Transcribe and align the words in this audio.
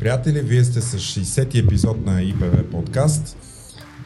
Приятели! 0.00 0.40
Вие 0.40 0.64
сте 0.64 0.80
с 0.80 0.98
60-ти 0.98 1.58
епизод 1.58 2.06
на 2.06 2.22
ИПВ 2.22 2.70
подкаст. 2.70 3.36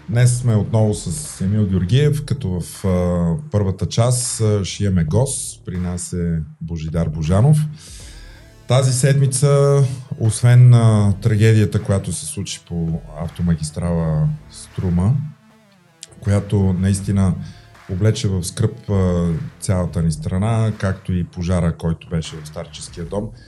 Днес 0.09 0.39
сме 0.39 0.55
отново 0.57 0.95
с 0.95 1.41
Емил 1.41 1.67
Георгиев, 1.67 2.25
като 2.25 2.61
в 2.61 2.85
а, 2.85 3.37
първата 3.51 3.87
част 3.87 4.41
а, 4.41 4.65
ще 4.65 4.85
имаме 4.85 5.05
гост. 5.05 5.65
При 5.65 5.79
нас 5.79 6.13
е 6.13 6.39
Божидар 6.61 7.09
Божанов. 7.09 7.59
Тази 8.69 8.93
седмица, 8.93 9.83
освен 10.21 10.75
а, 10.75 11.15
трагедията, 11.23 11.83
която 11.83 12.13
се 12.13 12.27
случи 12.27 12.61
по 12.69 13.01
автомагистрала 13.19 14.29
Струма, 14.51 15.17
която 16.21 16.73
наистина 16.73 17.35
облече 17.91 18.29
в 18.29 18.45
скръп 18.45 18.91
а, 18.91 19.29
цялата 19.61 20.03
ни 20.03 20.13
страна, 20.13 20.73
както 20.79 21.13
и 21.13 21.25
пожара, 21.25 21.77
който 21.77 22.09
беше 22.09 22.37
в 22.37 22.49
старческия 22.49 23.05
дом– 23.05 23.31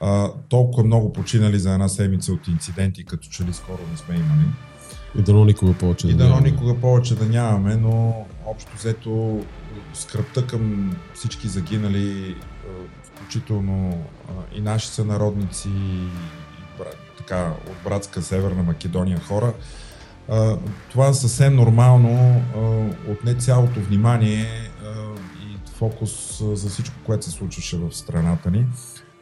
а, 0.00 0.30
толкова 0.48 0.84
много 0.84 1.12
починали 1.12 1.58
за 1.58 1.72
една 1.72 1.88
седмица 1.88 2.32
от 2.32 2.48
инциденти, 2.48 3.04
като 3.04 3.28
че 3.28 3.44
ли 3.44 3.52
скоро 3.52 3.78
не 3.90 3.96
сме 3.96 4.14
имали. 4.14 4.46
И 5.18 5.22
дано 5.22 5.44
никога 5.44 5.72
повече 5.72 6.08
и 6.08 6.12
да 6.12 6.24
дано 6.24 6.40
никога 6.40 6.80
повече 6.80 7.14
да 7.14 7.26
нямаме, 7.26 7.76
но 7.76 8.26
общо 8.46 8.76
взето 8.76 9.44
скръпта 9.94 10.46
към 10.46 10.96
всички 11.14 11.48
загинали, 11.48 12.36
включително 13.02 14.04
и 14.54 14.60
наши 14.60 14.88
сънародници, 14.88 15.68
и, 15.68 16.08
така, 17.18 17.52
от 17.70 17.76
братска 17.84 18.22
Северна 18.22 18.62
Македония 18.62 19.20
хора, 19.20 19.52
това 20.90 21.12
съвсем 21.12 21.56
нормално 21.56 22.42
отне 23.08 23.34
цялото 23.34 23.80
внимание 23.80 24.70
и 25.42 25.70
фокус 25.70 26.42
за 26.52 26.68
всичко, 26.68 26.96
което 27.06 27.24
се 27.24 27.30
случваше 27.30 27.76
в 27.76 27.92
страната 27.92 28.50
ни. 28.50 28.66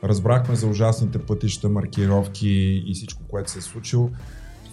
Разбрахме 0.05 0.57
за 0.57 0.67
ужасните 0.67 1.19
пътища, 1.19 1.69
маркировки 1.69 2.83
и 2.87 2.95
всичко, 2.95 3.23
което 3.29 3.51
се 3.51 3.59
е 3.59 3.63
случило. 3.63 4.11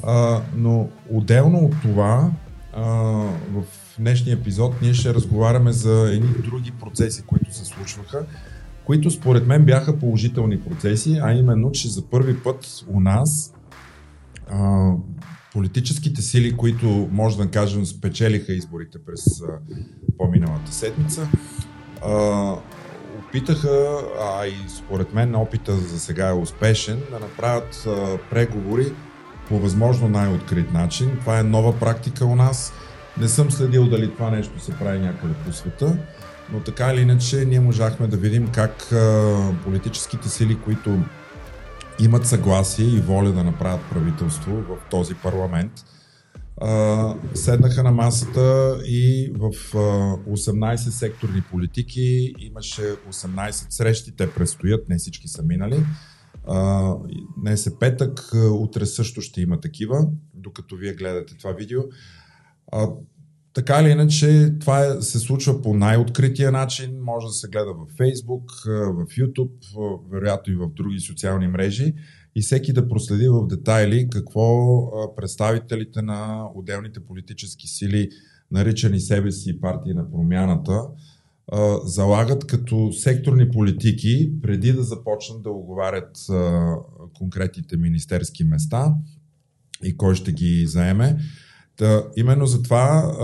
А, 0.04 0.42
но 0.56 0.90
отделно 1.10 1.58
от 1.58 1.82
това, 1.82 2.32
а, 2.74 2.84
в 3.52 3.64
днешния 4.00 4.34
епизод 4.34 4.82
ние 4.82 4.94
ще 4.94 5.14
разговаряме 5.14 5.72
за 5.72 6.12
едни 6.14 6.30
други 6.44 6.72
процеси, 6.72 7.24
които 7.28 7.56
се 7.56 7.66
случваха, 7.66 8.26
които 8.86 9.12
според 9.12 9.48
мен 9.48 9.66
бяха 9.66 10.00
положителни 10.00 10.62
процеси, 10.62 11.20
а 11.24 11.34
именно, 11.34 11.72
че 11.72 11.90
за 11.90 12.10
първи 12.10 12.40
път 12.40 12.84
у 12.88 13.00
нас 13.00 13.54
а, 14.50 14.92
политическите 15.54 16.22
сили, 16.22 16.58
които 16.58 17.10
може 17.12 17.38
да 17.38 17.48
кажем 17.52 17.86
спечелиха 17.86 18.54
изборите 18.54 18.98
през 19.06 19.42
а, 19.42 19.60
по-миналата 20.18 20.74
седмица, 20.74 21.30
а, 22.06 22.56
опитаха, 23.32 24.02
а 24.22 24.46
и 24.46 24.56
според 24.78 25.14
мен 25.14 25.36
опита 25.36 25.76
за 25.76 26.00
сега 26.00 26.30
е 26.30 26.34
успешен, 26.34 27.02
да 27.12 27.20
направят 27.20 27.84
а, 27.88 28.18
преговори 28.30 28.94
по 29.48 29.60
възможно 29.60 30.10
най-открит 30.10 30.74
начин. 30.74 31.18
Това 31.20 31.40
е 31.40 31.44
нова 31.44 31.80
практика 31.80 32.26
у 32.26 32.36
нас. 32.36 32.74
Не 33.18 33.28
съм 33.28 33.52
следил 33.52 33.90
дали 33.90 34.14
това 34.14 34.30
нещо 34.30 34.60
се 34.60 34.72
прави 34.72 35.00
някъде 35.00 35.34
по 35.46 35.54
света, 35.54 35.98
но 36.54 36.60
така 36.60 36.94
или 36.94 37.02
иначе 37.02 37.46
ние 37.46 37.60
можахме 37.60 38.08
да 38.08 38.18
видим 38.18 38.48
как 38.48 38.92
а, 38.92 39.54
политическите 39.64 40.30
сили, 40.30 40.58
които 40.66 41.00
имат 42.00 42.28
съгласие 42.28 42.86
и 42.86 43.00
воля 43.00 43.32
да 43.32 43.44
направят 43.44 43.82
правителство 43.92 44.52
в 44.52 44.78
този 44.90 45.16
парламент, 45.16 45.72
седнаха 47.34 47.84
на 47.84 47.92
масата 47.92 48.78
и 48.86 49.32
в 49.36 49.52
а, 49.76 49.78
18 50.30 50.76
секторни 50.76 51.42
политики 51.52 52.34
имаше 52.40 52.82
18 52.82 53.52
срещи, 53.70 54.16
те 54.16 54.34
предстоят, 54.34 54.90
не 54.90 54.98
всички 54.98 55.28
са 55.28 55.44
минали. 55.44 55.84
Днес 57.38 57.68
е 57.68 57.80
петък, 57.80 58.20
утре 58.52 58.86
също 58.86 59.22
ще 59.22 59.42
има 59.42 59.60
такива, 59.60 60.08
докато 60.34 60.76
вие 60.76 60.94
гледате 60.94 61.38
това 61.38 61.52
видео. 61.52 61.82
Така 63.54 63.82
или 63.82 63.90
иначе, 63.90 64.54
това 64.60 64.86
е, 64.86 65.02
се 65.02 65.20
случва 65.20 65.62
по 65.62 65.74
най-открития 65.74 66.52
начин. 66.52 67.02
Може 67.02 67.28
да 67.28 67.34
се 67.34 67.48
гледа 67.48 67.74
в 67.74 67.98
Facebook, 67.98 68.66
в 68.92 69.06
YouTube, 69.06 70.00
вероятно 70.12 70.54
и 70.54 70.56
в 70.56 70.70
други 70.70 71.00
социални 71.00 71.48
мрежи 71.48 71.94
и 72.36 72.42
всеки 72.42 72.74
да 72.74 72.88
проследи 72.88 73.28
в 73.30 73.48
детайли 73.48 74.08
какво 74.12 75.16
представителите 75.16 76.02
на 76.02 76.50
отделните 76.56 77.00
политически 77.00 77.68
сили, 77.68 78.10
наричани 78.52 79.00
себе 79.00 79.32
си 79.32 79.62
партии 79.62 79.94
на 79.94 80.12
промяната, 80.12 80.82
залагат 81.84 82.48
като 82.48 82.94
секторни 82.94 83.50
политики, 83.50 84.32
преди 84.42 84.74
да 84.74 84.84
започнат 84.84 85.44
да 85.44 85.50
оговарят 85.50 86.18
конкретните 87.18 87.78
министерски 87.78 88.44
места 88.44 88.94
и 89.84 89.98
кой 89.98 90.16
ще 90.16 90.32
ги 90.32 90.66
заеме. 90.68 91.18
Та, 91.78 92.04
именно 92.18 92.46
затова 92.46 93.16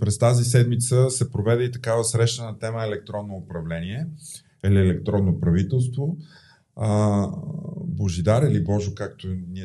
през 0.00 0.18
тази 0.18 0.44
седмица 0.44 1.10
се 1.10 1.30
проведе 1.30 1.64
и 1.64 1.72
такава 1.72 2.04
среща 2.04 2.44
на 2.44 2.58
тема 2.58 2.84
електронно 2.84 3.34
управление 3.34 4.06
или 4.66 4.78
електронно 4.78 5.40
правителство 5.40 6.16
а, 6.76 7.28
Божидар 7.86 8.42
или 8.42 8.64
Божо, 8.64 8.94
както 8.94 9.28
ние, 9.28 9.64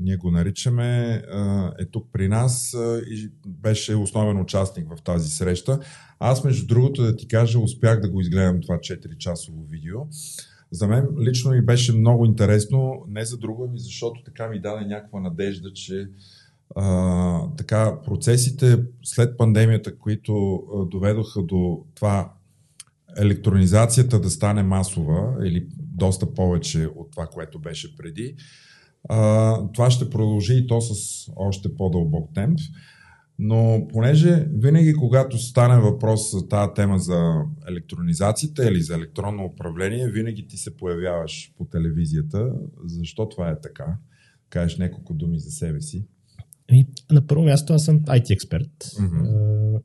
ние 0.00 0.16
го 0.16 0.30
наричаме, 0.30 1.22
е 1.78 1.84
тук 1.84 2.06
при 2.12 2.28
нас 2.28 2.76
и 3.10 3.30
беше 3.46 3.94
основен 3.94 4.40
участник 4.40 4.88
в 4.96 5.02
тази 5.02 5.30
среща. 5.30 5.80
Аз, 6.18 6.44
между 6.44 6.66
другото, 6.66 7.02
да 7.02 7.16
ти 7.16 7.28
кажа, 7.28 7.58
успях 7.58 8.00
да 8.00 8.10
го 8.10 8.20
изгледам 8.20 8.60
това 8.60 8.76
4-часово 8.76 9.68
видео. 9.68 9.98
За 10.70 10.88
мен 10.88 11.06
лично 11.20 11.50
ми 11.50 11.62
беше 11.62 11.92
много 11.92 12.24
интересно, 12.24 13.04
не 13.08 13.24
за 13.24 13.38
друго, 13.38 13.68
ми 13.68 13.78
защото 13.78 14.22
така 14.24 14.48
ми 14.48 14.60
даде 14.60 14.86
някаква 14.86 15.20
надежда, 15.20 15.72
че 15.72 16.08
а, 16.76 17.54
така 17.56 18.00
процесите 18.04 18.84
след 19.02 19.36
пандемията, 19.36 19.98
които 19.98 20.62
доведоха 20.90 21.42
до 21.42 21.84
това 21.94 22.32
електронизацията 23.16 24.20
да 24.20 24.30
стане 24.30 24.62
масова 24.62 25.46
или 25.46 25.66
доста 25.98 26.34
повече 26.34 26.86
от 26.96 27.10
това, 27.10 27.26
което 27.26 27.58
беше 27.58 27.96
преди. 27.96 28.36
А, 29.08 29.72
това 29.72 29.90
ще 29.90 30.10
продължи 30.10 30.54
и 30.54 30.66
то 30.66 30.80
с 30.80 30.94
още 31.36 31.74
по-дълбок 31.74 32.34
темп. 32.34 32.58
Но 33.38 33.86
понеже 33.92 34.48
винаги, 34.52 34.94
когато 34.94 35.38
стане 35.38 35.80
въпрос 35.80 36.32
за 36.32 36.48
тази 36.48 36.70
тема 36.74 36.98
за 36.98 37.34
електронизацията 37.68 38.68
или 38.68 38.82
за 38.82 38.94
електронно 38.94 39.44
управление, 39.44 40.08
винаги 40.08 40.46
ти 40.46 40.56
се 40.56 40.76
появяваш 40.76 41.52
по 41.58 41.64
телевизията. 41.64 42.52
Защо 42.84 43.28
това 43.28 43.50
е 43.50 43.60
така? 43.60 43.96
Кажеш 44.50 44.78
няколко 44.78 45.14
думи 45.14 45.38
за 45.38 45.50
себе 45.50 45.80
си. 45.80 46.06
И 46.72 46.86
на 47.10 47.26
първо 47.26 47.44
място 47.44 47.72
аз 47.72 47.84
съм 47.84 48.00
IT 48.00 48.30
експерт. 48.30 48.84
Mm-hmm. 48.84 49.82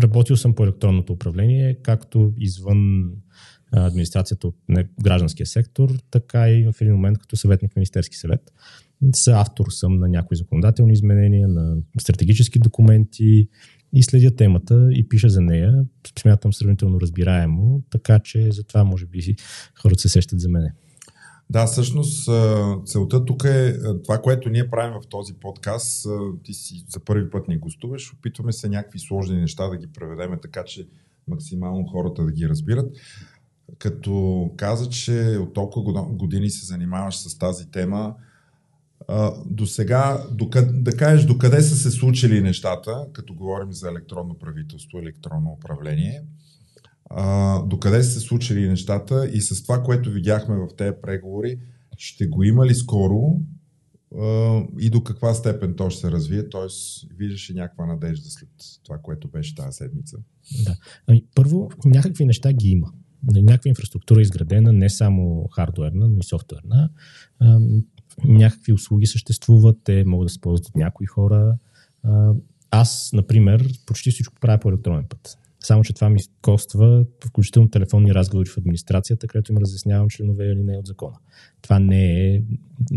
Работил 0.00 0.36
съм 0.36 0.54
по 0.54 0.64
електронното 0.64 1.12
управление, 1.12 1.78
както 1.82 2.32
извън 2.36 3.12
администрацията 3.72 4.48
от 4.48 4.56
гражданския 5.02 5.46
сектор, 5.46 5.90
така 6.10 6.50
и 6.50 6.64
в 6.72 6.80
един 6.80 6.92
момент 6.92 7.18
като 7.18 7.36
съветник 7.36 7.72
в 7.72 7.76
Министерски 7.76 8.16
съвет. 8.16 8.52
С 9.14 9.28
автор 9.28 9.66
съм 9.70 9.98
на 9.98 10.08
някои 10.08 10.36
законодателни 10.36 10.92
изменения, 10.92 11.48
на 11.48 11.76
стратегически 12.00 12.58
документи 12.58 13.48
и 13.92 14.02
следя 14.02 14.36
темата 14.36 14.88
и 14.92 15.08
пиша 15.08 15.28
за 15.28 15.40
нея. 15.40 15.84
Смятам 16.18 16.52
сравнително 16.52 17.00
разбираемо, 17.00 17.82
така 17.90 18.18
че 18.18 18.52
затова 18.52 18.84
може 18.84 19.06
би 19.06 19.36
хората 19.82 20.00
се 20.00 20.08
сещат 20.08 20.40
за 20.40 20.48
мене. 20.48 20.72
Да, 21.50 21.66
всъщност 21.66 22.30
целта 22.86 23.24
тук 23.24 23.44
е 23.44 23.74
това, 24.04 24.18
което 24.18 24.50
ние 24.50 24.70
правим 24.70 25.00
в 25.02 25.08
този 25.08 25.34
подкаст. 25.34 26.06
Ти 26.42 26.54
си 26.54 26.84
за 26.88 27.00
първи 27.00 27.30
път 27.30 27.48
ни 27.48 27.58
гостуваш. 27.58 28.12
Опитваме 28.12 28.52
се 28.52 28.68
някакви 28.68 28.98
сложни 28.98 29.40
неща 29.40 29.68
да 29.68 29.76
ги 29.76 29.86
преведеме 29.86 30.40
така, 30.42 30.64
че 30.64 30.86
максимално 31.28 31.86
хората 31.86 32.24
да 32.24 32.32
ги 32.32 32.48
разбират. 32.48 32.96
Като 33.78 34.50
каза, 34.56 34.88
че 34.88 35.38
от 35.40 35.54
толкова 35.54 36.02
години 36.02 36.50
се 36.50 36.66
занимаваш 36.66 37.16
с 37.16 37.38
тази 37.38 37.70
тема, 37.70 38.14
до 39.46 39.66
сега, 39.66 40.24
да 40.72 40.96
кажеш 40.96 41.26
докъде 41.26 41.60
са 41.60 41.76
се 41.76 41.90
случили 41.90 42.42
нещата, 42.42 43.06
като 43.12 43.34
говорим 43.34 43.72
за 43.72 43.88
електронно 43.88 44.34
правителство, 44.34 44.98
електронно 44.98 45.50
управление– 45.50 46.22
а, 47.10 47.62
докъде 47.62 48.02
са 48.02 48.10
се 48.10 48.20
случили 48.20 48.68
нещата 48.68 49.28
и 49.32 49.40
с 49.40 49.62
това, 49.62 49.82
което 49.82 50.10
видяхме 50.10 50.56
в 50.56 50.68
тези 50.76 50.96
преговори, 51.02 51.58
ще 51.96 52.26
го 52.26 52.44
има 52.44 52.66
ли 52.66 52.74
скоро 52.74 53.40
и 54.78 54.90
до 54.90 55.02
каква 55.04 55.34
степен 55.34 55.74
то 55.76 55.90
ще 55.90 56.00
се 56.00 56.10
развие, 56.10 56.48
т.е. 56.48 56.66
виждаш 57.16 57.50
и 57.50 57.54
някаква 57.54 57.86
надежда 57.86 58.30
след 58.30 58.48
това, 58.82 58.98
което 58.98 59.28
беше 59.28 59.54
тази 59.54 59.76
седмица? 59.76 60.16
Да. 60.64 60.76
Ами, 61.06 61.24
първо, 61.34 61.70
някакви 61.84 62.24
неща 62.24 62.52
ги 62.52 62.68
има. 62.68 62.92
Нали, 63.22 63.42
някаква 63.42 63.68
инфраструктура 63.68 64.20
е 64.20 64.22
изградена, 64.22 64.72
не 64.72 64.90
само 64.90 65.48
хардуерна, 65.54 66.08
но 66.08 66.18
и 66.18 66.24
софтуерна. 66.24 66.90
Някакви 68.24 68.72
услуги 68.72 69.06
съществуват, 69.06 69.76
те 69.84 70.04
могат 70.04 70.26
да 70.26 70.30
се 70.30 70.40
ползват 70.40 70.68
от 70.68 70.76
някои 70.76 71.06
хора. 71.06 71.56
Аз, 72.70 73.10
например, 73.12 73.68
почти 73.86 74.10
всичко 74.10 74.34
правя 74.40 74.58
по 74.58 74.68
електронен 74.68 75.04
път. 75.08 75.38
Само, 75.60 75.84
че 75.84 75.92
това 75.92 76.08
ми 76.08 76.20
коства 76.42 77.04
включително 77.26 77.70
телефонни 77.70 78.14
разговори 78.14 78.48
в 78.48 78.58
администрацията, 78.58 79.26
където 79.26 79.52
им 79.52 79.58
разяснявам 79.58 80.08
членове 80.08 80.46
или 80.46 80.62
не 80.62 80.78
от 80.78 80.86
закона. 80.86 81.16
Това 81.62 81.78
не 81.78 82.34
е 82.34 82.42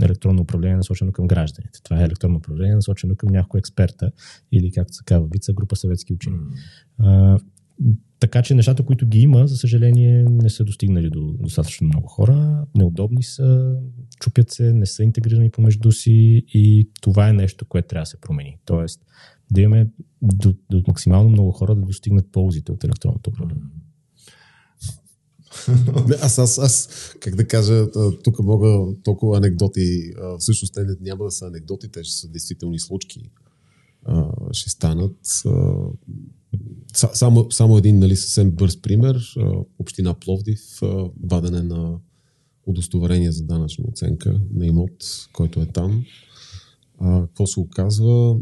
електронно 0.03 0.41
управление 0.41 0.77
насочено 0.77 1.11
към 1.11 1.27
гражданите. 1.27 1.79
Това 1.83 2.01
е 2.01 2.03
електронно 2.03 2.37
управление 2.37 2.75
насочено 2.75 3.15
към 3.15 3.29
някой 3.29 3.57
експерта 3.57 4.11
или, 4.51 4.71
както 4.71 4.93
се 4.93 5.03
казва, 5.03 5.27
вица 5.31 5.53
група 5.53 5.75
съветски 5.75 6.13
учени. 6.13 6.37
Mm. 7.01 7.41
Така 8.21 8.41
че 8.41 8.55
нещата, 8.55 8.83
които 8.83 9.07
ги 9.07 9.19
има, 9.19 9.47
за 9.47 9.57
съжаление, 9.57 10.25
не 10.29 10.49
са 10.49 10.63
достигнали 10.63 11.09
до 11.09 11.35
достатъчно 11.39 11.87
много 11.87 12.07
хора. 12.07 12.65
Неудобни 12.75 13.23
са, 13.23 13.75
чупят 14.19 14.51
се, 14.51 14.73
не 14.73 14.85
са 14.85 15.03
интегрирани 15.03 15.51
помежду 15.51 15.91
си 15.91 16.43
и 16.53 16.89
това 17.01 17.29
е 17.29 17.33
нещо, 17.33 17.65
което 17.65 17.87
трябва 17.87 18.01
да 18.01 18.05
се 18.05 18.21
промени. 18.21 18.57
Тоест, 18.65 19.01
да 19.51 19.61
имаме 19.61 19.87
до, 20.21 20.53
до 20.71 20.83
максимално 20.87 21.29
много 21.29 21.51
хора 21.51 21.75
да 21.75 21.81
достигнат 21.81 22.31
ползите 22.31 22.71
от 22.71 22.83
електронното 22.83 23.29
управление. 23.29 23.63
аз, 26.21 26.39
аз, 26.39 26.57
аз, 26.57 26.89
как 27.19 27.35
да 27.35 27.47
кажа, 27.47 27.87
тук 28.23 28.39
мога 28.39 28.95
толкова 29.03 29.37
анекдоти, 29.37 30.13
всъщност 30.39 30.73
те 30.73 30.85
няма 31.01 31.23
да 31.23 31.31
са 31.31 31.47
анекдоти, 31.47 31.91
те 31.91 32.03
ще 32.03 32.15
са 32.15 32.27
действителни 32.27 32.79
случки. 32.79 33.31
Ще 34.51 34.69
станат. 34.69 35.17
Само, 36.93 37.51
само 37.51 37.77
един 37.77 37.99
нали, 37.99 38.15
съвсем 38.15 38.51
бърз 38.51 38.81
пример. 38.81 39.35
Община 39.79 40.13
Пловдив, 40.13 40.61
вадене 41.23 41.61
на 41.61 41.99
удостоверение 42.65 43.31
за 43.31 43.43
данъчна 43.43 43.85
оценка 43.87 44.41
на 44.53 44.65
имот, 44.65 45.27
който 45.33 45.61
е 45.61 45.65
там 45.65 46.05
а, 47.03 47.21
какво 47.21 47.47
се 47.47 47.59
оказва, 47.59 48.37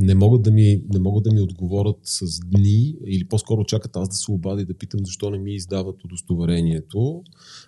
не 0.00 0.14
могат, 0.14 0.42
да 0.42 0.50
ми, 0.50 0.82
не 0.92 0.98
могат 0.98 1.24
да 1.24 1.32
ми 1.32 1.40
отговорят 1.40 1.96
с 2.02 2.40
дни 2.40 2.96
или 3.06 3.24
по-скоро 3.24 3.64
чакат 3.64 3.96
аз 3.96 4.08
да 4.08 4.14
се 4.14 4.30
обади 4.30 4.64
да 4.64 4.74
питам 4.74 5.00
защо 5.06 5.30
не 5.30 5.38
ми 5.38 5.54
издават 5.54 6.04
удостоверението, 6.04 7.22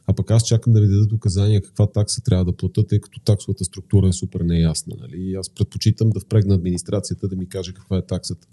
а 0.07 0.15
пък 0.15 0.31
аз 0.31 0.45
чакам 0.45 0.73
да 0.73 0.81
ми 0.81 0.87
дадат 0.87 1.13
указания 1.13 1.63
каква 1.63 1.87
такса 1.87 2.23
трябва 2.23 2.45
да 2.45 2.53
платя, 2.53 2.87
тъй 2.87 3.01
като 3.01 3.21
таксовата 3.21 3.65
структура 3.65 4.09
е 4.09 4.13
супер 4.13 4.41
неясна. 4.41 4.97
Нали? 5.01 5.17
И 5.23 5.35
аз 5.35 5.51
предпочитам 5.51 6.11
да 6.11 6.21
впрегна 6.21 6.55
администрацията 6.55 7.29
да 7.29 7.37
ми 7.37 7.49
каже 7.49 7.75
каква 7.75 7.97
е 7.97 8.07
таксата. 8.07 8.49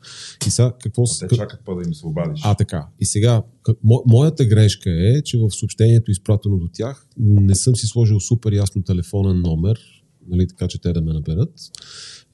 И 0.47 0.50
сега 0.50 0.73
какво 0.83 1.05
се... 1.05 1.27
Те 1.27 1.35
чакат 1.35 1.62
па 1.65 1.75
да 1.75 1.81
им 1.88 1.94
се 1.94 2.05
обадиш. 2.05 2.41
А, 2.44 2.55
така. 2.55 2.88
И 3.00 3.05
сега, 3.05 3.44
мо, 3.83 4.03
моята 4.07 4.45
грешка 4.45 4.89
е, 4.89 5.21
че 5.21 5.38
в 5.38 5.51
съобщението, 5.51 6.12
изпратено 6.12 6.57
до 6.57 6.67
тях, 6.73 7.07
не 7.17 7.55
съм 7.55 7.75
си 7.75 7.88
сложил 7.88 8.19
супер 8.19 8.51
ясно 8.51 8.83
телефонен 8.83 9.41
номер, 9.41 9.99
нали, 10.29 10.47
така 10.47 10.67
че 10.67 10.81
те 10.81 10.93
да 10.93 11.01
ме 11.01 11.13
наберат. 11.13 11.53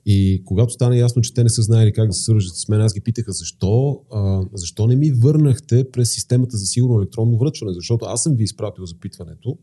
И 0.06 0.42
когато 0.46 0.74
стана 0.74 0.98
ясно, 0.98 1.22
че 1.22 1.34
те 1.34 1.44
не 1.44 1.50
са 1.50 1.62
знаели 1.62 1.94
как 1.94 2.08
да 2.08 2.14
се 2.14 2.24
свържат 2.24 2.56
с 2.56 2.68
мен, 2.68 2.82
аз 2.82 2.94
ги 2.94 3.02
питаха 3.02 3.32
защо, 3.32 4.00
а, 4.14 4.42
защо 4.54 4.88
не 4.88 4.96
ми 4.96 5.12
върнахте 5.12 5.92
през 5.92 6.14
системата 6.14 6.58
за 6.58 6.66
сигурно 6.66 7.00
електронно 7.00 7.38
връчване, 7.38 7.74
защото 7.74 8.06
аз 8.06 8.24
съм 8.24 8.36
ви 8.36 8.44
изпратил 8.44 8.86
запитването, 8.86 9.58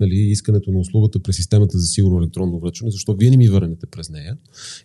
нали, 0.00 0.14
искането 0.14 0.70
на 0.70 0.78
услугата 0.78 1.22
през 1.22 1.36
системата 1.36 1.78
за 1.78 1.86
сигурно 1.86 2.18
електронно 2.18 2.58
връчване, 2.58 2.90
защо 2.90 3.14
вие 3.14 3.30
не 3.30 3.36
ми 3.36 3.48
върнете 3.48 3.86
през 3.86 4.10
нея. 4.10 4.36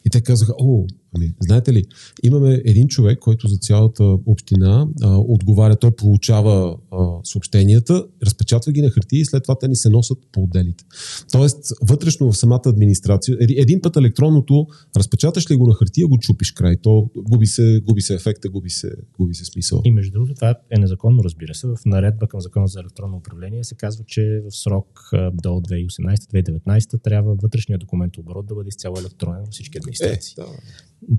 И 0.05 0.09
те 0.09 0.21
казаха, 0.21 0.53
о, 0.59 0.85
ами, 1.15 1.33
знаете 1.39 1.73
ли, 1.73 1.85
имаме 2.23 2.61
един 2.65 2.87
човек, 2.87 3.19
който 3.19 3.47
за 3.47 3.57
цялата 3.57 4.03
община 4.25 4.87
а, 5.01 5.17
отговаря, 5.17 5.75
той 5.75 5.91
получава 5.91 6.77
а, 6.91 7.07
съобщенията, 7.23 8.05
разпечатва 8.25 8.71
ги 8.71 8.81
на 8.81 8.89
хартия 8.89 9.21
и 9.21 9.25
след 9.25 9.43
това 9.43 9.55
те 9.59 9.67
ни 9.67 9.75
се 9.75 9.89
носят 9.89 10.17
по 10.31 10.43
отделите. 10.43 10.85
Тоест, 11.31 11.73
вътрешно 11.81 12.31
в 12.31 12.37
самата 12.37 12.61
администрация, 12.65 13.37
един 13.39 13.81
път 13.81 13.97
електронното 13.97 14.67
разпечаташ 14.99 15.51
ли 15.51 15.55
го 15.55 15.67
на 15.67 15.73
хартия, 15.73 16.07
го 16.07 16.17
чупиш 16.17 16.51
край. 16.51 16.77
То 16.77 17.09
губи 17.15 17.45
се, 17.45 17.81
губи 17.85 18.01
се 18.01 18.13
ефекта, 18.13 18.49
губи 18.49 18.69
се, 18.69 18.91
губи 19.19 19.33
се 19.33 19.45
смисъл. 19.45 19.81
И 19.85 19.91
между 19.91 20.11
другото, 20.11 20.33
това 20.33 20.55
е 20.69 20.79
незаконно, 20.79 21.23
разбира 21.23 21.53
се. 21.53 21.67
В 21.67 21.77
наредба 21.85 22.27
към 22.27 22.41
закона 22.41 22.67
за 22.67 22.79
електронно 22.79 23.17
управление 23.17 23.63
се 23.63 23.75
казва, 23.75 24.03
че 24.07 24.41
в 24.49 24.55
срок 24.55 25.09
до 25.13 25.49
2018-2019 25.49 27.03
трябва 27.03 27.35
вътрешния 27.35 27.79
документ 27.79 28.17
оборот 28.17 28.45
да 28.45 28.55
бъде 28.55 28.67
изцяло 28.67 28.95
електронен 28.99 29.41
във 29.41 29.49
всички 29.49 29.77
администрации. 29.77 30.35
Е, 30.37 30.41
да. 30.41 30.47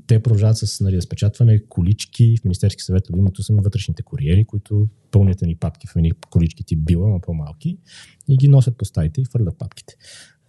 Те 0.06 0.22
продължават 0.22 0.56
с 0.56 0.80
нали, 0.80 0.96
разпечатване, 0.96 1.62
колички. 1.68 2.36
В 2.40 2.44
Министерски 2.44 2.82
съвет 2.82 3.10
любимото 3.10 3.42
са 3.42 3.52
на 3.52 3.62
вътрешните 3.62 4.02
куриери, 4.02 4.44
които 4.44 4.88
пълнят 5.10 5.42
ни 5.42 5.56
папки 5.56 5.86
в 5.86 5.96
едни 5.96 6.12
колички 6.30 6.64
тип 6.64 6.78
била, 6.84 7.08
но 7.08 7.20
по-малки 7.20 7.78
и 8.28 8.36
ги 8.36 8.48
носят 8.48 8.76
по 8.76 8.84
стаите 8.84 9.20
и 9.20 9.24
фърлят 9.24 9.58
папките. 9.58 9.94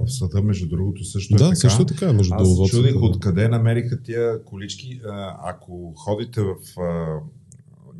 В 0.05 0.11
съда, 0.11 0.41
между 0.41 0.69
другото, 0.69 1.05
също 1.05 1.35
да, 1.35 1.45
е 1.45 1.47
така. 1.47 1.55
също 1.55 1.85
така. 1.85 2.13
Между 2.13 2.33
Аз 2.33 2.55
се 2.55 2.63
чудих 2.63 2.95
откъде 2.95 3.47
намериха 3.47 4.01
тия 4.03 4.43
колички. 4.43 5.01
Ако 5.43 5.93
ходите 5.95 6.41
в 6.41 6.55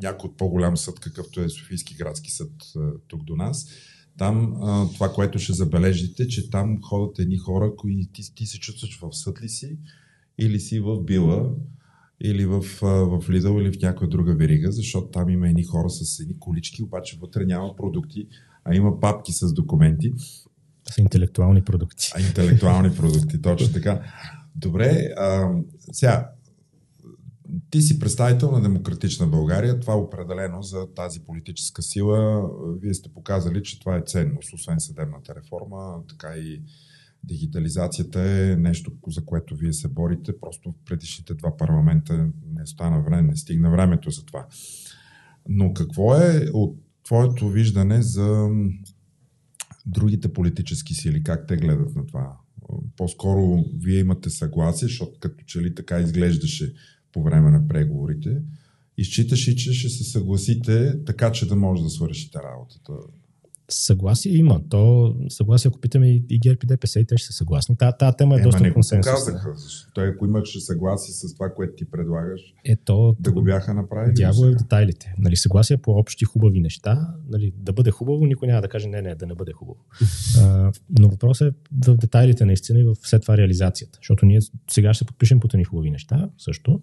някой 0.04 0.30
от 0.30 0.38
по-голям 0.38 0.78
съд, 0.78 1.00
какъвто 1.00 1.42
е 1.42 1.50
Софийски 1.50 1.96
градски 1.96 2.32
съд 2.32 2.52
тук 3.08 3.24
до 3.24 3.36
нас, 3.36 3.68
там 4.18 4.56
това, 4.94 5.14
което 5.14 5.40
ще 5.40 5.54
забележите, 5.54 6.28
че 6.28 6.50
там 6.50 6.82
ходят 6.82 7.20
едни 7.20 7.38
хора, 7.38 7.76
които 7.78 8.12
ти, 8.14 8.36
ти 8.36 8.46
се 8.46 8.60
чувстваш 8.60 9.00
в 9.02 9.10
съд 9.12 9.42
ли 9.42 9.50
си, 9.50 9.78
или 10.38 10.60
си 10.60 10.80
в 10.80 11.02
Била, 11.02 11.50
или 12.24 12.46
в, 12.46 12.66
в 12.82 13.30
Лидъл, 13.30 13.60
или 13.60 13.72
в 13.72 13.82
някоя 13.82 14.10
друга 14.10 14.36
верига, 14.36 14.72
защото 14.72 15.08
там 15.08 15.30
има 15.30 15.50
едни 15.50 15.64
хора 15.64 15.90
с 15.90 16.20
едни 16.20 16.40
колички, 16.40 16.84
обаче 16.84 17.18
вътре 17.22 17.46
няма 17.46 17.76
продукти, 17.76 18.28
а 18.66 18.76
има 18.76 19.00
папки 19.00 19.34
с 19.34 19.54
документи 19.54 20.14
са 20.92 21.02
интелектуални 21.02 21.64
продукти. 21.64 22.12
А, 22.16 22.22
интелектуални 22.22 22.96
продукти, 22.96 23.42
точно 23.42 23.74
така. 23.74 24.02
Добре, 24.56 25.14
а, 25.18 25.50
сега, 25.92 26.32
ти 27.70 27.82
си 27.82 28.00
представител 28.00 28.52
на 28.52 28.62
Демократична 28.62 29.28
България. 29.28 29.80
Това 29.80 29.94
е 29.94 29.98
определено 29.98 30.62
за 30.62 30.88
тази 30.96 31.20
политическа 31.20 31.82
сила. 31.82 32.50
Вие 32.82 32.94
сте 32.94 33.10
показали, 33.14 33.64
че 33.64 33.80
това 33.80 33.98
е 33.98 34.04
ценност, 34.06 34.54
освен 34.54 34.80
съдебната 34.80 35.36
реформа, 35.36 36.00
така 36.10 36.36
и 36.36 36.62
дигитализацията 37.24 38.22
е 38.22 38.56
нещо, 38.56 38.92
за 39.08 39.26
което 39.26 39.56
вие 39.56 39.74
се 39.74 39.88
борите. 39.88 40.40
Просто 40.40 40.72
в 40.72 40.86
предишните 40.86 41.34
два 41.34 41.58
парламента 41.58 42.30
не 42.54 42.66
стана 42.66 43.02
време, 43.02 43.22
не 43.22 43.36
стигна 43.36 43.72
времето 43.72 44.10
за 44.10 44.26
това. 44.26 44.48
Но 45.50 45.74
какво 45.74 46.16
е 46.16 46.50
от 46.54 46.78
твоето 47.04 47.50
виждане 47.50 48.02
за 48.02 48.50
другите 49.86 50.34
политически 50.34 50.94
сили, 50.94 51.24
как 51.24 51.48
те 51.48 51.58
гледат 51.58 51.96
на 51.96 52.06
това? 52.06 52.38
По-скоро 52.98 53.66
вие 53.78 54.00
имате 54.00 54.30
съгласие, 54.30 54.88
защото 54.88 55.20
като 55.20 55.44
че 55.46 55.62
ли 55.62 55.76
така 55.76 56.00
изглеждаше 56.00 56.74
по 57.12 57.24
време 57.24 57.52
на 57.52 57.68
преговорите. 57.68 58.42
Изчиташ 58.98 59.48
и 59.48 59.56
че 59.56 59.74
ще 59.74 59.90
се 59.90 60.04
съгласите 60.04 61.04
така, 61.06 61.32
че 61.32 61.48
да 61.48 61.56
може 61.56 61.84
да 61.84 61.90
свършите 61.90 62.40
работата 62.40 62.94
Съгласие 63.70 64.36
има. 64.36 64.62
То 64.70 65.16
съгласие, 65.30 65.70
ако 65.70 65.80
питаме 65.80 66.08
и, 66.08 66.26
и 66.30 66.40
ГЕРБ 66.40 66.60
и 66.64 66.68
ДПС, 66.68 67.00
и 67.00 67.06
те 67.06 67.18
ще 67.18 67.28
са 67.28 67.34
съгласни. 67.34 67.78
Та, 67.78 67.92
та 67.92 68.12
тема 68.12 68.36
е, 68.36 68.40
е 68.40 68.42
доста 68.42 68.74
консенсус. 68.74 69.14
Казаха, 69.14 69.56
той 69.94 70.08
ако 70.08 70.26
имаше 70.26 70.60
съгласие 70.60 71.14
с 71.14 71.34
това, 71.34 71.54
което 71.56 71.74
ти 71.76 71.86
предлагаш, 71.86 72.42
е, 72.66 72.76
то, 72.76 73.16
да 73.20 73.32
го 73.32 73.42
бяха 73.42 73.74
направили. 73.74 74.14
Дявол 74.14 74.46
е 74.46 74.52
в 74.52 74.56
детайлите. 74.56 75.16
Нали, 75.18 75.36
съгласие 75.36 75.78
по 75.78 75.92
общи 75.92 76.26
хубави 76.26 76.60
неща. 76.60 77.16
Нали, 77.30 77.54
да 77.58 77.74
бъде 77.74 77.92
хубаво, 77.92 78.26
никой 78.26 78.48
няма 78.48 78.62
да 78.62 78.68
каже 78.68 78.88
не, 78.88 79.02
не, 79.02 79.16
да 79.16 79.26
не 79.26 79.36
бъде 79.36 79.52
хубаво. 79.52 79.80
а, 80.40 80.72
но 81.00 81.10
въпросът 81.10 81.54
е 81.54 81.58
в 81.86 81.98
детайлите 81.98 82.46
наистина 82.46 82.80
и 82.80 82.84
в 82.84 82.96
след 83.02 83.22
това 83.22 83.38
реализацията. 83.38 84.00
Защото 84.02 84.26
ние 84.26 84.40
сега 84.72 84.94
ще 84.94 85.06
подпишем 85.06 85.40
по 85.40 85.48
тъни 85.48 85.64
хубави 85.64 85.92
неща 85.92 86.30
също. 86.38 86.82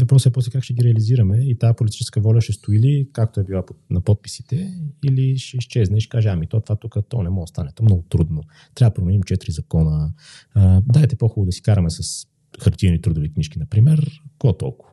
Въпросът 0.00 0.30
е 0.30 0.32
после 0.32 0.50
как 0.50 0.64
ще 0.64 0.74
ги 0.74 0.84
реализираме 0.84 1.38
и 1.38 1.58
тази 1.58 1.74
политическа 1.76 2.20
воля 2.20 2.40
ще 2.40 2.52
стои 2.52 2.78
ли, 2.78 3.08
както 3.12 3.40
е 3.40 3.44
била 3.44 3.64
на 3.90 4.00
подписите, 4.00 4.74
или 5.10 5.38
ще 5.38 5.56
изчезне 5.56 5.98
и 5.98 6.00
ще 6.00 6.08
каже, 6.08 6.28
ами 6.28 6.46
то 6.46 6.60
това 6.60 6.76
тук 6.76 6.96
то 7.08 7.22
не 7.22 7.30
може 7.30 7.42
да 7.42 7.46
стане, 7.46 7.70
то 7.74 7.82
е 7.82 7.84
много 7.84 8.04
трудно. 8.08 8.42
Трябва 8.74 8.90
да 8.90 8.94
променим 8.94 9.22
четири 9.22 9.52
закона. 9.52 10.12
А, 10.54 10.82
дайте 10.86 11.16
по-хубаво 11.16 11.46
да 11.46 11.52
си 11.52 11.62
караме 11.62 11.90
с 11.90 12.26
хартиени 12.60 13.00
трудови 13.00 13.32
книжки, 13.32 13.58
например, 13.58 14.22
какво 14.32 14.52
толкова. 14.52 14.92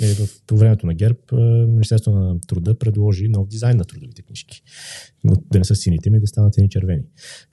Е, 0.00 0.14
в, 0.14 0.42
по 0.46 0.56
времето 0.56 0.86
на 0.86 0.94
ГЕРБ 0.94 1.18
Министерството 1.66 2.18
на 2.18 2.40
труда 2.40 2.78
предложи 2.78 3.28
нов 3.28 3.48
дизайн 3.48 3.76
на 3.76 3.84
трудовите 3.84 4.22
книжки. 4.22 4.62
Да 5.24 5.58
не 5.58 5.64
са 5.64 5.74
сините 5.74 6.10
ми, 6.10 6.20
да 6.20 6.26
станат 6.26 6.58
едни 6.58 6.70
червени. 6.70 7.02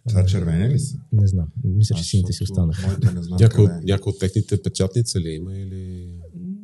Това 0.10 0.26
червени 0.26 0.70
ли 0.70 0.80
са? 0.80 0.98
Не 1.12 1.28
знам. 1.28 1.48
Мисля, 1.64 1.96
че 1.96 2.04
сините 2.04 2.34
си 2.34 2.44
останаха. 2.44 2.98
Някой, 3.40 3.68
някой 3.84 4.12
от 4.12 4.20
техните 4.20 4.62
печатница 4.62 5.20
ли 5.20 5.30
има 5.30 5.58
или... 5.58 6.08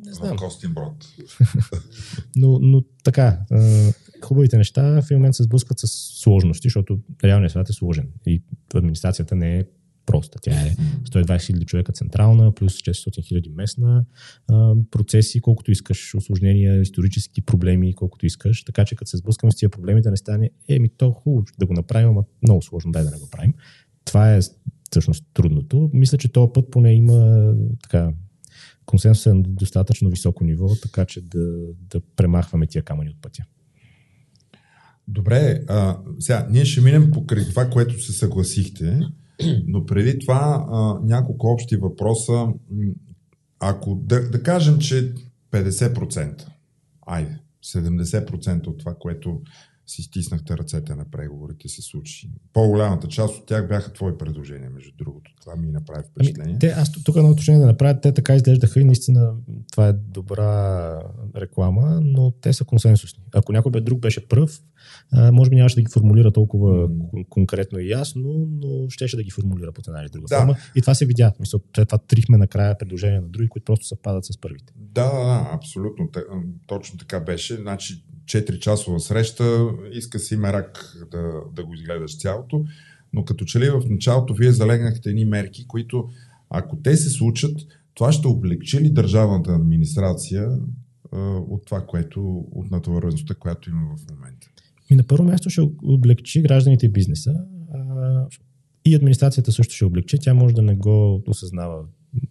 Не 0.05 0.13
знам. 0.13 0.38
Костин 0.38 0.74
Брод. 0.74 1.07
но, 2.36 2.60
но 2.62 2.84
така, 3.03 3.39
хубавите 4.24 4.57
неща 4.57 5.01
в 5.01 5.12
момент 5.12 5.36
се 5.36 5.43
сблъскват 5.43 5.79
с 5.79 5.88
сложности, 6.24 6.65
защото 6.65 7.00
реалният 7.24 7.51
свят 7.51 7.69
е 7.69 7.74
сложен 7.74 8.07
и 8.27 8.43
администрацията 8.75 9.36
не 9.36 9.60
е 9.60 9.63
проста. 10.05 10.39
Тя 10.41 10.62
е 10.62 10.75
120 11.03 11.45
хиляди 11.45 11.65
човека 11.65 11.91
централна, 11.91 12.51
плюс 12.51 12.74
600 12.74 13.24
хиляди 13.24 13.50
местна, 13.50 14.05
а, 14.47 14.74
процеси, 14.91 15.41
колкото 15.41 15.71
искаш, 15.71 16.15
осложнения, 16.15 16.81
исторически 16.81 17.41
проблеми, 17.41 17.93
колкото 17.93 18.25
искаш. 18.25 18.63
Така 18.63 18.85
че 18.85 18.95
като 18.95 19.09
се 19.09 19.17
сблъскаме 19.17 19.51
с 19.51 19.55
тия 19.55 19.69
проблеми, 19.69 20.01
да 20.01 20.12
не 20.12 20.17
стане, 20.17 20.50
еми 20.67 20.89
то 20.97 21.12
хубаво 21.12 21.45
да 21.59 21.65
го 21.65 21.74
направим, 21.74 22.09
ама 22.09 22.24
много 22.43 22.62
сложно, 22.62 22.91
дай 22.91 23.03
да 23.03 23.12
не 23.12 23.17
го 23.17 23.29
правим. 23.29 23.53
Това 24.05 24.35
е 24.35 24.39
всъщност 24.91 25.24
трудното. 25.33 25.89
Мисля, 25.93 26.17
че 26.17 26.31
този 26.31 26.51
път 26.53 26.71
поне 26.71 26.93
има 26.93 27.53
така 27.83 28.13
консенсусът 28.85 29.31
е 29.31 29.33
на 29.33 29.43
достатъчно 29.43 30.09
високо 30.09 30.43
ниво, 30.43 30.75
така 30.75 31.05
че 31.05 31.21
да, 31.21 31.57
да 31.89 32.01
премахваме 32.15 32.67
тия 32.67 32.83
камъни 32.83 33.09
от 33.09 33.21
пътя. 33.21 33.43
Добре, 35.07 35.62
а, 35.67 35.97
сега 36.19 36.47
ние 36.51 36.65
ще 36.65 36.81
минем 36.81 37.12
покрай 37.12 37.43
това, 37.50 37.69
което 37.69 38.03
се 38.03 38.13
съгласихте, 38.13 39.00
но 39.68 39.86
преди 39.86 40.20
това 40.20 40.65
а, 40.70 41.06
няколко 41.08 41.48
общи 41.48 41.75
въпроса. 41.75 42.48
Ако 43.60 43.96
да, 43.96 44.30
да 44.30 44.44
кажем, 44.44 44.80
че 44.80 45.13
50%, 45.51 46.48
айде, 47.01 47.39
70% 47.63 48.68
от 48.68 48.77
това, 48.77 48.96
което 49.00 49.42
си 49.88 50.01
стиснахте 50.01 50.58
ръцете 50.58 50.96
на 50.96 51.06
преговорите, 51.12 51.70
се 51.70 51.82
случи. 51.82 52.32
По-голямата 52.54 53.08
част 53.08 53.38
от 53.38 53.46
тях 53.46 53.68
бяха 53.68 53.94
твои 53.94 54.18
предложения, 54.18 54.70
между 54.70 54.92
другото. 54.98 55.32
Това 55.42 55.56
ми 55.56 55.72
направи 55.72 56.04
ами, 56.04 56.08
впечатление. 56.12 56.51
Ами, 56.51 56.60
те, 56.60 56.68
аз 56.68 56.92
тук 56.92 57.15
едно 57.15 57.30
уточнение 57.30 57.62
да 57.62 57.68
направя. 57.68 58.01
Те 58.01 58.13
така 58.13 58.36
изглеждаха 58.36 58.80
и 58.80 58.84
наистина 58.84 59.34
това 59.72 59.88
е 59.88 59.94
добра 59.94 61.00
реклама, 61.36 62.00
но 62.04 62.32
те 62.32 62.54
са 62.54 62.65
консенсусни. 62.65 63.24
Ако 63.34 63.51
някой 63.51 63.72
бе 63.72 63.82
друг 63.82 64.00
беше 64.00 64.27
пръв, 64.27 64.62
може 65.13 65.50
би 65.50 65.56
нямаше 65.56 65.75
да 65.75 65.82
ги 65.82 65.92
формулира 65.94 66.32
толкова 66.32 66.89
mm. 66.89 67.30
конкретно 67.30 67.80
и 67.80 67.89
ясно, 67.89 68.48
но 68.50 68.89
щеше 68.89 69.15
да 69.15 69.24
ги 69.24 69.32
формулира 69.32 69.72
по 69.72 69.82
една 69.88 70.01
или 70.01 70.10
друга 70.10 70.27
да. 70.30 70.38
форма. 70.38 70.56
И 70.75 70.82
това 70.82 70.96
се 70.96 71.06
видя. 71.06 71.34
Мисля, 71.39 71.60
това 71.74 71.98
трихме 71.98 72.38
накрая 72.38 72.77
предложения 72.77 73.22
на 73.22 73.27
други, 73.27 73.50
които 73.50 73.65
просто 73.65 73.86
съвпадат 73.86 74.25
с 74.25 74.42
първите. 74.42 74.74
Да, 74.75 75.12
да, 75.12 75.25
да, 75.25 75.50
абсолютно. 75.54 76.10
Точно 76.68 76.98
така 76.98 77.20
беше. 77.20 77.56
Значи, 77.56 78.04
4-часова 78.25 78.98
среща, 78.98 79.68
иска 79.91 80.20
си 80.20 80.38
мерак 80.38 80.96
да, 81.12 81.34
да 81.55 81.65
го 81.65 81.74
изгледаш 81.74 82.17
цялото, 82.17 82.65
но 83.13 83.25
като 83.25 83.46
че 83.46 83.60
ли 83.60 83.70
в 83.70 83.89
началото 83.89 84.34
вие 84.34 84.51
залегнахте 84.51 85.10
едни 85.10 85.25
мерки, 85.25 85.67
които 85.67 86.10
ако 86.50 86.75
те 86.75 86.98
се 86.98 87.10
случат, 87.10 87.58
това 87.94 88.12
ще 88.12 88.27
облегчи 88.27 88.79
ли 88.79 88.89
държавната 88.89 89.51
администрация 89.51 90.50
а, 91.12 91.20
от 91.50 91.65
това, 91.65 91.86
което, 91.86 92.46
от 92.51 92.72
натовареността, 92.72 93.36
която 93.36 93.70
има 93.70 93.82
в 93.82 94.12
момента? 94.12 94.48
И 94.89 94.96
на 94.96 95.03
първо 95.03 95.24
място 95.24 95.50
ще 95.50 95.62
облегчи 95.84 96.41
гражданите 96.41 96.86
и 96.86 96.89
бизнеса. 96.89 97.34
А, 97.74 98.27
и 98.86 98.96
администрацията 98.96 99.51
също 99.51 99.74
ще 99.74 99.86
облегчи. 99.86 100.20
Тя 100.20 100.34
може 100.34 100.55
да 100.55 100.62
не 100.62 100.75
го 100.75 101.24
осъзнава 101.27 101.86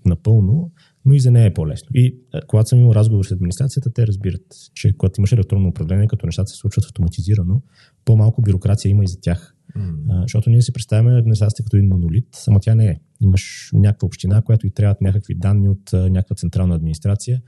напълно, 0.04 0.70
но 1.04 1.14
и 1.14 1.20
за 1.20 1.30
нея 1.30 1.46
е 1.46 1.54
по-лесно. 1.54 1.88
И 1.94 2.16
когато 2.46 2.68
съм 2.68 2.78
имал 2.78 2.92
разговор 2.92 3.24
с 3.24 3.32
администрацията, 3.32 3.92
те 3.92 4.06
разбират, 4.06 4.46
че 4.74 4.92
когато 4.92 5.20
имаш 5.20 5.32
електронно 5.32 5.68
управление, 5.68 6.06
като 6.06 6.26
нещата 6.26 6.50
се 6.50 6.56
случват 6.56 6.84
автоматизирано, 6.84 7.62
по-малко 8.04 8.42
бюрокрация 8.42 8.90
има 8.90 9.04
и 9.04 9.08
за 9.08 9.20
тях. 9.20 9.56
Mm. 9.76 9.94
А, 10.10 10.22
защото 10.22 10.50
ние 10.50 10.62
си 10.62 10.72
представяме 10.72 11.18
администрацията 11.18 11.62
като 11.62 11.76
един 11.76 11.88
монолит, 11.88 12.28
само 12.32 12.60
тя 12.60 12.74
не 12.74 12.86
е. 12.86 13.00
Имаш 13.20 13.70
някаква 13.72 14.06
община, 14.06 14.42
която 14.42 14.66
и 14.66 14.70
трябват 14.70 15.00
някакви 15.00 15.34
данни 15.34 15.68
от 15.68 15.92
а, 15.92 16.10
някаква 16.10 16.36
централна 16.36 16.74
администрация. 16.74 17.42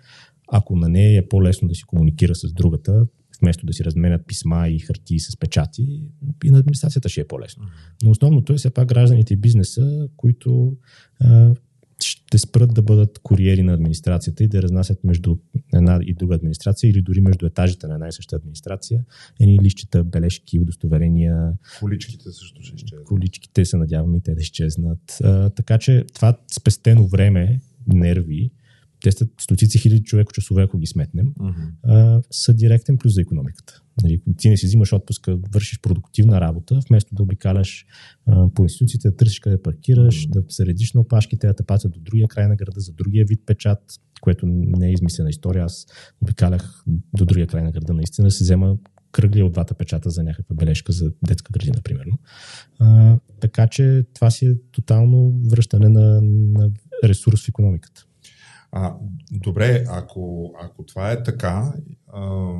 Ако 0.53 0.77
на 0.77 0.89
нея 0.89 1.19
е 1.19 1.29
по-лесно 1.29 1.69
да 1.69 1.75
си 1.75 1.83
комуникира 1.83 2.35
с 2.35 2.53
другата, 2.53 3.07
вместо 3.43 3.67
да 3.67 3.73
си 3.73 3.85
разменят 3.85 4.27
писма 4.27 4.69
и 4.69 4.79
хартии 4.79 5.21
с 5.21 5.37
печати, 5.37 6.03
и 6.45 6.51
на 6.51 6.59
администрацията 6.59 7.09
ще 7.09 7.21
е 7.21 7.27
по-лесно. 7.27 7.65
Но 8.05 8.11
основното 8.11 8.53
е 8.53 8.57
все 8.57 8.71
пак 8.71 8.89
гражданите 8.89 9.35
и 9.35 9.37
бизнеса, 9.37 10.09
които 10.17 10.77
а, 11.21 11.55
ще 12.01 12.39
спрат 12.39 12.75
да 12.75 12.83
бъдат 12.83 13.19
куриери 13.19 13.63
на 13.63 13.75
администрацията 13.75 14.45
и 14.45 14.49
да 14.49 14.63
разнасят 14.63 15.05
между 15.05 15.37
една 15.75 16.01
и 16.03 16.15
друга 16.15 16.35
администрация 16.35 16.91
или 16.91 17.03
дори 17.03 17.21
между 17.21 17.47
етажите 17.47 17.87
на 17.87 17.95
една 17.95 18.09
и 18.09 18.13
съща 18.13 18.37
администрация. 18.37 19.05
Едни 19.41 19.59
лищета, 19.63 20.05
бележки, 20.05 20.61
удостоверения. 20.61 21.53
Количките 21.81 22.33
също 22.33 22.63
ще 22.63 22.77
изчезнат. 22.77 23.07
Количките 23.07 23.65
се 23.65 23.77
надяваме 23.77 24.17
и 24.17 24.21
те 24.21 24.35
да 24.35 24.41
изчезнат. 24.41 25.19
А, 25.25 25.51
така 25.51 25.79
че 25.79 26.05
това 26.15 26.39
спестено 26.53 27.07
време, 27.07 27.61
нерви, 27.87 28.51
те 29.03 29.11
стотици 29.41 29.79
хиляди 29.79 30.03
човека 30.03 30.33
часове, 30.33 30.63
ако 30.63 30.79
ги 30.79 30.87
сметнем, 30.87 31.27
uh-huh. 31.27 31.71
а, 31.83 32.23
са 32.31 32.55
директен 32.55 32.99
плюс 32.99 33.15
за 33.15 33.21
економиката. 33.21 33.83
Нали, 34.03 34.23
ти 34.37 34.49
не 34.49 34.57
си 34.57 34.67
взимаш 34.67 34.93
отпуска, 34.93 35.39
вършиш 35.55 35.81
продуктивна 35.81 36.41
работа, 36.41 36.81
вместо 36.89 37.15
да 37.15 37.23
обикаляш 37.23 37.87
а, 38.27 38.49
по 38.55 38.63
институциите, 38.63 39.09
да 39.09 39.17
търсиш 39.17 39.41
къде 39.41 39.63
паркираш, 39.63 40.27
да 40.27 40.43
се 40.49 40.67
редиш 40.67 40.93
на 40.93 41.01
опашките, 41.01 41.47
да 41.47 41.55
те 41.55 41.63
пасят 41.63 41.93
до 41.93 42.01
другия 42.01 42.29
край 42.29 42.49
на 42.49 42.57
града, 42.57 42.81
за 42.81 42.93
другия 42.93 43.25
вид 43.29 43.43
печат, 43.47 43.79
което 44.21 44.47
не 44.47 44.87
е 44.87 44.93
измислена 44.93 45.31
история. 45.31 45.65
Аз 45.65 45.87
обикалях 46.23 46.85
до 47.17 47.25
другия 47.25 47.47
край 47.47 47.63
на 47.63 47.73
града, 47.73 47.95
наистина 47.95 48.31
се 48.31 48.45
взема 48.45 48.77
кръгли 49.13 49.43
от 49.43 49.53
двата 49.53 49.75
печата 49.75 50.11
за 50.11 50.23
някаква 50.23 50.55
бележка 50.55 50.93
за 50.93 51.13
детска 51.27 51.53
градина, 51.53 51.81
примерно. 51.85 52.19
А, 52.79 53.19
така 53.41 53.69
че 53.69 54.05
това 54.15 54.31
си 54.31 54.47
е 54.47 54.55
тотално 54.73 55.41
връщане 55.51 55.89
на, 55.89 56.21
на 56.23 56.71
ресурс 57.05 57.45
в 57.45 57.49
економиката. 57.49 58.07
А, 58.73 58.95
добре, 59.33 59.85
ако, 59.89 60.55
ако 60.61 60.85
това 60.85 61.13
е 61.13 61.23
така, 61.23 61.75
а, 62.13 62.53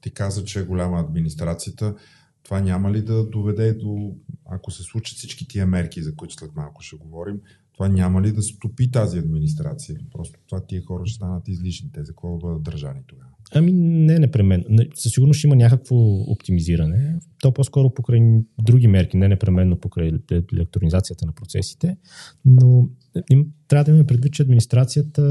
ти 0.00 0.10
каза, 0.10 0.44
че 0.44 0.60
е 0.60 0.64
голяма 0.64 1.00
администрацията, 1.00 1.94
това 2.42 2.60
няма 2.60 2.92
ли 2.92 3.02
да 3.02 3.26
доведе 3.26 3.72
до, 3.72 4.14
ако 4.46 4.70
се 4.70 4.82
случат 4.82 5.18
всички 5.18 5.48
тия 5.48 5.66
мерки, 5.66 6.02
за 6.02 6.14
които 6.14 6.34
след 6.34 6.56
малко 6.56 6.82
ще 6.82 6.96
говорим, 6.96 7.40
това 7.72 7.88
няма 7.88 8.22
ли 8.22 8.32
да 8.32 8.42
стопи 8.42 8.90
тази 8.90 9.18
администрация? 9.18 9.98
Просто 10.12 10.38
това 10.46 10.66
тия 10.66 10.82
хора 10.84 11.06
ще 11.06 11.16
станат 11.16 11.48
излишни. 11.48 11.92
Те 11.92 12.04
за 12.04 12.12
какво 12.12 12.32
да 12.32 12.46
бъдат 12.46 12.62
държани 12.62 13.00
тогава? 13.06 13.30
Ами 13.54 13.72
не 13.72 14.18
непременно. 14.18 14.64
Със 14.94 15.12
сигурност 15.12 15.38
ще 15.38 15.46
има 15.46 15.56
някакво 15.56 15.96
оптимизиране. 16.06 17.18
То 17.40 17.52
по-скоро 17.52 17.94
покрай 17.94 18.20
други 18.62 18.88
мерки, 18.88 19.16
не 19.16 19.28
непременно 19.28 19.80
покрай 19.80 20.12
електронизацията 20.52 21.26
на 21.26 21.32
процесите, 21.32 21.96
но 22.44 22.88
им, 23.30 23.46
трябва 23.68 23.84
да 23.84 23.90
имаме 23.90 24.06
предвид, 24.06 24.32
че 24.32 24.42
администрацията 24.42 25.22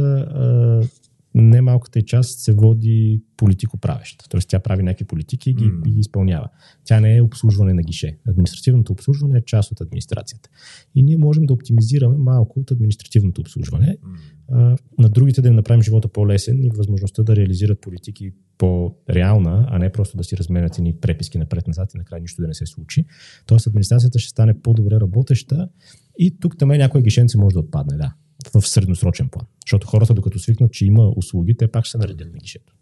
немалката 1.35 1.99
и 1.99 2.05
част 2.05 2.39
се 2.39 2.53
води 2.53 3.21
политико-правеща. 3.37 4.25
Тоест 4.29 4.49
тя 4.49 4.59
прави 4.59 4.83
някакви 4.83 5.05
политики 5.05 5.49
и 5.49 5.53
ги, 5.53 5.63
mm. 5.63 5.81
ги 5.81 5.99
изпълнява. 5.99 6.49
Тя 6.83 6.99
не 6.99 7.17
е 7.17 7.21
обслужване 7.21 7.73
на 7.73 7.81
гише. 7.81 8.17
Административното 8.27 8.93
обслужване 8.93 9.37
е 9.37 9.41
част 9.45 9.71
от 9.71 9.81
администрацията. 9.81 10.49
И 10.95 11.03
ние 11.03 11.17
можем 11.17 11.45
да 11.45 11.53
оптимизираме 11.53 12.17
малко 12.17 12.59
от 12.59 12.71
административното 12.71 13.41
обслужване, 13.41 13.97
mm. 13.97 14.17
а, 14.51 14.77
на 14.97 15.09
другите 15.09 15.41
да 15.41 15.47
им 15.47 15.55
направим 15.55 15.81
живота 15.81 16.07
по-лесен 16.07 16.63
и 16.63 16.69
възможността 16.69 17.23
да 17.23 17.35
реализират 17.35 17.81
политики 17.81 18.31
по-реална, 18.57 19.67
а 19.69 19.79
не 19.79 19.91
просто 19.91 20.17
да 20.17 20.23
си 20.23 20.37
разменят 20.37 20.79
ни 20.79 20.95
преписки 20.95 21.37
напред-назад 21.37 21.93
и 21.93 21.97
накрая 21.97 22.21
нищо 22.21 22.41
да 22.41 22.47
не 22.47 22.53
се 22.53 22.65
случи. 22.65 23.05
Тоест 23.45 23.67
администрацията 23.67 24.19
ще 24.19 24.29
стане 24.29 24.61
по-добре 24.61 24.95
работеща 24.99 25.69
и 26.19 26.39
тук 26.39 26.57
там 26.57 26.69
някоя 26.69 27.03
гишенце 27.03 27.37
може 27.37 27.53
да 27.53 27.59
отпадне, 27.59 27.97
да 27.97 28.13
в 28.53 28.61
средносрочен 28.61 29.29
план. 29.29 29.45
Защото 29.65 29.87
хората, 29.87 30.13
докато 30.13 30.39
свикнат, 30.39 30.73
че 30.73 30.85
има 30.85 31.13
услуги, 31.15 31.57
те 31.57 31.71
пак 31.71 31.85
ще 31.85 31.91
се 31.91 31.97
наредят 31.97 32.33
на 32.33 32.37
гишето. 32.37 32.73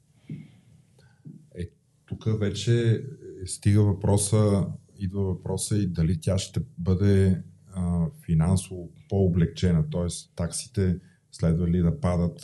Е, 1.55 1.69
тук 2.05 2.39
вече 2.39 3.03
стига 3.45 3.83
въпроса, 3.83 4.67
идва 4.99 5.23
въпроса 5.23 5.77
и 5.77 5.87
дали 5.87 6.19
тя 6.21 6.37
ще 6.37 6.59
бъде 6.77 7.43
а, 7.73 8.05
финансово 8.25 8.91
по-облегчена, 9.09 9.89
т.е. 9.89 10.07
таксите 10.35 10.99
следва 11.31 11.67
ли 11.67 11.79
да 11.79 11.99
падат, 11.99 12.41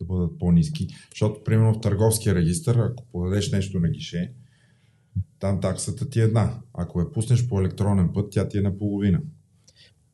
да 0.00 0.04
бъдат 0.04 0.38
по-низки. 0.38 0.88
Защото, 1.10 1.44
примерно, 1.44 1.74
в 1.74 1.80
търговския 1.80 2.34
регистр, 2.34 2.78
ако 2.78 3.06
подадеш 3.12 3.52
нещо 3.52 3.80
на 3.80 3.88
гише, 3.88 4.32
там 5.38 5.60
таксата 5.60 6.10
ти 6.10 6.20
е 6.20 6.24
една. 6.24 6.60
Ако 6.74 7.00
я 7.00 7.12
пуснеш 7.12 7.48
по 7.48 7.60
електронен 7.60 8.12
път, 8.14 8.30
тя 8.30 8.48
ти 8.48 8.58
е 8.58 8.62
наполовина. 8.62 9.20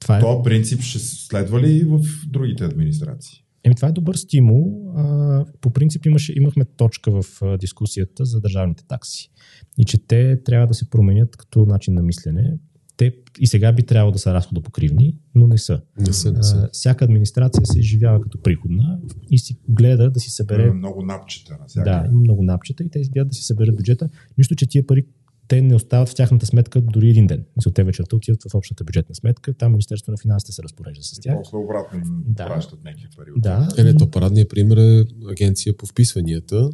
Това 0.02 0.18
е... 0.18 0.20
То 0.20 0.42
принцип 0.42 0.80
ще 0.80 0.98
следва 0.98 1.60
ли 1.60 1.72
и 1.72 1.84
в 1.84 2.00
другите 2.26 2.64
администрации? 2.64 3.38
Еми, 3.64 3.74
това 3.74 3.88
е 3.88 3.92
добър 3.92 4.14
стимул. 4.14 4.92
А, 4.96 5.44
по 5.60 5.70
принцип 5.70 6.06
имаше, 6.06 6.34
имахме 6.36 6.64
точка 6.64 7.22
в 7.22 7.42
а, 7.42 7.58
дискусията 7.58 8.24
за 8.24 8.40
държавните 8.40 8.84
такси. 8.88 9.30
И 9.78 9.84
че 9.84 10.06
те 10.06 10.42
трябва 10.42 10.66
да 10.66 10.74
се 10.74 10.90
променят 10.90 11.36
като 11.36 11.66
начин 11.66 11.94
на 11.94 12.02
мислене. 12.02 12.58
Те 12.96 13.14
и 13.38 13.46
сега 13.46 13.72
би 13.72 13.82
трябвало 13.82 14.12
да 14.12 14.18
са 14.18 14.34
разходопокривни, 14.34 15.16
но 15.34 15.46
не 15.46 15.58
са. 15.58 15.80
Не 15.98 16.12
са, 16.12 16.32
не 16.32 16.42
са. 16.42 16.56
А, 16.56 16.68
всяка 16.72 17.04
администрация 17.04 17.66
се 17.66 17.78
изживява 17.78 18.20
като 18.20 18.42
приходна 18.42 18.98
и 19.30 19.38
си 19.38 19.58
гледа 19.68 20.10
да 20.10 20.20
си 20.20 20.30
събере. 20.30 20.62
Има 20.62 20.74
много 20.74 21.02
напчета 21.02 21.56
на 21.60 21.66
всяка. 21.66 21.90
Да, 21.90 22.06
има 22.10 22.20
много 22.20 22.42
напчета 22.42 22.84
и 22.84 22.90
те 22.90 23.00
гледат 23.12 23.28
да 23.28 23.34
си 23.34 23.42
съберат 23.42 23.76
бюджета. 23.76 24.08
Нищо, 24.38 24.54
че 24.54 24.66
тия 24.66 24.86
пари, 24.86 25.06
те 25.48 25.62
не 25.62 25.74
остават 25.74 26.08
в 26.08 26.14
тяхната 26.14 26.46
сметка 26.46 26.80
дори 26.80 27.10
един 27.10 27.26
ден. 27.26 27.44
За 27.64 27.70
те 27.70 27.84
вечерта 27.84 28.16
отиват 28.16 28.42
в 28.50 28.54
общата 28.54 28.84
бюджетна 28.84 29.14
сметка, 29.14 29.54
там 29.54 29.72
Министерството 29.72 30.10
на 30.10 30.16
финансите 30.16 30.52
се 30.52 30.62
разпорежда 30.62 31.02
с 31.02 31.20
тях. 31.20 31.36
После 31.42 31.56
обратно 31.56 31.98
им 31.98 32.04
да. 32.26 32.46
пращат 32.46 32.84
някакви 32.84 33.06
пари. 33.16 33.30
Да. 33.36 33.68
Е, 33.78 33.84
не, 33.84 33.96
то 33.96 34.10
парадният 34.10 34.50
пример 34.50 34.76
е 34.76 35.04
агенция 35.30 35.76
по 35.76 35.86
вписванията, 35.86 36.70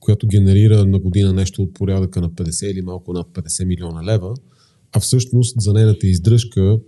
която 0.00 0.26
генерира 0.26 0.84
на 0.84 0.98
година 0.98 1.32
нещо 1.32 1.62
от 1.62 1.74
порядъка 1.74 2.20
на 2.20 2.30
50 2.30 2.66
или 2.66 2.82
малко 2.82 3.12
над 3.12 3.28
50 3.28 3.64
милиона 3.64 4.04
лева, 4.04 4.34
а 4.92 5.00
всъщност 5.00 5.60
за 5.60 5.72
нейната 5.72 6.06
издръжка 6.06 6.78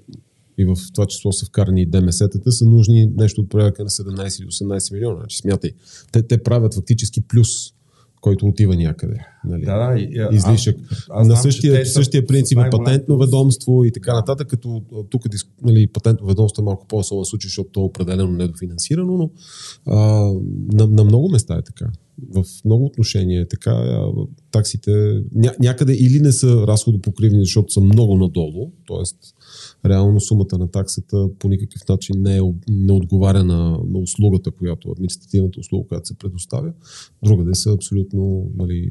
и 0.59 0.65
в 0.65 0.77
това 0.95 1.07
число 1.07 1.33
са 1.33 1.47
вкарани 1.47 1.83
и 1.83 1.91
ДМС-тата, 1.91 2.51
са 2.51 2.65
нужни 2.65 3.07
нещо 3.07 3.41
от 3.41 3.49
порядъка 3.49 3.85
на 3.85 3.91
17 3.91 4.41
или 4.41 4.49
18 4.49 4.93
милиона. 4.93 5.19
Значи, 5.19 5.37
смятай, 5.37 5.71
те, 6.13 6.23
те 6.23 6.43
правят 6.43 6.75
фактически 6.75 7.21
плюс 7.21 7.49
който 8.23 8.47
отива 8.47 8.77
някъде. 8.77 9.19
Нали? 9.45 9.65
Да, 9.65 9.89
да. 9.89 10.01
И, 10.01 10.37
Излишък. 10.37 10.77
Аз, 10.91 11.07
аз 11.11 11.29
на 11.29 11.37
същия, 11.37 11.87
същия 11.87 12.27
принцип 12.27 12.59
е 12.59 12.71
патентно 12.71 13.19
ведомство 13.19 13.85
и 13.85 13.93
така 13.93 14.15
нататък, 14.15 14.49
като 14.49 14.83
тук 15.11 15.23
нали, 15.63 15.87
патентно 15.87 16.27
ведомство 16.27 16.63
е 16.63 16.65
малко 16.65 16.87
по-особен 16.87 17.25
случай, 17.25 17.49
защото 17.49 17.71
то 17.73 17.81
е 17.81 17.85
определено 17.85 18.33
недофинансирано, 18.33 19.17
но 19.17 19.31
а, 19.87 19.99
на, 20.73 20.87
на 20.87 21.05
много 21.05 21.29
места 21.29 21.55
е 21.55 21.63
така. 21.63 21.87
В 22.35 22.45
много 22.65 22.85
отношения 22.85 23.43
е 23.43 23.49
така. 23.49 24.05
Таксите 24.51 25.23
ня, 25.35 25.55
някъде 25.61 25.93
или 25.93 26.21
не 26.21 26.33
са 26.33 26.67
разходопокривни, 26.67 27.41
защото 27.41 27.73
са 27.73 27.81
много 27.81 28.17
надолу, 28.17 28.71
т.е. 28.89 29.17
реално 29.87 30.21
сумата 30.21 30.59
на 30.59 30.71
таксата 30.71 31.29
по 31.39 31.49
никакъв 31.49 31.89
начин 31.89 32.17
не, 32.19 32.37
е, 32.37 32.41
не 32.69 32.93
отговаря 32.93 33.45
на, 33.45 33.71
на 33.71 33.99
услугата, 33.99 34.51
която 34.51 34.91
административната 34.91 35.61
услуга, 35.61 35.89
която 35.89 36.09
се 36.09 36.19
предоставя. 36.19 36.73
Другаде 37.25 37.55
са 37.55 37.73
абсолютно 37.73 38.51
нали, 38.57 38.91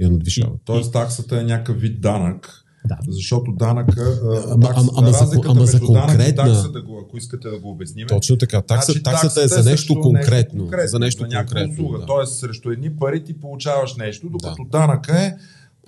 я 0.00 0.10
надвишава. 0.10 0.52
Тоест 0.64 0.92
таксата 0.92 1.40
е 1.40 1.44
някакъв 1.44 1.80
вид 1.80 2.00
данък, 2.00 2.64
да. 2.88 2.98
Защото 3.08 3.52
данъка, 3.52 4.20
ама, 4.50 4.68
ама, 4.76 4.90
ама, 4.96 5.12
за, 5.12 5.40
ама 5.46 5.66
за 5.66 5.80
конкретна... 5.80 6.34
такса, 6.34 6.72
да 6.72 6.82
го, 6.82 7.02
ако 7.06 7.16
искате 7.16 7.48
да 7.48 7.58
го 7.58 7.70
обясним. 7.70 8.06
Точно 8.06 8.36
така. 8.36 8.62
Такса, 8.62 8.92
значи, 8.92 9.02
таксата, 9.02 9.42
е 9.42 9.48
за 9.48 9.70
нещо 9.70 10.00
конкретно. 10.00 10.60
конкретно. 10.60 10.88
За 10.88 10.98
нещо 10.98 11.26
за 11.30 11.36
конкретно. 11.36 11.72
Услуга. 11.72 11.98
Да. 11.98 12.06
Тоест, 12.06 12.38
срещу 12.38 12.70
едни 12.70 12.96
пари 12.96 13.24
ти 13.24 13.40
получаваш 13.40 13.96
нещо, 13.96 14.28
докато 14.30 14.64
да. 14.64 14.70
данъка 14.70 15.22
е 15.22 15.34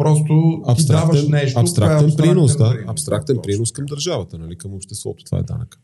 просто 0.00 0.62
ти 0.76 0.86
даваш 0.86 1.28
нещо. 1.28 1.60
Абстрактен 1.60 2.16
принос, 2.16 2.56
да. 2.56 2.84
Абстрактен 2.86 3.38
принос 3.42 3.72
към 3.72 3.86
държавата, 3.86 4.38
нали, 4.38 4.56
към 4.56 4.74
обществото. 4.74 5.24
Това 5.24 5.38
е 5.38 5.42
данък. 5.42 5.80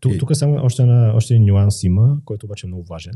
Тук, 0.00 0.18
тук 0.18 0.36
само 0.36 0.56
още, 0.62 0.84
на, 0.84 1.12
още 1.14 1.34
един 1.34 1.46
нюанс 1.46 1.82
има, 1.82 2.18
който 2.24 2.46
обаче 2.46 2.66
е 2.66 2.68
много 2.68 2.84
важен. 2.84 3.14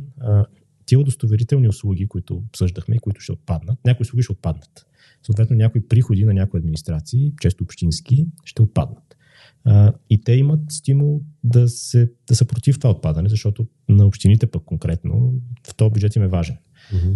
тия 0.87 0.99
удостоверителни 0.99 1.69
услуги, 1.69 2.09
които 2.09 2.35
обсъждахме 2.35 2.97
и 2.97 2.99
които 2.99 3.21
ще 3.21 3.33
отпаднат, 3.33 3.79
някои 3.85 4.05
услуги 4.05 4.23
ще 4.23 4.33
отпаднат 4.33 4.87
съответно 5.27 5.57
някои 5.57 5.89
приходи 5.89 6.25
на 6.25 6.35
някои 6.35 6.59
администрации, 6.59 7.33
често 7.41 7.65
общински, 7.65 8.27
ще 8.45 8.63
отпаднат. 8.63 9.17
А, 9.65 9.93
и 10.11 10.21
те 10.21 10.33
имат 10.33 10.61
стимул 10.69 11.23
да, 11.45 11.69
се, 11.69 12.11
да 12.29 12.37
са 12.37 12.45
против 12.45 12.79
това 12.79 12.91
отпадане, 12.91 13.29
защото 13.29 13.67
на 13.89 14.07
общините 14.07 14.47
пък 14.47 14.65
конкретно 14.65 15.35
в 15.69 15.75
този 15.75 15.91
бюджет 15.91 16.17
им 16.17 16.23
е 16.23 16.29
важен. 16.29 16.57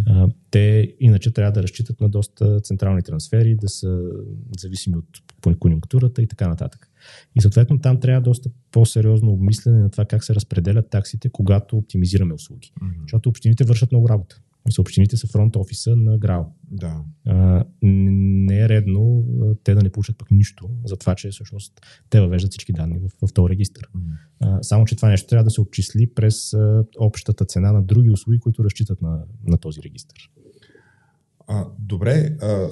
А, 0.07 0.29
те 0.51 0.95
иначе 1.01 1.33
трябва 1.33 1.53
да 1.53 1.63
разчитат 1.63 2.01
на 2.01 2.09
доста 2.09 2.61
централни 2.61 3.03
трансфери, 3.03 3.55
да 3.55 3.69
са 3.69 4.11
зависими 4.59 4.97
от 4.97 5.59
конъюнктурата 5.59 6.23
и 6.23 6.27
така 6.27 6.49
нататък. 6.49 6.91
И 7.37 7.41
съответно 7.41 7.81
там 7.81 8.01
трябва 8.01 8.21
доста 8.21 8.51
по-сериозно 8.71 9.33
обмислене 9.33 9.79
на 9.79 9.91
това 9.91 10.05
как 10.05 10.25
се 10.25 10.35
разпределят 10.35 10.91
таксите, 10.91 11.29
когато 11.29 11.77
оптимизираме 11.77 12.35
услуги. 12.35 12.73
Uh-huh. 12.83 13.03
Защото 13.03 13.29
общините 13.29 13.65
вършат 13.65 13.93
много 13.93 14.09
работа. 14.09 14.41
Мисля, 14.67 14.81
общините 14.81 15.17
са 15.17 15.27
фронт 15.27 15.57
офиса 15.57 15.97
на 15.97 16.19
ГРАО. 16.19 16.45
Да. 16.71 17.05
А, 17.27 17.65
не 17.83 18.61
е 18.61 18.69
редно 18.69 19.25
а, 19.43 19.55
те 19.65 19.75
да 19.75 19.83
не 19.83 19.93
получат 19.93 20.19
пък 20.19 20.31
нищо 20.31 20.71
за 20.85 20.97
това, 20.97 21.15
че 21.15 21.31
всъщност 21.31 21.81
те 22.11 22.21
въвеждат 22.21 22.51
всички 22.51 22.73
данни 22.73 22.99
в, 22.99 23.27
в 23.27 23.33
този 23.33 23.51
регистр. 23.51 23.81
Mm. 23.97 24.01
А, 24.41 24.63
само, 24.63 24.85
че 24.85 24.97
това 24.97 25.09
нещо 25.09 25.29
трябва 25.29 25.45
да 25.45 25.51
се 25.51 25.61
отчисли 25.61 26.15
през 26.15 26.53
а, 26.53 26.85
общата 26.99 27.45
цена 27.45 27.73
на 27.73 27.83
други 27.83 28.11
услуги, 28.11 28.41
които 28.41 28.65
разчитат 28.65 29.03
на, 29.03 29.23
на 29.47 29.59
този 29.59 29.83
регистр. 29.83 30.15
А, 31.47 31.67
добре, 31.79 32.37
а, 32.43 32.69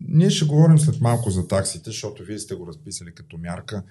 ние 0.00 0.30
ще 0.30 0.46
говорим 0.46 0.78
след 0.78 1.00
малко 1.00 1.30
за 1.30 1.48
таксите, 1.48 1.90
защото 1.90 2.22
вие 2.24 2.38
сте 2.38 2.54
го 2.54 2.66
разписали 2.66 3.14
като 3.14 3.38
мярка, 3.38 3.82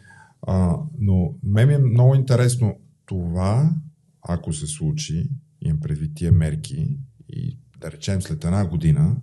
а, 0.41 0.77
но 1.00 1.36
мен 1.43 1.70
е 1.70 1.77
много 1.77 2.15
интересно 2.15 2.75
това, 3.05 3.74
ако 4.22 4.53
се 4.53 4.67
случи, 4.67 5.29
имам 5.65 5.79
предвид 5.79 6.12
тия 6.15 6.32
мерки 6.32 6.98
и 7.29 7.58
да 7.82 7.91
речем 7.91 8.22
след 8.22 8.46
една 8.46 8.67
година 8.67 9.15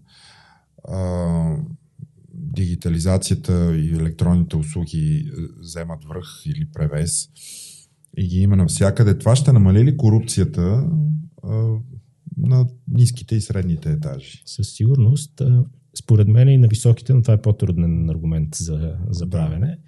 а, 0.89 1.57
дигитализацията 2.35 3.77
и 3.77 3.95
електронните 3.95 4.57
услуги 4.57 5.31
е, 5.39 5.61
вземат 5.61 6.05
връх 6.05 6.27
или 6.47 6.69
превес 6.73 7.29
и 8.17 8.29
ги 8.29 8.41
има 8.41 8.57
навсякъде. 8.57 9.19
Това 9.19 9.37
ще 9.37 9.53
намали 9.53 9.85
ли 9.85 9.97
корупцията 9.97 10.91
а, 11.43 11.77
на 12.37 12.67
ниските 12.89 13.35
и 13.35 13.41
средните 13.41 13.93
етажи? 13.93 14.43
Със 14.47 14.73
сигурност. 14.73 15.43
Според 16.03 16.29
мен 16.29 16.49
и 16.49 16.59
на 16.59 16.69
високите, 16.69 17.15
но 17.15 17.23
това 17.23 17.35
е 17.35 17.43
по-труден 17.43 18.11
аргумент 18.11 18.55
за, 18.55 18.97
за 19.11 19.31
правене. 19.31 19.79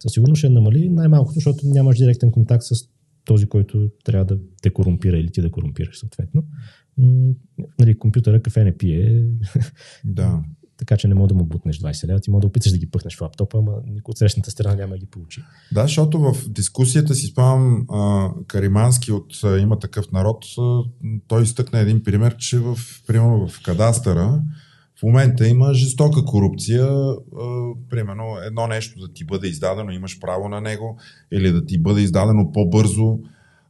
Със 0.00 0.12
сигурност 0.12 0.38
ще 0.38 0.48
намали 0.48 0.88
най-малкото, 0.88 1.34
защото 1.34 1.66
нямаш 1.66 1.98
директен 1.98 2.30
контакт 2.30 2.62
с 2.62 2.88
този, 3.28 3.46
който 3.46 3.88
трябва 4.04 4.24
да 4.24 4.38
те 4.62 4.70
корумпира 4.70 5.18
или 5.18 5.30
ти 5.30 5.40
да 5.40 5.50
корумпираш 5.50 5.98
съответно. 5.98 6.44
Нали, 7.78 7.98
компютъра 7.98 8.42
кафе 8.42 8.64
не 8.64 8.76
пие. 8.76 9.28
Да. 10.04 10.42
така 10.78 10.96
че 10.96 11.08
не 11.08 11.14
мога 11.14 11.28
да 11.28 11.34
му 11.34 11.44
бутнеш 11.44 11.78
20 11.78 12.08
лева, 12.08 12.20
ти 12.20 12.30
мога 12.30 12.40
да 12.40 12.46
опиташ 12.46 12.72
да 12.72 12.78
ги 12.78 12.90
пъхнеш 12.90 13.16
в 13.16 13.20
лаптопа, 13.20 13.58
ама 13.58 13.72
никой 13.86 14.12
от 14.12 14.18
срещната 14.18 14.50
страна 14.50 14.74
няма 14.74 14.94
да 14.94 14.98
ги 14.98 15.06
получи. 15.06 15.42
Да, 15.72 15.82
защото 15.82 16.18
в 16.20 16.48
дискусията 16.48 17.14
си 17.14 17.26
спомням 17.26 17.86
Каримански 18.46 19.12
от 19.12 19.42
Има 19.60 19.78
такъв 19.78 20.12
народ, 20.12 20.44
а, 20.58 20.82
той 21.28 21.42
изтъкна 21.42 21.78
един 21.78 22.02
пример, 22.02 22.36
че 22.36 22.58
в, 22.58 22.78
примерно 23.06 23.48
в 23.48 23.62
кадастъра 23.62 24.42
в 24.98 25.02
момента 25.02 25.48
има 25.48 25.74
жестока 25.74 26.24
корупция. 26.24 26.86
А, 26.86 27.16
примерно 27.90 28.24
едно 28.46 28.66
нещо 28.66 29.00
да 29.00 29.12
ти 29.12 29.24
бъде 29.24 29.48
издадено, 29.48 29.90
имаш 29.90 30.20
право 30.20 30.48
на 30.48 30.60
него, 30.60 30.98
или 31.32 31.52
да 31.52 31.66
ти 31.66 31.78
бъде 31.78 32.00
издадено 32.00 32.52
по-бързо, 32.52 33.18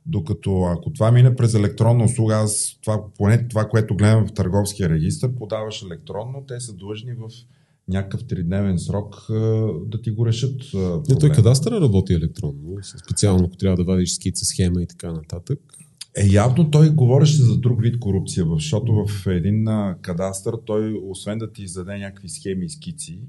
докато 0.07 0.63
ако 0.63 0.93
това 0.93 1.13
мине 1.13 1.37
през 1.37 1.55
електронна 1.55 2.05
услуга, 2.05 2.35
аз 2.35 2.79
това, 2.83 3.01
поне 3.19 3.49
това, 3.49 3.69
което 3.69 3.97
гледам 3.97 4.27
в 4.27 4.33
търговския 4.33 4.89
регистр, 4.89 5.29
подаваш 5.39 5.83
електронно, 5.83 6.45
те 6.49 6.61
са 6.61 6.75
длъжни 6.77 7.13
в 7.13 7.29
някакъв 7.89 8.27
тридневен 8.27 8.79
срок 8.79 9.27
да 9.87 10.03
ти 10.03 10.11
го 10.11 10.27
решат. 10.27 10.61
Не, 11.09 11.19
той 11.21 11.31
кадастъра 11.31 11.81
работи 11.81 12.13
електронно, 12.13 12.77
специално 13.05 13.45
ако 13.45 13.57
трябва 13.57 13.77
да 13.77 13.85
вадиш 13.85 14.13
скица, 14.13 14.45
схема 14.45 14.83
и 14.83 14.87
така 14.87 15.13
нататък. 15.13 15.59
Е, 16.19 16.27
явно 16.27 16.71
той 16.71 16.91
говореше 16.91 17.43
за 17.43 17.59
друг 17.59 17.83
вид 17.83 17.99
корупция, 17.99 18.47
защото 18.55 19.07
в 19.07 19.27
един 19.27 19.67
кадастър 20.01 20.55
той, 20.67 21.01
освен 21.05 21.39
да 21.39 21.53
ти 21.53 21.63
издаде 21.63 21.99
някакви 21.99 22.29
схеми 22.29 22.65
и 22.65 22.69
скици, 22.69 23.21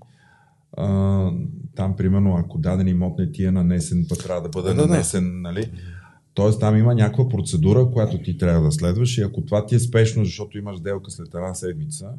а, 0.77 1.31
там, 1.75 1.95
примерно, 1.95 2.35
ако 2.35 2.57
даден 2.57 2.87
имот 2.87 3.19
не 3.19 3.31
ти 3.31 3.43
е 3.45 3.51
нанесен, 3.51 4.05
път 4.09 4.23
трябва 4.23 4.41
да 4.41 4.49
бъде 4.49 4.73
да, 4.73 4.87
нанесен, 4.87 5.23
да. 5.23 5.39
нали? 5.39 5.71
Тоест 6.33 6.59
там 6.59 6.77
има 6.77 6.95
някаква 6.95 7.29
процедура, 7.29 7.91
която 7.91 8.17
ти 8.17 8.37
трябва 8.37 8.65
да 8.65 8.71
следваш 8.71 9.17
и 9.17 9.21
ако 9.21 9.41
това 9.41 9.65
ти 9.65 9.75
е 9.75 9.79
спешно, 9.79 10.25
защото 10.25 10.57
имаш 10.57 10.77
сделка 10.77 11.11
след 11.11 11.27
една 11.27 11.53
седмица, 11.53 12.09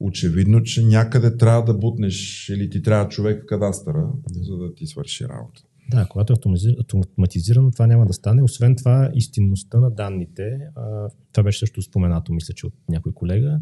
очевидно, 0.00 0.62
че 0.62 0.84
някъде 0.84 1.36
трябва 1.36 1.64
да 1.64 1.74
бутнеш 1.74 2.48
или 2.48 2.70
ти 2.70 2.82
трябва 2.82 3.08
човек 3.08 3.42
в 3.42 3.46
кадастъра, 3.46 4.06
за 4.30 4.56
да 4.56 4.74
ти 4.74 4.86
свърши 4.86 5.24
работа. 5.24 5.62
Да, 5.90 6.06
когато 6.10 6.32
е 6.32 6.36
автоматизирано, 7.00 7.70
това 7.70 7.86
няма 7.86 8.06
да 8.06 8.12
стане. 8.12 8.42
Освен 8.42 8.76
това, 8.76 9.10
истинността 9.14 9.80
на 9.80 9.90
данните, 9.90 10.58
това 11.32 11.42
беше 11.42 11.58
също 11.58 11.82
споменато, 11.82 12.32
мисля, 12.32 12.54
че 12.54 12.66
от 12.66 12.74
някой 12.88 13.12
колега, 13.12 13.60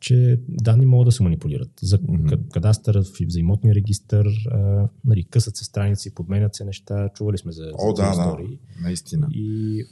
че 0.00 0.40
данни 0.48 0.86
могат 0.86 1.04
да 1.04 1.12
се 1.12 1.22
манипулират. 1.22 1.70
За 1.82 1.98
mm-hmm. 1.98 2.50
кадастър, 2.52 3.02
за 3.28 3.40
имотния 3.40 3.74
регистр, 3.74 4.26
а, 4.50 4.88
нали, 5.04 5.24
късат 5.24 5.56
се 5.56 5.64
страници, 5.64 6.14
подменят 6.14 6.54
се 6.54 6.64
неща, 6.64 7.08
чували 7.14 7.38
сме 7.38 7.52
за, 7.52 7.72
О, 7.78 7.94
за 7.96 8.02
да, 8.02 8.10
истории. 8.10 8.58
Да, 8.76 8.82
наистина. 8.82 9.28
И... 9.32 9.84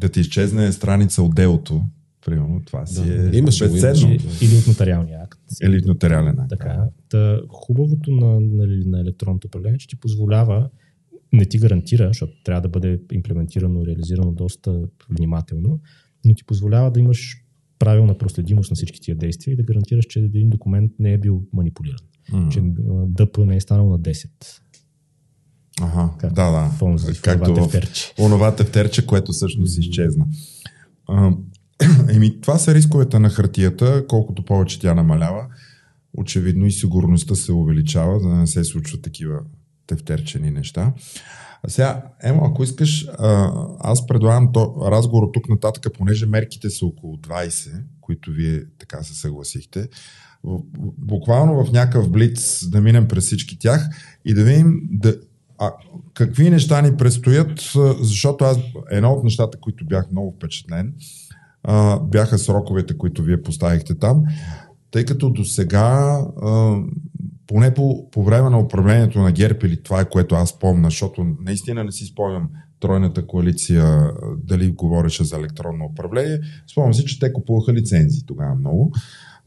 Да 0.00 0.08
ти 0.08 0.20
изчезне 0.20 0.72
страница 0.72 1.22
от 1.22 1.34
делото, 1.34 1.82
примерно, 2.26 2.62
това 2.66 2.86
си 2.86 3.06
да. 3.06 3.36
е 3.36 3.38
имаш, 3.38 3.60
безценно. 3.60 4.14
Или 4.42 4.58
от 4.58 4.66
нотариалния 4.66 5.22
акт. 5.22 5.40
Или 5.62 5.78
от 5.78 5.86
нотариален 5.86 6.38
акт. 6.38 6.50
Така. 6.50 6.84
Та, 7.08 7.40
хубавото 7.48 8.10
на, 8.10 8.40
на, 8.40 8.66
на 8.86 9.00
електронното 9.00 9.46
управление, 9.46 9.78
че 9.78 9.88
ти 9.88 9.96
позволява 9.96 10.68
не 11.34 11.44
ти 11.44 11.58
гарантира, 11.58 12.08
защото 12.08 12.32
трябва 12.44 12.60
да 12.60 12.68
бъде 12.68 13.00
имплементирано 13.12 13.86
реализирано 13.86 14.32
доста 14.32 14.82
внимателно, 15.10 15.80
но 16.24 16.34
ти 16.34 16.44
позволява 16.44 16.90
да 16.90 17.00
имаш 17.00 17.44
правилна 17.78 18.18
проследимост 18.18 18.70
на 18.70 18.74
всички 18.74 19.00
тия 19.00 19.16
действия 19.16 19.52
и 19.52 19.56
да 19.56 19.62
гарантираш, 19.62 20.04
че 20.08 20.20
един 20.20 20.50
документ 20.50 20.92
не 20.98 21.12
е 21.12 21.18
бил 21.18 21.42
манипулиран. 21.52 21.98
Mm. 22.32 22.48
Че 22.48 22.60
ДП 23.08 23.46
не 23.46 23.56
е 23.56 23.60
станал 23.60 23.88
на 23.88 24.00
10. 24.00 24.28
Ага, 25.80 26.10
как, 26.18 26.32
да, 26.32 26.50
да. 26.50 26.70
Фонзи, 26.70 27.20
Както 27.20 27.54
в 27.54 27.68
онова 28.18 28.56
тефтерче, 28.56 29.06
което 29.06 29.32
всъщност 29.32 29.78
изчезна. 29.78 30.26
А, 31.08 31.32
еми, 32.10 32.40
това 32.40 32.58
са 32.58 32.74
рисковете 32.74 33.18
на 33.18 33.30
хартията. 33.30 34.04
Колкото 34.08 34.44
повече 34.44 34.80
тя 34.80 34.94
намалява, 34.94 35.46
очевидно 36.12 36.66
и 36.66 36.72
сигурността 36.72 37.34
се 37.34 37.52
увеличава, 37.52 38.20
за 38.20 38.28
да 38.28 38.34
не 38.34 38.46
се 38.46 38.64
случват 38.64 39.02
такива 39.02 39.40
тефтерчени 39.86 40.50
неща. 40.50 40.92
А 41.62 41.68
сега, 41.68 42.02
Емо, 42.22 42.44
ако 42.44 42.62
искаш, 42.62 43.08
аз 43.80 44.06
предлагам 44.06 44.52
то, 44.52 44.74
разговор 44.90 45.22
от 45.22 45.32
тук 45.32 45.48
нататък, 45.48 45.92
понеже 45.98 46.26
мерките 46.26 46.70
са 46.70 46.86
около 46.86 47.16
20, 47.16 47.82
които 48.00 48.30
вие 48.30 48.64
така 48.78 49.02
се 49.02 49.14
съгласихте, 49.14 49.88
буквално 50.98 51.64
в 51.64 51.72
някакъв 51.72 52.10
блиц 52.10 52.68
да 52.68 52.80
минем 52.80 53.08
през 53.08 53.24
всички 53.24 53.58
тях 53.58 53.88
и 54.24 54.34
да 54.34 54.44
видим 54.44 54.80
да, 54.90 55.16
а, 55.58 55.72
какви 56.14 56.50
неща 56.50 56.82
ни 56.82 56.96
предстоят, 56.96 57.72
защото 58.00 58.44
аз 58.44 58.58
едно 58.90 59.12
от 59.12 59.24
нещата, 59.24 59.60
които 59.60 59.86
бях 59.86 60.10
много 60.10 60.34
впечатлен, 60.36 60.94
бяха 62.02 62.38
сроковете, 62.38 62.98
които 62.98 63.22
вие 63.22 63.42
поставихте 63.42 63.94
там, 63.94 64.24
тъй 64.90 65.04
като 65.04 65.30
до 65.30 65.44
сега, 65.44 66.20
поне 67.46 67.74
по, 67.74 68.10
по 68.10 68.24
време 68.24 68.50
на 68.50 68.58
управлението 68.58 69.18
на 69.18 69.32
ГЕРБ 69.32 69.58
или 69.62 69.82
това 69.82 70.00
е 70.00 70.08
което 70.08 70.34
аз 70.34 70.58
помня, 70.58 70.86
защото 70.86 71.26
наистина 71.40 71.84
не 71.84 71.92
си 71.92 72.04
спомням 72.04 72.48
тройната 72.80 73.26
коалиция 73.26 74.10
дали 74.44 74.70
говореше 74.70 75.24
за 75.24 75.36
електронно 75.36 75.84
управление, 75.84 76.40
спомням 76.72 76.94
си, 76.94 77.04
че 77.04 77.18
те 77.18 77.32
купуваха 77.32 77.72
лицензии 77.72 78.22
тогава 78.26 78.54
много. 78.54 78.92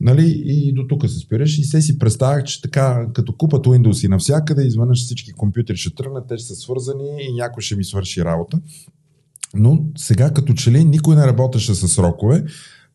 Нали, 0.01 0.41
и 0.45 0.73
до 0.73 0.87
тук 0.87 1.09
се 1.09 1.19
спираш 1.19 1.57
и 1.57 1.63
се 1.63 1.81
си 1.81 1.99
представях, 1.99 2.43
че 2.43 2.61
така, 2.61 3.07
като 3.13 3.33
купат 3.33 3.65
Windows 3.65 4.05
и 4.05 4.07
навсякъде, 4.07 4.67
изведнъж 4.67 5.03
всички 5.03 5.31
компютри 5.31 5.77
ще 5.77 5.95
тръгнат, 5.95 6.27
те 6.27 6.37
ще 6.37 6.47
са 6.47 6.55
свързани 6.55 7.17
и 7.29 7.33
някой 7.33 7.61
ще 7.61 7.75
ми 7.75 7.83
свърши 7.83 8.25
работа. 8.25 8.59
Но 9.55 9.85
сега 9.97 10.33
като 10.33 10.53
че 10.53 10.71
ли 10.71 10.83
никой 10.83 11.15
не 11.15 11.27
работеше 11.27 11.75
с 11.75 11.87
срокове. 11.87 12.43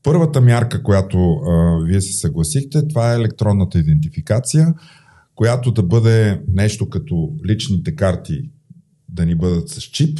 Първата 0.02 0.40
мярка, 0.40 0.82
която 0.82 1.32
а, 1.32 1.78
вие 1.84 2.00
се 2.00 2.12
съгласихте, 2.12 2.88
това 2.88 3.12
е 3.12 3.16
електронната 3.16 3.78
идентификация, 3.78 4.74
която 5.34 5.72
да 5.72 5.82
бъде 5.82 6.42
нещо 6.48 6.88
като 6.88 7.32
личните 7.46 7.96
карти 7.96 8.50
да 9.08 9.26
ни 9.26 9.34
бъдат 9.34 9.68
с 9.68 9.82
чип, 9.82 10.18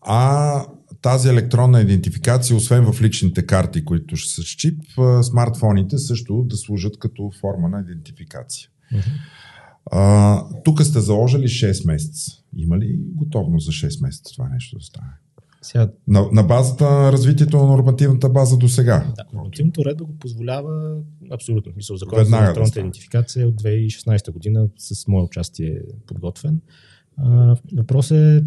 а 0.00 0.64
тази 1.02 1.28
електронна 1.28 1.80
идентификация, 1.80 2.56
освен 2.56 2.92
в 2.92 3.02
личните 3.02 3.46
карти, 3.46 3.84
които 3.84 4.16
ще 4.16 4.34
са 4.34 4.42
с 4.42 4.46
чип, 4.46 4.82
смартфоните 5.22 5.98
също 5.98 6.42
да 6.42 6.56
служат 6.56 6.98
като 6.98 7.30
форма 7.40 7.68
на 7.68 7.80
идентификация. 7.80 8.68
Uh-huh. 8.92 9.02
А, 9.92 10.44
тук 10.64 10.82
сте 10.82 11.00
заложили 11.00 11.46
6 11.46 11.86
месеца. 11.86 12.32
Има 12.56 12.78
ли 12.78 12.98
готовност 13.14 13.66
за 13.66 13.72
6 13.72 14.02
месеца 14.02 14.34
това 14.34 14.48
нещо 14.48 14.78
да 14.78 14.84
стане? 14.84 15.12
Сега... 15.62 15.90
На, 16.08 16.28
на 16.32 16.42
базата 16.42 16.90
на 16.90 17.12
развитието 17.12 17.56
на 17.56 17.66
нормативната 17.66 18.28
база 18.28 18.56
до 18.56 18.68
сега. 18.68 19.12
Да, 19.16 19.24
нормативното 19.32 19.84
редо 19.84 20.06
го 20.06 20.18
позволява 20.18 20.96
абсолютно. 21.30 21.72
Мисъл, 21.76 21.96
закон 21.96 22.24
за 22.24 22.36
електронната 22.36 22.74
да 22.74 22.80
идентификация 22.80 23.42
е 23.42 23.46
от 23.46 23.62
2016 23.62 24.32
година 24.32 24.68
с 24.78 25.08
мое 25.08 25.22
участие 25.22 25.80
подготвен. 26.06 26.60
А, 27.16 27.56
въпрос 27.76 28.10
е 28.10 28.44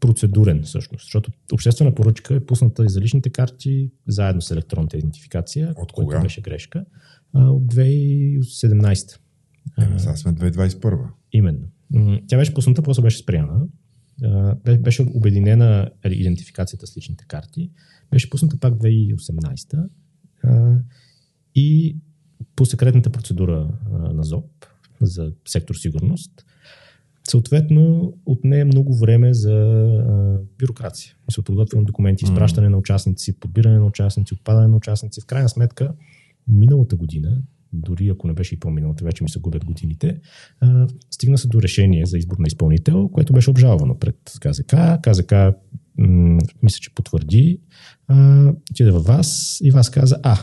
процедурен 0.00 0.62
всъщност, 0.62 1.04
защото 1.04 1.30
обществена 1.52 1.94
поръчка 1.94 2.34
е 2.34 2.40
пусната 2.40 2.84
и 2.84 2.88
за 2.88 3.00
личните 3.00 3.30
карти 3.30 3.90
заедно 4.06 4.42
с 4.42 4.50
електронната 4.50 4.96
идентификация, 4.96 5.74
от 5.76 5.92
кога? 5.92 6.20
беше 6.20 6.40
грешка, 6.40 6.84
а, 7.32 7.50
от 7.50 7.74
2017. 7.74 9.18
Е, 9.78 9.98
сега 9.98 10.16
сме 10.16 10.32
2021. 10.32 10.98
Именно. 11.32 11.66
Тя 12.26 12.36
беше 12.36 12.54
пусната, 12.54 12.82
после 12.82 13.02
беше 13.02 13.18
спряна. 13.18 13.66
Беше 14.80 15.02
обединена 15.02 15.90
идентификацията 16.04 16.86
с 16.86 16.96
личните 16.96 17.24
карти. 17.28 17.70
Беше 18.10 18.30
пусната 18.30 18.58
пак 18.58 18.74
2018. 18.74 19.88
И 21.54 21.96
по 22.56 22.66
секретната 22.66 23.10
процедура 23.10 23.68
на 23.90 24.22
ЗОП 24.24 24.66
за 25.00 25.32
сектор 25.48 25.74
сигурност, 25.74 26.46
съответно 27.28 28.14
отне 28.26 28.64
много 28.64 28.96
време 28.96 29.34
за 29.34 29.86
бюрокрация. 30.58 31.16
За 31.36 31.42
подготвяне 31.42 31.80
на 31.80 31.86
документи, 31.86 32.24
изпращане 32.24 32.68
на 32.68 32.78
участници, 32.78 33.40
подбиране 33.40 33.78
на 33.78 33.86
участници, 33.86 34.34
отпадане 34.34 34.68
на 34.68 34.76
участници. 34.76 35.20
В 35.20 35.26
крайна 35.26 35.48
сметка, 35.48 35.94
миналата 36.48 36.96
година 36.96 37.42
дори 37.74 38.08
ако 38.08 38.26
не 38.26 38.32
беше 38.32 38.54
и 38.54 38.60
по-миналата, 38.60 39.04
вече 39.04 39.24
ми 39.24 39.30
се 39.30 39.40
губят 39.40 39.64
годините, 39.64 40.20
стигна 41.10 41.38
се 41.38 41.48
до 41.48 41.62
решение 41.62 42.06
за 42.06 42.18
избор 42.18 42.36
на 42.38 42.46
изпълнител, 42.46 43.08
което 43.08 43.32
беше 43.32 43.50
обжалвано 43.50 43.98
пред 43.98 44.16
КЗК. 44.40 44.74
КЗК 45.02 45.34
мисля, 46.62 46.80
че 46.80 46.94
потвърди, 46.94 47.60
а, 48.08 48.48
отиде 48.70 48.90
във 48.90 49.04
вас 49.04 49.58
и 49.62 49.70
вас 49.70 49.90
каза, 49.90 50.16
а, 50.22 50.38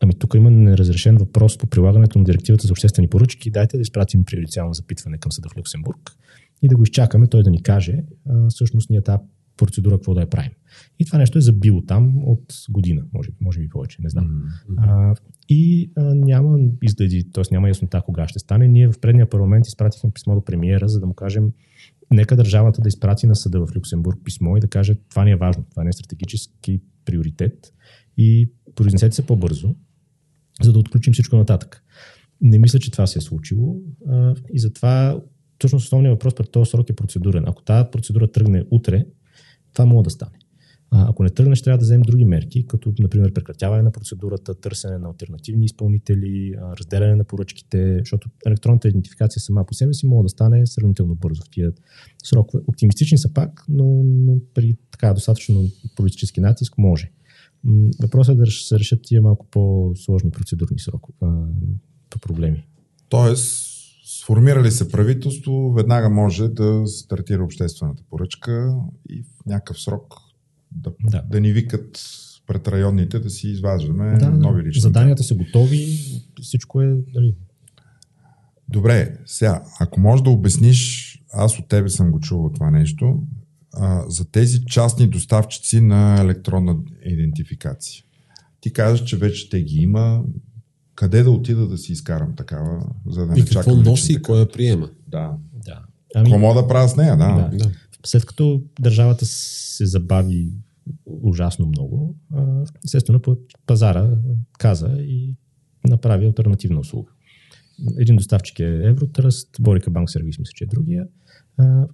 ами 0.00 0.14
тук 0.14 0.34
има 0.34 0.50
неразрешен 0.50 1.16
въпрос 1.16 1.58
по 1.58 1.66
прилагането 1.66 2.18
на 2.18 2.24
директивата 2.24 2.66
за 2.66 2.72
обществени 2.72 3.08
поръчки, 3.08 3.50
дайте 3.50 3.76
да 3.76 3.80
изпратим 3.80 4.24
приоритетно 4.24 4.74
запитване 4.74 5.18
към 5.18 5.32
съда 5.32 5.48
в 5.48 5.58
Люксембург 5.58 6.16
и 6.62 6.68
да 6.68 6.76
го 6.76 6.82
изчакаме, 6.82 7.26
той 7.26 7.42
да 7.42 7.50
ни 7.50 7.62
каже, 7.62 8.04
а, 8.28 8.48
всъщност 8.48 8.90
ние 8.90 9.02
тази 9.02 9.18
процедура 9.60 9.94
какво 9.94 10.14
да 10.14 10.20
я 10.20 10.30
правим. 10.30 10.50
И 10.98 11.04
това 11.04 11.18
нещо 11.18 11.38
е 11.38 11.40
забило 11.40 11.82
там 11.82 12.28
от 12.28 12.54
година, 12.70 13.02
може, 13.12 13.30
може 13.40 13.60
би 13.60 13.68
повече, 13.68 14.02
не 14.02 14.08
знам. 14.08 14.26
Mm-hmm. 14.26 14.74
А, 14.78 15.14
и 15.48 15.92
а, 15.96 16.14
няма 16.14 16.58
изгледи, 16.82 17.30
т.е. 17.32 17.44
няма 17.52 17.68
яснота 17.68 18.02
кога 18.02 18.28
ще 18.28 18.38
стане. 18.38 18.68
Ние 18.68 18.92
в 18.92 19.00
предния 19.00 19.30
парламент 19.30 19.66
изпратихме 19.66 20.10
писмо 20.10 20.34
до 20.34 20.44
премиера, 20.44 20.88
за 20.88 21.00
да 21.00 21.06
му 21.06 21.14
кажем 21.14 21.52
нека 22.10 22.36
държавата 22.36 22.80
да 22.80 22.88
изпрати 22.88 23.26
на 23.26 23.36
съда 23.36 23.66
в 23.66 23.76
Люксембург 23.76 24.18
писмо 24.24 24.56
и 24.56 24.60
да 24.60 24.68
каже 24.68 24.94
това 25.08 25.24
не 25.24 25.30
е 25.30 25.36
важно, 25.36 25.64
това 25.70 25.84
не 25.84 25.88
е 25.88 25.92
стратегически 25.92 26.80
приоритет 27.04 27.74
и 28.16 28.52
произнесете 28.74 29.16
се 29.16 29.26
по-бързо, 29.26 29.74
за 30.62 30.72
да 30.72 30.78
отключим 30.78 31.12
всичко 31.12 31.36
нататък. 31.36 31.84
Не 32.40 32.58
мисля, 32.58 32.78
че 32.78 32.90
това 32.90 33.06
се 33.06 33.18
е 33.18 33.22
случило 33.22 33.76
а, 34.08 34.34
и 34.52 34.58
затова 34.58 35.20
точно 35.58 35.76
основният 35.76 36.14
въпрос 36.14 36.34
пред 36.34 36.50
този 36.50 36.70
срок 36.70 36.90
е 36.90 36.96
процедурен. 36.96 37.44
Ако 37.46 37.62
тази 37.62 37.88
процедура 37.92 38.32
тръгне 38.32 38.64
утре, 38.70 39.06
това 39.72 39.86
може 39.86 40.04
да 40.04 40.10
стане. 40.10 40.38
А, 40.90 41.10
ако 41.10 41.22
не 41.22 41.30
тръгнеш, 41.30 41.62
трябва 41.62 41.78
да 41.78 41.82
вземем 41.82 42.02
други 42.02 42.24
мерки, 42.24 42.66
като, 42.66 42.92
например, 42.98 43.32
прекратяване 43.32 43.82
на 43.82 43.92
процедурата, 43.92 44.54
търсене 44.54 44.98
на 44.98 45.08
альтернативни 45.08 45.64
изпълнители, 45.64 46.54
разделяне 46.78 47.14
на 47.14 47.24
поръчките, 47.24 47.98
защото 47.98 48.28
електронната 48.46 48.88
идентификация 48.88 49.40
сама 49.40 49.66
по 49.66 49.74
себе 49.74 49.94
си 49.94 50.06
може 50.06 50.22
да 50.22 50.28
стане 50.28 50.66
сравнително 50.66 51.14
бързо 51.14 51.42
в 51.42 51.50
тия 51.50 51.72
срокове. 52.24 52.62
Оптимистични 52.66 53.18
са 53.18 53.32
пак, 53.32 53.64
но, 53.68 54.02
но 54.04 54.36
при 54.54 54.76
така 54.90 55.14
достатъчно 55.14 55.64
политически 55.96 56.40
натиск 56.40 56.78
може. 56.78 57.10
Въпросът 58.02 58.34
е 58.34 58.38
да 58.38 58.46
се 58.46 58.78
решат 58.78 59.00
тия 59.02 59.22
малко 59.22 59.46
по-сложни 59.50 60.30
процедурни 60.30 60.78
срокове, 60.78 61.14
проблеми. 62.20 62.66
Тоест, 63.08 63.69
сформира 64.22 64.70
се 64.70 64.88
правителство, 64.88 65.72
веднага 65.72 66.10
може 66.10 66.48
да 66.48 66.86
стартира 66.86 67.44
обществената 67.44 68.02
поръчка 68.10 68.74
и 69.08 69.22
в 69.22 69.46
някакъв 69.46 69.80
срок 69.80 70.14
да, 70.72 70.92
да. 71.04 71.22
да 71.22 71.40
ни 71.40 71.52
викат 71.52 72.00
пред 72.46 72.68
районните 72.68 73.18
да 73.18 73.30
си 73.30 73.48
изваждаме 73.48 74.18
да, 74.18 74.30
нови 74.30 74.62
лични. 74.62 74.80
Заданията 74.80 75.22
са 75.22 75.34
готови, 75.34 75.86
всичко 76.42 76.82
е... 76.82 76.86
Дали... 77.14 77.34
Добре, 78.68 79.16
сега, 79.26 79.64
ако 79.80 80.00
можеш 80.00 80.22
да 80.22 80.30
обясниш, 80.30 81.10
аз 81.32 81.58
от 81.58 81.68
тебе 81.68 81.88
съм 81.88 82.10
го 82.10 82.20
чувал 82.20 82.50
това 82.52 82.70
нещо, 82.70 83.22
а, 83.72 84.04
за 84.10 84.30
тези 84.30 84.64
частни 84.64 85.06
доставчици 85.06 85.80
на 85.80 86.20
електронна 86.20 86.76
идентификация. 87.04 88.04
Ти 88.60 88.72
казваш, 88.72 89.04
че 89.04 89.16
вече 89.16 89.50
те 89.50 89.62
ги 89.62 89.76
има. 89.76 90.24
Къде 91.00 91.22
да 91.22 91.30
отида 91.30 91.66
да 91.66 91.78
си 91.78 91.92
изкарам 91.92 92.36
такава, 92.36 92.86
за 93.06 93.26
да 93.26 93.32
и 93.32 93.34
не 93.34 93.40
какво 93.40 93.52
чакам 93.52 93.82
носи 93.82 94.12
и 94.12 94.22
кой 94.22 94.40
я 94.40 94.48
приема? 94.48 94.90
Да. 95.08 95.32
да. 95.66 95.82
Ами... 96.14 96.24
Какво 96.24 96.38
мога 96.38 96.62
да 96.62 96.68
правя 96.68 96.88
с 96.88 96.96
нея, 96.96 97.16
да. 97.16 97.50
да. 97.52 97.70
След 98.06 98.26
като 98.26 98.62
държавата 98.80 99.26
се 99.26 99.86
забави 99.86 100.52
ужасно 101.06 101.66
много, 101.66 102.16
естествено 102.84 103.20
пазара 103.66 104.10
каза 104.58 104.88
и 104.98 105.34
направи 105.88 106.26
альтернативна 106.26 106.80
услуга. 106.80 107.12
Един 107.98 108.16
доставчик 108.16 108.60
е 108.60 108.88
Евротръст, 108.88 109.48
Борика 109.60 109.90
Банк 109.90 110.10
сервис 110.10 110.38
мисля, 110.38 110.52
че 110.54 110.64
е 110.64 110.66
другия. 110.66 111.06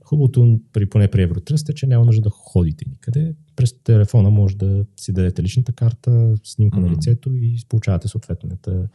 Хубавото 0.04 0.60
при, 0.72 0.88
поне 0.88 1.08
при 1.08 1.22
Евротръст 1.22 1.68
е, 1.68 1.74
че 1.74 1.86
няма 1.86 2.04
нужда 2.04 2.22
да 2.22 2.30
ходите 2.30 2.84
никъде. 2.88 3.34
През 3.56 3.82
телефона 3.82 4.30
може 4.30 4.56
да 4.56 4.84
си 4.96 5.12
дадете 5.12 5.42
личната 5.42 5.72
карта, 5.72 6.34
снимка 6.44 6.78
mm-hmm. 6.78 6.80
на 6.80 6.90
лицето 6.90 7.34
и 7.34 7.56
получавате 7.68 8.08
съответната 8.08 8.88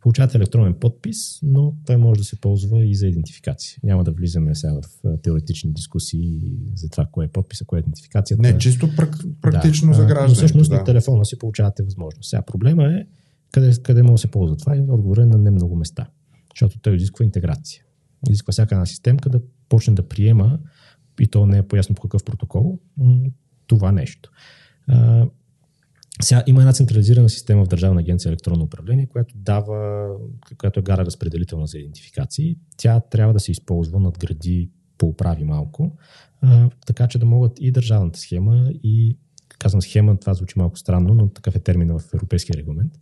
Получавате 0.00 0.38
електронен 0.38 0.74
подпис, 0.74 1.38
но 1.42 1.74
той 1.86 1.96
може 1.96 2.18
да 2.18 2.24
се 2.24 2.40
ползва 2.40 2.86
и 2.86 2.94
за 2.94 3.06
идентификация. 3.06 3.80
Няма 3.82 4.04
да 4.04 4.12
влизаме 4.12 4.54
сега 4.54 4.72
в 4.72 5.18
теоретични 5.22 5.72
дискусии 5.72 6.56
за 6.74 6.88
това, 6.88 7.06
кое 7.12 7.24
е 7.24 7.28
подписа, 7.28 7.64
кое 7.64 7.78
е 7.78 7.80
идентификацията. 7.80 8.42
Не, 8.42 8.58
чисто 8.58 8.88
прак, 8.96 9.16
практично 9.40 9.88
да, 9.88 9.94
за 9.94 10.04
гражданите. 10.04 10.30
Но 10.30 10.34
всъщност 10.34 10.70
да. 10.70 10.76
на 10.76 10.84
телефона 10.84 11.24
си 11.24 11.38
получавате 11.38 11.82
възможност. 11.82 12.30
Сега 12.30 12.42
проблема 12.42 12.84
е 12.84 13.06
къде, 13.52 13.72
къде 13.82 14.02
може 14.02 14.12
да 14.12 14.18
се 14.18 14.30
ползва 14.30 14.56
това 14.56 14.76
и 14.76 14.80
отговор 14.80 15.16
е 15.16 15.26
на 15.26 15.38
не 15.38 15.50
много 15.50 15.76
места. 15.76 16.10
Защото 16.54 16.78
той 16.80 16.96
изисква 16.96 17.24
интеграция. 17.24 17.82
Изисква 18.28 18.52
всяка 18.52 18.74
една 18.74 18.86
системка 18.86 19.30
да 19.30 19.40
почне 19.68 19.94
да 19.94 20.08
приема 20.08 20.58
и 21.20 21.26
то 21.26 21.46
не 21.46 21.58
е 21.58 21.68
поясно 21.68 21.94
по 21.94 22.02
какъв 22.02 22.24
протокол 22.24 22.78
това 23.66 23.92
нещо. 23.92 24.30
Сега 26.22 26.42
има 26.46 26.60
една 26.60 26.72
централизирана 26.72 27.28
система 27.28 27.64
в 27.64 27.68
Държавна 27.68 28.00
агенция 28.00 28.30
електронно 28.30 28.64
управление, 28.64 29.06
която 29.06 29.34
дава, 29.36 30.08
която 30.58 30.80
е 30.80 30.82
гара 30.82 31.04
разпределителна 31.04 31.66
за 31.66 31.78
идентификации. 31.78 32.56
Тя 32.76 33.00
трябва 33.00 33.32
да 33.32 33.40
се 33.40 33.50
използва, 33.52 34.00
надгради, 34.00 34.70
поуправи 34.98 35.44
малко, 35.44 35.96
така 36.86 37.08
че 37.08 37.18
да 37.18 37.26
могат 37.26 37.52
и 37.60 37.72
държавната 37.72 38.18
схема, 38.18 38.70
и 38.82 39.18
казвам 39.58 39.82
схема, 39.82 40.16
това 40.16 40.34
звучи 40.34 40.58
малко 40.58 40.78
странно, 40.78 41.14
но 41.14 41.28
такъв 41.28 41.56
е 41.56 41.58
термина 41.58 41.98
в 41.98 42.14
европейския 42.14 42.56
регламент, 42.56 42.92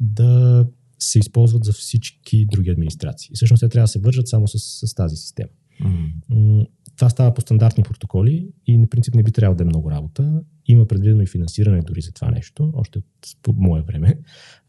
да 0.00 0.66
се 1.02 1.18
използват 1.18 1.64
за 1.64 1.72
всички 1.72 2.46
други 2.46 2.70
администрации. 2.70 3.30
И 3.32 3.36
всъщност 3.36 3.60
те 3.60 3.68
трябва 3.68 3.84
да 3.84 3.88
се 3.88 3.98
вържат 3.98 4.28
само 4.28 4.48
с, 4.48 4.58
с 4.58 4.94
тази 4.94 5.16
система. 5.16 5.48
Mm-hmm. 5.84 6.66
Това 6.96 7.10
става 7.10 7.34
по 7.34 7.40
стандартни 7.40 7.82
протоколи 7.82 8.48
и 8.66 8.78
на 8.78 8.86
принцип 8.86 9.14
не 9.14 9.22
би 9.22 9.32
трябвало 9.32 9.56
да 9.56 9.62
е 9.62 9.66
много 9.66 9.90
работа. 9.90 10.42
Има 10.66 10.86
предвидено 10.86 11.22
и 11.22 11.26
финансиране 11.26 11.82
дори 11.82 12.00
за 12.00 12.12
това 12.12 12.30
нещо, 12.30 12.72
още 12.74 12.98
от 12.98 13.04
по 13.42 13.52
мое 13.52 13.82
време. 13.82 14.18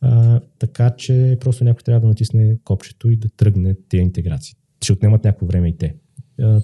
А, 0.02 0.42
така 0.60 0.90
че 0.90 1.38
просто 1.40 1.64
някой 1.64 1.84
трябва 1.84 2.02
да 2.02 2.08
натисне 2.08 2.58
копчето 2.64 3.10
и 3.10 3.16
да 3.16 3.30
тръгне 3.30 3.76
тези 3.90 4.04
интеграции. 4.04 4.56
Ще 4.84 4.94
отнемат 4.94 5.24
някакво 5.24 5.46
време 5.46 5.70
и 5.70 5.78
те. 5.78 5.96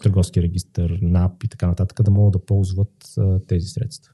Търговски 0.01 0.41
регистр, 0.41 0.97
НАП 1.01 1.43
и 1.43 1.47
така 1.47 1.67
нататък, 1.67 2.03
да 2.03 2.11
могат 2.11 2.33
да 2.33 2.45
ползват 2.45 3.05
а, 3.17 3.39
тези 3.47 3.67
средства. 3.67 4.13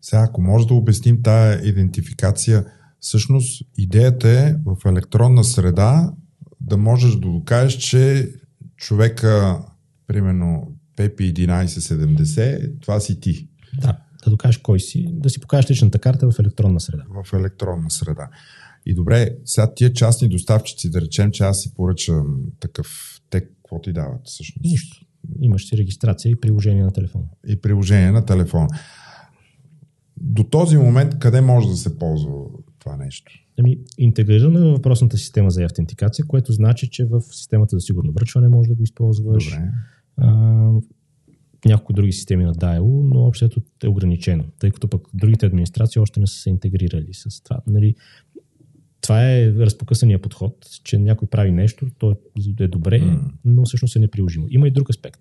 Сега, 0.00 0.22
ако 0.22 0.42
може 0.42 0.66
да 0.66 0.74
обясним 0.74 1.22
тая 1.22 1.68
идентификация, 1.68 2.64
всъщност 3.00 3.62
идеята 3.78 4.28
е 4.28 4.54
в 4.64 4.76
електронна 4.86 5.44
среда 5.44 6.12
да 6.60 6.76
можеш 6.76 7.12
да 7.12 7.20
докажеш, 7.20 7.76
че 7.76 8.32
човека, 8.76 9.62
примерно 10.06 10.74
Пепи 10.96 11.34
1170, 11.34 12.80
това 12.80 13.00
си 13.00 13.20
ти. 13.20 13.48
Да, 13.80 13.98
да 14.24 14.30
докажеш 14.30 14.58
кой 14.58 14.80
си, 14.80 15.08
да 15.12 15.30
си 15.30 15.40
покажеш 15.40 15.70
личната 15.70 15.98
карта 15.98 16.30
в 16.30 16.38
електронна 16.38 16.80
среда. 16.80 17.04
В 17.24 17.32
електронна 17.32 17.90
среда. 17.90 18.28
И 18.86 18.94
добре, 18.94 19.36
сега 19.44 19.74
тия 19.74 19.92
частни 19.92 20.28
доставчици, 20.28 20.90
да 20.90 21.00
речем, 21.00 21.30
че 21.30 21.44
аз 21.44 21.60
си 21.60 21.74
поръчам 21.74 22.40
такъв, 22.60 23.20
те 23.30 23.40
какво 23.40 23.80
ти 23.80 23.92
дават 23.92 24.20
всъщност? 24.24 24.64
Нищо. 24.64 25.06
Имаш 25.40 25.68
си 25.68 25.76
регистрация 25.76 26.30
и 26.30 26.40
приложение 26.40 26.82
на 26.82 26.92
телефона. 26.92 27.24
И 27.48 27.60
приложение 27.60 28.10
на 28.10 28.26
телефона. 28.26 28.68
До 30.16 30.44
този 30.44 30.76
момент 30.76 31.18
къде 31.18 31.40
може 31.40 31.68
да 31.68 31.76
се 31.76 31.98
ползва 31.98 32.32
това 32.88 33.04
нещо? 33.04 33.32
Ами, 33.58 33.78
интегрирано 33.98 34.58
е 34.58 34.72
въпросната 34.72 35.16
система 35.16 35.50
за 35.50 35.64
автентикация, 35.64 36.24
което 36.24 36.52
значи, 36.52 36.90
че 36.90 37.04
в 37.04 37.20
системата 37.20 37.76
за 37.76 37.80
сигурно 37.80 38.12
връчване 38.12 38.48
може 38.48 38.68
да 38.68 38.74
го 38.74 38.82
използваш. 38.82 39.50
Добре. 39.50 39.70
А, 40.16 40.72
няколко 41.64 41.92
други 41.92 42.12
системи 42.12 42.44
на 42.44 42.54
DIAL, 42.54 43.14
но 43.14 43.20
общото 43.20 43.60
е 43.84 43.88
ограничено, 43.88 44.44
тъй 44.58 44.70
като 44.70 44.88
пък 44.88 45.02
другите 45.14 45.46
администрации 45.46 46.00
още 46.00 46.20
не 46.20 46.26
са 46.26 46.34
се 46.34 46.50
интегрирали 46.50 47.08
с 47.12 47.42
това. 47.42 47.60
Нали, 47.66 47.94
това 49.00 49.32
е 49.32 49.52
разпокъсания 49.52 50.22
подход, 50.22 50.66
че 50.84 50.98
някой 50.98 51.28
прави 51.28 51.50
нещо, 51.50 51.86
то 51.98 52.16
е 52.60 52.68
добре, 52.68 53.00
mm. 53.00 53.20
но 53.44 53.64
всъщност 53.64 53.96
е 53.96 53.98
неприложимо. 53.98 54.46
Има 54.50 54.68
и 54.68 54.70
друг 54.70 54.90
аспект. 54.90 55.20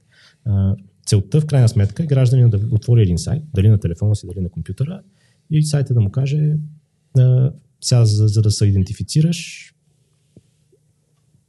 Целта 1.06 1.42
в 1.42 1.46
крайна 1.46 1.70
сметка 1.70 2.04
е 2.04 2.08
гражданин 2.08 2.50
да 2.50 2.60
отвори 2.72 3.02
един 3.02 3.18
сайт, 3.18 3.44
дали 3.54 3.70
на 3.70 3.78
телефона 3.78 4.16
си, 4.16 4.28
дали 4.28 4.40
на 4.40 4.50
компютъра, 4.50 5.02
и 5.52 5.64
сайта 5.64 5.94
да 5.94 6.02
му 6.02 6.12
каже, 6.12 6.56
а, 7.18 7.54
сега 7.82 8.06
за, 8.06 8.28
за 8.28 8.42
да 8.42 8.52
се 8.52 8.66
идентифицираш, 8.66 9.74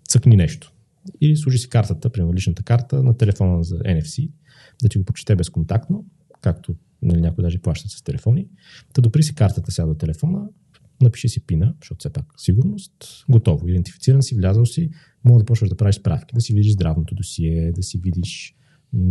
цъкни 0.09 0.37
нещо. 0.37 0.73
И 1.21 1.37
служи 1.37 1.59
си 1.59 1.69
картата, 1.69 2.11
примерно 2.11 2.35
личната 2.35 2.63
карта 2.63 3.03
на 3.03 3.17
телефона 3.17 3.65
за 3.65 3.79
NFC, 3.79 4.31
да 4.83 4.89
ти 4.89 4.99
го 4.99 5.05
прочете 5.05 5.37
безконтактно, 5.37 6.05
както 6.41 6.75
нали, 7.03 7.21
някой 7.21 7.43
даже 7.43 7.59
плащат 7.59 7.91
с 7.91 8.03
телефони. 8.03 8.49
Та 8.93 9.03
допри 9.03 9.23
си 9.23 9.35
картата 9.35 9.73
сега 9.73 9.87
до 9.87 9.95
телефона, 9.95 10.49
напиши 11.03 11.29
си 11.29 11.47
пина, 11.47 11.75
защото 11.81 11.99
все 11.99 12.11
пак 12.11 12.25
сигурност, 12.37 13.25
готово, 13.29 13.69
идентифициран 13.69 14.23
си, 14.23 14.35
влязал 14.35 14.67
си, 14.67 14.91
мога 15.25 15.39
да 15.39 15.45
почнеш 15.45 15.69
да 15.69 15.77
правиш 15.77 15.97
справки, 15.97 16.35
да 16.35 16.41
си 16.41 16.55
видиш 16.55 16.73
здравното 16.73 17.15
досие, 17.15 17.73
да 17.73 17.83
си 17.83 17.99
видиш 17.99 18.55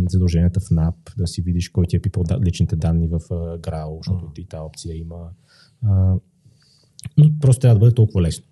задълженията 0.08 0.60
в 0.60 0.70
НАП, 0.70 0.96
да 1.18 1.26
си 1.26 1.42
видиш 1.42 1.68
кой 1.68 1.86
ти 1.86 1.96
е 1.96 2.00
пипал 2.00 2.24
личните 2.44 2.76
данни 2.76 3.08
в 3.08 3.20
ГРАО, 3.58 3.98
защото 4.02 4.24
mm. 4.24 4.38
и 4.38 4.44
тази 4.44 4.60
опция 4.60 4.96
има. 4.96 5.30
Но 7.18 7.38
просто 7.40 7.60
трябва 7.60 7.74
да 7.74 7.80
бъде 7.80 7.94
толкова 7.94 8.22
лесно. 8.22 8.44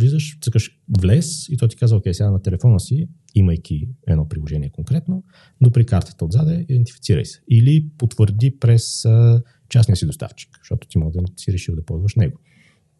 Влизаш, 0.00 0.38
цъкаш 0.42 0.80
влез 1.00 1.48
и 1.48 1.56
той 1.56 1.68
ти 1.68 1.76
казва, 1.76 1.96
окей, 1.96 2.14
сега 2.14 2.30
на 2.30 2.42
телефона 2.42 2.80
си, 2.80 3.08
имайки 3.34 3.88
едно 4.06 4.28
приложение 4.28 4.70
конкретно, 4.70 5.24
допри 5.60 5.86
картата 5.86 6.24
отзаде, 6.24 6.66
идентифицирай 6.68 7.24
се. 7.24 7.40
Или 7.48 7.88
потвърди 7.98 8.58
през 8.60 9.04
а, 9.04 9.42
частния 9.68 9.96
си 9.96 10.06
доставчик, 10.06 10.50
защото 10.62 10.88
ти 10.88 10.98
може 10.98 11.18
да 11.18 11.24
си 11.36 11.52
решил 11.52 11.74
да 11.74 11.84
ползваш 11.84 12.14
него. 12.14 12.38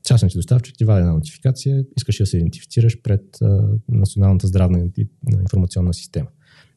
Частният 0.05 0.33
си 0.33 0.39
доставчик 0.39 0.77
ти 0.79 0.85
вади 0.85 1.01
една 1.01 1.13
нотификация, 1.13 1.85
искаш 1.97 2.19
да 2.19 2.27
се 2.27 2.37
идентифицираш 2.37 3.03
пред 3.03 3.43
а, 3.43 3.69
Националната 3.89 4.47
здравна 4.47 4.91
информационна 5.41 5.95
система. 5.95 6.29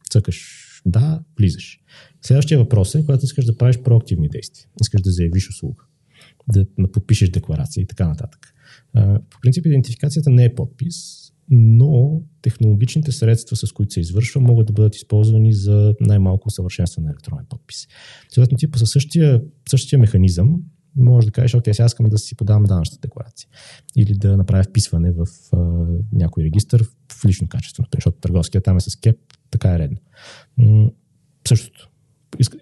Цъкаш 0.10 0.62
да, 0.86 1.24
влизаш. 1.40 1.80
Следващия 2.22 2.60
въпрос 2.60 2.96
е, 2.96 3.02
когато 3.02 3.26
искаш 3.26 3.46
да 3.46 3.58
правиш 3.58 3.78
проактивни 3.78 4.30
действия. 4.30 4.68
Искаш 4.82 5.02
да 5.02 5.12
заявиш 5.12 5.50
услуга, 5.50 5.84
да 6.48 6.66
подпишеш 6.92 7.30
декларация 7.30 7.82
и 7.82 7.88
така 7.88 8.08
нататък. 8.08 8.54
По 9.30 9.40
принцип, 9.42 9.66
идентификацията 9.66 10.30
не 10.30 10.46
е 10.46 10.56
подпис, 10.56 10.96
но 11.50 12.22
технологичните 12.42 13.12
средства, 13.12 13.56
с 13.56 13.72
които 13.72 13.94
се 13.94 14.00
извършва, 14.00 14.42
могат 14.42 14.68
да 14.68 14.74
бъдат 14.74 14.96
използвани 14.96 15.54
за 15.54 15.96
най-малко 16.00 16.48
усъвършенстване 16.48 17.06
на 17.06 17.12
електронен 17.12 17.46
подпис. 17.50 17.88
Съответно, 18.30 18.58
ти 18.58 18.72
по 18.72 18.80
същия, 18.80 19.42
същия 19.70 20.00
механизъм 20.00 20.62
може 20.96 21.28
да 21.28 21.32
кажеш, 21.32 21.56
окей, 21.56 21.74
сега 21.74 21.86
искам 21.86 22.10
да 22.10 22.18
си 22.18 22.36
подавам 22.36 22.64
данъчната 22.64 23.08
декларация. 23.08 23.50
Или 23.96 24.14
да 24.14 24.38
направя 24.38 24.64
вписване 24.64 25.12
в 25.12 25.26
а, 25.54 25.58
някой 26.14 26.44
регистр 26.44 26.84
в 27.12 27.26
лично 27.26 27.48
качество, 27.48 27.84
защото 27.96 28.18
търговския 28.18 28.62
там 28.62 28.78
е 28.78 28.82
с 28.82 28.96
кеп, 28.96 29.18
така 29.52 29.74
е 29.74 29.80
редно. 29.80 29.98
М- 30.58 30.90
същото. 31.48 31.90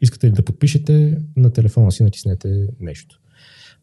Искате 0.02 0.28
ли 0.28 0.32
да 0.32 0.46
подпишете, 0.46 1.18
на 1.36 1.54
телефона 1.54 1.92
си 1.92 2.04
натиснете 2.04 2.68
нещо. 2.80 3.22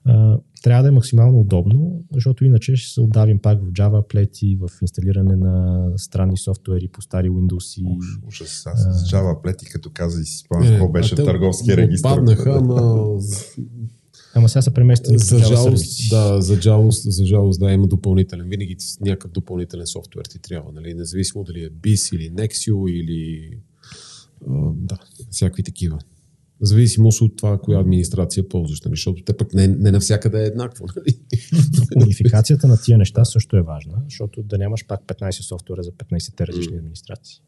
А, 0.07 0.39
трябва 0.63 0.83
да 0.83 0.89
е 0.89 0.93
максимално 0.93 1.41
удобно, 1.41 2.05
защото 2.13 2.45
иначе 2.45 2.77
ще 2.77 2.95
се 2.95 3.01
отдавим 3.01 3.39
пак 3.39 3.63
в 3.63 3.73
Java 3.73 4.09
плети, 4.09 4.59
в 4.61 4.71
инсталиране 4.83 5.37
на 5.37 5.85
странни 5.97 6.37
софтуери 6.37 6.89
по 6.89 7.03
стари 7.03 7.31
Windows. 7.31 7.81
И, 7.81 7.99
Ужас, 8.27 8.67
аз 8.67 8.83
с 8.83 9.11
Java 9.13 9.43
плети, 9.43 9.67
като 9.67 9.91
каза 9.95 10.21
и 10.21 10.25
си 10.25 10.39
спомням 10.39 10.73
какво 10.73 10.89
беше 10.89 11.15
търговски 11.15 11.77
регистр. 11.77 12.09
Паднаха, 12.09 12.55
ама 12.59 13.19
Ама 14.35 14.49
сега 14.49 14.63
са 14.63 14.71
преместени 14.71 15.19
за 15.19 15.39
жалост, 15.39 16.11
да, 16.11 16.43
за 16.43 16.61
жалост, 16.61 17.13
за 17.13 17.27
жалост, 17.27 17.61
да, 17.61 17.73
има 17.73 17.87
допълнителен. 17.87 18.49
Винаги 18.49 18.77
някакъв 19.01 19.31
допълнителен 19.31 19.87
софтуер 19.87 20.25
ти 20.25 20.39
трябва, 20.39 20.73
нали? 20.73 20.95
Независимо 20.95 21.45
дали 21.45 21.65
е 21.65 21.71
BIS 21.71 22.17
или 22.17 22.33
Nexio 22.33 22.91
или 22.91 23.51
да, 24.75 24.99
всякакви 25.31 25.63
такива. 25.63 25.99
Зависимост 26.61 27.21
от 27.21 27.37
това, 27.37 27.59
коя 27.59 27.81
администрация 27.81 28.49
ползваш, 28.49 28.81
нали? 28.83 28.93
защото 28.93 29.23
те 29.25 29.37
пък 29.37 29.55
не, 29.55 29.69
не 29.69 29.91
навсякъде 29.91 30.43
е 30.43 30.47
еднакво. 30.47 30.85
Нали? 30.97 31.19
Унификацията 32.05 32.67
на 32.67 32.81
тия 32.81 32.99
неща 32.99 33.25
също 33.25 33.57
е 33.57 33.63
важна, 33.63 34.03
защото 34.05 34.43
да 34.43 34.59
нямаш 34.59 34.87
пак 34.87 35.01
15 35.07 35.31
софтуера 35.31 35.83
за 35.83 35.91
15-те 35.93 36.47
различни 36.47 36.77
администрации. 36.77 37.41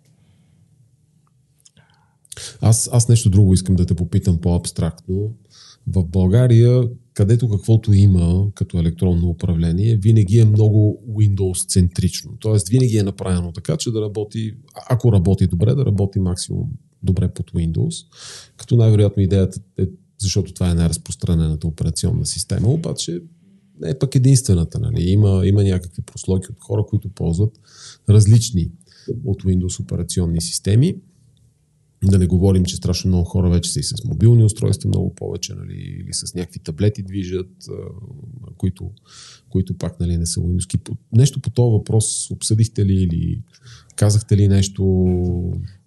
Аз, 2.61 2.90
аз 2.92 3.09
нещо 3.09 3.31
друго 3.31 3.55
искам 3.55 3.77
да 3.77 3.87
те 3.87 3.94
попитам 3.94 4.40
по-абстрактно. 4.40 5.35
В 5.87 6.05
България, 6.05 6.83
където 7.14 7.49
каквото 7.49 7.92
има 7.92 8.47
като 8.55 8.79
електронно 8.79 9.29
управление, 9.29 9.97
винаги 9.97 10.38
е 10.38 10.44
много 10.44 11.03
Windows-центрично. 11.11 12.31
Тоест, 12.38 12.68
винаги 12.68 12.99
е 12.99 13.03
направено 13.03 13.53
така, 13.53 13.77
че 13.77 13.90
да 13.90 14.01
работи, 14.01 14.55
ако 14.90 15.12
работи 15.12 15.47
добре, 15.47 15.75
да 15.75 15.87
работи 15.87 16.18
максимум 16.18 16.71
добре 17.03 17.29
под 17.29 17.51
Windows. 17.51 18.07
Като 18.57 18.77
най-вероятно 18.77 19.23
идеята 19.23 19.61
е, 19.79 19.87
защото 20.19 20.55
това 20.55 20.71
е 20.71 20.75
най-разпространената 20.75 21.67
операционна 21.67 22.27
система, 22.27 22.69
обаче 22.69 23.23
не 23.81 23.91
е 23.91 23.99
пък 23.99 24.15
единствената. 24.15 24.79
Нали? 24.79 25.11
Има, 25.11 25.43
има 25.47 25.65
някакви 25.65 26.03
прослойки 26.03 26.47
от 26.51 26.61
хора, 26.61 26.85
които 26.89 27.09
ползват 27.09 27.61
различни 28.09 28.71
от 29.25 29.43
Windows 29.43 29.83
операционни 29.83 30.41
системи. 30.41 30.97
Да 32.05 32.19
не 32.19 32.27
говорим, 32.27 32.65
че 32.65 32.77
страшно 32.77 33.09
много 33.09 33.25
хора 33.25 33.51
вече 33.51 33.73
са 33.73 33.81
и 33.81 33.83
с 33.83 34.05
мобилни 34.05 34.45
устройства 34.45 34.89
много 34.89 35.15
повече, 35.15 35.55
нали, 35.55 35.75
или 35.75 36.13
с 36.13 36.35
някакви 36.35 36.59
таблети 36.59 37.03
движат, 37.03 37.69
които, 38.57 38.91
които 39.49 39.79
пак 39.79 40.01
нали, 40.01 40.17
не 40.17 40.27
са 40.27 40.41
Windows. 40.41 40.97
Нещо 41.13 41.41
по 41.41 41.51
този 41.51 41.73
въпрос 41.73 42.31
обсъдихте 42.31 42.87
ли 42.87 42.95
или 42.95 43.43
казахте 43.97 44.37
ли 44.37 44.49
нещо? 44.49 44.83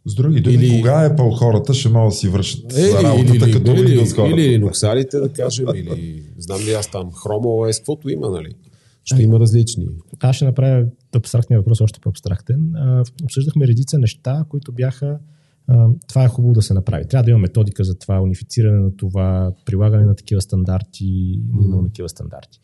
С 0.05 0.15
други 0.15 0.41
думи, 0.41 0.55
или... 0.55 0.77
кога 0.77 1.05
е 1.05 1.15
по 1.15 1.31
хората 1.31 1.73
ще 1.73 1.89
могат 1.89 2.09
да 2.09 2.15
си 2.15 2.29
вършат 2.29 2.77
е, 2.77 3.03
работата 3.03 3.45
или, 3.45 3.51
като 3.51 3.71
или, 3.71 3.99
Windows 3.99 4.15
хората? 4.15 4.41
Или 4.41 4.59
Linux 4.59 5.19
да 5.19 5.29
кажем, 5.29 5.65
или 5.75 6.23
знам 6.37 6.61
ли 6.61 6.73
аз 6.73 6.91
там 6.91 7.11
Chrome 7.11 7.45
OS, 7.45 7.77
каквото 7.77 8.09
има, 8.09 8.29
нали? 8.29 8.53
Ще 9.05 9.23
има 9.23 9.39
различни. 9.39 9.87
Аз 10.19 10.35
ще 10.35 10.45
направя 10.45 10.85
абстрактния 11.15 11.59
въпрос 11.59 11.81
още 11.81 11.99
по-абстрактен. 11.99 12.73
обсъждахме 13.23 13.67
редица 13.67 13.99
неща, 13.99 14.45
които 14.49 14.71
бяха 14.71 15.19
това 16.07 16.23
е 16.23 16.27
хубаво 16.27 16.53
да 16.53 16.61
се 16.61 16.73
направи. 16.73 17.07
Трябва 17.07 17.23
да 17.23 17.31
има 17.31 17.39
методика 17.39 17.83
за 17.83 17.95
това, 17.95 18.21
унифициране 18.21 18.79
на 18.79 18.95
това, 18.97 19.51
прилагане 19.65 20.05
на 20.05 20.15
такива 20.15 20.41
стандарти, 20.41 21.39
mm. 21.55 21.81
на 21.81 21.85
такива 21.85 22.09
стандарти. 22.09 22.59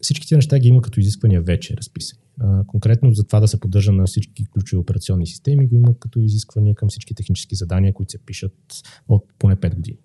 Всички 0.00 0.28
тези 0.28 0.36
неща 0.36 0.58
ги 0.58 0.68
има 0.68 0.82
като 0.82 1.00
изисквания 1.00 1.42
вече 1.42 1.76
разписани. 1.76 2.20
А, 2.40 2.64
конкретно 2.66 3.12
за 3.12 3.24
това 3.24 3.40
да 3.40 3.48
се 3.48 3.60
поддържа 3.60 3.92
на 3.92 4.06
всички 4.06 4.46
ключови 4.46 4.80
операционни 4.80 5.26
системи, 5.26 5.66
го 5.66 5.74
има 5.74 5.98
като 5.98 6.20
изисквания 6.20 6.74
към 6.74 6.88
всички 6.88 7.14
технически 7.14 7.54
задания, 7.54 7.92
които 7.92 8.12
се 8.12 8.18
пишат 8.18 8.82
от 9.08 9.24
поне 9.38 9.56
5 9.56 9.74
години. 9.74 9.98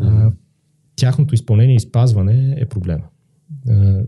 А, 0.00 0.32
тяхното 0.96 1.34
изпълнение 1.34 1.76
и 1.76 1.80
спазване 1.80 2.56
е 2.58 2.66
проблема. 2.66 3.04
А, 3.68 4.02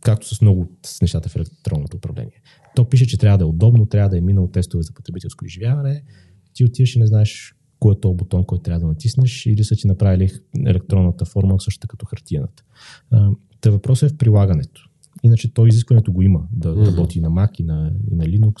както 0.00 0.34
с 0.34 0.40
много 0.40 0.70
с 0.86 1.02
нещата 1.02 1.28
в 1.28 1.36
електронното 1.36 1.96
управление. 1.96 2.42
То 2.76 2.88
пише, 2.88 3.06
че 3.06 3.18
трябва 3.18 3.38
да 3.38 3.44
е 3.44 3.46
удобно, 3.46 3.86
трябва 3.86 4.08
да 4.08 4.18
е 4.18 4.20
минало 4.20 4.48
тестове 4.48 4.82
за 4.82 4.92
потребителско 4.92 5.44
изживяване, 5.44 6.02
ти 6.52 6.64
отиваш 6.64 6.96
и 6.96 6.98
не 6.98 7.06
знаеш 7.06 7.54
кой 7.78 7.94
е 7.94 8.00
този 8.00 8.16
бутон, 8.16 8.44
който 8.44 8.62
трябва 8.62 8.80
да 8.80 8.86
натиснеш, 8.86 9.46
или 9.46 9.64
са 9.64 9.76
ти 9.76 9.86
направили 9.86 10.30
електронната 10.66 11.24
форма 11.24 11.60
също 11.60 11.88
като 11.88 12.06
хартияната. 12.06 12.64
Та 13.60 13.70
въпросът 13.70 14.10
е 14.10 14.14
в 14.14 14.18
прилагането. 14.18 14.89
Иначе 15.22 15.54
то 15.54 15.66
изискването 15.66 16.12
го 16.12 16.22
има 16.22 16.46
да 16.52 16.68
mm-hmm. 16.68 16.86
работи 16.86 17.18
и 17.18 17.22
на 17.22 17.30
Mac, 17.30 17.60
и 17.60 17.62
на, 17.62 17.92
и 18.10 18.14
на 18.14 18.24
Linux, 18.24 18.54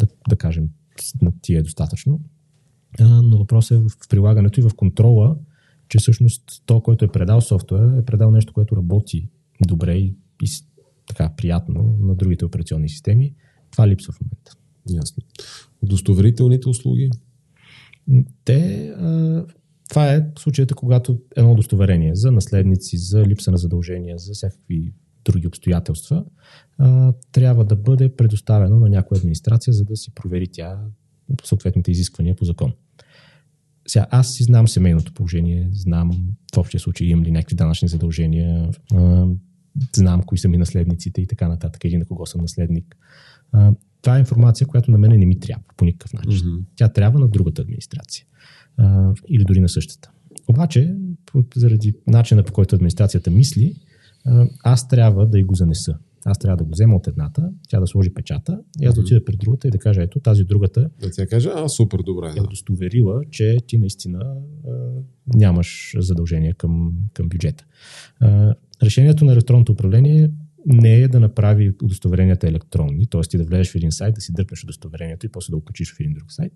да, 0.00 0.06
да 0.28 0.36
кажем, 0.36 0.68
на 1.22 1.32
тия 1.42 1.58
е 1.60 1.62
достатъчно. 1.62 2.20
А, 3.00 3.22
но 3.22 3.38
въпросът 3.38 3.78
е 3.78 3.80
в 3.80 4.08
прилагането 4.08 4.60
и 4.60 4.62
в 4.62 4.70
контрола, 4.76 5.36
че 5.88 5.98
всъщност 5.98 6.62
то, 6.66 6.80
който 6.80 7.04
е 7.04 7.12
предал 7.12 7.40
софтуер, 7.40 7.98
е 7.98 8.04
предал 8.04 8.30
нещо, 8.30 8.52
което 8.52 8.76
работи 8.76 9.28
добре 9.66 9.94
и, 9.94 10.14
и 10.42 10.48
така 11.06 11.32
приятно 11.36 11.96
на 12.00 12.14
другите 12.14 12.44
операционни 12.44 12.88
системи. 12.88 13.34
Това 13.70 13.88
липсва 13.88 14.12
в 14.12 14.20
момента. 14.20 14.56
Ясно. 14.90 15.22
Удостоверителните 15.82 16.68
услуги? 16.68 17.10
Те, 18.44 18.88
а, 18.88 19.44
това 19.88 20.14
е 20.14 20.26
случаята, 20.38 20.74
когато 20.74 21.20
едно 21.36 21.52
удостоверение 21.52 22.14
за 22.14 22.32
наследници, 22.32 22.98
за 22.98 23.26
липса 23.26 23.50
на 23.50 23.56
задължения, 23.56 24.18
за 24.18 24.32
всякакви 24.32 24.92
други 25.32 25.46
обстоятелства, 25.46 26.24
а, 26.78 27.12
трябва 27.32 27.64
да 27.64 27.76
бъде 27.76 28.16
предоставено 28.16 28.78
на 28.78 28.88
някоя 28.88 29.18
администрация, 29.18 29.72
за 29.72 29.84
да 29.84 29.96
си 29.96 30.14
провери 30.14 30.48
тя 30.52 30.78
съответните 31.44 31.90
изисквания 31.90 32.36
по 32.36 32.44
закон. 32.44 32.72
Сега, 33.88 34.06
аз 34.10 34.34
си 34.34 34.42
знам 34.42 34.68
семейното 34.68 35.14
положение, 35.14 35.68
знам 35.72 36.10
в 36.54 36.58
общия 36.58 36.80
случай 36.80 37.06
имам 37.06 37.24
ли 37.24 37.30
някакви 37.30 37.56
данъчни 37.56 37.88
задължения, 37.88 38.70
а, 38.94 39.26
знам 39.96 40.22
кои 40.22 40.38
са 40.38 40.48
ми 40.48 40.58
наследниците 40.58 41.20
и 41.20 41.26
така 41.26 41.48
нататък, 41.48 41.84
или 41.84 41.96
на 41.96 42.04
кого 42.04 42.26
съм 42.26 42.40
наследник. 42.40 42.96
А, 43.52 43.72
това 44.02 44.16
е 44.16 44.20
информация, 44.20 44.66
която 44.66 44.90
на 44.90 44.98
мен 44.98 45.18
не 45.18 45.26
ми 45.26 45.40
трябва 45.40 45.64
по 45.76 45.84
никакъв 45.84 46.12
начин. 46.12 46.32
Mm-hmm. 46.32 46.64
Тя 46.76 46.88
трябва 46.88 47.20
на 47.20 47.28
другата 47.28 47.62
администрация 47.62 48.26
а, 48.76 49.12
или 49.28 49.44
дори 49.44 49.60
на 49.60 49.68
същата. 49.68 50.10
Обаче, 50.48 50.94
заради 51.56 51.94
начина 52.06 52.42
по 52.42 52.52
който 52.52 52.74
администрацията 52.74 53.30
мисли, 53.30 53.74
аз 54.64 54.88
трябва 54.88 55.26
да 55.26 55.38
й 55.38 55.42
го 55.42 55.54
занеса. 55.54 55.98
Аз 56.24 56.38
трябва 56.38 56.56
да 56.56 56.64
го 56.64 56.70
взема 56.70 56.96
от 56.96 57.06
едната, 57.06 57.50
тя 57.68 57.80
да 57.80 57.86
сложи 57.86 58.14
печата 58.14 58.60
и 58.80 58.86
аз 58.86 58.94
да 58.94 59.00
отида 59.00 59.24
пред 59.24 59.38
другата 59.38 59.68
и 59.68 59.70
да 59.70 59.78
кажа, 59.78 60.02
ето 60.02 60.20
тази 60.20 60.44
другата. 60.44 60.90
Да 61.00 61.10
тя 61.10 61.26
каже, 61.26 61.50
а 61.54 61.68
супер, 61.68 61.98
добре. 62.06 62.34
Е 62.36 62.40
удостоверила, 62.40 63.20
че 63.30 63.56
ти 63.66 63.78
наистина 63.78 64.18
а, 64.20 64.70
нямаш 65.34 65.94
задължение 65.98 66.52
към, 66.52 66.92
към 67.14 67.28
бюджета. 67.28 67.64
А, 68.20 68.54
решението 68.82 69.24
на 69.24 69.32
електронното 69.32 69.72
управление 69.72 70.30
не 70.66 70.94
е 70.94 71.08
да 71.08 71.20
направи 71.20 71.74
удостоверенията 71.82 72.48
електронни, 72.48 73.06
т.е. 73.06 73.20
ти 73.20 73.38
да 73.38 73.44
влезеш 73.44 73.72
в 73.72 73.74
един 73.74 73.92
сайт, 73.92 74.14
да 74.14 74.20
си 74.20 74.32
дърпнеш 74.32 74.64
удостоверението 74.64 75.26
и 75.26 75.28
после 75.28 75.50
да 75.50 75.56
го 75.56 75.64
качиш 75.64 75.94
в 75.94 76.00
един 76.00 76.12
друг 76.12 76.32
сайт, 76.32 76.52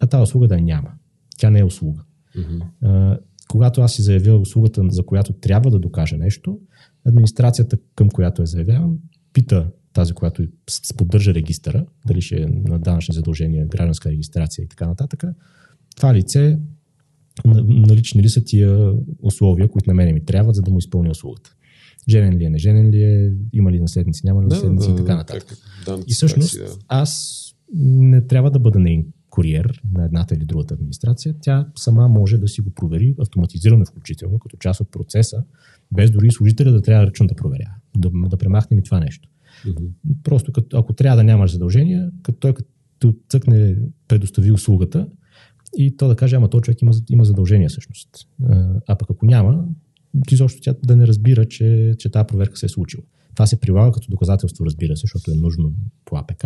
а 0.00 0.06
тази 0.06 0.22
услуга 0.22 0.48
да 0.48 0.60
няма. 0.60 0.90
Тя 1.38 1.50
не 1.50 1.58
е 1.58 1.64
услуга. 1.64 2.02
Uh-huh. 2.36 2.62
А, 2.82 3.18
когато 3.48 3.80
аз 3.80 3.92
си 3.92 4.02
заявя 4.02 4.38
услугата, 4.38 4.82
за 4.88 5.06
която 5.06 5.32
трябва 5.32 5.70
да 5.70 5.78
докажа 5.78 6.16
нещо, 6.16 6.58
администрацията, 7.06 7.76
към 7.94 8.08
която 8.08 8.42
е 8.42 8.46
заявявам, 8.46 8.98
пита 9.32 9.70
тази, 9.92 10.12
която 10.12 10.46
поддържа 10.96 11.34
регистъра, 11.34 11.86
дали 12.06 12.20
ще 12.20 12.36
е 12.36 12.46
на 12.46 12.78
данъчни 12.78 13.14
задължения, 13.14 13.66
гражданска 13.66 14.10
регистрация 14.10 14.64
и 14.64 14.68
така 14.68 14.86
нататък, 14.86 15.24
това 15.96 16.14
лице 16.14 16.58
налични 17.44 18.22
ли 18.22 18.28
са 18.28 18.44
тия 18.44 18.92
условия, 19.22 19.68
които 19.68 19.90
на 19.90 19.94
мене 19.94 20.12
ми 20.12 20.24
трябват, 20.24 20.54
за 20.54 20.62
да 20.62 20.70
му 20.70 20.78
изпълня 20.78 21.10
услугата. 21.10 21.54
Женен 22.08 22.38
ли 22.38 22.44
е, 22.44 22.50
не 22.50 22.58
женен 22.58 22.90
ли 22.90 23.02
е, 23.02 23.32
има 23.52 23.72
ли 23.72 23.80
наследници, 23.80 24.20
няма 24.24 24.42
ли 24.42 24.46
наследници 24.46 24.88
да, 24.88 24.94
и 24.94 24.96
така 24.96 25.16
нататък. 25.16 25.58
Да, 25.86 25.98
и 26.06 26.14
всъщност 26.14 26.58
да. 26.58 26.66
аз 26.88 27.42
не 27.74 28.26
трябва 28.26 28.50
да 28.50 28.58
бъда 28.58 28.78
нейн 28.78 29.06
куриер 29.30 29.82
на 29.94 30.04
едната 30.04 30.34
или 30.34 30.44
другата 30.44 30.74
администрация, 30.74 31.34
тя 31.40 31.68
сама 31.76 32.08
може 32.08 32.38
да 32.38 32.48
си 32.48 32.60
го 32.60 32.70
провери, 32.70 33.14
автоматизирано 33.18 33.84
включително, 33.84 34.38
като 34.38 34.56
част 34.56 34.80
от 34.80 34.90
процеса, 34.90 35.44
без 35.94 36.10
дори 36.10 36.30
служителя 36.30 36.72
да 36.72 36.82
трябва 36.82 37.06
ръчно 37.06 37.26
да 37.26 37.34
проверява, 37.34 37.74
да, 37.96 38.10
да 38.28 38.36
премахнем 38.36 38.78
и 38.78 38.82
това 38.82 39.00
нещо. 39.00 39.28
Mm-hmm. 39.66 39.90
Просто 40.24 40.52
като, 40.52 40.78
ако 40.78 40.92
трябва 40.92 41.16
да 41.16 41.24
нямаш 41.24 41.52
задължения, 41.52 42.10
като 42.22 42.38
той 42.38 42.54
като 42.54 43.14
цъкне 43.28 43.76
предостави 44.08 44.52
услугата 44.52 45.08
и 45.76 45.96
то 45.96 46.08
да 46.08 46.16
каже, 46.16 46.36
ама 46.36 46.50
то 46.50 46.60
човек 46.60 46.82
има, 46.82 46.92
има 47.10 47.24
задължения 47.24 47.68
всъщност. 47.68 48.08
А 48.88 48.98
пък 48.98 49.10
ако 49.10 49.26
няма, 49.26 49.64
изобщо 50.30 50.60
тя 50.60 50.74
да 50.84 50.96
не 50.96 51.06
разбира, 51.06 51.44
че, 51.44 51.94
че 51.98 52.10
тази 52.10 52.26
проверка 52.26 52.56
се 52.56 52.66
е 52.66 52.68
случила. 52.68 53.02
Това 53.34 53.46
се 53.46 53.60
прилага 53.60 53.92
като 53.92 54.10
доказателство, 54.10 54.66
разбира 54.66 54.96
се, 54.96 55.00
защото 55.00 55.30
е 55.30 55.34
нужно 55.34 55.74
по 56.04 56.16
АПК, 56.16 56.44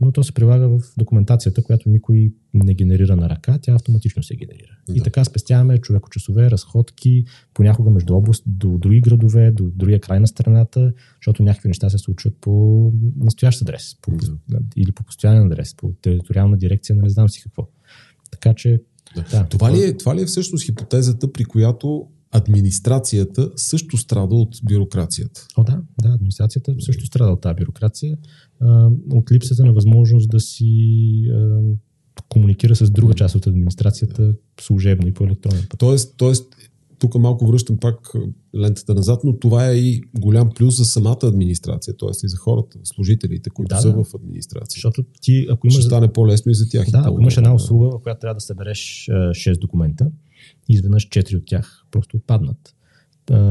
но 0.00 0.12
то 0.12 0.22
се 0.22 0.34
прилага 0.34 0.68
в 0.68 0.80
документацията, 0.98 1.62
която 1.62 1.88
никой 1.88 2.32
не 2.54 2.74
генерира 2.74 3.16
на 3.16 3.30
ръка, 3.30 3.58
тя 3.62 3.74
автоматично 3.74 4.22
се 4.22 4.36
генерира. 4.36 4.78
Да. 4.88 4.92
И 4.96 5.00
така 5.00 5.24
спестяваме 5.24 5.78
човекочасове, 5.78 6.50
разходки, 6.50 7.24
понякога 7.54 7.90
между 7.90 8.14
област 8.14 8.44
до 8.46 8.78
други 8.78 9.00
градове, 9.00 9.50
до 9.50 9.70
другия 9.74 10.00
край 10.00 10.20
на 10.20 10.26
страната, 10.26 10.92
защото 11.20 11.42
някакви 11.42 11.68
неща 11.68 11.90
се 11.90 11.98
случват 11.98 12.34
по 12.40 12.92
настоящ 13.16 13.62
адрес 13.62 13.96
по, 14.02 14.10
да. 14.48 14.58
или 14.76 14.92
по 14.92 15.04
постоянен 15.04 15.46
адрес, 15.46 15.76
по 15.76 15.92
териториална 16.02 16.56
дирекция 16.56 16.96
на 16.96 17.02
не 17.02 17.10
знам 17.10 17.28
си 17.28 17.42
какво. 17.42 17.68
Така 18.30 18.54
че. 18.54 18.80
Да. 19.16 19.24
Да, 19.30 19.44
това, 19.44 19.72
ли 19.72 19.82
е, 19.82 19.96
това 19.96 20.16
ли 20.16 20.22
е 20.22 20.26
всъщност 20.26 20.64
хипотезата, 20.64 21.32
при 21.32 21.44
която 21.44 22.06
администрацията 22.32 23.50
също 23.56 23.96
страда 23.96 24.34
от 24.34 24.56
бюрокрацията. 24.64 25.46
О, 25.56 25.64
да, 25.64 25.80
да, 26.02 26.08
администрацията 26.08 26.74
също 26.78 27.06
страда 27.06 27.32
от 27.32 27.40
тази 27.40 27.54
бюрокрация, 27.54 28.18
а, 28.60 28.88
от 29.10 29.32
липсата 29.32 29.64
на 29.64 29.72
възможност 29.72 30.30
да 30.30 30.40
си 30.40 31.24
а, 31.34 31.60
комуникира 32.28 32.76
с 32.76 32.90
друга 32.90 33.14
част 33.14 33.34
от 33.34 33.46
администрацията 33.46 34.34
служебно 34.60 35.08
и 35.08 35.14
по 35.14 35.24
електронен 35.24 35.66
път. 35.70 35.78
Тоест, 35.78 36.14
тоест 36.16 36.56
тук 36.98 37.14
малко 37.14 37.46
връщам 37.46 37.76
пак 37.76 38.12
лентата 38.56 38.94
назад, 38.94 39.20
но 39.24 39.38
това 39.38 39.68
е 39.68 39.74
и 39.74 40.02
голям 40.20 40.50
плюс 40.56 40.76
за 40.76 40.84
самата 40.84 41.18
администрация, 41.22 41.96
т.е. 41.96 42.10
и 42.24 42.28
за 42.28 42.36
хората, 42.36 42.78
служителите, 42.84 43.50
които 43.50 43.74
да, 43.74 43.80
са 43.80 43.92
да. 43.92 44.04
в 44.04 44.14
администрация. 44.14 44.76
Защото 44.76 45.04
ти, 45.20 45.46
ако 45.50 45.66
имаш... 45.66 45.74
Ще 45.74 45.82
стане 45.82 46.12
по-лесно 46.12 46.52
и 46.52 46.54
за 46.54 46.68
тях. 46.68 46.90
Да, 46.90 47.02
ако 47.06 47.20
имаш 47.20 47.36
една 47.36 47.54
услуга, 47.54 47.90
в 47.90 48.02
която 48.02 48.20
трябва 48.20 48.34
да 48.34 48.40
събереш 48.40 49.08
6 49.10 49.58
документа, 49.60 50.10
изведнъж 50.68 51.08
4 51.08 51.36
от 51.36 51.46
тях 51.46 51.81
просто 51.92 52.16
отпаднат. 52.16 52.74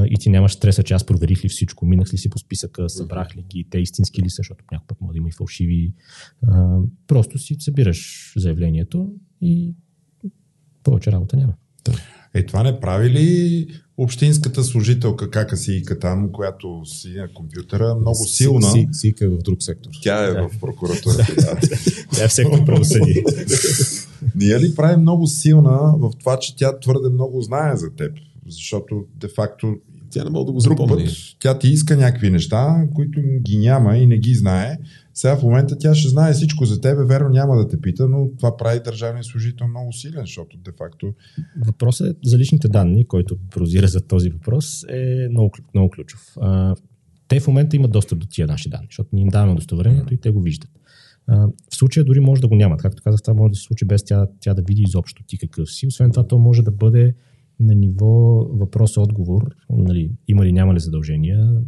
И 0.05 0.15
ти 0.19 0.29
нямаш 0.29 0.53
стреса, 0.53 0.83
че 0.83 0.93
аз 0.93 1.05
проверих 1.05 1.45
ли 1.45 1.49
всичко, 1.49 1.85
минах 1.85 2.13
ли 2.13 2.17
си 2.17 2.29
по 2.29 2.39
списъка, 2.39 2.89
събрах 2.89 3.35
ли 3.35 3.41
ги, 3.49 3.67
те 3.69 3.79
истински 3.79 4.21
ли 4.21 4.29
са, 4.29 4.35
защото 4.37 4.65
някой 4.71 4.87
път 4.87 5.01
може 5.01 5.11
да 5.11 5.17
има 5.17 5.29
и 5.29 5.31
фалшиви. 5.31 5.93
Просто 7.07 7.39
си 7.39 7.55
събираш 7.59 8.33
заявлението 8.37 9.13
и 9.41 9.75
повече 10.83 11.11
работа 11.11 11.37
няма. 11.37 11.53
Е, 12.33 12.45
това 12.45 12.63
не 12.63 12.79
прави 12.79 13.09
ли 13.09 13.67
общинската 13.97 14.63
служителка, 14.63 15.29
кака 15.29 15.57
си 15.57 15.73
ика 15.73 15.99
там, 15.99 16.31
която 16.31 16.81
си 16.85 17.13
на 17.13 17.33
компютъра, 17.33 17.95
много 17.95 18.25
силна. 18.25 18.71
Си, 18.71 18.87
си, 18.91 18.99
си 18.99 19.13
е 19.21 19.27
в 19.27 19.37
друг 19.37 19.63
сектор. 19.63 19.91
Тя 20.01 20.23
е 20.23 20.33
да. 20.33 20.49
в 20.49 20.59
прокуратурата. 20.59 21.35
да. 21.35 21.59
Тя 22.13 22.23
е 22.23 22.27
в 22.27 22.33
сектор 22.33 22.65
правосъдие. 22.65 23.23
Ние 24.35 24.59
ли 24.59 24.75
прави 24.75 24.97
много 24.97 25.27
силна 25.27 25.93
в 25.97 26.11
това, 26.19 26.39
че 26.39 26.55
тя 26.55 26.79
твърде 26.79 27.09
много 27.09 27.41
знае 27.41 27.75
за 27.75 27.95
теб? 27.95 28.11
Защото, 28.47 29.05
де-факто, 29.15 29.75
тя 30.09 30.23
не 30.23 30.29
мога 30.29 30.45
да 30.45 30.51
го 30.51 30.59
запомни. 30.59 31.05
Път, 31.05 31.13
тя 31.39 31.59
ти 31.59 31.67
иска 31.67 31.97
някакви 31.97 32.29
неща, 32.29 32.87
които 32.95 33.21
ги 33.41 33.57
няма 33.57 33.97
и 33.97 34.07
не 34.07 34.17
ги 34.17 34.35
знае. 34.35 34.77
Сега 35.13 35.37
в 35.37 35.43
момента 35.43 35.77
тя 35.77 35.95
ще 35.95 36.09
знае 36.09 36.33
всичко 36.33 36.65
за 36.65 36.81
тебе, 36.81 37.05
верно 37.05 37.29
няма 37.29 37.55
да 37.55 37.67
те 37.67 37.81
пита, 37.81 38.07
но 38.07 38.29
това 38.37 38.57
прави 38.57 38.79
държавния 38.85 39.23
служител 39.23 39.67
много 39.67 39.93
силен, 39.93 40.21
защото 40.21 40.57
де-факто... 40.57 41.13
Въпросът 41.65 42.17
за 42.23 42.37
личните 42.37 42.67
данни, 42.67 43.07
който 43.07 43.37
прозира 43.51 43.87
за 43.87 44.01
този 44.01 44.29
въпрос, 44.29 44.83
е 44.89 45.27
много, 45.29 45.51
много 45.73 45.89
ключов. 45.89 46.21
А, 46.41 46.75
те 47.27 47.39
в 47.39 47.47
момента 47.47 47.75
имат 47.75 47.91
достъп 47.91 48.19
до 48.19 48.27
тия 48.27 48.47
наши 48.47 48.69
данни, 48.69 48.87
защото 48.89 49.09
ние 49.13 49.21
им 49.21 49.29
даваме 49.29 49.51
удостоверението 49.51 50.13
и 50.13 50.17
те 50.17 50.29
го 50.29 50.41
виждат. 50.41 50.71
А, 51.27 51.47
в 51.71 51.75
случая 51.75 52.05
дори 52.05 52.19
може 52.19 52.41
да 52.41 52.47
го 52.47 52.55
нямат. 52.55 52.81
Както 52.81 53.03
казах, 53.03 53.21
това 53.21 53.33
може 53.33 53.51
да 53.51 53.55
се 53.55 53.63
случи 53.63 53.85
без 53.85 54.03
тя, 54.03 54.27
тя 54.39 54.53
да 54.53 54.61
види 54.61 54.83
изобщо 54.87 55.23
ти 55.27 55.37
какъв 55.37 55.71
си. 55.71 55.87
Освен 55.87 56.11
това, 56.11 56.27
то 56.27 56.39
може 56.39 56.61
да 56.61 56.71
бъде 56.71 57.13
на 57.61 57.75
ниво 57.75 58.45
въпрос-отговор, 58.51 59.55
нали, 59.69 60.11
има 60.27 60.45
ли, 60.45 60.53
няма 60.53 60.73
ли 60.73 60.79
задължения, 60.79 61.61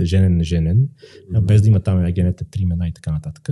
женен, 0.00 0.36
неженен, 0.36 0.88
без 1.42 1.62
да 1.62 1.68
има 1.68 1.80
там 1.80 1.98
агенета, 1.98 2.44
три 2.44 2.62
имена 2.62 2.88
и 2.88 2.92
така 2.92 3.12
нататък. 3.12 3.48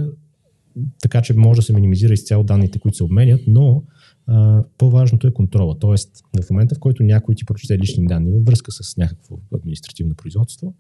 Така 1.03 1.23
че 1.23 1.35
може 1.35 1.59
да 1.59 1.63
се 1.63 1.73
минимизира 1.73 2.13
изцяло 2.13 2.45
данните, 2.45 2.79
които 2.79 2.97
се 2.97 3.05
обменят, 3.05 3.41
но 3.47 3.83
а, 4.27 4.65
по-важното 4.79 5.27
е 5.27 5.33
контрола. 5.33 5.79
Тоест, 5.79 6.25
в 6.47 6.51
момента, 6.51 6.75
в 6.75 6.79
който 6.79 7.03
някой 7.03 7.35
ти 7.35 7.45
прочете 7.45 7.79
лични 7.79 8.07
данни 8.07 8.31
във 8.31 8.45
връзка 8.45 8.73
с 8.73 8.97
някакво 8.97 9.39
административно 9.55 10.15
производство, 10.15 10.75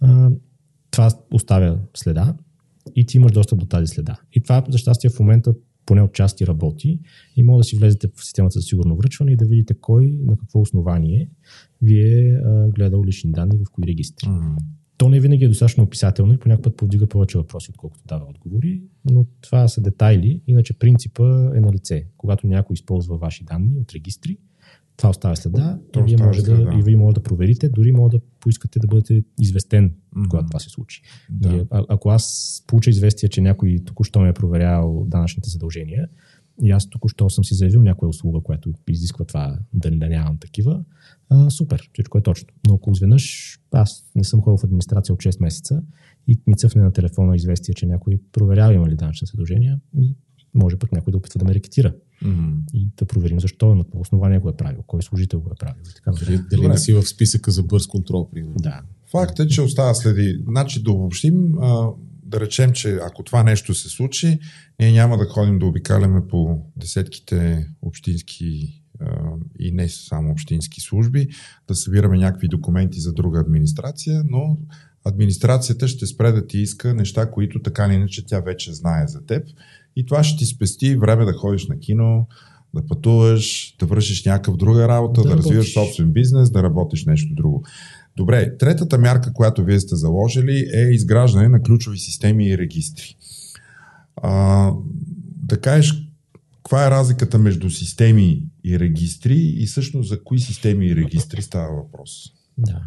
а, 0.00 0.30
това 0.90 1.10
оставя 1.32 1.78
следа 1.94 2.34
и 2.96 3.06
ти 3.06 3.16
имаш 3.16 3.32
достъп 3.32 3.58
до 3.58 3.66
тази 3.66 3.86
следа. 3.86 4.20
И 4.32 4.40
това, 4.40 4.64
за 4.68 4.78
щастие, 4.78 5.10
в 5.10 5.20
момента 5.20 5.54
поне 5.90 6.02
от 6.02 6.12
части 6.12 6.46
работи 6.46 7.00
и 7.36 7.42
може 7.42 7.58
да 7.58 7.64
си 7.64 7.76
влезете 7.76 8.08
в 8.14 8.24
системата 8.24 8.60
за 8.60 8.62
сигурно 8.62 8.96
връчване 8.96 9.32
и 9.32 9.36
да 9.36 9.44
видите 9.44 9.74
кой 9.80 10.18
на 10.22 10.36
какво 10.36 10.60
основание 10.60 11.30
ви 11.82 12.00
е 12.00 12.40
гледал 12.68 13.04
лични 13.04 13.32
данни 13.32 13.58
в 13.58 13.70
кои 13.72 13.86
регистри. 13.86 14.26
Mm-hmm. 14.26 14.56
То 14.96 15.08
не 15.08 15.20
винаги 15.20 15.44
е 15.44 15.48
достатъчно 15.48 15.84
описателно 15.84 16.32
и 16.32 16.38
понякога 16.38 16.62
път 16.62 16.76
повдига 16.76 17.06
повече 17.06 17.38
въпроси, 17.38 17.70
отколкото 17.70 18.04
дава 18.06 18.24
отговори, 18.28 18.82
но 19.10 19.26
това 19.40 19.68
са 19.68 19.80
детайли, 19.80 20.42
иначе 20.46 20.78
принципа 20.78 21.50
е 21.56 21.60
на 21.60 21.72
лице. 21.72 22.06
Когато 22.16 22.46
някой 22.46 22.74
използва 22.74 23.18
ваши 23.18 23.44
данни 23.44 23.78
от 23.78 23.92
регистри, 23.92 24.38
това 25.00 25.10
оставя 25.10 25.36
следа 25.36 25.78
и 25.98 26.02
вие, 26.02 26.16
може 26.16 26.40
следа. 26.40 26.64
да, 26.64 26.78
и 26.78 26.82
вие 26.82 26.96
може 26.96 27.14
да 27.14 27.22
проверите, 27.22 27.68
дори 27.68 27.92
може 27.92 28.10
да 28.10 28.20
поискате 28.40 28.78
да 28.78 28.86
бъдете 28.86 29.22
известен, 29.40 29.94
Мгм. 30.16 30.28
когато 30.28 30.46
това 30.46 30.58
се 30.60 30.70
случи. 30.70 31.02
Да. 31.30 31.48
Нали, 31.48 31.66
А, 31.70 31.84
ако 31.88 32.10
аз 32.10 32.64
получа 32.66 32.90
известие, 32.90 33.28
че 33.28 33.40
някой 33.40 33.76
току-що 33.84 34.20
ме 34.20 34.28
е 34.28 34.32
проверял 34.32 35.04
данъчните 35.08 35.50
задължения 35.50 36.08
и 36.62 36.70
аз 36.70 36.90
току-що 36.90 37.30
съм 37.30 37.44
си 37.44 37.54
заявил 37.54 37.82
някоя 37.82 38.08
услуга, 38.08 38.40
която 38.40 38.72
изисква 38.90 39.24
това 39.24 39.58
да, 39.72 39.90
да 39.90 40.08
нямам 40.08 40.38
такива, 40.38 40.84
а, 41.30 41.50
супер, 41.50 41.90
всичко 41.92 42.18
е 42.18 42.22
точно. 42.22 42.48
Но 42.68 42.74
ако 42.74 42.90
изведнъж 42.92 43.56
аз 43.72 44.10
не 44.14 44.24
съм 44.24 44.40
ходил 44.40 44.56
в 44.56 44.64
администрация 44.64 45.12
от 45.14 45.20
6 45.20 45.42
месеца 45.42 45.82
и 46.26 46.40
ми 46.46 46.56
цъфне 46.56 46.82
на 46.82 46.92
телефона 46.92 47.36
известие, 47.36 47.74
че 47.74 47.86
някой 47.86 48.20
проверява 48.32 48.74
има 48.74 48.88
ли 48.88 48.96
данъчни 48.96 49.26
задължения, 49.26 49.80
и 49.96 50.16
може 50.54 50.76
пък 50.76 50.92
някой 50.92 51.10
да 51.10 51.16
опитва 51.16 51.38
да 51.38 51.44
ме 51.44 51.54
рекетира 51.54 51.94
Мгм. 52.22 52.58
и 52.74 52.88
да 52.96 53.04
проверим 53.04 53.40
защо, 53.40 53.74
на 53.74 53.84
какво 53.84 54.00
основание 54.00 54.38
го 54.38 54.48
е 54.48 54.56
правил, 54.56 54.82
кой 54.86 55.02
служител 55.02 55.40
го 55.40 55.50
е 55.50 55.58
правил. 55.58 55.82
Така 55.94 56.10
Дали, 56.10 56.36
дали 56.50 56.62
Добре. 56.62 56.68
не 56.68 56.78
си 56.78 56.92
в 56.92 57.02
списъка 57.02 57.50
за 57.50 57.62
бърз 57.62 57.86
контрол, 57.86 58.30
примерно. 58.30 58.56
Да. 58.58 58.80
Факт 59.10 59.38
е, 59.38 59.46
че 59.48 59.62
остава 59.62 59.94
следи. 59.94 60.42
Значи 60.48 60.82
да 60.82 60.90
обобщим, 60.90 61.58
а, 61.58 61.88
да 62.22 62.40
речем, 62.40 62.72
че 62.72 62.98
ако 63.06 63.22
това 63.22 63.42
нещо 63.42 63.74
се 63.74 63.88
случи, 63.88 64.38
ние 64.80 64.92
няма 64.92 65.18
да 65.18 65.24
ходим 65.24 65.58
да 65.58 65.66
обикаляме 65.66 66.26
по 66.28 66.62
десетките 66.76 67.68
общински 67.82 68.76
и 69.58 69.72
не 69.72 69.88
само 69.88 70.30
общински 70.30 70.80
служби, 70.80 71.28
да 71.68 71.74
събираме 71.74 72.18
някакви 72.18 72.48
документи 72.48 73.00
за 73.00 73.12
друга 73.12 73.40
администрация, 73.40 74.22
но 74.28 74.58
администрацията 75.04 75.88
ще 75.88 76.06
спре 76.06 76.32
да 76.32 76.46
ти 76.46 76.58
иска 76.58 76.94
неща, 76.94 77.30
които 77.30 77.62
така 77.62 77.86
или 77.86 77.94
иначе 77.94 78.26
тя 78.26 78.40
вече 78.40 78.74
знае 78.74 79.06
за 79.06 79.26
теб. 79.26 79.46
И 79.96 80.06
това 80.06 80.24
ще 80.24 80.38
ти 80.38 80.46
спести 80.46 80.96
време 80.96 81.24
да 81.24 81.32
ходиш 81.32 81.68
на 81.68 81.78
кино, 81.78 82.26
да 82.74 82.86
пътуваш, 82.86 83.76
да 83.78 83.86
вършиш 83.86 84.24
някакъв 84.24 84.56
друга 84.56 84.88
работа, 84.88 85.22
Да 85.22 85.28
да, 85.28 85.36
развиваш 85.36 85.56
работиш. 85.66 85.74
собствен 85.74 86.12
бизнес, 86.12 86.50
да 86.50 86.62
работиш 86.62 87.04
нещо 87.04 87.34
друго. 87.34 87.64
Добре, 88.16 88.58
третата 88.58 88.98
мярка, 88.98 89.32
която 89.32 89.64
вие 89.64 89.80
сте 89.80 89.96
заложили 89.96 90.70
е 90.74 90.80
изграждане 90.80 91.48
на 91.48 91.62
ключови 91.62 91.98
системи 91.98 92.48
и 92.48 92.58
регистри. 92.58 93.16
А, 94.16 94.72
да 95.42 95.60
кажеш, 95.60 96.10
каква 96.56 96.86
е 96.86 96.90
разликата 96.90 97.38
между 97.38 97.70
системи 97.70 98.42
и 98.64 98.78
регистри 98.78 99.54
и 99.56 99.66
всъщност 99.66 100.08
за 100.08 100.24
кои 100.24 100.38
системи 100.38 100.86
и 100.86 100.96
регистри 100.96 101.42
става 101.42 101.76
въпрос? 101.76 102.10
Да. 102.58 102.80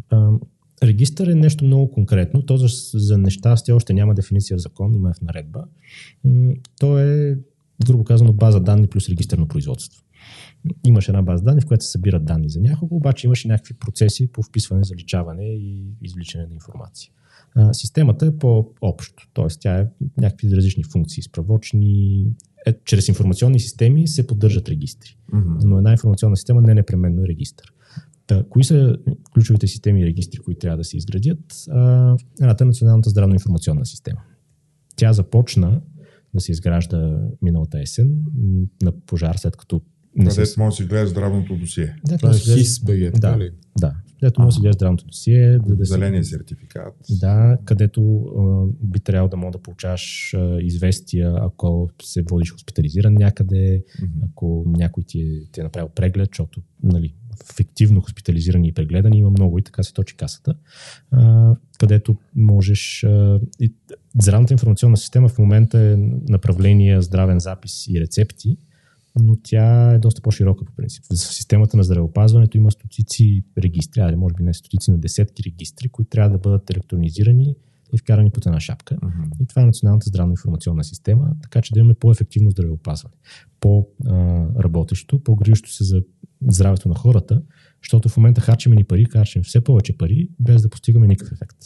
Регистър 0.84 1.28
е 1.28 1.36
нещо 1.36 1.66
много 1.66 1.92
конкретно. 1.92 2.46
То 2.46 2.58
за, 2.58 2.68
за 2.94 3.18
неща 3.18 3.56
все 3.56 3.72
още 3.72 3.94
няма 3.94 4.14
дефиниция 4.14 4.58
в 4.58 4.62
закон, 4.62 4.96
има 4.96 5.10
е 5.10 5.14
в 5.14 5.22
наредба. 5.22 5.64
То 6.80 7.00
е, 7.00 7.38
грубо 7.88 8.04
казано, 8.04 8.34
база 8.34 8.60
данни 8.60 8.88
плюс 8.88 9.10
регистърно 9.10 9.48
производство. 9.48 10.04
Имаш 10.86 11.08
една 11.08 11.22
база 11.22 11.44
данни, 11.44 11.62
в 11.62 11.66
която 11.66 11.86
се 11.86 11.92
събират 11.92 12.26
данни 12.26 12.50
за 12.50 12.62
някого, 12.62 12.96
обаче 12.96 13.28
имаш 13.28 13.46
и 13.46 13.48
някакви 13.48 13.74
процеси 13.74 14.32
по 14.32 14.44
вписване, 14.44 14.84
заличаване 14.84 15.46
и 15.46 15.84
извличане 16.02 16.48
на 16.48 16.54
информация. 16.54 17.12
А, 17.56 17.74
системата 17.74 18.26
е 18.26 18.38
по-общо, 18.38 19.30
т.е. 19.34 19.48
тя 19.60 19.80
е 19.80 19.88
някакви 20.18 20.56
различни 20.56 20.84
функции, 20.84 21.24
справочни. 21.24 22.26
Е, 22.66 22.74
чрез 22.86 23.08
информационни 23.08 23.60
системи 23.60 24.08
се 24.08 24.28
поддържат 24.28 24.70
регистри 24.70 25.18
но 25.64 25.78
една 25.78 25.92
информационна 25.92 26.38
система 26.38 26.62
не 26.62 26.74
непременно 26.74 27.24
е 27.24 27.28
регистър. 27.28 27.74
Та, 28.28 28.44
кои 28.50 28.64
са 28.64 28.98
ключовите 29.34 29.68
системи 29.68 30.02
и 30.02 30.06
регистри, 30.06 30.40
които 30.40 30.60
трябва 30.60 30.78
да 30.78 30.84
се 30.84 30.98
изградят? 30.98 31.40
А, 31.70 32.16
Едната 32.42 32.64
е 32.64 32.68
Националната 32.68 33.10
здравна 33.10 33.36
информационна 33.36 33.86
система. 33.86 34.22
Тя 34.96 35.14
започна 35.14 35.82
да 36.34 36.42
се 36.42 36.52
изгражда 36.52 37.22
миналата 37.42 37.80
есен 37.82 38.20
на 38.82 38.92
пожар, 39.06 39.36
след 39.36 39.58
като 39.58 39.82
не 40.16 40.32
се... 40.32 40.42
Където 40.42 40.60
може 40.60 40.74
да 40.74 40.76
си 40.76 40.86
гледа 40.90 41.08
здравното 41.08 41.56
досие. 41.56 41.96
Да, 42.08 42.18
Това 42.18 42.30
е 42.30 42.34
се 42.34 42.54
ХИС 42.54 42.80
БГ, 42.84 43.00
Да, 43.00 43.12
така 43.12 43.40
ли? 43.40 43.52
да. 43.80 43.94
Където 44.24 44.42
може 44.42 44.54
да 44.54 44.56
се 44.56 44.62
гледа 44.62 44.74
здравното 44.74 45.06
досие, 45.06 45.60
да, 45.60 45.76
да 45.76 45.86
Зеления 45.86 46.24
сертификат. 46.24 46.96
Да, 47.10 47.58
където 47.66 48.26
а, 48.38 48.66
би 48.82 49.00
трябвало 49.00 49.30
да 49.30 49.38
мога 49.38 49.52
да 49.52 49.58
получаваш 49.58 50.34
а, 50.34 50.58
известия, 50.62 51.36
ако 51.42 51.90
се 52.02 52.22
водиш 52.22 52.52
хоспитализиран 52.52 53.14
някъде, 53.14 53.84
Мгм. 54.02 54.12
ако 54.32 54.64
някой 54.68 55.04
ти 55.04 55.22
е, 55.22 55.52
ти 55.52 55.60
е 55.60 55.64
направил 55.64 55.90
преглед, 55.90 56.30
защото 56.32 56.62
нали, 56.84 57.14
фиктивно 57.56 58.02
хоспитализирани 58.02 58.68
и 58.68 58.72
прегледани 58.72 59.18
има 59.18 59.30
много 59.30 59.60
и 59.60 59.62
така 59.62 59.84
се 59.84 59.94
точи 59.94 60.18
касата, 60.18 60.56
а, 61.12 61.56
където 61.80 62.16
можеш... 62.36 63.04
А, 63.04 63.40
и, 63.60 63.74
здравната 64.22 64.54
информационна 64.54 64.98
система 64.98 65.28
в 65.30 65.40
момента 65.40 65.80
е 65.80 65.96
направление 66.30 67.02
здравен 67.02 67.40
запис 67.40 67.88
и 67.88 68.02
рецепти, 68.02 68.58
но 69.20 69.36
тя 69.44 69.94
е 69.94 70.00
доста 70.00 70.22
по-широка 70.22 70.66
по 70.66 70.74
принцип. 70.74 71.04
В 71.10 71.18
системата 71.18 71.78
на 71.78 71.84
здравеопазването 71.84 72.58
има 72.58 72.72
стотици 72.72 73.44
регистри, 73.58 74.02
а 74.02 74.18
може 74.18 74.36
би 74.36 74.44
не 74.44 74.54
стотици, 74.54 74.92
но 74.92 74.98
десетки 74.98 75.44
регистри, 75.46 75.90
които 75.90 76.10
трябва 76.10 76.30
да 76.30 76.38
бъдат 76.38 76.70
електронизирани 76.70 77.56
и 77.94 77.98
вкарани 77.98 78.32
под 78.32 78.46
една 78.46 78.60
шапка. 78.60 78.98
Мгм. 79.04 79.24
И 79.42 79.46
това 79.46 79.62
е 79.62 79.66
Националната 79.66 80.10
здравна 80.10 80.34
информационна 80.34 80.84
система, 80.84 81.36
така 81.42 81.62
че 81.62 81.74
да 81.74 81.80
имаме 81.80 81.94
по-ефективно 81.94 82.50
здравеопазване, 82.50 83.16
по-работещо, 83.60 85.24
по-грижащо 85.24 85.72
се 85.72 85.84
за 85.84 86.02
здравето 86.48 86.90
на 86.90 86.96
хората, 86.96 87.42
защото 87.84 88.10
в 88.10 88.18
момента 88.18 88.42
харчим 88.42 88.72
ни 88.72 88.84
пари, 88.84 89.06
харчим 89.06 89.44
все 89.44 89.62
повече 89.62 89.98
пари, 89.98 90.30
без 90.40 90.62
да 90.62 90.70
постигаме 90.70 91.08
никакъв 91.08 91.32
ефект. 91.32 91.58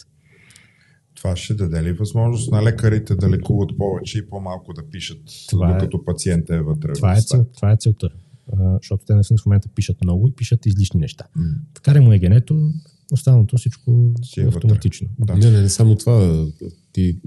Това 1.28 1.36
ще 1.36 1.54
даде 1.54 1.84
ли 1.84 1.94
възможност 1.94 2.52
на 2.52 2.64
лекарите 2.64 3.16
да 3.16 3.30
лекуват 3.30 3.70
повече 3.78 4.20
и 4.20 4.30
по-малко 4.30 4.74
да 4.74 4.90
пишат, 4.90 5.20
Това 5.50 5.70
е- 5.70 5.74
докато 5.74 6.06
пациента 6.06 6.56
е 6.56 6.62
вътре? 6.62 6.94
Това 6.94 7.14
е, 7.18 7.22
цел, 7.22 7.46
това 7.56 7.72
е 7.72 7.78
целта. 7.80 8.10
А, 8.54 8.78
защото 8.82 9.06
те 9.06 9.14
наистина 9.14 9.38
в 9.38 9.46
момента 9.46 9.70
пишат 9.76 9.98
много 10.04 10.28
и 10.28 10.32
пишат 10.32 10.66
излишни 10.66 11.00
неща. 11.00 11.28
М. 11.36 11.44
Вкарай 11.78 12.02
му 12.02 12.14
егенето, 12.14 12.72
останалото 13.12 13.58
всичко 13.58 14.14
Си 14.24 14.40
е 14.40 14.44
е 14.44 14.48
автоматично. 14.48 15.08
Да. 15.20 15.36
Не, 15.36 15.52
не, 15.52 15.62
не 15.62 15.70
само 15.70 15.96
това. 15.96 16.46
Ти, 16.92 17.20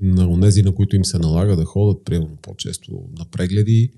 на 0.00 0.28
онези, 0.28 0.62
на 0.62 0.74
които 0.74 0.96
им 0.96 1.04
се 1.04 1.18
налага 1.18 1.56
да 1.56 1.64
ходят, 1.64 2.04
примерно 2.04 2.36
по-често 2.42 3.02
на 3.18 3.24
прегледи 3.30 3.90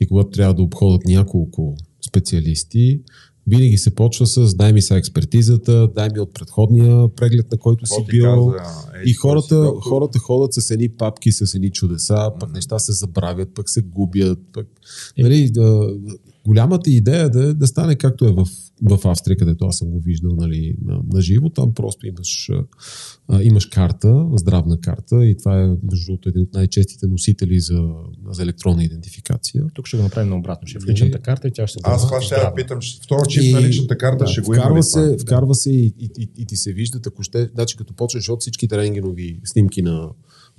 и 0.00 0.06
когато 0.06 0.30
трябва 0.30 0.54
да 0.54 0.62
обходят 0.62 1.04
няколко 1.04 1.76
специалисти, 2.06 3.02
винаги 3.46 3.78
се 3.78 3.94
почва 3.94 4.26
с 4.26 4.54
дай 4.54 4.72
ми 4.72 4.82
са 4.82 4.96
експертизата, 4.96 5.88
дай 5.94 6.08
ми 6.08 6.20
от 6.20 6.34
предходния 6.34 7.08
преглед, 7.08 7.52
на 7.52 7.58
който 7.58 7.84
Какво 7.84 7.94
си 7.96 8.06
бил. 8.10 8.46
каза, 8.46 8.64
ей, 8.96 9.10
И 9.10 9.12
хората, 9.12 9.56
доктор? 9.56 9.88
хората 9.88 10.18
ходят 10.18 10.54
с 10.54 10.70
едни 10.70 10.88
папки, 10.88 11.32
с 11.32 11.54
едни 11.54 11.70
чудеса, 11.70 12.30
пък 12.40 12.48
Мгм. 12.48 12.54
неща 12.56 12.78
се 12.78 12.92
забравят, 12.92 13.48
пък 13.54 13.70
се 13.70 13.80
губят. 13.82 14.38
Пък, 14.52 14.66
нали, 15.18 15.50
да, 15.50 15.94
голямата 16.46 16.90
идея 16.90 17.22
е 17.22 17.28
да, 17.28 17.54
да 17.54 17.66
стане 17.66 17.96
както 17.96 18.24
е 18.24 18.32
в, 18.32 18.46
в 18.82 19.08
Австрия, 19.08 19.36
където 19.36 19.64
аз 19.64 19.78
съм 19.78 19.88
го 19.88 20.00
виждал 20.00 20.34
нали, 20.34 20.74
на, 20.84 21.00
на 21.12 21.20
живо. 21.20 21.48
Там 21.50 21.74
просто 21.74 22.06
имаш, 22.06 22.50
а, 23.28 23.42
имаш 23.42 23.66
карта, 23.66 24.26
здравна 24.34 24.80
карта 24.80 25.26
и 25.26 25.36
това 25.36 25.62
е 25.62 25.66
между 25.66 26.06
другото 26.06 26.28
един 26.28 26.42
от 26.42 26.54
най-честите 26.54 27.06
носители 27.06 27.60
за, 27.60 27.82
за 28.30 28.42
електронна 28.42 28.84
идентификация. 28.84 29.64
Тук 29.74 29.86
ще 29.86 29.96
го 29.96 30.02
направим 30.02 30.30
наобратно. 30.30 30.68
Ще 30.68 30.78
в 30.78 30.86
личната 30.86 31.18
карта 31.18 31.48
и 31.48 31.52
тя 31.52 31.66
ще 31.66 31.78
се 31.78 31.80
Аз 31.84 32.06
това 32.06 32.20
ще 32.20 32.34
я 32.34 32.54
питам. 32.54 32.78
Второ 33.02 33.26
чип 33.26 33.54
на 33.54 33.62
личната 33.62 33.98
карта 33.98 34.24
да, 34.24 34.26
ще 34.26 34.40
го 34.40 34.54
има 34.54 34.62
вкарва 34.62 34.78
ли 34.78 34.82
се, 34.82 35.06
това? 35.06 35.18
вкарва 35.18 35.54
се 35.54 35.70
и, 35.70 35.94
и, 35.98 36.10
и, 36.18 36.28
и 36.36 36.46
ти 36.46 36.56
се 36.56 36.72
виждат, 36.72 37.06
ако 37.06 37.22
ще, 37.22 37.50
значи 37.54 37.76
като 37.76 37.94
почнеш 37.94 38.28
от 38.28 38.40
всичките 38.40 38.76
рентгенови 38.76 39.40
снимки 39.44 39.82
на, 39.82 40.08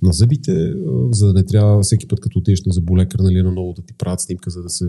на 0.02 0.14
зъбите, 0.14 0.52
а, 0.52 0.74
за 1.12 1.28
да 1.28 1.34
не 1.34 1.44
трябва 1.44 1.82
всеки 1.82 2.08
път, 2.08 2.20
като 2.20 2.40
отидеш 2.40 2.64
на 2.66 2.74
зъболекар, 2.74 3.20
нали, 3.20 3.42
на 3.42 3.52
ново 3.52 3.74
да 3.74 3.82
ти 3.82 3.94
правят 3.94 4.22
снимка, 4.22 4.50
за 4.50 4.62
да 4.62 4.70
се 4.70 4.86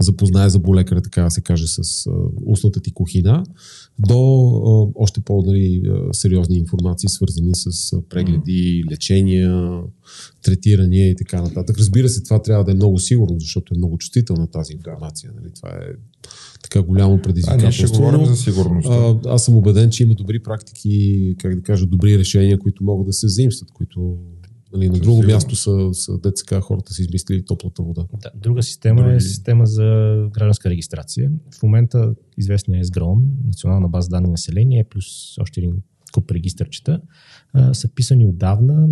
запознае 0.00 0.48
зъболекара, 0.48 1.02
така 1.02 1.22
да 1.22 1.30
се 1.30 1.40
каже, 1.40 1.66
с 1.66 2.06
а, 2.06 2.10
устната 2.46 2.80
ти 2.80 2.92
кухина, 2.92 3.44
до 3.98 4.16
а, 4.16 5.02
още 5.02 5.20
по-нали, 5.20 5.82
а, 5.88 6.14
сериозни 6.14 6.56
информации, 6.56 7.08
свързани 7.08 7.50
с 7.54 7.92
а, 7.92 8.02
прегледи, 8.08 8.84
лечения, 8.90 9.80
третирания 10.42 11.10
и 11.10 11.16
така 11.16 11.42
нататък. 11.42 11.78
Разбира 11.78 12.08
се, 12.08 12.22
това 12.22 12.42
трябва 12.42 12.64
да 12.64 12.70
е 12.70 12.74
много 12.74 12.98
сигурно, 12.98 13.40
защото 13.40 13.74
е 13.74 13.78
много 13.78 13.98
чувствителна 13.98 14.46
тази 14.46 14.72
информация. 14.72 15.32
Нали? 15.40 15.52
Това 15.54 15.70
е 15.70 15.86
така 16.62 16.82
голямо 16.82 17.12
А, 17.12 17.14
ние 17.14 17.18
ще 17.18 17.22
предизвикателство. 17.22 18.02
говорим 18.02 18.26
за 18.26 18.36
сигурността. 18.36 18.92
а, 18.94 19.20
аз 19.26 19.44
съм 19.44 19.56
убеден, 19.56 19.90
че 19.90 20.02
има 20.02 20.14
добри 20.14 20.38
практики, 20.38 21.34
как 21.38 21.54
да 21.54 21.62
кажа, 21.62 21.86
добри 21.86 22.18
решения, 22.18 22.58
които 22.58 22.84
могат 22.84 23.06
да 23.06 23.12
се 23.12 23.28
заимстват, 23.28 23.70
които 23.70 24.16
нали, 24.72 24.88
на 24.88 24.98
друго 24.98 25.22
място 25.22 25.56
са, 25.56 25.88
са 25.92 26.18
деца, 26.18 26.60
хората 26.60 26.94
са 26.94 27.02
измислили 27.02 27.44
топлата 27.44 27.82
вода. 27.82 28.06
Да, 28.22 28.30
друга 28.34 28.62
система 28.62 29.02
Други- 29.02 29.16
е 29.16 29.20
система 29.20 29.66
за 29.66 29.84
гражданска 30.32 30.70
регистрация. 30.70 31.30
В 31.58 31.62
момента 31.62 32.14
известния 32.38 32.80
ЕСГРОН, 32.80 33.22
национална 33.46 33.88
база 33.88 34.08
данни 34.08 34.30
население, 34.30 34.84
плюс 34.90 35.38
още 35.38 35.60
един 35.60 35.72
куп 36.14 36.30
регистърчета, 36.30 37.00
а, 37.52 37.74
са 37.74 37.94
писани 37.94 38.26
отдавна 38.26 38.88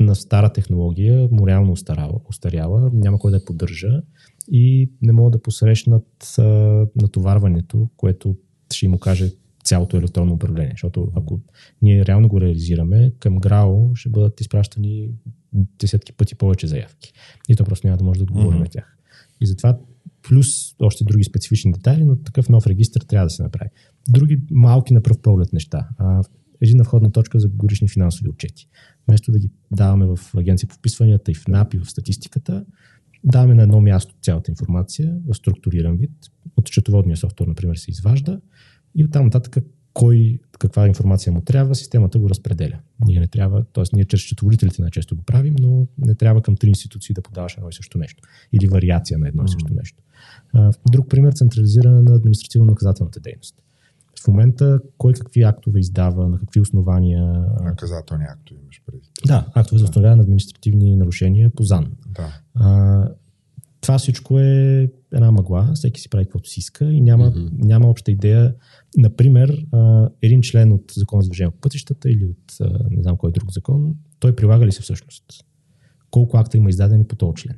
на 0.00 0.14
стара 0.14 0.52
технология, 0.52 1.28
морално 1.32 1.72
устаряла, 1.72 2.20
устаряла, 2.28 2.90
няма 2.92 3.18
кой 3.18 3.30
да 3.30 3.36
я 3.36 3.44
поддържа 3.44 4.02
и 4.52 4.90
не 5.02 5.12
могат 5.12 5.32
да 5.32 5.42
посрещнат 5.42 6.34
а, 6.38 6.42
натоварването, 6.96 7.88
което 7.96 8.36
ще 8.72 8.86
им 8.86 8.94
окаже 8.94 9.32
цялото 9.66 9.96
електронно 9.96 10.32
управление. 10.32 10.70
Защото 10.70 11.12
ако 11.16 11.40
ние 11.82 12.06
реално 12.06 12.28
го 12.28 12.40
реализираме, 12.40 13.12
към 13.18 13.38
ГРАО 13.38 13.94
ще 13.94 14.08
бъдат 14.08 14.40
изпращани 14.40 15.10
десетки 15.52 16.12
пъти 16.12 16.34
повече 16.34 16.66
заявки. 16.66 17.12
И 17.48 17.56
то 17.56 17.64
просто 17.64 17.86
няма 17.86 17.96
да 17.96 18.04
може 18.04 18.18
да 18.18 18.24
отговорим 18.24 18.58
mm-hmm. 18.58 18.62
на 18.62 18.68
тях. 18.68 18.96
И 19.40 19.46
затова 19.46 19.78
плюс 20.28 20.46
още 20.82 21.04
други 21.04 21.24
специфични 21.24 21.72
детайли, 21.72 22.04
но 22.04 22.16
такъв 22.16 22.48
нов 22.48 22.66
регистр 22.66 23.00
трябва 23.08 23.26
да 23.26 23.30
се 23.30 23.42
направи. 23.42 23.70
Други 24.08 24.40
малки 24.50 24.94
на 24.94 25.02
пръв 25.02 25.20
поглед 25.22 25.52
неща. 25.52 25.88
А, 25.98 26.22
единна 26.60 26.84
входна 26.84 27.12
точка 27.12 27.40
за 27.40 27.48
годишни 27.48 27.88
финансови 27.88 28.28
отчети. 28.28 28.68
Вместо 29.08 29.32
да 29.32 29.38
ги 29.38 29.50
даваме 29.72 30.06
в 30.06 30.18
агенция 30.36 30.68
по 30.68 30.74
вписванията 30.74 31.30
и 31.30 31.34
в 31.34 31.48
НАП 31.48 31.74
и 31.74 31.78
в 31.78 31.90
статистиката, 31.90 32.64
даваме 33.24 33.54
на 33.54 33.62
едно 33.62 33.80
място 33.80 34.14
цялата 34.22 34.50
информация 34.50 35.16
в 35.28 35.34
структуриран 35.34 35.96
вид. 35.96 36.12
От 36.56 36.68
счетоводния 36.68 37.16
софтуер, 37.16 37.48
например, 37.48 37.76
се 37.76 37.90
изважда 37.90 38.40
и 38.96 39.04
оттам 39.04 39.24
нататък 39.24 39.56
кой, 39.92 40.38
каква 40.58 40.86
информация 40.86 41.32
му 41.32 41.40
трябва, 41.40 41.74
системата 41.74 42.18
го 42.18 42.30
разпределя. 42.30 42.78
Ние 43.06 43.20
не 43.20 43.26
трябва, 43.26 43.64
т.е. 43.64 43.84
ние 43.92 44.04
чрез 44.04 44.20
счетоводителите 44.20 44.82
най-често 44.82 45.16
го 45.16 45.22
правим, 45.22 45.56
но 45.60 45.86
не 45.98 46.14
трябва 46.14 46.42
към 46.42 46.56
три 46.56 46.68
институции 46.68 47.14
да 47.14 47.22
подаваш 47.22 47.56
едно 47.56 47.68
и 47.68 47.72
също 47.72 47.98
нещо. 47.98 48.22
Или 48.52 48.68
вариация 48.68 49.18
на 49.18 49.28
едно 49.28 49.44
и 49.44 49.48
също 49.48 49.74
нещо. 49.74 50.02
Друг 50.90 51.08
пример 51.08 51.32
централизиране 51.32 52.02
на 52.02 52.14
административно-наказателната 52.14 53.20
дейност. 53.20 53.54
В 54.24 54.28
момента 54.28 54.80
кой 54.98 55.12
какви 55.12 55.42
актове 55.42 55.80
издава, 55.80 56.28
на 56.28 56.38
какви 56.38 56.60
основания. 56.60 57.44
Наказателни 57.64 58.24
актове 58.24 58.60
имаш 58.62 58.82
преди. 58.86 59.08
Да, 59.26 59.46
актове 59.54 59.78
за 59.78 59.84
установяване 59.84 60.16
на 60.16 60.22
административни 60.22 60.96
нарушения 60.96 61.50
по 61.50 61.62
ЗАН. 61.62 61.92
Да. 62.06 62.40
А, 62.54 63.08
това 63.86 63.98
всичко 63.98 64.38
е 64.38 64.88
една 65.12 65.30
мъгла, 65.30 65.70
всеки 65.74 66.00
си 66.00 66.08
прави 66.08 66.24
каквото 66.24 66.48
си 66.48 66.60
иска 66.60 66.92
и 66.92 67.00
няма, 67.00 67.32
mm-hmm. 67.32 67.50
няма 67.52 67.90
обща 67.90 68.10
идея. 68.10 68.54
Например, 68.96 69.66
а, 69.72 70.08
един 70.22 70.42
член 70.42 70.72
от 70.72 70.92
Закон 70.96 71.22
за 71.22 71.28
движение 71.28 71.50
по 71.50 71.60
пътищата 71.60 72.10
или 72.10 72.24
от 72.24 72.56
а, 72.60 72.88
не 72.90 73.02
знам 73.02 73.16
кой 73.16 73.32
друг 73.32 73.52
закон, 73.52 73.94
той 74.18 74.36
прилага 74.36 74.66
ли 74.66 74.72
се 74.72 74.82
всъщност? 74.82 75.24
Колко 76.10 76.36
акта 76.36 76.56
има 76.56 76.70
издадени 76.70 77.06
по 77.06 77.16
този 77.16 77.34
член? 77.34 77.56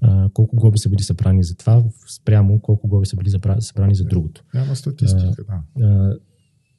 А, 0.00 0.30
колко 0.34 0.56
глоби 0.56 0.78
са 0.78 0.88
били 0.88 1.02
събрани 1.02 1.44
за 1.44 1.56
това, 1.56 1.84
спрямо 2.08 2.60
колко 2.60 2.88
глоби 2.88 3.06
са 3.06 3.16
били 3.16 3.30
събрани 3.60 3.94
за 3.94 4.04
другото? 4.04 4.44
Няма 4.54 4.76
статистика, 4.76 5.44
да. 5.76 6.18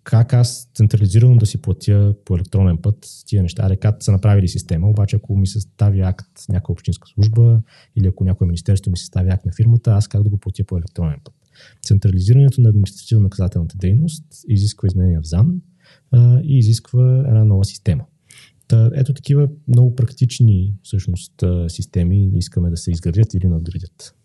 Как 0.08 0.34
аз 0.34 0.70
централизирано 0.76 1.38
да 1.38 1.46
си 1.46 1.62
платя 1.62 2.16
по 2.26 2.36
електронен 2.36 2.78
път 2.78 3.08
тия 3.26 3.42
неща. 3.42 3.70
Рекат 3.70 4.04
са 4.04 4.12
направили 4.12 4.48
система, 4.48 4.90
обаче 4.90 5.16
ако 5.16 5.38
ми 5.38 5.48
се 5.48 5.60
стави 5.60 6.02
акт 6.02 6.32
някаква 6.50 6.72
общинска 6.72 7.08
служба 7.08 7.62
или 7.96 8.08
ако 8.08 8.24
някое 8.24 8.48
министерство 8.48 8.92
ми 8.92 8.98
се 8.98 9.06
стави 9.06 9.30
акт 9.30 9.46
на 9.46 9.52
фирмата, 9.52 9.92
аз 9.92 10.08
как 10.08 10.24
да 10.24 10.30
го 10.30 10.38
платя 10.38 10.64
по 10.64 10.78
електронен 10.78 11.20
път. 11.24 11.34
Централизирането 11.82 12.62
на 12.62 12.70
административно-наказателната 12.70 13.78
дейност 13.78 14.24
изисква 14.48 14.88
изменения 14.88 15.22
в 15.22 15.28
ЗАН 15.28 15.62
а, 16.12 16.40
и 16.44 16.58
изисква 16.58 17.24
една 17.28 17.44
нова 17.44 17.66
система. 17.66 18.04
Та, 18.68 18.92
ето 18.96 19.14
такива 19.14 19.50
много 19.68 19.96
практични 19.96 20.74
всъщност 20.84 21.44
системи 21.68 22.32
искаме 22.36 22.70
да 22.70 22.78
се 22.78 22.92
изградят 22.92 23.34
или 23.34 23.48
надградят. 23.48 24.16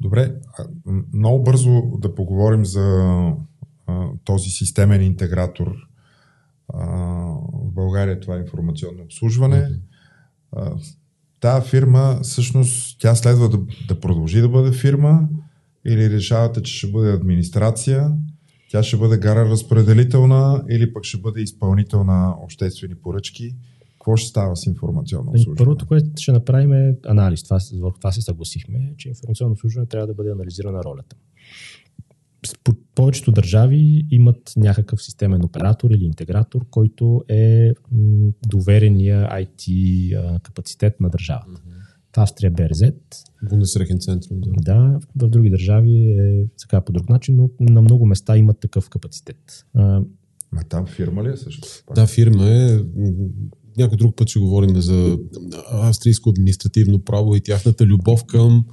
Добре, 0.00 0.34
много 1.12 1.42
бързо 1.42 1.82
да 1.98 2.14
поговорим 2.14 2.64
за 2.64 3.08
този 4.24 4.50
системен 4.50 5.02
интегратор. 5.02 5.74
в 6.74 7.72
България 7.72 8.20
това 8.20 8.36
е 8.36 8.40
информационно 8.40 9.02
обслужване. 9.02 9.68
Mm-hmm. 10.54 10.92
Тая 11.40 11.60
фирма, 11.60 12.20
всъщност, 12.22 13.00
тя 13.00 13.14
следва 13.14 13.48
да, 13.48 13.58
да 13.88 14.00
продължи 14.00 14.40
да 14.40 14.48
бъде 14.48 14.72
фирма 14.72 15.28
или 15.86 16.10
решавате, 16.10 16.62
че 16.62 16.78
ще 16.78 16.90
бъде 16.90 17.12
администрация, 17.12 18.12
тя 18.70 18.82
ще 18.82 18.96
бъде 18.96 19.18
гара 19.18 19.50
разпределителна 19.50 20.64
или 20.70 20.92
пък 20.92 21.04
ще 21.04 21.18
бъде 21.18 21.40
изпълнител 21.40 22.04
на 22.04 22.34
обществени 22.42 22.94
поръчки. 22.94 23.54
Какво 23.92 24.16
ще 24.16 24.28
става 24.28 24.56
с 24.56 24.66
информационно 24.66 25.30
ами, 25.30 25.40
обслужване? 25.40 25.56
Първото, 25.56 25.86
което 25.86 26.06
ще 26.16 26.32
направим 26.32 26.72
е 26.72 26.96
анализ. 27.06 27.42
Това, 27.42 27.58
върху 27.80 27.98
това 27.98 28.12
се 28.12 28.22
съгласихме, 28.22 28.94
че 28.96 29.08
информационно 29.08 29.52
обслужване 29.52 29.86
трябва 29.86 30.06
да 30.06 30.14
бъде 30.14 30.30
анализирана 30.30 30.84
ролята 30.84 31.16
повечето 32.94 33.32
държави 33.32 34.06
имат 34.10 34.52
някакъв 34.56 35.02
системен 35.02 35.44
оператор 35.44 35.90
или 35.90 36.04
интегратор, 36.04 36.66
който 36.70 37.24
е 37.28 37.72
доверения 38.46 39.28
IT 39.28 40.42
капацитет 40.42 41.00
на 41.00 41.10
държавата. 41.10 41.60
Mm-hmm. 41.60 42.14
В 42.14 42.18
Австрия 42.18 42.50
БРЗ. 42.50 42.82
Бундесрехен 43.50 43.98
център. 43.98 44.30
Да. 44.32 44.98
да, 45.14 45.26
в 45.26 45.30
други 45.30 45.50
държави 45.50 46.10
е 46.10 46.46
така 46.60 46.80
по 46.80 46.92
друг 46.92 47.08
начин, 47.08 47.36
но 47.36 47.50
на 47.60 47.82
много 47.82 48.06
места 48.06 48.36
имат 48.36 48.60
такъв 48.60 48.88
капацитет. 48.88 49.66
Ма 50.52 50.64
там 50.68 50.86
фирма 50.86 51.24
ли 51.24 51.28
е 51.28 51.36
също? 51.36 51.68
Да, 51.94 52.06
фирма 52.06 52.50
е. 52.50 52.78
Някой 53.78 53.96
друг 53.96 54.16
път 54.16 54.28
ще 54.28 54.38
говорим 54.38 54.80
за 54.80 55.18
австрийско 55.70 56.30
административно 56.30 56.98
право 56.98 57.36
и 57.36 57.40
тяхната 57.40 57.86
любов 57.86 58.24
към 58.24 58.64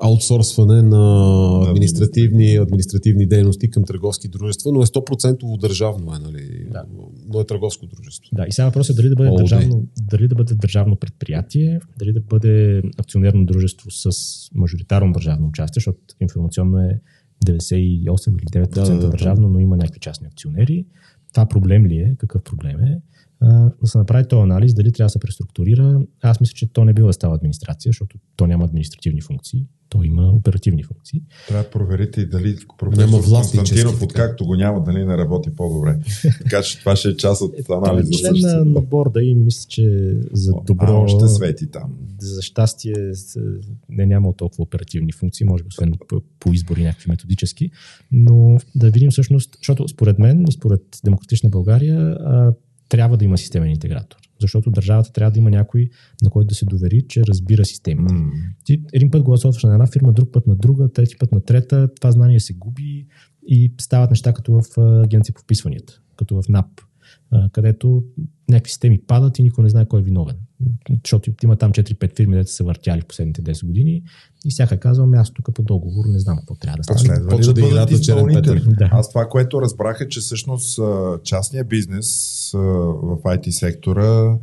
аутсорсване 0.00 0.82
на 0.82 1.62
административни, 1.68 2.56
административни 2.56 3.26
дейности 3.26 3.70
към 3.70 3.84
търговски 3.84 4.28
дружества, 4.28 4.72
но 4.72 4.82
е 4.82 4.86
100% 4.86 5.60
държавно 5.60 6.14
е, 6.14 6.18
нали? 6.18 6.66
Да. 6.72 6.84
но 7.28 7.40
е 7.40 7.46
търговско 7.46 7.86
дружество. 7.86 8.30
Да, 8.32 8.46
и 8.48 8.52
сега 8.52 8.66
въпросът 8.66 8.94
е 8.94 8.96
дали 8.96 9.08
да 9.08 9.16
бъде, 9.16 9.30
държавно, 9.38 9.86
дали 10.00 10.28
да 10.28 10.34
бъде 10.34 10.54
държавно 10.54 10.96
предприятие, 10.96 11.80
дали 11.98 12.12
да 12.12 12.20
бъде 12.20 12.82
акционерно 12.98 13.44
дружество 13.44 13.90
с 13.90 14.10
мажоритарно 14.54 15.12
държавно 15.12 15.46
участие, 15.46 15.80
защото 15.80 15.98
информационно 16.20 16.78
е 16.78 17.00
98 17.46 18.30
или 18.30 18.66
9% 18.66 18.68
да, 18.68 18.98
да, 18.98 19.10
държавно, 19.10 19.48
но 19.48 19.60
има 19.60 19.76
някакви 19.76 20.00
частни 20.00 20.26
акционери. 20.26 20.86
Това 21.32 21.46
проблем 21.46 21.86
ли 21.86 21.96
е? 21.96 22.14
Какъв 22.18 22.42
проблем 22.42 22.80
е? 22.80 23.00
Да 23.40 23.86
се 23.86 23.98
направи 23.98 24.28
този 24.28 24.42
анализ, 24.42 24.74
дали 24.74 24.92
трябва 24.92 25.06
да 25.06 25.10
се 25.10 25.18
преструктурира. 25.18 26.00
Аз 26.22 26.40
мисля, 26.40 26.54
че 26.54 26.72
то 26.72 26.84
не 26.84 26.92
било 26.92 27.06
да 27.06 27.12
става 27.12 27.34
администрация, 27.34 27.88
защото 27.90 28.18
то 28.36 28.46
няма 28.46 28.64
административни 28.64 29.20
функции, 29.20 29.66
то 29.88 30.02
има 30.02 30.28
оперативни 30.28 30.82
функции. 30.82 31.22
Трябва 31.48 31.64
да 31.64 31.70
проверите 31.70 32.20
и 32.20 32.26
дали 32.26 32.56
професор 32.78 33.24
Константинов, 33.24 34.02
откакто 34.02 34.46
го 34.46 34.54
няма, 34.54 34.82
дали 34.84 35.04
не 35.04 35.16
работи 35.16 35.50
по-добре. 35.56 35.98
така 36.42 36.62
че 36.62 36.80
това 36.80 36.96
ще 36.96 37.08
е 37.08 37.16
част 37.16 37.42
от 37.42 37.54
е, 37.58 37.62
анализа. 37.72 38.10
Е, 38.14 38.18
член 38.18 38.34
на, 38.36 38.64
на 38.64 38.80
борда 38.80 39.22
и 39.22 39.34
мисля, 39.34 39.66
че 39.68 40.16
за 40.32 40.52
добро... 40.66 40.86
А, 40.86 40.92
още 40.92 41.28
свети 41.28 41.70
там. 41.70 41.94
За 42.20 42.42
щастие 42.42 43.12
не 43.88 44.06
няма 44.06 44.32
толкова 44.32 44.62
оперативни 44.62 45.12
функции, 45.12 45.46
може 45.46 45.64
би 45.64 45.68
освен 45.68 45.92
по, 46.08 46.20
по 46.40 46.52
избори 46.52 46.82
някакви 46.82 47.10
методически, 47.10 47.70
но 48.12 48.58
да 48.74 48.90
видим 48.90 49.10
всъщност, 49.10 49.56
защото 49.58 49.88
според 49.88 50.18
мен 50.18 50.44
и 50.48 50.52
според 50.52 50.82
Демократична 51.04 51.50
България 51.50 52.16
трябва 52.88 53.16
да 53.16 53.24
има 53.24 53.38
системен 53.38 53.70
интегратор. 53.70 54.18
Защото 54.40 54.70
държавата 54.70 55.12
трябва 55.12 55.30
да 55.30 55.38
има 55.38 55.50
някой, 55.50 55.88
на 56.22 56.30
който 56.30 56.46
да 56.46 56.54
се 56.54 56.64
довери, 56.64 57.02
че 57.08 57.22
разбира 57.28 57.64
системите. 57.64 58.14
Mm. 58.14 58.30
Ти 58.64 58.82
един 58.92 59.10
път 59.10 59.22
гласуваш 59.22 59.62
на 59.62 59.72
една 59.72 59.86
фирма, 59.86 60.12
друг 60.12 60.32
път 60.32 60.46
на 60.46 60.56
друга, 60.56 60.92
трети 60.92 61.16
път 61.18 61.32
на 61.32 61.40
трета, 61.40 61.94
това 61.94 62.10
знание 62.10 62.40
се 62.40 62.52
губи 62.52 63.06
и 63.46 63.72
стават 63.80 64.10
неща 64.10 64.32
като 64.32 64.60
в 64.62 64.78
агенция 65.04 65.34
по 65.34 65.40
вписванията, 65.40 66.00
като 66.16 66.42
в 66.42 66.48
НАП, 66.48 66.66
където 67.52 68.02
някакви 68.48 68.70
системи 68.70 69.00
падат 69.06 69.38
и 69.38 69.42
никой 69.42 69.64
не 69.64 69.70
знае 69.70 69.86
кой 69.86 70.00
е 70.00 70.02
виновен 70.02 70.36
защото 71.04 71.32
има 71.44 71.56
там 71.56 71.72
4-5 71.72 72.16
фирми, 72.16 72.36
които 72.36 72.50
са 72.50 72.64
въртяли 72.64 73.00
в 73.00 73.06
последните 73.06 73.42
10 73.42 73.66
години 73.66 74.02
и 74.44 74.50
всяка 74.50 74.80
казва, 74.80 75.04
ами 75.04 75.16
аз 75.16 75.32
тук 75.32 75.54
по 75.54 75.62
договор 75.62 76.04
не 76.08 76.18
знам 76.18 76.38
какво 76.38 76.54
трябва 76.54 76.76
да 76.76 76.84
стане. 76.84 77.00
Следва 77.00 77.38
ли 77.38 77.44
да, 77.44 77.52
да 77.52 77.60
бъдат 77.60 77.90
изпълнители? 77.90 78.62
Да. 78.66 78.88
Аз 78.92 79.08
това, 79.08 79.28
което 79.28 79.62
разбрах 79.62 80.00
е, 80.00 80.08
че 80.08 80.20
всъщност 80.20 80.80
частния 81.24 81.64
бизнес 81.64 82.50
в 82.52 83.18
IT 83.24 83.50
сектора 83.50 84.38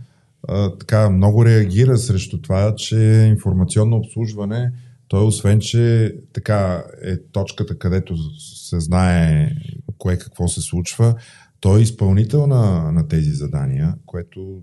така 0.79 1.09
много 1.09 1.45
реагира 1.45 1.97
срещу 1.97 2.41
това, 2.41 2.75
че 2.75 2.97
информационно 3.29 3.97
обслужване 3.97 4.71
той 5.07 5.25
освен, 5.25 5.59
че 5.59 6.15
така 6.33 6.83
е 7.03 7.17
точката, 7.31 7.77
където 7.77 8.15
се 8.39 8.79
знае 8.79 9.51
кое 9.97 10.17
какво 10.17 10.47
се 10.47 10.61
случва, 10.61 11.15
той 11.61 11.79
е 11.79 11.83
изпълнител 11.83 12.47
на, 12.47 12.91
на 12.91 13.07
тези 13.07 13.29
задания, 13.29 13.95
което 14.05 14.61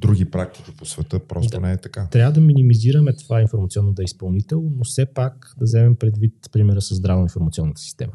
други 0.00 0.24
практики 0.24 0.72
по 0.76 0.84
света 0.84 1.18
просто 1.18 1.60
да. 1.60 1.66
не 1.66 1.72
е 1.72 1.76
така. 1.76 2.08
Трябва 2.10 2.32
да 2.32 2.40
минимизираме 2.40 3.12
това 3.12 3.40
информационно 3.40 3.92
да 3.92 4.02
е 4.02 4.04
изпълнител, 4.04 4.70
но 4.76 4.84
все 4.84 5.06
пак 5.06 5.54
да 5.58 5.64
вземем 5.64 5.96
предвид 5.96 6.34
примера 6.52 6.80
с 6.80 6.94
здравна 6.94 7.22
информационната 7.22 7.80
система. 7.80 8.12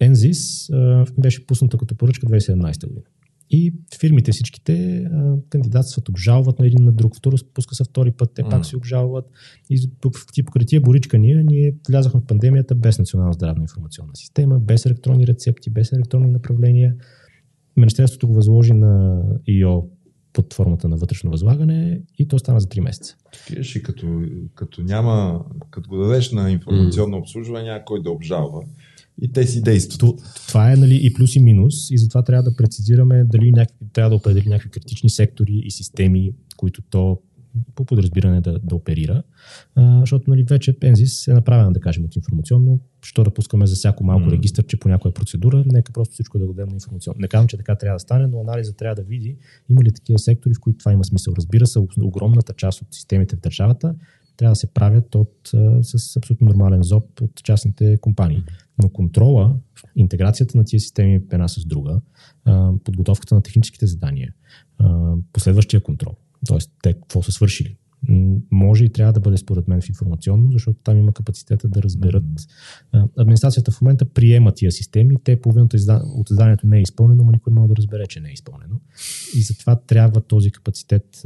NZIS 0.00 1.20
беше 1.20 1.46
пусната 1.46 1.78
като 1.78 1.94
поръчка 1.94 2.26
2017 2.26 2.88
година. 2.88 3.06
И 3.52 3.74
фирмите 4.00 4.32
всичките 4.32 5.04
а, 5.12 5.34
кандидатстват, 5.50 6.08
обжалват 6.08 6.58
на 6.58 6.66
един 6.66 6.84
на 6.84 6.92
друг, 6.92 7.16
второ 7.16 7.36
пуска 7.54 7.74
се 7.74 7.84
втори 7.84 8.10
път, 8.10 8.30
те 8.34 8.42
mm. 8.42 8.50
пак 8.50 8.66
си 8.66 8.76
обжалват. 8.76 9.30
И 9.70 9.90
тип 10.32 10.50
крития 10.50 10.80
боричкания 10.80 11.44
ние 11.44 11.74
влязахме 11.88 12.20
в 12.20 12.26
пандемията 12.26 12.74
без 12.74 12.98
национална 12.98 13.32
здравна 13.32 13.62
информационна 13.62 14.10
система, 14.14 14.58
без 14.58 14.86
електронни 14.86 15.26
рецепти, 15.26 15.70
без 15.70 15.92
електронни 15.92 16.30
направления. 16.30 16.94
Министерството 17.76 18.28
го 18.28 18.34
възложи 18.34 18.72
на 18.72 19.22
ИО 19.46 19.82
под 20.32 20.54
формата 20.54 20.88
на 20.88 20.96
вътрешно 20.96 21.30
възлагане 21.30 22.00
и 22.18 22.28
то 22.28 22.38
стана 22.38 22.60
за 22.60 22.66
3 22.66 22.80
месеца. 22.80 23.16
и 23.76 23.82
като, 23.82 24.22
като 24.54 24.82
няма, 24.82 25.44
като 25.70 25.88
го 25.88 25.96
дадеш 25.96 26.32
на 26.32 26.50
информационно 26.50 27.18
обслужване, 27.18 27.64
няма 27.64 27.84
кой 27.84 28.02
да 28.02 28.10
обжалва. 28.10 28.62
И 29.20 29.32
те 29.32 29.46
си 29.46 29.62
действат. 29.62 30.20
Това 30.48 30.72
е 30.72 30.76
нали, 30.76 31.00
и 31.02 31.12
плюс 31.12 31.36
и 31.36 31.40
минус 31.40 31.90
и 31.90 31.98
затова 31.98 32.22
трябва 32.22 32.42
да 32.42 32.56
прецизираме 32.56 33.24
дали 33.24 33.52
някакви, 33.52 33.86
трябва 33.92 34.10
да 34.10 34.16
определи 34.16 34.48
някакви 34.48 34.70
критични 34.70 35.10
сектори 35.10 35.62
и 35.64 35.70
системи, 35.70 36.32
които 36.56 36.82
то 36.82 37.18
по 37.74 37.84
подразбиране 37.84 38.40
да, 38.40 38.58
да 38.58 38.74
оперира, 38.74 39.22
а, 39.74 40.00
защото 40.00 40.30
нали, 40.30 40.42
вече 40.42 40.78
Пензис 40.78 41.28
е 41.28 41.32
направена, 41.32 41.72
да 41.72 41.80
кажем, 41.80 42.04
от 42.04 42.16
информационно, 42.16 42.80
що 43.02 43.24
да 43.24 43.30
пускаме 43.30 43.66
за 43.66 43.74
всяко 43.74 44.04
малко 44.04 44.28
mm. 44.28 44.32
регистър, 44.32 44.66
че 44.66 44.76
по 44.76 44.88
някоя 44.88 45.14
процедура, 45.14 45.64
нека 45.66 45.92
просто 45.92 46.12
всичко 46.14 46.38
да 46.38 46.46
го 46.46 46.52
дадем 46.52 46.68
на 46.68 46.74
информационно. 46.74 47.16
Не 47.20 47.28
казвам, 47.28 47.48
че 47.48 47.56
така 47.56 47.76
трябва 47.76 47.96
да 47.96 48.00
стане, 48.00 48.26
но 48.26 48.40
анализа 48.40 48.76
трябва 48.76 48.94
да 48.94 49.02
види 49.02 49.36
има 49.70 49.82
ли 49.82 49.92
такива 49.92 50.18
сектори, 50.18 50.54
в 50.54 50.60
които 50.60 50.78
това 50.78 50.92
има 50.92 51.04
смисъл. 51.04 51.34
Разбира 51.36 51.66
се, 51.66 51.78
огромната 52.02 52.52
част 52.52 52.82
от 52.82 52.88
системите 52.90 53.36
в 53.36 53.40
държавата 53.40 53.94
трябва 54.36 54.52
да 54.52 54.56
се 54.56 54.66
правят 54.66 55.14
от, 55.14 55.50
с 55.82 56.16
абсолютно 56.16 56.46
нормален 56.46 56.82
ЗОП 56.82 57.20
от 57.20 57.42
частните 57.42 57.98
компании. 58.00 58.42
Но 58.82 58.88
контрола, 58.88 59.56
интеграцията 59.96 60.58
на 60.58 60.64
тези 60.64 60.80
системи 60.80 61.14
една 61.14 61.48
с 61.48 61.64
друга, 61.64 62.00
подготовката 62.84 63.34
на 63.34 63.42
техническите 63.42 63.86
задания, 63.86 64.34
последващия 65.32 65.82
контрол, 65.82 66.14
т.е. 66.48 66.58
те 66.82 66.92
какво 66.92 67.22
са 67.22 67.32
свършили, 67.32 67.76
може 68.50 68.84
и 68.84 68.92
трябва 68.92 69.12
да 69.12 69.20
бъде 69.20 69.36
според 69.36 69.68
мен 69.68 69.80
в 69.80 69.88
информационно, 69.88 70.52
защото 70.52 70.78
там 70.84 70.98
има 70.98 71.12
капацитета 71.12 71.68
да 71.68 71.82
разберат. 71.82 72.24
Mm-hmm. 72.24 73.08
Администрацията 73.18 73.70
в 73.70 73.80
момента 73.80 74.04
приема 74.04 74.52
тия 74.52 74.72
системи, 74.72 75.16
те 75.24 75.40
половината 75.40 75.76
от 76.04 76.30
изданието 76.30 76.66
не 76.66 76.78
е 76.78 76.82
изпълнено, 76.82 77.24
но 77.24 77.30
никой 77.30 77.52
не 77.52 77.60
може 77.60 77.68
да 77.68 77.76
разбере, 77.76 78.06
че 78.06 78.20
не 78.20 78.28
е 78.28 78.32
изпълнено. 78.32 78.80
И 79.36 79.42
затова 79.42 79.76
трябва 79.76 80.20
този 80.20 80.50
капацитет 80.50 81.22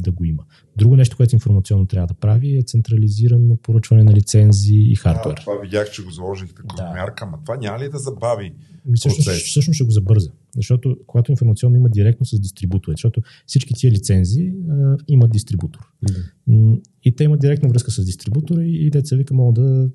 да 0.00 0.12
го 0.12 0.24
има. 0.24 0.44
Друго 0.78 0.96
нещо, 0.96 1.16
което 1.16 1.34
информационно 1.34 1.86
трябва 1.86 2.06
да 2.06 2.14
прави 2.14 2.56
е 2.56 2.62
централизирано 2.62 3.56
поръчване 3.56 4.04
на 4.04 4.12
лицензи 4.12 4.74
и 4.74 4.94
хардвер. 4.94 5.34
Да, 5.34 5.34
това 5.34 5.52
видях, 5.62 5.90
че 5.90 6.04
го 6.04 6.10
заложих 6.10 6.54
като 6.54 6.76
да. 6.76 6.90
мярка, 6.90 7.28
но 7.32 7.38
това 7.44 7.56
няма 7.56 7.78
ли 7.78 7.88
да 7.88 7.98
забави 7.98 8.54
ми 8.88 8.96
всъщност, 8.96 9.30
всъщност 9.30 9.74
ще 9.74 9.84
го 9.84 9.90
забърза. 9.90 10.30
Защото 10.56 10.96
когато 11.06 11.32
информационно 11.32 11.76
има 11.76 11.88
директно 11.88 12.26
с 12.26 12.40
дистрибутори, 12.40 12.92
защото 12.92 13.22
всички 13.46 13.74
тия 13.74 13.92
лицензи 13.92 14.52
а, 14.70 14.96
имат 15.08 15.30
дистрибутор. 15.30 15.80
Mm-hmm. 16.08 16.80
И 17.04 17.16
те 17.16 17.24
имат 17.24 17.40
директна 17.40 17.68
връзка 17.68 17.90
с 17.90 18.04
дистрибутори 18.04 18.70
и 18.70 18.90
деца 18.90 19.16
вика 19.16 19.34
могат 19.34 19.54
да, 19.54 19.88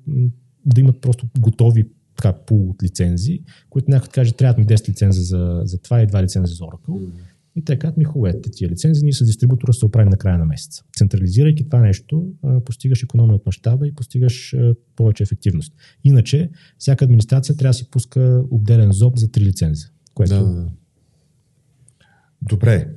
да 0.66 0.80
имат 0.80 1.00
просто 1.00 1.26
готови 1.38 1.84
така, 2.16 2.32
пул 2.32 2.70
от 2.70 2.82
лицензи, 2.82 3.42
които 3.70 3.90
някой 3.90 4.08
каже, 4.08 4.32
трябва 4.32 4.60
ми 4.60 4.66
10 4.66 4.88
лиценза 4.88 5.22
за, 5.22 5.62
за 5.64 5.78
това 5.78 6.02
и 6.02 6.06
2 6.06 6.22
лиценза 6.22 6.54
за 6.54 6.64
Oracle. 6.64 6.88
Mm-hmm. 6.88 7.10
И 7.56 7.64
те 7.64 7.78
казват 7.78 7.96
ми, 7.96 8.04
хубаво, 8.04 8.40
тия 8.52 8.70
лицензи, 8.70 9.04
ние 9.04 9.12
с 9.12 9.24
дистрибутора 9.24 9.72
се 9.72 9.86
оправим 9.86 10.10
на 10.10 10.16
края 10.16 10.38
на 10.38 10.44
месеца. 10.44 10.84
Централизирайки 10.96 11.64
това 11.64 11.80
нещо, 11.80 12.32
постигаш 12.64 13.02
економия 13.02 13.34
от 13.36 13.46
мащаба 13.46 13.86
и 13.86 13.94
постигаш 13.94 14.56
повече 14.96 15.22
ефективност. 15.22 15.72
Иначе, 16.04 16.50
всяка 16.78 17.04
администрация 17.04 17.56
трябва 17.56 17.70
да 17.70 17.74
си 17.74 17.90
пуска 17.90 18.42
отделен 18.50 18.92
зоб 18.92 19.18
за 19.18 19.30
три 19.30 19.44
лиценза. 19.44 19.86
Което... 20.14 20.34
Да, 20.34 20.44
да. 20.44 20.68
Добре. 22.42 22.88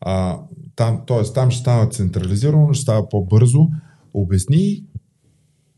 А, 0.00 0.40
там, 0.76 1.02
т.е. 1.06 1.32
там 1.34 1.50
ще 1.50 1.60
става 1.60 1.88
централизирано, 1.88 2.72
ще 2.72 2.82
става 2.82 3.08
по-бързо. 3.08 3.68
Обясни 4.14 4.84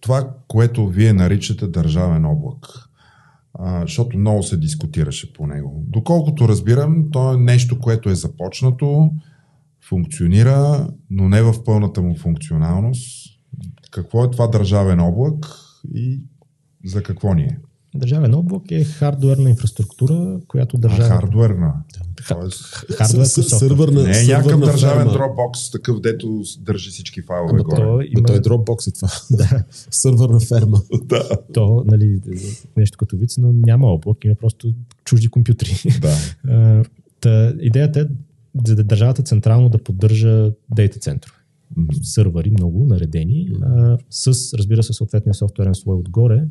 това, 0.00 0.36
което 0.48 0.88
вие 0.88 1.12
наричате 1.12 1.66
държавен 1.66 2.24
облак 2.24 2.66
защото 3.60 4.18
много 4.18 4.42
се 4.42 4.56
дискутираше 4.56 5.32
по 5.32 5.46
него. 5.46 5.84
Доколкото 5.88 6.48
разбирам, 6.48 7.10
то 7.10 7.34
е 7.34 7.36
нещо, 7.36 7.78
което 7.78 8.10
е 8.10 8.14
започнато, 8.14 9.10
функционира, 9.88 10.88
но 11.10 11.28
не 11.28 11.42
в 11.42 11.64
пълната 11.64 12.02
му 12.02 12.16
функционалност. 12.16 13.28
Какво 13.90 14.24
е 14.24 14.30
това 14.30 14.46
държавен 14.46 15.00
облак 15.00 15.46
и 15.94 16.22
за 16.84 17.02
какво 17.02 17.34
ни 17.34 17.42
е? 17.42 17.58
Държавен 17.94 18.34
облак 18.34 18.70
е 18.70 18.84
хардуерна 18.84 19.50
инфраструктура, 19.50 20.40
която 20.48 20.76
държава. 20.78 21.08
Хардуерна. 21.08 21.72
Хардуер 22.96 23.24
сървърна, 23.24 24.02
Не 24.02 24.20
е 24.20 24.26
някакъв 24.26 24.60
държавен. 24.60 25.06
Dropbox, 25.08 25.72
такъв, 25.72 26.00
дето 26.00 26.42
държи 26.60 26.90
всички 26.90 27.22
файлове 27.22 27.50
Ама 27.52 27.62
горе. 27.62 27.76
То 27.76 28.00
има... 28.00 28.26
Той 28.26 28.36
е 28.36 28.40
Dropbox 28.40 28.88
е 28.88 28.92
това. 28.92 29.08
да. 29.30 29.64
Сървърна 29.90 30.40
ферма. 30.40 30.78
да. 31.04 31.28
То, 31.54 31.84
нали, 31.86 32.20
нещо 32.76 32.98
като 32.98 33.16
виц, 33.16 33.38
но 33.38 33.52
няма 33.52 33.86
облак, 33.86 34.24
има 34.24 34.34
просто 34.34 34.74
чужди 35.04 35.28
компютри. 35.28 35.82
Да. 36.00 36.16
Та, 37.20 37.54
идеята 37.60 38.00
е 38.00 38.04
за 38.66 38.76
да 38.76 38.84
държавата 38.84 39.22
централно 39.22 39.68
да 39.68 39.78
поддържа 39.78 40.52
дейта 40.74 40.98
центрове. 40.98 41.36
Mm-hmm. 41.78 42.02
Сървъри 42.02 42.50
много 42.50 42.86
наредени, 42.86 43.48
mm-hmm. 43.50 43.94
а, 43.94 43.98
с, 44.10 44.54
разбира 44.54 44.82
се, 44.82 44.92
съответния 44.92 45.34
софтуерен 45.34 45.74
слой 45.74 45.96
отгоре, 45.96 46.44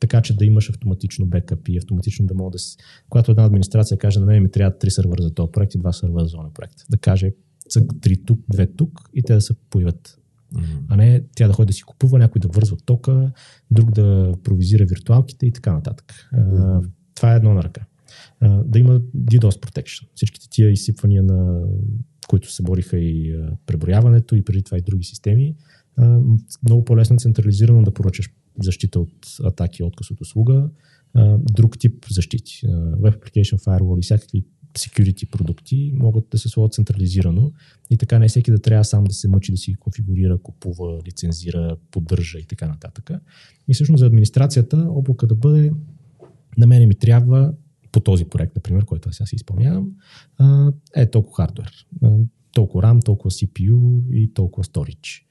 така 0.00 0.22
че 0.22 0.36
да 0.36 0.44
имаш 0.44 0.70
автоматично 0.70 1.26
бекъп 1.26 1.68
и 1.68 1.78
автоматично 1.78 2.26
да 2.26 2.34
мога 2.34 2.50
да 2.50 2.58
си... 2.58 2.76
Когато 3.08 3.30
една 3.30 3.44
администрация 3.44 3.98
каже, 3.98 4.20
на 4.20 4.26
мен 4.26 4.42
ми 4.42 4.50
трябва 4.50 4.78
три 4.78 4.90
сървъра 4.90 5.22
за 5.22 5.34
този 5.34 5.52
проект 5.52 5.74
и 5.74 5.78
два 5.78 5.92
сървъра 5.92 6.26
за 6.26 6.36
този 6.36 6.54
проект, 6.54 6.74
да 6.90 6.96
каже 6.96 7.32
цък, 7.68 7.84
три 8.00 8.24
тук, 8.24 8.40
две 8.52 8.66
тук 8.66 9.10
и 9.14 9.22
те 9.22 9.34
да 9.34 9.40
се 9.40 9.54
появят. 9.70 10.18
Mm-hmm. 10.54 10.80
А 10.88 10.96
не 10.96 11.24
тя 11.34 11.46
да 11.46 11.52
ходи 11.52 11.66
да 11.66 11.72
си 11.72 11.82
купува, 11.82 12.18
някой 12.18 12.40
да 12.40 12.48
вързва 12.48 12.76
тока, 12.84 13.32
друг 13.70 13.90
да 13.90 14.34
провизира 14.44 14.86
виртуалките 14.86 15.46
и 15.46 15.52
така 15.52 15.72
нататък. 15.72 16.28
Mm-hmm. 16.34 16.88
това 17.14 17.32
е 17.32 17.36
едно 17.36 17.54
на 17.54 17.62
ръка. 17.62 17.86
да 18.64 18.78
има 18.78 19.00
DDoS 19.00 19.66
protection. 19.66 20.08
Всичките 20.14 20.46
тия 20.50 20.70
изсипвания 20.70 21.22
на 21.22 21.62
които 22.28 22.52
се 22.52 22.62
бориха 22.62 22.98
и 22.98 23.44
преброяването 23.66 24.36
и 24.36 24.44
преди 24.44 24.62
това 24.62 24.78
и 24.78 24.82
други 24.82 25.04
системи, 25.04 25.54
много 26.64 26.84
по-лесно 26.84 27.16
централизирано 27.16 27.82
да 27.82 27.94
поръчаш 27.94 28.30
защита 28.62 29.00
от 29.00 29.26
атаки, 29.44 29.82
отказ 29.82 30.10
от 30.10 30.20
услуга, 30.20 30.70
друг 31.52 31.78
тип 31.78 32.04
защити. 32.10 32.60
Web 33.00 33.18
Application 33.18 33.58
Firewall 33.58 33.98
и 33.98 34.02
всякакви 34.02 34.44
security 34.78 35.30
продукти 35.30 35.92
могат 35.94 36.28
да 36.30 36.38
се 36.38 36.48
сложат 36.48 36.74
централизирано 36.74 37.52
и 37.90 37.96
така 37.96 38.18
не 38.18 38.28
всеки 38.28 38.50
да 38.50 38.58
трябва 38.58 38.84
сам 38.84 39.04
да 39.04 39.12
се 39.12 39.28
мъчи 39.28 39.52
да 39.52 39.58
си 39.58 39.74
конфигурира, 39.74 40.38
купува, 40.38 41.00
лицензира, 41.06 41.76
поддържа 41.90 42.38
и 42.38 42.44
така 42.44 42.68
нататък. 42.68 43.10
И 43.68 43.74
всъщност 43.74 43.98
за 43.98 44.06
администрацията 44.06 44.86
облака 44.88 45.26
да 45.26 45.34
бъде 45.34 45.72
на 46.58 46.66
мене 46.66 46.86
ми 46.86 46.94
трябва 46.94 47.54
по 47.92 48.00
този 48.00 48.24
проект, 48.24 48.56
например, 48.56 48.84
който 48.84 49.08
аз 49.08 49.16
сега 49.16 49.26
си 49.26 49.36
изпълнявам, 49.36 49.90
е 50.96 51.10
толкова 51.10 51.36
хардвер. 51.36 51.86
Толкова 52.52 52.84
RAM, 52.84 53.04
толкова 53.04 53.30
CPU 53.30 54.02
и 54.12 54.34
толкова 54.34 54.64
storage 54.64 55.22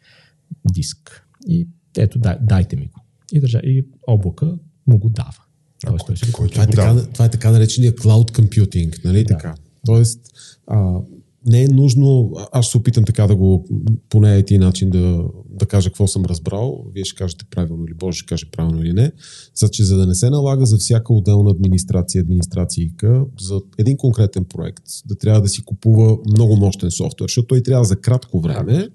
диск. 0.74 1.28
И 1.48 1.68
ето, 1.98 2.20
дай, 2.20 2.38
дайте 2.42 2.76
ми 2.76 2.88
го 2.88 3.05
и, 3.34 3.40
държа, 3.40 3.60
и 3.64 3.86
облака 4.08 4.58
му 4.88 4.98
го 4.98 5.10
дава. 5.10 5.46
Тоест, 5.88 6.06
той 6.06 6.32
кой, 6.32 6.50
това, 6.50 6.64
е 6.64 6.68
така, 6.68 6.96
това 7.14 7.26
е 7.26 7.32
така 7.32 7.52
наречения 7.52 7.92
cloud 7.92 8.32
computing, 8.32 9.06
нали? 9.06 9.24
Да. 9.24 9.28
така? 9.28 9.56
Тоест, 9.86 10.20
а, 10.68 11.00
не 11.48 11.64
е 11.64 11.68
нужно, 11.68 12.32
аз 12.52 12.68
се 12.68 12.78
опитам 12.78 13.04
така 13.04 13.28
да 13.28 13.36
го, 13.36 13.68
поне 14.10 14.36
един 14.36 14.62
начин 14.62 14.90
да, 14.90 15.24
да 15.50 15.66
кажа 15.66 15.90
какво 15.90 16.08
съм 16.08 16.26
разбрал, 16.26 16.86
вие 16.94 17.06
ще 17.06 17.18
кажете 17.18 17.46
правилно 17.52 17.86
или 17.86 17.94
Боже 17.94 18.18
ще 18.18 18.26
каже 18.26 18.46
правилно 18.52 18.84
или 18.84 18.94
не, 18.94 19.12
за 19.56 19.70
че 19.70 19.84
за 19.84 19.98
да 19.98 20.08
не 20.08 20.16
се 20.16 20.30
налага 20.30 20.66
за 20.66 20.78
всяка 20.78 21.14
отделна 21.14 21.52
администрация, 21.52 22.22
администрацийка, 22.22 23.26
за 23.40 23.62
един 23.78 23.98
конкретен 23.98 24.46
проект, 24.46 24.84
да 25.06 25.16
трябва 25.18 25.42
да 25.42 25.48
си 25.48 25.62
купува 25.66 26.18
много 26.28 26.56
мощен 26.56 26.92
софтуер, 26.92 27.28
защото 27.28 27.48
той 27.48 27.64
трябва 27.64 27.86
за 27.86 27.96
кратко 27.96 28.42
време 28.42 28.90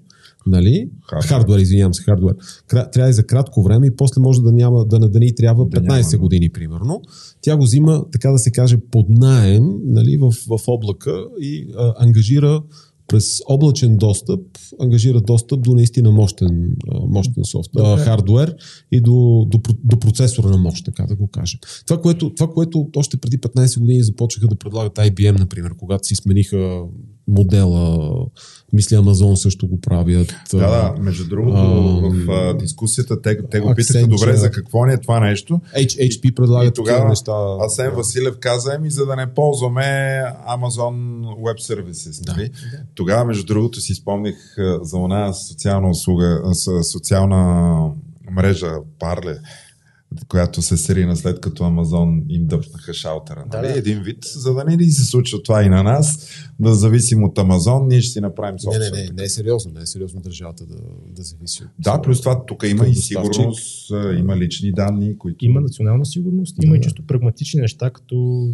Нали? 0.47 0.89
Хардвер. 1.09 1.27
хардвер, 1.27 1.59
извинявам 1.59 1.93
се, 1.93 2.03
хардвер. 2.03 2.35
Трябва 2.67 3.09
и 3.09 3.13
за 3.13 3.23
кратко 3.23 3.63
време 3.63 3.87
и 3.87 3.95
после 3.95 4.21
може 4.21 4.41
да 4.41 4.51
няма, 4.51 4.85
да, 4.85 4.99
да 4.99 5.19
ни 5.19 5.35
трябва 5.35 5.65
15 5.65 5.71
да 5.71 5.81
няма, 5.81 6.17
години, 6.17 6.49
примерно. 6.49 7.01
Тя 7.41 7.57
го 7.57 7.63
взима, 7.63 8.05
така 8.11 8.31
да 8.31 8.37
се 8.37 8.51
каже, 8.51 8.77
под 8.91 9.09
наем 9.09 9.63
нали, 9.85 10.17
в, 10.17 10.31
в 10.31 10.67
облака 10.67 11.25
и 11.39 11.67
а, 11.77 11.93
ангажира 11.97 12.61
през 13.11 13.41
облачен 13.47 13.97
достъп, 13.97 14.41
ангажира 14.79 15.21
достъп 15.21 15.61
до 15.61 15.73
наистина 15.73 16.11
мощен, 16.11 16.75
мощен 17.07 17.43
софтуер, 17.45 17.97
хардвер 17.97 18.55
и 18.91 19.01
до, 19.01 19.45
до, 19.49 19.59
до 19.83 19.99
процесора 19.99 20.49
на 20.49 20.57
мощ, 20.57 20.85
така 20.85 21.03
да 21.03 21.15
го 21.15 21.27
кажем. 21.27 21.59
Това 21.87 22.01
което, 22.01 22.33
това, 22.33 22.47
което 22.47 22.89
още 22.95 23.17
преди 23.17 23.37
15 23.37 23.79
години 23.79 24.03
започнаха 24.03 24.47
да 24.47 24.55
предлагат 24.55 24.95
IBM, 24.95 25.39
например, 25.39 25.71
когато 25.77 26.07
си 26.07 26.15
смениха 26.15 26.81
модела 27.27 28.11
мисля, 28.73 28.97
Амазон 28.97 29.37
също 29.37 29.67
го 29.67 29.81
правят. 29.81 30.35
Да, 30.53 30.57
да. 30.57 30.95
Между 30.99 31.27
другото, 31.27 31.57
а, 31.57 32.09
в 32.09 32.31
а, 32.31 32.57
дискусията 32.57 33.21
те, 33.21 33.37
те 33.51 33.59
го 33.59 33.75
питаха 33.75 34.07
добре 34.07 34.35
за 34.35 34.51
какво 34.51 34.85
ни 34.85 34.93
е 34.93 34.97
това 34.97 35.19
нещо. 35.19 35.61
H, 35.77 36.09
HP 36.09 36.35
предлагат 36.35 36.69
и 36.69 36.73
тогава 36.73 37.09
неща. 37.09 37.31
Асен 37.65 37.91
Василев 37.91 38.35
каза 38.39 38.79
ми, 38.79 38.91
за 38.91 39.05
да 39.05 39.15
не 39.15 39.33
ползваме 39.33 40.21
Amazon 40.49 40.95
Web 41.23 41.73
Services. 41.73 42.27
Нали? 42.27 42.49
Да. 42.49 42.77
Тогава, 42.95 43.25
между 43.25 43.45
другото, 43.45 43.81
си 43.81 43.93
спомних 43.93 44.35
за 44.81 44.97
една 44.97 45.33
социална 45.33 45.89
услуга, 45.89 46.41
социална 46.91 47.89
мрежа 48.31 48.71
Парле, 48.99 49.37
която 50.27 50.61
се 50.61 50.77
срина 50.77 51.15
след 51.15 51.41
като 51.41 51.63
Амазон 51.63 52.23
им 52.29 52.47
дъпнаха 52.47 52.93
шалтера. 52.93 53.45
Да, 53.51 53.57
нали? 53.57 53.67
да. 53.67 53.79
Един 53.79 54.01
вид, 54.01 54.17
за 54.25 54.53
да 54.53 54.63
не 54.63 54.77
ли 54.77 54.91
се 54.91 55.05
случва 55.05 55.43
това 55.43 55.63
и 55.63 55.69
на 55.69 55.83
нас, 55.83 56.27
да 56.59 56.73
зависим 56.73 57.23
от 57.23 57.37
Амазон, 57.37 57.87
ние 57.87 58.01
ще 58.01 58.13
си 58.13 58.19
направим 58.19 58.53
Не, 58.53 58.59
собствено. 58.59 58.95
не, 58.95 59.03
не, 59.03 59.09
не 59.13 59.23
е 59.23 59.29
сериозно, 59.29 59.71
не 59.75 59.81
е 59.81 59.85
сериозно 59.85 60.21
държавата 60.21 60.65
да, 60.65 60.75
да 61.09 61.23
зависи 61.23 61.63
от... 61.63 61.69
Да, 61.79 62.01
плюс 62.01 62.19
това 62.19 62.45
тук 62.45 62.63
има 62.67 62.87
и 62.87 62.95
сигурност, 62.95 63.91
има 64.17 64.37
лични 64.37 64.71
данни, 64.71 65.17
които... 65.17 65.45
Има 65.45 65.61
национална 65.61 66.05
сигурност, 66.05 66.63
има 66.63 66.73
Да. 66.73 66.77
и 66.77 66.81
чисто 66.81 67.07
прагматични 67.07 67.61
неща, 67.61 67.89
като 67.89 68.47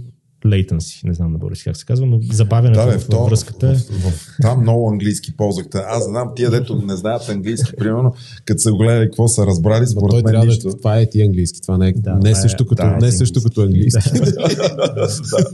latency, 0.46 1.04
не 1.04 1.14
знам 1.14 1.32
на 1.32 1.38
български 1.38 1.64
как 1.64 1.78
се 1.78 1.86
казва, 1.86 2.06
но 2.06 2.20
забавянето 2.24 2.80
Да, 2.80 2.88
бе, 2.88 2.98
в, 2.98 3.08
то, 3.08 3.26
връзката. 3.26 3.68
в, 3.68 3.78
в, 3.78 4.12
в, 4.12 4.36
там 4.42 4.62
много 4.62 4.90
английски 4.90 5.36
ползвахте. 5.38 5.78
Аз 5.80 6.04
знам, 6.04 6.32
тия 6.36 6.52
дето 6.52 6.76
не 6.78 6.96
знаят 6.96 7.30
английски, 7.30 7.72
примерно, 7.78 8.14
като 8.46 8.62
са 8.62 8.72
гледали 8.72 9.06
какво 9.06 9.28
са 9.28 9.46
разбрали, 9.46 9.80
Ма 9.80 9.86
той 9.86 9.88
според 9.88 10.14
мен 10.16 10.24
трябва 10.24 10.46
нищо. 10.46 10.70
да, 10.70 10.78
това 10.78 11.00
е 11.00 11.10
ти 11.10 11.22
английски, 11.22 11.62
това 11.62 11.78
не 11.78 11.88
е, 11.88 11.94
Да, 11.94 12.16
не 12.16 12.30
е 12.30 12.32
е- 12.32 12.36
също 12.36 12.66
като, 12.66 12.84
да, 12.84 12.98
не 12.98 13.06
е 13.06 13.10
е 13.10 13.12
също 13.12 13.44
като 13.44 13.62
английски. 13.62 14.10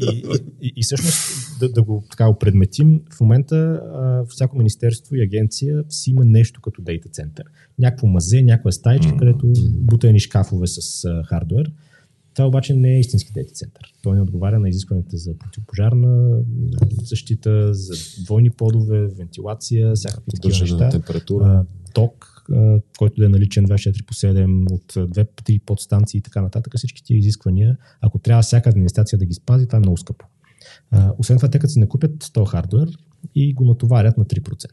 и, 0.02 0.24
и, 0.62 0.74
и 0.76 0.84
всъщност 0.84 1.18
да, 1.60 1.70
да 1.70 1.84
го 1.84 2.04
така 2.12 2.28
опредметим, 2.28 3.02
в 3.14 3.22
момента 3.22 3.56
а, 3.56 4.24
всяко 4.30 4.58
министерство 4.58 5.16
и 5.16 5.22
агенция 5.22 5.84
си 5.90 6.10
има 6.10 6.26
нещо 6.26 6.62
като 6.62 6.82
дейта 6.82 7.10
център. 7.10 7.46
Някакво 7.80 8.08
мазе, 8.08 8.42
някаква 8.42 8.72
стаичка, 8.72 9.08
Мгм. 9.10 9.18
където 9.18 9.48
бутани 9.70 10.20
шкафове 10.20 10.68
с 10.68 10.78
а, 11.06 11.24
хардвер. 11.24 11.72
Това 12.34 12.48
обаче 12.48 12.74
не 12.74 12.96
е 12.96 13.00
истински 13.00 13.34
дейта 13.34 13.54
център. 13.54 13.94
Той 14.02 14.16
не 14.16 14.22
отговаря 14.22 14.60
на 14.60 14.70
изискванията 14.70 15.18
за 15.18 15.38
противопожарна 15.38 16.40
защита, 17.04 17.74
за 17.74 18.24
двойни 18.24 18.50
подове, 18.50 19.08
вентилация, 19.08 19.94
всякакви 19.96 20.32
такива 20.32 20.60
неща. 20.60 20.90
температура. 20.90 21.66
Ток, 21.94 22.44
който 22.98 23.16
да 23.22 23.26
е 23.26 23.30
наличен 23.30 23.66
24 23.68 24.06
по 24.06 24.14
7 24.14 24.72
от 24.74 24.94
2-3 24.94 25.62
подстанции 25.66 26.18
и 26.18 26.22
така 26.22 26.42
нататък. 26.42 26.74
Всички 26.78 27.04
тия 27.04 27.18
изисквания, 27.18 27.78
ако 28.02 28.20
трябва 28.20 28.42
всяка 28.42 28.70
администрация 28.70 29.20
да 29.20 29.26
ги 29.26 29.34
спази, 29.34 29.68
това 29.68 29.78
е 29.78 29.80
много 29.80 29.98
скъпо. 29.98 30.26
Освен 31.18 31.38
това, 31.38 31.50
те 31.50 31.60
като 31.60 31.74
си 31.74 31.80
накупят 31.80 32.24
100 32.24 32.46
хардвер 32.46 32.98
и 33.36 33.54
го 33.54 33.66
натоварят 33.66 34.18
на 34.18 34.26
3%. 34.26 34.68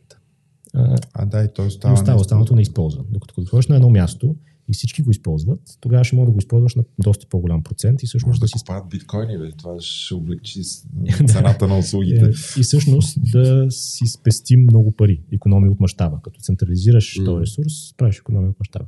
А, 0.74 0.96
А 1.12 1.26
да, 1.26 1.44
и 1.44 1.48
той 1.54 1.64
и 1.64 1.68
остава. 1.68 1.94
остава 1.94 2.12
нещо. 2.14 2.20
останалото 2.20 2.54
не 2.54 2.62
използва. 2.62 3.04
Докато 3.10 3.34
като 3.34 3.60
на 3.68 3.76
едно 3.76 3.90
място 3.90 4.36
и 4.70 4.72
всички 4.72 5.02
го 5.02 5.10
използват, 5.10 5.60
тогава 5.80 6.04
ще 6.04 6.16
може 6.16 6.26
да 6.26 6.32
го 6.32 6.38
използваш 6.38 6.74
на 6.74 6.84
доста 6.98 7.26
по-голям 7.26 7.62
процент 7.62 8.02
и 8.02 8.06
Може 8.06 8.08
всъщност 8.08 8.40
да 8.40 8.44
да 8.44 8.48
си 8.48 8.54
купаят 8.58 8.88
биткоини, 8.88 9.38
бе. 9.38 9.52
Това 9.52 9.76
ще 9.80 10.14
облегчи 10.14 10.62
цената 11.28 11.68
на 11.68 11.78
услугите. 11.78 12.24
Е, 12.24 12.60
и 12.60 12.62
всъщност 12.62 13.18
да 13.32 13.66
си 13.70 14.06
спестим 14.06 14.62
много 14.62 14.92
пари, 14.92 15.22
економия 15.32 15.72
от 15.72 15.80
мащаба. 15.80 16.20
Като 16.22 16.40
централизираш 16.40 17.20
този 17.24 17.40
ресурс, 17.40 17.94
правиш 17.96 18.18
економия 18.18 18.50
от 18.50 18.60
мащаба. 18.60 18.86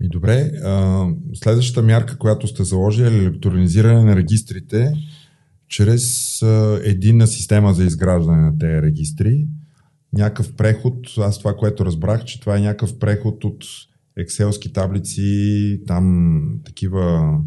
Ми 0.00 0.08
добре, 0.08 0.50
а, 0.64 1.06
следващата 1.34 1.86
мярка, 1.86 2.18
която 2.18 2.46
сте 2.46 2.64
заложили 2.64 3.14
е 3.14 3.18
електронизиране 3.18 4.04
на 4.04 4.16
регистрите 4.16 4.92
чрез 5.68 6.42
а, 6.42 6.80
единна 6.84 7.26
система 7.26 7.74
за 7.74 7.84
изграждане 7.84 8.42
на 8.42 8.58
тези 8.58 8.82
регистри. 8.82 9.46
Някакъв 10.12 10.52
преход, 10.52 10.96
аз 11.18 11.38
това, 11.38 11.56
което 11.56 11.84
разбрах, 11.84 12.24
че 12.24 12.40
това 12.40 12.56
е 12.56 12.60
някакъв 12.60 12.98
преход 12.98 13.44
от 13.44 13.64
екселски 14.16 14.72
таблици, 14.72 15.80
там 15.86 16.60
такива 16.64 17.38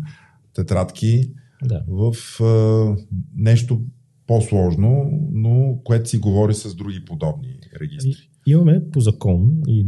тетрадки 0.53 1.31
Да. 1.63 1.83
в 1.87 2.15
а, 2.43 2.95
нещо 3.35 3.81
по-сложно, 4.27 5.19
но 5.31 5.79
което 5.83 6.09
си 6.09 6.17
говори 6.17 6.53
с 6.53 6.75
други 6.75 7.05
подобни 7.05 7.59
регистри. 7.81 8.29
Имаме 8.47 8.81
по 8.91 8.99
закон 8.99 9.61
и 9.67 9.85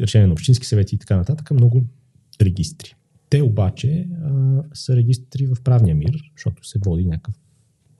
решение 0.00 0.26
на 0.26 0.32
общински 0.32 0.66
съвети 0.66 0.94
и 0.94 0.98
така 0.98 1.16
нататък 1.16 1.50
много 1.50 1.84
регистри. 2.42 2.94
Те 3.30 3.42
обаче 3.42 4.08
а, 4.24 4.62
са 4.74 4.96
регистри 4.96 5.46
в 5.46 5.62
правния 5.64 5.94
мир, 5.94 6.18
защото 6.36 6.68
се 6.68 6.78
води 6.86 7.04
някакъв 7.04 7.34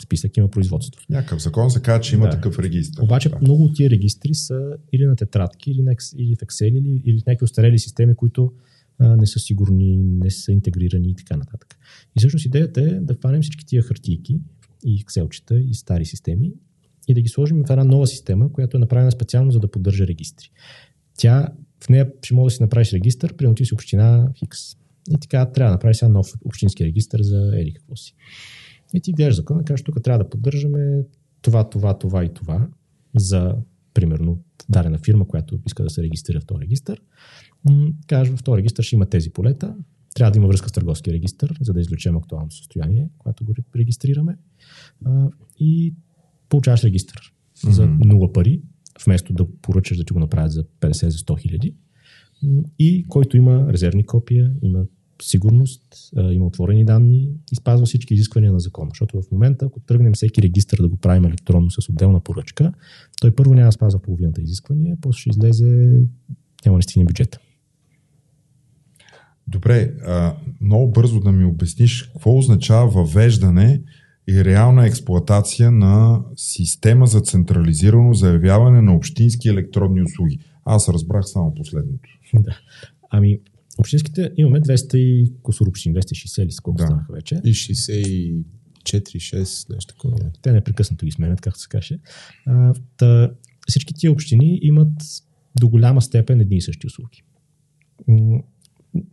списък, 0.03 0.37
има 0.37 0.49
производство. 0.49 1.03
Някакъв 1.11 1.43
закон 1.43 1.71
се 1.71 1.83
казва, 1.83 2.01
че 2.01 2.15
има 2.15 2.25
Да. 2.25 2.31
такъв 2.31 2.59
регистр. 2.59 3.03
Обаче 3.03 3.29
Да. 3.29 3.39
много 3.41 3.65
от 3.65 3.75
тия 3.75 3.91
регистри 3.91 4.35
са 4.35 4.77
или 4.93 5.07
на 5.07 5.17
тетрадки, 5.17 5.71
или, 5.71 5.83
на, 5.83 5.95
или 6.17 6.37
в 6.37 6.39
Excel, 6.39 6.79
или, 6.79 7.03
или 7.05 7.21
в 7.21 7.27
някакви 7.27 7.45
устарели 7.45 7.79
системи, 7.79 8.15
които 8.15 8.53
а, 8.99 9.17
не 9.17 9.27
са 9.27 9.39
сигурни, 9.39 9.97
не 9.97 10.31
са 10.31 10.53
интегрирани 10.53 11.11
и 11.11 11.15
така 11.15 11.37
нататък. 11.37 11.77
И 12.17 12.19
всъщност 12.19 12.45
идеята 12.47 12.81
е 12.81 12.91
да 12.91 13.15
хванем 13.15 13.43
всички 13.43 13.67
тия 13.67 13.83
хартийки 13.83 14.41
и 14.85 15.05
Excel-чета 15.05 15.71
и 15.71 15.75
стари 15.75 16.05
системи 16.05 16.53
и 17.09 17.15
да 17.15 17.21
ги 17.21 17.29
сложим 17.29 17.65
в 17.67 17.71
една 17.71 17.85
нова 17.85 18.07
система, 18.07 18.53
която 18.53 18.77
е 18.77 18.81
направена 18.81 19.13
специално 19.13 19.51
за 19.51 19.61
да 19.61 19.71
поддържа 19.71 20.07
регистри. 20.07 20.51
Тя, 21.19 21.49
в 21.85 21.89
нея 21.89 22.11
ще 22.23 22.35
може 22.35 22.53
да 22.53 22.57
си 22.57 22.63
направиш 22.63 22.93
регистър, 22.93 23.35
примерно 23.37 23.55
ти 23.55 23.65
си 23.65 23.75
община 23.75 24.29
Хикс. 24.39 24.59
И 25.11 25.19
така 25.21 25.47
трябва 25.47 25.71
да 25.71 25.75
направиш 25.75 25.97
сега 25.97 26.09
нов 26.09 26.27
общински 26.45 26.85
регистър 26.85 27.23
за 27.23 27.53
еди 27.57 27.73
какво 27.73 27.97
си. 27.97 28.15
И 28.95 29.01
ти 29.01 29.13
гледаш 29.13 29.37
закона 29.37 29.61
и 29.61 29.65
кажеш, 29.65 29.85
тук 29.85 30.03
трябва 30.03 30.25
да 30.25 30.31
поддържаме 30.31 31.03
това, 31.43 31.71
това, 31.71 31.99
това 31.99 32.25
и 32.25 32.35
това 32.35 32.69
за, 33.17 33.57
примерно, 33.95 34.43
дадена 34.69 34.99
фирма, 34.99 35.29
която 35.29 35.59
иска 35.67 35.83
да 35.83 35.91
се 35.91 36.03
регистрира 36.03 36.41
в 36.41 36.47
този 36.47 36.61
регистър. 36.61 37.01
М, 37.71 37.93
Кажеш, 38.07 38.35
в 38.35 38.43
този 38.43 38.59
регистър 38.59 38.85
ще 38.85 38.95
има 38.97 39.07
тези 39.07 39.31
полета, 39.31 39.77
трябва 40.15 40.31
да 40.31 40.39
има 40.39 40.49
връзка 40.49 40.69
с 40.69 40.73
търговски 40.73 41.13
регистър, 41.13 41.59
за 41.61 41.73
да 41.73 41.81
извлечем 41.81 42.17
актуалното 42.17 42.57
състояние, 42.57 43.09
когато 43.19 43.45
го 43.45 43.55
регистрираме. 43.77 44.37
И 45.59 45.95
получаваш 46.49 46.85
регистър 46.85 47.33
за 47.63 47.87
Мгм. 47.87 48.09
нула 48.09 48.33
пари, 48.33 48.63
вместо 49.07 49.33
да 49.33 49.47
поръчаш 49.63 49.97
да 49.97 50.05
ти 50.05 50.13
го 50.13 50.19
направят 50.19 50.53
за 50.53 50.65
50 50.81 51.09
за 51.09 51.19
100 51.19 51.41
хиляди. 51.41 51.75
И 52.79 53.05
който 53.09 53.37
има 53.37 53.73
резервни 53.73 54.07
копия, 54.07 54.53
има 54.63 54.85
сигурност, 55.23 55.83
има 56.31 56.47
отворени 56.47 56.85
данни 56.85 57.31
и 57.53 57.57
спазва 57.57 57.87
всички 57.87 58.15
изисквания 58.15 58.53
на 58.53 58.61
закона. 58.61 58.91
Защото 58.91 59.23
в 59.23 59.31
момента, 59.33 59.67
ако 59.67 59.81
тръгнем 59.81 60.13
всеки 60.13 60.43
регистр 60.43 60.83
да 60.83 60.89
го 60.89 60.97
правим 60.97 61.25
електронно 61.25 61.71
с 61.71 61.89
отделна 61.89 62.21
поръчка, 62.21 62.73
той 63.21 63.35
първо 63.35 63.55
няма 63.55 63.69
да 63.69 63.73
спазва 63.73 64.03
половината 64.03 64.43
изисквания, 64.43 64.97
после 65.01 65.19
ще 65.19 65.31
излезе, 65.31 66.01
няма 66.67 66.79
да 66.79 66.83
стигне 66.83 67.05
бюджета. 67.05 67.39
Добре, 69.49 69.93
а, 70.07 70.37
много 70.61 70.93
бързо 70.93 71.21
да 71.21 71.33
ми 71.33 71.45
обясниш 71.45 72.03
какво 72.03 72.39
означава 72.39 72.89
въвеждане 72.89 73.83
и 74.29 74.45
реална 74.45 74.87
експлоатация 74.87 75.71
на 75.71 76.23
система 76.37 77.07
за 77.07 77.21
централизирано 77.21 78.15
заявяване 78.15 78.83
на 78.83 78.97
общински 78.97 79.49
електронни 79.49 80.03
услуги. 80.03 80.39
Аз 80.65 80.89
разбрах 80.89 81.23
само 81.25 81.55
последното. 81.55 82.09
да. 82.35 82.59
Ами, 83.11 83.41
общинските 83.79 84.33
имаме 84.37 84.61
200 84.61 84.97
и 84.97 85.33
косур 85.43 85.67
общини, 85.67 85.95
260 85.95 86.43
или 86.43 86.53
сколко 86.53 86.79
Да. 86.79 86.87
станаха 86.87 87.13
вече. 87.13 87.41
И 87.45 87.55
64-6, 87.55 88.45
нещо 89.75 89.95
такова. 89.95 90.17
Те 90.43 90.53
непрекъснато 90.53 91.07
ги 91.07 91.13
сменят, 91.13 91.41
както 91.41 91.61
се 91.61 91.69
каже. 91.69 91.99
А, 92.47 92.75
та, 92.97 93.31
всички 93.69 93.95
тия 93.95 94.13
общини 94.13 94.59
имат 94.63 94.93
до 95.61 95.69
голяма 95.69 96.03
степен 96.03 96.41
едни 96.41 96.57
и 96.57 96.61
същи 96.61 96.87
услуги. 96.87 97.23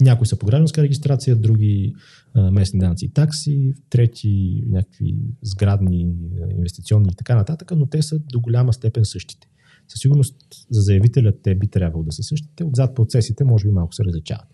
Някои 0.01 0.27
са 0.27 0.39
по 0.39 0.45
гражданска 0.45 0.83
регистрация, 0.83 1.35
други 1.35 1.93
а, 2.33 2.51
местни 2.51 2.79
данъци 2.79 3.05
и 3.05 3.09
такси, 3.09 3.73
трети 3.89 4.63
някакви 4.67 5.15
сградни, 5.41 6.07
инвестиционни 6.55 7.09
и 7.11 7.15
така 7.15 7.35
нататък, 7.35 7.71
но 7.75 7.85
те 7.85 8.01
са 8.01 8.19
до 8.19 8.39
голяма 8.39 8.73
степен 8.73 9.05
същите. 9.05 9.47
Със 9.91 9.99
сигурност 9.99 10.35
за 10.69 10.81
заявителя 10.81 11.33
те 11.43 11.55
би 11.55 11.67
трябвало 11.67 12.03
да 12.03 12.11
са 12.11 12.23
същите, 12.23 12.63
отзад 12.63 12.95
процесите 12.95 13.43
може 13.43 13.65
би 13.65 13.71
малко 13.71 13.95
се 13.95 14.03
различават. 14.03 14.47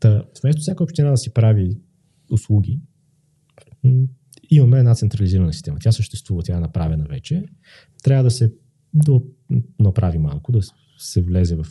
Та, 0.00 0.24
вместо 0.42 0.60
всяка 0.62 0.84
община 0.84 1.10
да 1.10 1.16
си 1.16 1.30
прави 1.30 1.78
услуги, 2.30 2.80
имаме 4.50 4.78
една 4.78 4.94
централизирана 4.94 5.52
система. 5.52 5.78
Тя 5.80 5.92
съществува, 5.92 6.42
тя 6.42 6.56
е 6.56 6.60
направена 6.60 7.06
вече. 7.08 7.44
Трябва 8.02 8.24
да 8.24 8.30
се 8.30 8.52
до, 8.94 9.22
направи 9.80 10.18
малко, 10.18 10.52
да 10.52 10.60
се 10.98 11.22
влезе 11.22 11.56
в 11.56 11.66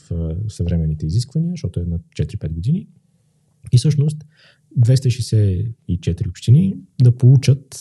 съвременните 0.47 1.05
изисквания, 1.05 1.51
защото 1.51 1.79
е 1.79 1.83
на 1.83 1.99
4-5 1.99 2.49
години. 2.49 2.87
И 3.71 3.77
всъщност 3.77 4.25
264 4.79 6.29
общини 6.29 6.75
да 7.03 7.17
получат 7.17 7.79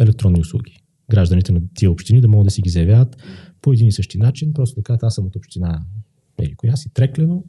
електронни 0.00 0.40
услуги. 0.40 0.82
Гражданите 1.10 1.52
на 1.52 1.60
тия 1.74 1.90
общини 1.90 2.20
да 2.20 2.28
могат 2.28 2.46
да 2.46 2.50
си 2.50 2.62
ги 2.62 2.70
заявяват 2.70 3.16
по 3.62 3.72
един 3.72 3.86
и 3.86 3.92
същи 3.92 4.18
начин, 4.18 4.52
просто 4.52 4.74
да 4.74 4.82
кажат, 4.82 5.02
аз 5.02 5.14
съм 5.14 5.26
от 5.26 5.36
община 5.36 5.84
или 6.42 6.54
коя 6.54 6.76
си, 6.76 6.90
Треклено, 6.94 7.44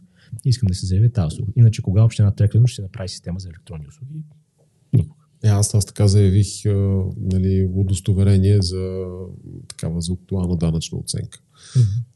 и 0.45 0.49
искам 0.49 0.68
да 0.68 0.74
се 0.74 0.86
заявя 0.86 1.09
тази 1.09 1.28
услуга. 1.28 1.51
Иначе 1.55 1.82
кога 1.82 2.03
община 2.03 2.32
Треклено 2.32 2.68
ще 2.68 2.82
направи 2.82 3.09
система 3.09 3.39
за 3.39 3.49
електронни 3.49 3.88
услуги? 3.88 4.24
Никога. 4.93 5.22
Е, 5.43 5.47
аз, 5.47 5.76
аз 5.76 5.86
така 5.86 6.07
заявих 6.07 6.66
а, 6.66 7.03
нали, 7.22 7.70
удостоверение 7.74 8.62
за 8.62 9.03
такава 9.68 10.01
за 10.01 10.14
актуална 10.14 10.57
данъчна 10.57 10.97
оценка. 10.97 11.39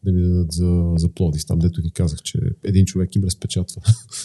Да 0.04 0.12
ми 0.12 0.22
дадат 0.22 0.52
за, 0.52 0.94
за 0.96 1.10
Плодив. 1.10 1.46
Там, 1.46 1.60
дето 1.60 1.82
ви 1.82 1.92
казах, 1.92 2.22
че 2.22 2.40
един 2.64 2.86
човек 2.86 3.16
им 3.16 3.24
разпечатва 3.24 3.82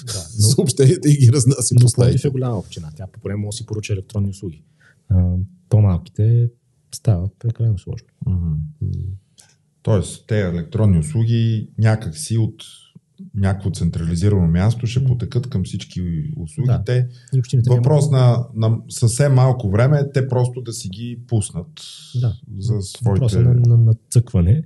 Да, 0.06 0.26
но, 0.40 0.48
съобщенията 0.48 1.10
и 1.10 1.16
ги 1.16 1.32
разнася 1.32 1.74
но 1.74 1.86
по 1.86 1.92
Пловдив 1.94 2.24
е 2.24 2.28
голяма 2.28 2.58
община. 2.58 2.92
Тя 2.96 3.06
по 3.06 3.20
време 3.20 3.36
може 3.36 3.54
да 3.54 3.56
си 3.56 3.66
поръча 3.66 3.92
електронни 3.92 4.28
услуги. 4.28 4.64
А, 5.08 5.34
по-малките 5.68 6.50
става 6.94 7.28
прекалено 7.38 7.78
сложно. 7.78 8.08
Тоест, 9.82 10.24
те 10.26 10.40
електронни 10.40 10.98
услуги 10.98 11.68
някакси 11.78 12.38
от 12.38 12.64
някакво 13.34 13.70
централизирано 13.70 14.46
място, 14.46 14.86
ще 14.86 15.04
потекат 15.04 15.50
към 15.50 15.64
всички 15.64 16.02
услугите. 16.36 17.08
Да. 17.32 17.74
Въпрос 17.74 18.10
на, 18.10 18.46
на 18.54 18.78
съвсем 18.88 19.34
малко 19.34 19.70
време, 19.70 20.10
те 20.14 20.28
просто 20.28 20.60
да 20.60 20.72
си 20.72 20.88
ги 20.88 21.18
пуснат 21.28 21.66
да. 22.20 22.36
за 22.58 22.82
своите... 22.82 23.20
Въпрос 23.20 23.34
на, 23.34 23.54
на, 23.54 23.76
на 23.76 23.92
цъкване. 24.10 24.62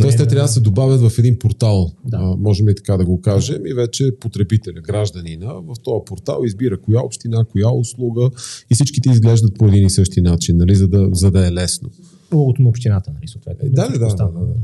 Тоест 0.00 0.18
те 0.18 0.26
трябва 0.26 0.46
да 0.46 0.52
се 0.52 0.60
добавят 0.60 1.00
в 1.00 1.18
един 1.18 1.38
портал, 1.38 1.92
да. 2.04 2.16
а, 2.16 2.36
можем 2.36 2.68
и 2.68 2.74
така 2.74 2.96
да 2.96 3.04
го 3.04 3.20
кажем, 3.20 3.66
и 3.66 3.74
вече 3.74 4.18
потребителя, 4.20 4.80
гражданина 4.80 5.52
в 5.52 5.74
този 5.84 6.04
портал 6.06 6.42
избира 6.44 6.80
коя 6.80 7.00
община, 7.00 7.44
коя 7.44 7.70
услуга 7.70 8.30
и 8.70 8.74
всичките 8.74 9.10
изглеждат 9.10 9.54
по 9.58 9.68
един 9.68 9.86
и 9.86 9.90
същи 9.90 10.20
начин, 10.20 10.56
нали, 10.56 10.74
за, 10.74 10.88
да, 10.88 11.08
за 11.12 11.30
да 11.30 11.46
е 11.46 11.52
лесно. 11.52 11.90
Логото 12.32 12.62
на 12.62 12.68
общината, 12.68 13.12
нали, 13.12 13.28
съответно. 13.28 13.68
Да, 13.70 13.88
да, 13.88 13.98
да, 13.98 14.14
да, 14.16 14.28
да. 14.30 14.54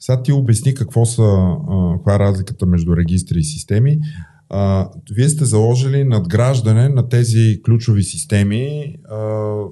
Сега 0.00 0.22
ти 0.22 0.32
обясни 0.32 0.74
какво 0.74 1.04
са, 1.04 1.56
каква 1.96 2.14
е 2.14 2.18
разликата 2.18 2.66
между 2.66 2.96
регистри 2.96 3.38
и 3.38 3.44
системи. 3.44 4.00
А, 4.48 4.90
вие 5.12 5.28
сте 5.28 5.44
заложили 5.44 6.04
надграждане 6.04 6.88
на 6.88 7.08
тези 7.08 7.60
ключови 7.64 8.02
системи 8.02 8.96
а, 9.10 9.16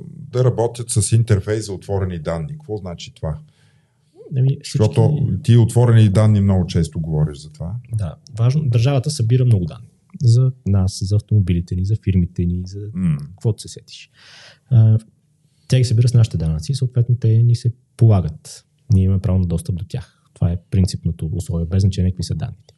да 0.09 0.45
работят 0.45 0.91
с 0.91 1.13
интерфейс 1.13 1.67
за 1.67 1.73
отворени 1.73 2.19
данни. 2.19 2.49
Какво 2.49 2.77
значи 2.77 3.15
това? 3.15 3.39
Ами, 4.37 4.49
всички... 4.49 4.79
Защото 4.79 5.29
ти 5.43 5.57
отворени 5.57 6.09
данни 6.09 6.41
много 6.41 6.67
често 6.67 7.01
говориш 7.01 7.39
за 7.39 7.51
това. 7.51 7.75
Да, 7.93 8.17
важно. 8.39 8.65
Държавата 8.65 9.11
събира 9.11 9.45
много 9.45 9.65
данни. 9.65 9.87
За 10.23 10.53
нас, 10.67 10.99
за 11.03 11.17
автомобилите 11.17 11.75
ни, 11.75 11.85
за 11.85 11.97
фирмите 12.05 12.45
ни, 12.45 12.63
за 12.67 12.79
mm. 12.79 13.19
каквото 13.19 13.63
се 13.63 13.69
сетиш. 13.69 14.11
А, 14.71 14.99
тя 15.75 15.79
ги 15.79 15.85
събира 15.85 16.09
с 16.09 16.15
нашите 16.15 16.37
данъци 16.37 16.73
и 16.73 16.75
съответно 16.75 17.17
те 17.17 17.43
ни 17.43 17.55
се 17.55 17.73
полагат. 17.97 18.65
Ние 18.93 19.05
имаме 19.05 19.21
право 19.21 19.39
на 19.39 19.47
достъп 19.47 19.77
до 19.77 19.85
тях. 19.89 20.23
Това 20.35 20.53
е 20.53 20.61
принципното 20.71 21.31
условие, 21.33 21.67
без 21.67 21.81
значение 21.83 22.11
какви 22.11 22.23
са 22.23 22.35
данните. 22.35 22.75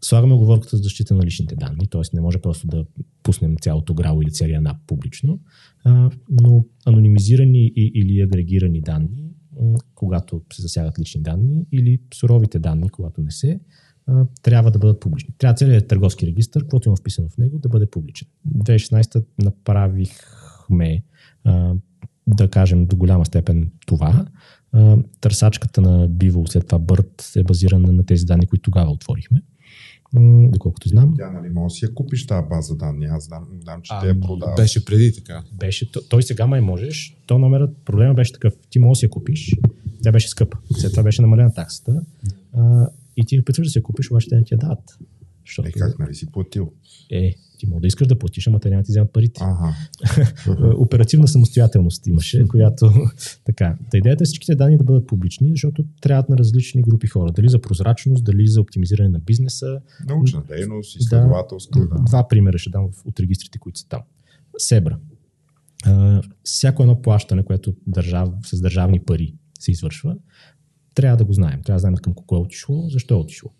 Слагаме 0.00 0.34
оговорката 0.34 0.76
за 0.76 0.82
защита 0.82 1.14
на 1.14 1.24
личните 1.24 1.56
данни, 1.56 1.86
т.е. 1.86 2.00
не 2.14 2.20
може 2.20 2.38
просто 2.38 2.66
да 2.66 2.84
пуснем 3.22 3.56
цялото 3.60 3.94
грало 3.94 4.22
или 4.22 4.30
целия 4.30 4.60
НАП 4.60 4.76
публично, 4.86 5.40
но 6.30 6.64
анонимизирани 6.86 7.72
или 7.76 8.20
агрегирани 8.20 8.80
данни, 8.80 9.30
когато 9.94 10.42
се 10.52 10.62
засягат 10.62 10.98
лични 10.98 11.22
данни, 11.22 11.66
или 11.72 12.00
суровите 12.14 12.58
данни, 12.58 12.88
когато 12.88 13.20
не 13.20 13.30
се, 13.30 13.60
трябва 14.42 14.70
да 14.70 14.78
бъдат 14.78 15.00
публични. 15.00 15.34
Трябва 15.38 15.54
целият 15.54 15.88
търговски 15.88 16.26
регистр, 16.26 16.60
каквото 16.60 16.88
има 16.88 16.96
вписано 16.96 17.28
в 17.28 17.38
него, 17.38 17.58
да 17.58 17.68
бъде 17.68 17.90
публичен. 17.90 18.28
2016 18.48 19.24
направихме 19.38 21.02
да 22.26 22.48
кажем 22.48 22.86
до 22.86 22.96
голяма 22.96 23.26
степен 23.26 23.70
това. 23.86 24.26
Търсачката 25.20 25.80
на 25.80 26.08
Биво, 26.08 26.46
след 26.46 26.66
това 26.66 26.78
Бърт 26.78 27.32
е 27.36 27.42
базирана 27.42 27.92
на 27.92 28.06
тези 28.06 28.24
данни, 28.24 28.46
които 28.46 28.62
тогава 28.62 28.90
отворихме. 28.90 29.42
Доколкото 30.50 30.88
знам. 30.88 31.14
Тя, 31.18 31.30
нали, 31.30 31.48
може 31.48 31.72
да 31.72 31.76
си 31.76 31.84
я 31.84 31.94
купиш 31.94 32.26
тази 32.26 32.48
база 32.48 32.76
данни. 32.76 33.06
Аз 33.06 33.24
знам, 33.24 33.46
знам 33.62 33.82
че 33.82 33.92
а, 33.94 34.00
те 34.00 34.08
я 34.08 34.20
продават. 34.20 34.56
Беше 34.56 34.84
преди 34.84 35.14
така. 35.14 35.42
Беше, 35.52 35.92
той 36.08 36.22
сега 36.22 36.46
май 36.46 36.60
можеш. 36.60 37.16
То 37.26 37.38
номерът, 37.38 37.76
проблема 37.84 38.14
беше 38.14 38.32
такъв. 38.32 38.54
Ти 38.70 38.78
можеш 38.78 38.98
да 38.98 38.98
си 38.98 39.04
я 39.04 39.10
купиш. 39.10 39.56
Тя 40.02 40.12
беше 40.12 40.28
скъпа. 40.28 40.58
След 40.78 40.90
това 40.90 41.02
беше 41.02 41.22
намалена 41.22 41.54
таксата. 41.54 42.02
А, 42.52 42.88
и 43.16 43.24
ти 43.26 43.40
опитваш 43.40 43.66
да 43.66 43.70
си 43.70 43.78
я 43.78 43.82
купиш, 43.82 44.10
обаче 44.10 44.28
те 44.28 44.36
не 44.36 44.44
ти 44.44 44.54
я 44.54 44.58
дават. 44.58 44.98
Защото... 45.46 45.68
Е, 45.68 45.72
как 45.72 45.98
нали 45.98 46.14
си 46.14 46.26
платил? 46.32 46.72
Е, 47.10 47.34
ти 47.64 47.70
мога 47.70 47.80
да 47.80 47.86
искаш 47.86 48.06
да 48.06 48.18
платиш, 48.18 48.46
ама 48.46 48.60
те 48.60 48.70
няма 48.70 48.82
ти 48.82 48.92
вземат 48.92 49.12
парите. 49.12 49.40
Ага. 49.44 49.74
Оперативна 50.76 51.28
самостоятелност 51.28 52.06
имаше, 52.06 52.48
която 52.48 52.92
така. 53.44 53.76
Та 53.90 53.98
идеята 53.98 54.24
е 54.24 54.26
всичките 54.26 54.54
данни 54.54 54.76
да 54.76 54.84
бъдат 54.84 55.06
публични, 55.06 55.50
защото 55.50 55.84
трябват 56.00 56.28
на 56.28 56.36
различни 56.36 56.82
групи 56.82 57.06
хора. 57.06 57.32
Дали 57.32 57.48
за 57.48 57.60
прозрачност, 57.60 58.24
дали 58.24 58.46
за 58.46 58.60
оптимизиране 58.60 59.08
на 59.08 59.18
бизнеса. 59.18 59.80
Научна 60.08 60.42
дейност, 60.48 61.00
изследователска. 61.00 61.80
Да, 61.80 62.02
два 62.06 62.28
примера 62.28 62.58
ще 62.58 62.70
дам 62.70 62.88
от 63.04 63.20
регистрите, 63.20 63.58
които 63.58 63.78
са 63.78 63.88
там. 63.88 64.00
Себра. 64.58 64.98
Uh, 65.86 66.30
всяко 66.42 66.82
едно 66.82 67.02
плащане, 67.02 67.44
което 67.44 67.74
държав, 67.86 68.28
с 68.44 68.60
държавни 68.60 69.00
пари 69.00 69.34
се 69.60 69.70
извършва, 69.70 70.16
трябва 70.94 71.16
да 71.16 71.24
го 71.24 71.32
знаем. 71.32 71.62
Трябва 71.62 71.76
да 71.76 71.80
знаем 71.80 71.96
към 71.96 72.14
кого 72.14 72.36
е 72.36 72.38
отишло, 72.38 72.88
защо 72.88 73.14
е 73.14 73.18
отишло. 73.18 73.50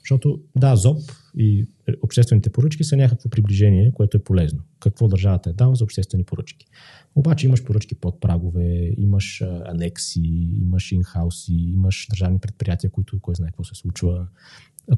Защото 0.00 0.40
да, 0.56 0.76
ЗОП 0.76 1.00
и 1.36 1.66
обществените 2.02 2.50
поръчки 2.50 2.84
са 2.84 2.96
някакво 2.96 3.28
приближение, 3.28 3.92
което 3.92 4.16
е 4.16 4.24
полезно. 4.24 4.62
Какво 4.80 5.08
държавата 5.08 5.50
е 5.50 5.52
дала 5.52 5.74
за 5.74 5.84
обществени 5.84 6.24
поръчки. 6.24 6.66
Обаче 7.14 7.46
имаш 7.46 7.64
поръчки 7.64 7.94
под 7.94 8.20
прагове, 8.20 8.94
имаш 8.98 9.42
анекси, 9.66 10.50
имаш 10.62 10.92
инхауси, 10.92 11.54
имаш 11.54 12.06
държавни 12.10 12.38
предприятия, 12.38 12.90
които 12.90 13.20
кой 13.20 13.34
знае 13.34 13.50
какво 13.50 13.64
се 13.64 13.74
случва. 13.74 14.26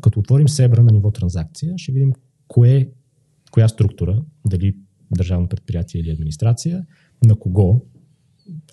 Като 0.01 0.21
отворим 0.21 0.49
Себра 0.49 0.83
на 0.83 0.93
ниво 0.93 1.11
транзакция, 1.11 1.75
ще 1.79 1.93
видим 1.93 2.13
кое, 2.49 2.91
коя 3.51 3.69
структура, 3.69 4.23
дали 4.47 4.77
държавно 5.11 5.49
предприятие 5.49 6.01
или 6.01 6.11
администрация, 6.11 6.87
на 7.25 7.37
кого, 7.37 7.87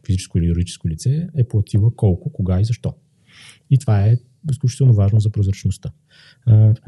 физическо 0.05 0.37
или 0.37 0.45
юридическо 0.45 0.89
лице, 0.89 1.27
е 1.37 1.47
платила 1.47 1.95
колко, 1.95 2.31
кога 2.31 2.61
и 2.61 2.65
защо. 2.65 2.93
И 3.69 3.77
това 3.77 4.05
е 4.05 4.17
изключително 4.51 4.93
важно 4.93 5.19
за 5.19 5.29
прозрачността. 5.29 5.91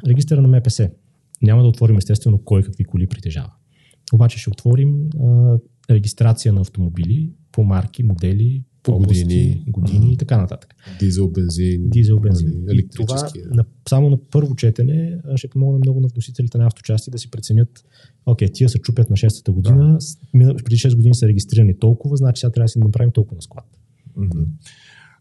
Регистъра 0.08 0.42
на 0.42 0.58
МПС. 0.58 0.90
Няма 1.42 1.62
да 1.62 1.68
отворим 1.68 1.98
естествено 1.98 2.38
кой 2.38 2.64
какви 2.64 2.84
коли 2.84 3.08
притежава. 3.08 3.52
Обаче 4.14 4.40
ще 4.40 4.50
отворим 4.50 5.10
а, 5.24 5.58
регистрация 5.90 6.54
на 6.54 6.62
автомобили 6.62 7.32
по 7.52 7.64
марки, 7.64 8.04
модели, 8.04 8.64
по 8.84 8.92
области, 8.92 9.24
години, 9.24 9.66
години 9.68 10.14
и 10.14 10.18
така 10.18 10.38
нататък. 10.38 10.76
Дизел, 11.00 11.30
бензин, 11.30 11.90
Дизел, 11.90 12.20
бензин. 12.20 12.50
Нали, 12.50 12.72
електрически. 12.72 13.42
Това, 13.44 13.56
на, 13.56 13.66
само 13.90 14.10
на 14.10 14.18
първо 14.32 14.56
четене 14.56 15.18
ще 15.36 15.48
помогне 15.48 15.80
много 15.80 16.00
на 16.00 16.08
вносителите 16.08 16.58
на 16.58 16.68
авточасти 16.68 17.12
да 17.12 17.18
си 17.18 17.32
преценят, 17.32 17.86
окей, 18.26 18.48
тия 18.54 18.70
се 18.70 18.80
чупят 18.80 19.10
на 19.10 19.16
6-та 19.16 19.52
година, 19.52 19.98
да. 20.36 20.56
преди 20.56 20.76
6 20.76 20.96
години 20.96 21.16
са 21.16 21.28
регистрирани 21.28 21.80
толкова, 21.80 22.18
значи 22.18 22.40
сега 22.40 22.52
трябва 22.52 22.66
да 22.66 22.70
си 22.70 22.80
направим 22.80 23.12
толкова 23.12 23.36
на 23.36 23.42
склад. 23.42 23.66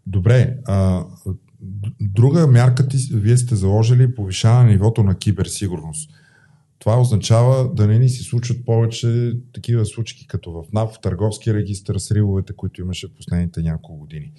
Добре, 0.06 0.58
а, 0.64 1.04
Друга 2.00 2.46
мярка 2.46 2.88
ти, 2.88 2.96
вие 3.14 3.36
сте 3.36 3.56
заложили 3.56 4.14
повишаване 4.14 4.64
на 4.64 4.70
нивото 4.70 5.02
на 5.02 5.18
киберсигурност. 5.18 6.10
Това 6.78 7.00
означава 7.00 7.74
да 7.74 7.86
не 7.86 7.98
ни 7.98 8.08
се 8.08 8.22
случват 8.22 8.64
повече 8.64 9.32
такива 9.52 9.86
случки, 9.86 10.26
като 10.26 10.52
в 10.52 10.64
НАВ, 10.72 10.90
в 10.90 11.00
търговския 11.00 11.54
регистр, 11.54 11.98
сривовете, 11.98 12.52
които 12.56 12.80
имаше 12.80 13.06
в 13.06 13.14
последните 13.16 13.62
няколко 13.62 14.00
години. 14.00 14.32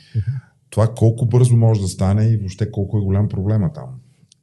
Това 0.70 0.94
колко 0.96 1.26
бързо 1.26 1.58
може 1.58 1.82
да 1.82 1.88
стане 1.88 2.26
и 2.26 2.38
въобще 2.38 2.72
колко 2.72 2.98
е 2.98 3.02
голям 3.02 3.30
проблема 3.30 3.74
там? 3.74 3.90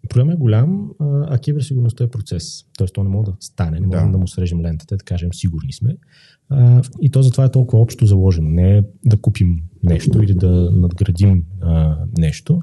Проблемът 0.08 0.34
е 0.34 0.38
голям, 0.38 0.90
а 1.00 1.38
киберсигурността 1.38 2.04
е 2.04 2.08
процес. 2.08 2.64
Тоест, 2.78 2.94
то 2.94 3.02
не 3.02 3.08
може 3.08 3.30
да 3.30 3.36
стане, 3.40 3.80
не 3.80 3.86
можем 3.86 4.06
да. 4.06 4.12
да 4.12 4.18
му 4.18 4.28
срежем 4.28 4.60
лентата, 4.60 4.96
да 4.96 5.04
кажем 5.04 5.32
сигурни 5.32 5.72
сме. 5.72 5.96
И 7.00 7.10
то 7.10 7.22
затова 7.22 7.44
е 7.44 7.50
толкова 7.50 7.82
общо 7.82 8.06
заложено. 8.06 8.48
Не 8.48 8.76
е 8.76 8.82
да 9.04 9.16
купим 9.16 9.62
нещо 9.86 10.22
или 10.22 10.34
да 10.34 10.70
надградим 10.72 11.42
а, 11.60 11.96
нещо. 12.18 12.60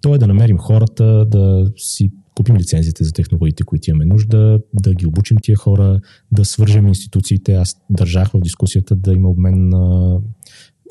То 0.00 0.14
е 0.14 0.18
да 0.18 0.26
намерим 0.26 0.58
хората, 0.58 1.26
да 1.26 1.72
си 1.76 2.10
купим 2.36 2.56
лицензите 2.56 3.04
за 3.04 3.12
технологиите, 3.12 3.62
които 3.62 3.90
имаме 3.90 4.04
нужда, 4.04 4.60
да 4.74 4.94
ги 4.94 5.06
обучим 5.06 5.36
тия 5.42 5.56
хора, 5.56 6.00
да 6.32 6.44
свържем 6.44 6.86
институциите. 6.86 7.54
Аз 7.54 7.76
държах 7.90 8.30
в 8.30 8.40
дискусията 8.40 8.96
да 8.96 9.12
има 9.12 9.28
обмен 9.28 9.68
на 9.68 10.16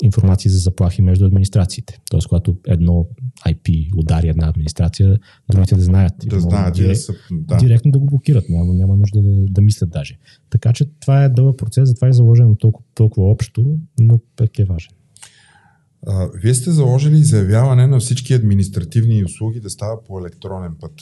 информация 0.02 0.50
за 0.50 0.58
заплахи 0.58 1.02
между 1.02 1.26
администрациите. 1.26 1.98
Тоест, 2.10 2.28
когато 2.28 2.56
едно 2.66 3.06
IP 3.46 3.90
удари 3.96 4.28
една 4.28 4.48
администрация, 4.48 5.18
другите 5.50 5.74
да 5.74 5.80
знаят. 5.80 6.12
Да 6.26 6.40
знаят, 6.40 6.74
директ, 6.74 6.90
да 6.90 6.96
са, 6.96 7.14
да. 7.30 7.56
Директно 7.56 7.90
да 7.90 7.98
го 7.98 8.06
блокират. 8.06 8.44
Няма, 8.48 8.74
няма 8.74 8.96
нужда 8.96 9.22
да, 9.22 9.46
да 9.50 9.60
мислят 9.60 9.90
даже. 9.90 10.18
Така 10.50 10.72
че 10.72 10.84
това 11.00 11.24
е 11.24 11.28
дълъг 11.28 11.58
процес, 11.58 11.88
затова 11.88 12.08
е 12.08 12.12
заложено 12.12 12.56
толкова, 12.56 12.86
толкова 12.94 13.30
общо, 13.30 13.78
но 14.00 14.20
пък 14.36 14.58
е 14.58 14.64
важен. 14.64 14.92
А, 16.06 16.28
вие 16.34 16.54
сте 16.54 16.70
заложили 16.70 17.24
заявяване 17.24 17.86
на 17.86 18.00
всички 18.00 18.34
административни 18.34 19.24
услуги 19.24 19.60
да 19.60 19.70
става 19.70 20.04
по 20.04 20.18
електронен 20.18 20.74
път. 20.80 20.92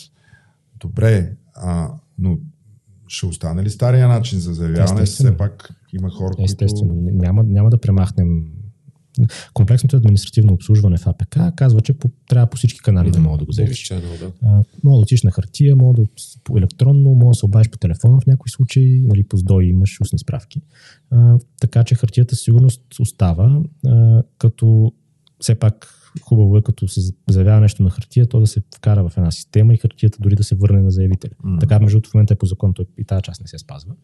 Добре, 0.81 1.37
а, 1.55 1.91
но 2.19 2.39
ще 3.09 3.27
остане 3.27 3.63
ли 3.63 3.71
стария 3.71 4.09
начин 4.09 4.39
за 4.39 4.55
заявяване? 4.55 5.03
Естествено. 5.03 5.31
Все 5.31 5.37
пак 5.37 5.71
има 5.93 6.11
хора, 6.11 6.35
Естествено. 6.39 6.95
които... 6.95 7.17
Няма, 7.17 7.43
няма 7.43 7.71
да 7.71 7.81
премахнем 7.81 8.45
Комплексното 9.55 9.97
административно 9.97 10.53
обслужване 10.53 10.97
в 10.97 11.07
АПК 11.07 11.39
казва, 11.57 11.81
че 11.81 11.93
по, 11.93 12.11
трябва 12.29 12.47
по 12.47 12.57
всички 12.57 12.81
канали 12.81 13.11
да 13.11 13.21
мога 13.21 13.39
да 13.39 13.45
го 13.45 13.53
заявиш. 13.53 13.89
Да. 14.43 14.63
Мога 14.85 14.97
да 14.97 15.03
отиш 15.03 15.23
на 15.23 15.31
хартия, 15.31 15.77
мога 15.77 16.03
да 16.03 16.09
по 16.45 16.59
електронно, 16.59 17.11
мога 17.11 17.31
да 17.31 17.35
се 17.35 17.47
обадиш 17.47 17.71
по 17.71 17.79
телефона 17.79 18.21
в 18.21 18.27
някои 18.27 18.51
случаи, 18.51 19.03
нали, 19.07 19.23
по 19.23 19.37
СДОИ 19.37 19.67
имаш 19.67 20.01
устни 20.01 20.19
справки. 20.19 20.61
А, 21.11 21.39
така 21.61 21.85
че 21.85 21.95
хартията 21.95 22.37
сигурност 22.37 22.83
остава, 23.01 23.61
а, 23.87 24.23
като 24.39 24.93
все 25.41 25.55
пак 25.55 25.94
хубаво 26.23 26.57
е 26.57 26.63
като 26.63 26.89
се 26.89 27.01
заявява 27.31 27.61
нещо 27.61 27.83
на 27.83 27.91
хартия, 27.91 28.27
то 28.27 28.41
да 28.41 28.47
се 28.47 28.63
вкара 28.77 29.09
в 29.09 29.17
една 29.17 29.31
система 29.31 29.75
и 29.75 29.77
хартията 29.77 30.19
дори 30.21 30.37
да 30.37 30.45
се 30.45 30.55
върне 30.55 30.83
на 30.83 30.91
заявителя. 30.91 31.33
Mm. 31.45 31.61
Така, 31.61 31.79
между 31.79 31.95
другото, 31.95 32.11
в 32.11 32.15
момента 32.15 32.35
е 32.35 32.37
по 32.37 32.47
закон, 32.47 32.75
той 32.75 32.85
и 32.99 33.05
тази 33.05 33.23
част 33.23 33.41
не 33.41 33.49
се 33.49 33.59
спазва. 33.59 33.95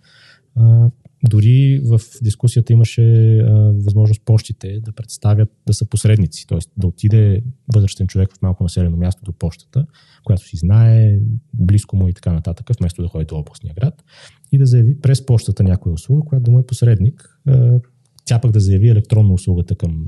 А, 0.56 0.90
дори 1.28 1.80
в 1.84 2.00
дискусията 2.22 2.72
имаше 2.72 3.38
а, 3.38 3.52
възможност 3.84 4.22
почтите 4.24 4.80
да 4.80 4.92
представят 4.92 5.48
да 5.66 5.74
са 5.74 5.88
посредници, 5.88 6.46
т.е. 6.46 6.58
да 6.76 6.86
отиде 6.86 7.42
възрастен 7.74 8.06
човек 8.06 8.32
в 8.32 8.42
малко 8.42 8.62
населено 8.62 8.96
място 8.96 9.24
до 9.24 9.32
почтата, 9.32 9.86
която 10.24 10.44
си 10.44 10.56
знае, 10.56 11.18
близко 11.54 11.96
му 11.96 12.08
и 12.08 12.12
така 12.12 12.32
нататък, 12.32 12.70
вместо 12.80 13.02
да 13.02 13.08
ходи 13.08 13.24
до 13.24 13.36
областния 13.36 13.74
град 13.74 14.04
и 14.52 14.58
да 14.58 14.66
заяви 14.66 15.00
през 15.00 15.26
почтата 15.26 15.62
някоя 15.62 15.92
услуга, 15.92 16.28
която 16.28 16.42
да 16.42 16.50
му 16.50 16.58
е 16.58 16.66
посредник. 16.66 17.38
А, 17.46 17.80
тя 18.24 18.38
пък 18.38 18.50
да 18.50 18.60
заяви 18.60 18.88
електронно 18.88 19.34
услугата 19.34 19.74
към 19.74 20.06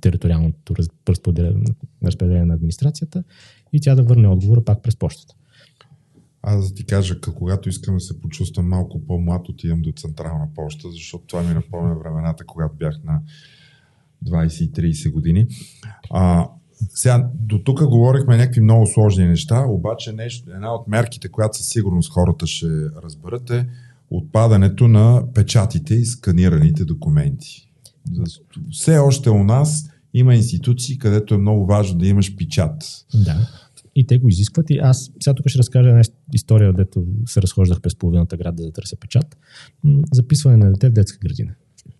териториалното 0.00 0.74
разпределение 2.02 2.44
на 2.44 2.54
администрацията 2.54 3.24
и 3.72 3.80
тя 3.80 3.94
да 3.94 4.02
върне 4.02 4.28
отговора 4.28 4.64
пак 4.64 4.82
през 4.82 4.96
почтата. 4.96 5.34
Аз 6.42 6.68
да 6.68 6.74
ти 6.74 6.84
кажа, 6.84 7.20
когато 7.20 7.68
искам 7.68 7.94
да 7.94 8.00
се 8.00 8.20
почувствам 8.20 8.68
малко 8.68 9.06
по-млад, 9.06 9.48
отивам 9.48 9.82
до 9.82 9.92
Централна 9.92 10.48
почта, 10.54 10.90
защото 10.90 11.24
това 11.26 11.42
ми 11.42 11.54
напомня 11.54 11.98
времената, 11.98 12.44
когато 12.46 12.74
бях 12.74 13.00
на 13.04 13.20
20-30 14.26 15.12
години. 15.12 15.46
А, 16.10 16.48
сега, 16.88 17.30
до 17.34 17.58
тук 17.58 17.84
говорихме 17.84 18.36
някакви 18.36 18.60
много 18.60 18.86
сложни 18.86 19.26
неща, 19.26 19.64
обаче 19.68 20.12
нещо, 20.12 20.50
една 20.50 20.74
от 20.74 20.88
мерките, 20.88 21.28
която 21.28 21.56
със 21.56 21.68
сигурност 21.68 22.12
хората 22.12 22.46
ще 22.46 22.66
разберат 23.02 23.50
е 23.50 23.66
отпадането 24.10 24.88
на 24.88 25.32
печатите 25.34 25.94
и 25.94 26.04
сканираните 26.04 26.84
документи. 26.84 27.70
Все 28.70 28.98
още 28.98 29.30
у 29.30 29.44
нас 29.44 29.90
има 30.14 30.34
институции, 30.34 30.98
където 30.98 31.34
е 31.34 31.38
много 31.38 31.66
важно 31.66 31.98
да 31.98 32.06
имаш 32.06 32.36
печат. 32.36 33.06
Да. 33.14 33.48
И 33.94 34.06
те 34.06 34.18
го 34.18 34.28
изискват. 34.28 34.70
И 34.70 34.78
аз 34.78 35.12
сега 35.20 35.34
тук 35.34 35.48
ще 35.48 35.58
разкажа 35.58 35.88
една 35.88 36.02
история, 36.34 36.72
дето 36.72 37.06
се 37.26 37.42
разхождах 37.42 37.80
през 37.80 37.96
половината 37.96 38.36
град 38.36 38.56
да 38.56 38.72
търся 38.72 38.96
печат. 38.96 39.36
Записване 40.12 40.56
на 40.56 40.72
дете 40.72 40.88
в 40.88 40.92
детска 40.92 41.18
градина. 41.18 41.54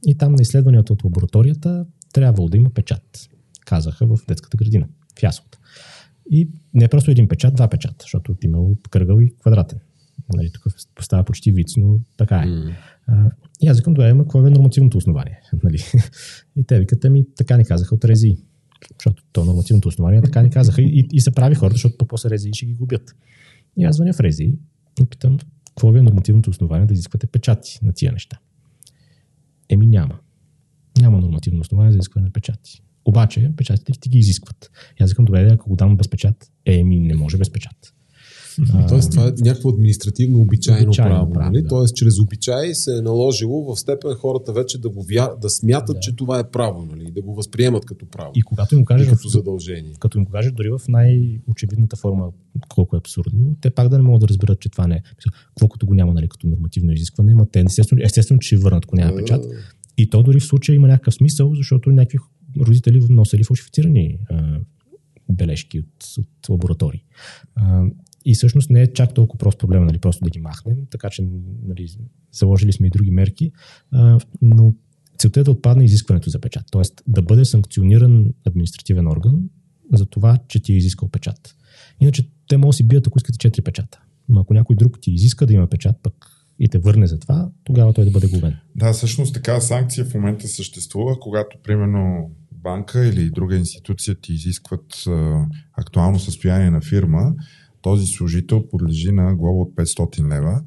И 0.07 0.15
там 0.19 0.33
на 0.33 0.43
изследванията 0.43 0.93
от 0.93 1.05
лабораторията 1.05 1.87
трябвало 2.13 2.49
да 2.49 2.57
има 2.57 2.71
печат. 2.71 3.29
Казаха 3.67 4.07
в 4.07 4.19
детската 4.29 4.57
градина, 4.57 4.89
в 5.19 5.23
яслата. 5.23 5.59
И 6.31 6.49
не 6.75 6.85
е 6.85 6.89
просто 6.89 7.11
един 7.11 7.29
печат, 7.29 7.55
два 7.55 7.69
печата, 7.69 7.97
защото 8.01 8.37
имало 8.43 8.77
кръгъл 8.91 9.21
и 9.21 9.35
квадратен. 9.41 9.79
Нали, 10.35 10.51
тук 10.53 10.75
става 11.01 11.25
почти 11.25 11.53
виц, 11.53 11.77
но 11.77 11.99
така 12.17 12.37
е. 12.37 12.47
Mm. 12.47 12.75
И 13.63 13.69
аз 13.69 13.77
викам, 13.77 13.95
добре, 13.95 14.09
има 14.09 14.25
какво 14.25 14.47
е 14.47 14.51
нормативното 14.51 14.99
основание? 14.99 15.41
Нали? 15.65 15.79
И 16.57 16.65
те 16.65 16.79
викат, 16.81 17.05
ми 17.05 17.25
така 17.37 17.57
ни 17.57 17.65
казаха 17.65 17.95
от 17.95 18.05
рези. 18.05 18.37
Защото 18.99 19.23
то 19.33 19.45
нормативното 19.45 19.89
основание 19.89 20.23
така 20.23 20.43
ни 20.43 20.51
казаха. 20.51 20.83
И, 20.83 21.09
и, 21.13 21.21
се 21.21 21.31
прави 21.31 21.55
хората, 21.55 21.75
защото 21.75 21.97
по-после 21.99 22.31
рези 22.31 22.51
ще 22.53 22.67
ги 22.67 22.75
губят. 22.75 23.17
И 23.77 23.85
аз 23.85 23.97
звъня 23.97 24.13
в 24.13 24.21
рези 24.21 24.59
и 25.01 25.07
питам, 25.11 25.39
какво 25.69 25.91
ви 25.91 25.99
е 25.99 26.03
нормативното 26.03 26.51
основание 26.51 26.87
да 26.87 26.95
изисквате 26.95 27.27
печати 27.27 27.79
на 27.83 27.93
тия 27.93 28.13
неща? 28.13 28.39
Еми 29.69 29.87
няма. 29.87 30.19
Няма 31.01 31.21
нормативно 31.21 31.61
основание 31.61 31.93
за 31.93 31.97
изискване 31.97 32.27
на 32.27 32.33
печати. 32.33 32.83
Обаче, 33.05 33.53
печатите 33.57 33.93
ти 34.01 34.09
ги 34.09 34.19
изискват. 34.19 34.71
И 35.01 35.03
аз 35.03 35.11
викам, 35.11 35.25
добре, 35.25 35.49
ако 35.53 35.69
го 35.69 35.77
дам 35.77 35.97
без 35.97 36.09
печат, 36.09 36.51
еми 36.65 37.01
не 37.01 37.15
може 37.15 37.37
без 37.37 37.53
печат. 37.53 37.94
Тоест, 38.89 39.11
това 39.11 39.27
е 39.27 39.33
някакво 39.39 39.69
административно 39.69 40.41
обичайно, 40.41 40.87
обичайно 40.87 41.15
право. 41.15 41.33
право 41.33 41.51
нали? 41.51 41.63
да. 41.63 41.69
Тоест, 41.69 41.97
чрез 41.97 42.21
обичай 42.21 42.75
се 42.75 42.99
е 42.99 43.01
наложило 43.01 43.75
в 43.75 43.81
степен 43.81 44.15
хората 44.15 44.53
вече 44.53 44.81
да, 44.81 44.89
го 44.89 45.03
вя... 45.03 45.31
да 45.43 45.51
смятат, 45.51 45.97
да. 45.97 46.01
че 46.01 46.17
това 46.17 46.39
е 46.39 46.51
право, 46.51 46.87
нали? 46.91 47.11
да 47.11 47.23
го 47.23 47.35
възприемат 47.35 47.85
като 47.85 48.07
право. 48.07 48.33
И 48.35 48.43
когато 48.43 48.75
им 48.75 48.85
кажеш, 48.85 49.09
като 49.09 49.29
задължение. 49.29 49.93
Като 49.99 50.19
им 50.19 50.27
кажеш 50.27 50.53
дори 50.53 50.71
в 50.71 50.81
най-очевидната 50.89 51.97
форма, 51.97 52.31
колко 52.69 52.97
е 52.97 52.99
абсурдно, 52.99 53.57
те 53.61 53.71
пак 53.71 53.89
да 53.89 53.99
не 53.99 54.05
могат 54.05 54.21
да 54.21 54.29
разберат, 54.29 54.61
че 54.61 54.69
това 54.69 54.87
не 54.87 54.95
е. 54.95 55.03
Колкото 55.55 55.87
го 55.87 55.95
няма 55.95 56.15
нали, 56.15 56.29
като 56.29 56.47
нормативно 56.47 56.93
изискване, 56.93 57.33
има 57.33 57.47
те 57.47 57.61
естествено, 57.61 58.03
естествено, 58.05 58.39
че 58.39 58.57
върнат, 58.57 58.85
ако 58.85 58.97
няма 58.97 59.17
печат. 59.17 59.45
И 59.99 60.11
то 60.11 60.23
дори 60.23 60.41
в 60.41 60.45
случая 60.45 60.77
има 60.77 60.89
някакъв 60.89 61.15
смисъл, 61.15 61.55
защото 61.55 61.91
някакви 61.91 62.19
родители 62.61 63.01
носили 63.11 63.45
фалшифицирани 63.45 64.19
бележки 65.29 65.79
от, 65.79 66.05
от 66.19 66.49
лаборатории. 66.49 67.05
А, 67.55 67.85
и 68.25 68.35
всъщност 68.35 68.71
не 68.71 68.83
е 68.83 68.93
чак 68.93 69.15
толкова 69.15 69.39
прост 69.39 69.59
проблем, 69.59 69.85
нали, 69.85 69.99
просто 69.99 70.25
да 70.25 70.31
ги 70.31 70.39
махнем, 70.39 70.77
така 70.91 71.11
че 71.11 71.29
нали, 71.67 71.89
заложили 72.33 72.73
сме 72.73 72.87
и 72.87 72.91
други 72.91 73.11
мерки, 73.11 73.53
а, 73.93 74.19
но 74.43 74.75
целта 75.19 75.41
е 75.41 75.45
да 75.45 75.51
отпадне 75.51 75.85
изискването 75.85 76.31
за 76.31 76.41
печат, 76.41 76.65
т.е. 76.73 76.83
да 77.07 77.23
бъде 77.23 77.45
санкциониран 77.45 78.33
административен 78.47 79.07
орган 79.07 79.49
за 79.93 80.07
това, 80.07 80.39
че 80.49 80.63
ти 80.63 80.73
е 80.73 80.77
изискал 80.77 81.09
печат. 81.09 81.57
Иначе 82.01 82.29
те 82.49 82.57
могат 82.57 82.69
да 82.69 82.77
си 82.77 82.89
бият, 82.89 83.07
ако 83.07 83.19
искате 83.19 83.51
4 83.51 83.65
печата. 83.65 84.01
Но 84.29 84.41
ако 84.41 84.55
някой 84.55 84.77
друг 84.77 84.99
ти 85.01 85.11
изиска 85.11 85.47
да 85.47 85.53
има 85.53 85.67
печат, 85.67 85.97
пък 86.03 86.15
и 86.59 86.69
те 86.69 86.79
върне 86.79 87.07
за 87.07 87.19
това, 87.19 87.51
тогава 87.65 87.93
той 87.93 88.05
да 88.05 88.11
бъде 88.11 88.27
глобен. 88.27 88.57
Да, 88.77 88.93
всъщност 88.93 89.35
такава 89.35 89.61
санкция 89.61 90.05
в 90.05 90.15
момента 90.15 90.49
съществува, 90.49 91.21
когато 91.21 91.59
примерно 91.63 92.31
банка 92.53 93.07
или 93.07 93.31
друга 93.31 93.57
институция 93.57 94.15
ти 94.15 94.33
изискват 94.33 95.05
а, 95.07 95.47
актуално 95.73 96.19
състояние 96.19 96.71
на 96.71 96.81
фирма, 96.81 97.35
този 97.85 98.07
служител 98.07 98.69
подлежи 98.69 99.13
на 99.13 99.35
глоба 99.35 99.61
от 99.61 99.75
500 99.75 100.35
лева. 100.35 100.63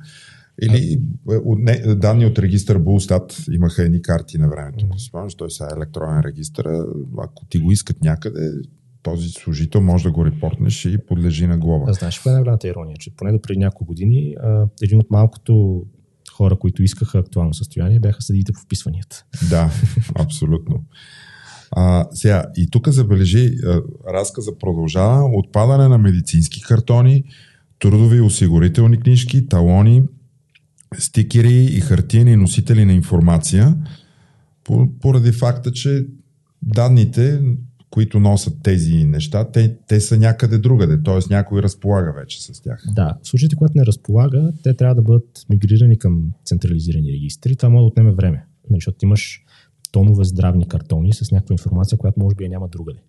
Или 0.61 1.01
от, 1.25 1.59
не, 1.59 1.95
данни 1.95 2.25
от 2.25 2.39
регистър 2.39 2.77
Булстат 2.77 3.37
имаха 3.51 3.83
едни 3.83 4.01
карти 4.01 4.37
на 4.37 4.49
времето. 4.49 4.85
Mm. 4.85 5.07
Спомняш, 5.07 5.35
той 5.35 5.51
сега 5.51 5.69
е 5.71 5.77
електронен 5.77 6.21
регистър. 6.21 6.65
Ако 7.17 7.45
ти 7.45 7.59
го 7.59 7.71
искат 7.71 8.01
някъде, 8.01 8.51
този 9.03 9.29
служител 9.29 9.81
може 9.81 10.03
да 10.03 10.11
го 10.11 10.25
репортнеш 10.25 10.85
и 10.85 10.97
подлежи 11.07 11.47
на 11.47 11.57
глоба. 11.57 11.85
А 11.87 11.93
знаеш, 11.93 12.19
кое 12.19 12.31
е 12.31 12.33
най-голямата 12.33 12.67
ирония? 12.67 12.97
Че 12.99 13.15
поне 13.15 13.31
до 13.31 13.41
преди 13.41 13.59
няколко 13.59 13.85
години 13.85 14.35
един 14.81 14.99
от 14.99 15.11
малкото 15.11 15.83
хора, 16.31 16.55
които 16.55 16.83
искаха 16.83 17.19
актуално 17.19 17.53
състояние, 17.53 17.99
бяха 17.99 18.21
съдите 18.21 18.53
по 18.53 18.59
вписванията. 18.59 19.25
Да, 19.49 19.71
абсолютно. 20.15 20.83
А, 21.71 22.07
сега, 22.11 22.45
и 22.57 22.69
тук 22.69 22.89
забележи, 22.89 23.51
разказа 24.13 24.57
продължава. 24.57 25.29
Отпадане 25.33 25.87
на 25.87 25.97
медицински 25.97 26.61
картони, 26.61 27.23
трудови 27.79 28.21
осигурителни 28.21 28.99
книжки, 28.99 29.47
талони, 29.47 30.03
стикери 30.97 31.63
и 31.63 31.79
хартиени 31.79 32.35
носители 32.35 32.85
на 32.85 32.93
информация, 32.93 33.77
поради 35.01 35.31
факта, 35.31 35.71
че 35.71 36.05
данните, 36.61 37.41
които 37.89 38.19
носят 38.19 38.53
тези 38.63 39.03
неща, 39.05 39.51
те, 39.51 39.75
те 39.87 39.99
са 39.99 40.17
някъде 40.17 40.57
другаде, 40.57 41.03
т.е. 41.03 41.33
някой 41.33 41.61
разполага 41.61 42.13
вече 42.19 42.43
с 42.43 42.61
тях. 42.61 42.83
Да, 42.95 43.17
в 43.23 43.27
случаите, 43.27 43.55
когато 43.55 43.77
не 43.77 43.85
разполага, 43.85 44.51
те 44.63 44.73
трябва 44.73 44.95
да 44.95 45.01
бъдат 45.01 45.45
мигрирани 45.49 45.97
към 45.97 46.31
централизирани 46.45 47.11
регистри. 47.11 47.55
Това 47.55 47.69
може 47.69 47.81
да 47.81 47.87
отнеме 47.87 48.11
време, 48.11 48.45
нали, 48.69 48.77
защото 48.77 49.05
имаш 49.05 49.43
тонове 49.97 50.23
здравни 50.23 50.67
картони 50.67 51.13
с 51.13 51.31
някаква 51.31 51.53
информация, 51.53 51.97
която 51.97 52.19
може 52.19 52.35
би 52.35 52.43
я 52.43 52.49
няма 52.49 52.67
другаде. 52.67 52.99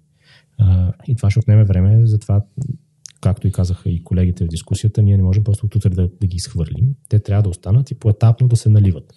И 1.08 1.16
това 1.16 1.30
ще 1.30 1.40
отнеме 1.40 1.64
време, 1.64 2.06
затова, 2.06 2.44
както 3.20 3.48
и 3.48 3.52
казаха 3.52 3.90
и 3.90 4.04
колегите 4.04 4.44
в 4.44 4.48
дискусията, 4.48 5.02
ние 5.02 5.16
не 5.16 5.22
можем 5.22 5.44
просто 5.44 5.66
от 5.66 5.74
утре 5.74 5.90
да, 5.90 6.08
да 6.20 6.26
ги 6.26 6.36
изхвърлим. 6.36 6.94
Те 7.08 7.18
трябва 7.18 7.42
да 7.42 7.48
останат 7.48 7.90
и 7.90 7.94
поетапно 7.94 8.48
да 8.48 8.56
се 8.56 8.68
наливат. 8.68 9.14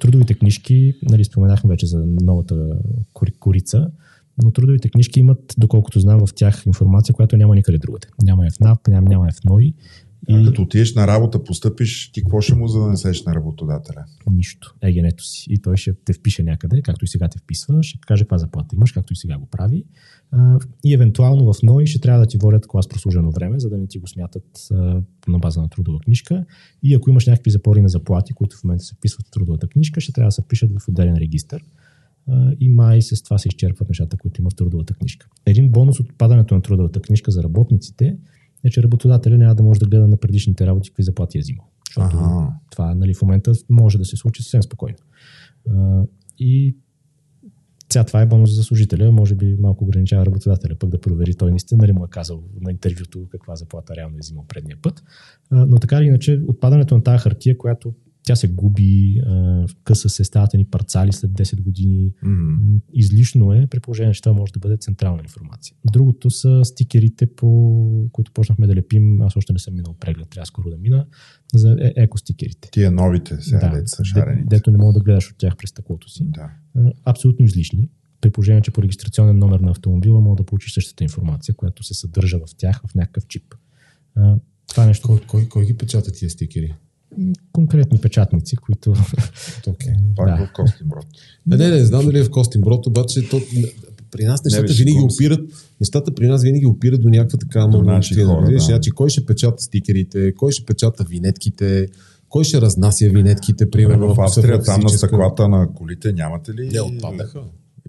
Трудовите 0.00 0.34
книжки, 0.34 0.94
нали, 1.02 1.24
споменахме 1.24 1.70
вече 1.70 1.86
за 1.86 2.04
новата 2.06 2.78
корица, 3.40 3.90
но 4.42 4.50
трудовите 4.50 4.88
книжки 4.88 5.20
имат, 5.20 5.54
доколкото 5.58 6.00
знам, 6.00 6.26
в 6.26 6.34
тях 6.34 6.66
информация, 6.66 7.14
която 7.14 7.36
няма 7.36 7.54
никъде 7.54 7.78
другаде. 7.78 8.08
Няма 8.22 8.44
я 8.44 8.50
в 8.50 8.60
НАП, 8.60 8.88
няма, 8.88 9.26
я 9.26 9.32
в 9.32 9.44
НОИ. 9.44 9.74
А 10.28 10.44
като 10.44 10.62
отидеш 10.62 10.94
на 10.94 11.06
работа, 11.06 11.44
постъпиш, 11.44 12.12
ти 12.12 12.22
какво 12.22 12.40
ще 12.40 12.54
му 12.54 12.68
занесеш 12.68 13.24
на 13.24 13.34
работодателя? 13.34 14.04
Нищо. 14.32 14.74
Егенето 14.82 15.24
си. 15.24 15.46
И 15.50 15.58
той 15.58 15.76
ще 15.76 15.94
те 16.04 16.12
впише 16.12 16.42
някъде, 16.42 16.82
както 16.82 17.04
и 17.04 17.08
сега 17.08 17.28
те 17.28 17.38
вписва, 17.38 17.82
ще 17.82 17.98
каже 18.06 18.24
каква 18.24 18.38
заплата 18.38 18.76
имаш, 18.76 18.92
както 18.92 19.12
и 19.12 19.16
сега 19.16 19.38
го 19.38 19.46
прави. 19.46 19.84
И 20.84 20.94
евентуално 20.94 21.52
в 21.52 21.62
НОИ 21.62 21.86
ще 21.86 22.00
трябва 22.00 22.20
да 22.20 22.26
ти 22.26 22.38
водят 22.38 22.66
клас 22.66 22.88
прослужено 22.88 23.30
време, 23.30 23.60
за 23.60 23.68
да 23.68 23.78
не 23.78 23.86
ти 23.86 23.98
го 23.98 24.06
смятат 24.06 24.68
на 25.28 25.38
база 25.38 25.60
на 25.60 25.68
трудова 25.68 25.98
книжка. 26.00 26.44
И 26.82 26.94
ако 26.94 27.10
имаш 27.10 27.26
някакви 27.26 27.50
запори 27.50 27.82
на 27.82 27.88
заплати, 27.88 28.32
които 28.32 28.56
в 28.56 28.64
момента 28.64 28.84
се 28.84 28.94
вписват 28.94 29.26
в 29.26 29.30
трудовата 29.30 29.66
книжка, 29.66 30.00
ще 30.00 30.12
трябва 30.12 30.28
да 30.28 30.32
се 30.32 30.42
впишат 30.42 30.70
в 30.80 30.88
отделен 30.88 31.16
регистр. 31.16 31.60
и 32.60 32.68
май 32.68 33.02
с 33.02 33.22
това 33.22 33.38
се 33.38 33.48
изчерпват 33.48 33.88
нещата, 33.88 34.16
които 34.16 34.40
има 34.40 34.50
в 34.50 34.54
трудовата 34.54 34.94
книжка. 34.94 35.26
Един 35.46 35.68
бонус 35.68 36.00
от 36.00 36.18
падането 36.18 36.54
на 36.54 36.62
трудовата 36.62 37.00
книжка 37.00 37.30
за 37.30 37.42
работниците 37.42 38.16
е, 38.64 38.70
че 38.70 38.82
работодателя 38.82 39.38
няма 39.38 39.54
да 39.54 39.62
може 39.62 39.80
да 39.80 39.86
гледа 39.86 40.08
на 40.08 40.16
предишните 40.16 40.66
работи 40.66 40.90
какви 40.90 41.02
заплати 41.02 41.38
е 41.38 41.40
взимал. 41.40 41.66
Защото 41.88 42.16
ага. 42.16 42.52
това 42.70 42.94
нали, 42.94 43.14
в 43.14 43.22
момента 43.22 43.52
може 43.70 43.98
да 43.98 44.04
се 44.04 44.16
случи 44.16 44.42
съвсем 44.42 44.62
спокойно. 44.62 44.98
А, 45.70 46.02
и 46.38 46.76
сега 47.92 48.04
това 48.04 48.22
е 48.22 48.26
бонус 48.26 48.54
за 48.54 48.62
служителя, 48.62 49.12
може 49.12 49.34
би 49.34 49.56
малко 49.60 49.84
ограничава 49.84 50.26
работодателя, 50.26 50.74
пък 50.78 50.90
да 50.90 51.00
провери 51.00 51.34
той 51.34 51.50
наистина 51.50 51.78
нали 51.78 51.92
му 51.92 52.04
е 52.04 52.08
казал 52.10 52.42
на 52.60 52.70
интервюто 52.70 53.26
каква 53.30 53.56
заплата 53.56 53.96
реално 53.96 54.16
е 54.16 54.20
взимал 54.20 54.44
предния 54.48 54.76
път. 54.82 55.02
А, 55.50 55.66
но 55.66 55.78
така 55.78 55.98
или 55.98 56.06
иначе, 56.06 56.40
отпадането 56.48 56.96
на 56.96 57.02
тази 57.02 57.22
хартия, 57.22 57.58
която 57.58 57.94
тя 58.22 58.36
се 58.36 58.48
губи, 58.48 59.22
къса 59.84 60.08
се 60.08 60.24
стават 60.24 60.54
ни 60.54 60.64
парцали 60.64 61.12
след 61.12 61.30
10 61.30 61.62
години. 61.62 62.12
Мгм. 62.22 62.76
Излишно 62.92 63.52
е, 63.52 63.66
при 63.66 63.80
положение, 63.80 64.14
че 64.14 64.22
това 64.22 64.32
може 64.32 64.52
да 64.52 64.58
бъде 64.58 64.76
централна 64.76 65.22
информация. 65.22 65.76
Другото 65.86 66.30
са 66.30 66.60
стикерите, 66.64 67.26
по 67.26 67.48
които 68.12 68.32
почнахме 68.32 68.66
да 68.66 68.74
лепим. 68.74 69.22
Аз 69.22 69.36
още 69.36 69.52
не 69.52 69.58
съм 69.58 69.74
минал 69.74 69.94
преглед, 70.00 70.28
трябва 70.28 70.46
скоро 70.46 70.70
да 70.70 70.76
мина, 70.76 71.06
за 71.54 71.76
е- 71.80 71.92
екостикерите. 71.96 72.68
Тия 72.72 72.90
новите 72.90 73.36
сега, 73.40 73.68
да, 73.70 73.88
са 73.88 74.02
де- 74.02 74.08
шарени. 74.08 74.42
дето 74.46 74.70
не 74.70 74.78
мога 74.78 74.92
да 74.92 75.00
гледаш 75.00 75.30
от 75.30 75.38
тях 75.38 75.56
през 75.56 75.70
стъклото 75.70 76.08
си. 76.08 76.24
Да. 76.24 76.50
А, 76.76 76.92
Абсолютно 77.04 77.44
излишни. 77.44 77.88
При 78.20 78.30
положение, 78.30 78.62
че 78.62 78.70
по 78.70 78.82
регистрационен 78.82 79.38
номер 79.38 79.60
на 79.60 79.70
автомобила 79.70 80.20
мога 80.20 80.36
да 80.36 80.44
получиш 80.44 80.72
същата 80.74 81.04
информация, 81.04 81.54
която 81.54 81.82
се 81.82 81.94
съдържа 81.94 82.38
в 82.38 82.56
тях 82.56 82.82
в 82.86 82.94
някакъв 82.94 83.26
чип. 83.26 83.54
А, 84.14 84.36
Това 84.68 84.84
е 84.84 84.86
нещо 84.86 85.08
Кой, 85.08 85.20
кой, 85.20 85.48
кой 85.48 85.66
ги 85.66 85.76
печата 85.76 86.12
тия 86.12 86.30
стикери? 86.30 86.74
Конкретни 87.52 88.00
печатници, 88.00 88.56
които... 88.56 88.90
Okay. 88.90 89.94
Пак 90.16 90.26
Да. 90.26 90.46
в 90.46 90.52
Костинброд. 90.52 91.06
Не, 91.46 91.56
не, 91.56 91.70
не 91.70 91.84
знам 91.84 92.04
дали 92.04 92.18
е 92.18 92.24
в 92.24 92.30
Костинброд, 92.30 92.86
обаче 92.86 93.28
то, 93.28 93.40
при 94.10 94.24
нас 94.24 94.44
нещата 94.44 94.66
бе, 94.66 94.72
винаги 94.72 95.10
се. 95.10 95.14
опират, 95.14 95.40
нещата 95.80 96.14
при 96.14 96.28
нас 96.28 96.42
винаги 96.42 96.66
опират 96.66 97.02
до 97.02 97.08
някаква 97.08 97.38
така 97.38 97.66
видиш, 98.46 98.62
да. 98.62 98.66
значи, 98.66 98.90
кой 98.90 99.10
ще 99.10 99.26
печата 99.26 99.62
стикерите, 99.62 100.34
кой 100.34 100.52
ще 100.52 100.64
печата 100.64 101.04
винетките, 101.04 101.88
кой 102.28 102.44
ще 102.44 102.60
разнася 102.60 103.08
винетките, 103.08 103.70
примерно. 103.70 104.14
в 104.14 104.20
Австрия, 104.20 104.62
там 104.62 104.80
на 104.80 104.88
стъклата 104.88 105.48
на 105.48 105.68
колите 105.74 106.12
нямате 106.12 106.54
ли? 106.54 106.68
Не, 106.72 106.80
отпаднаха. 106.80 107.40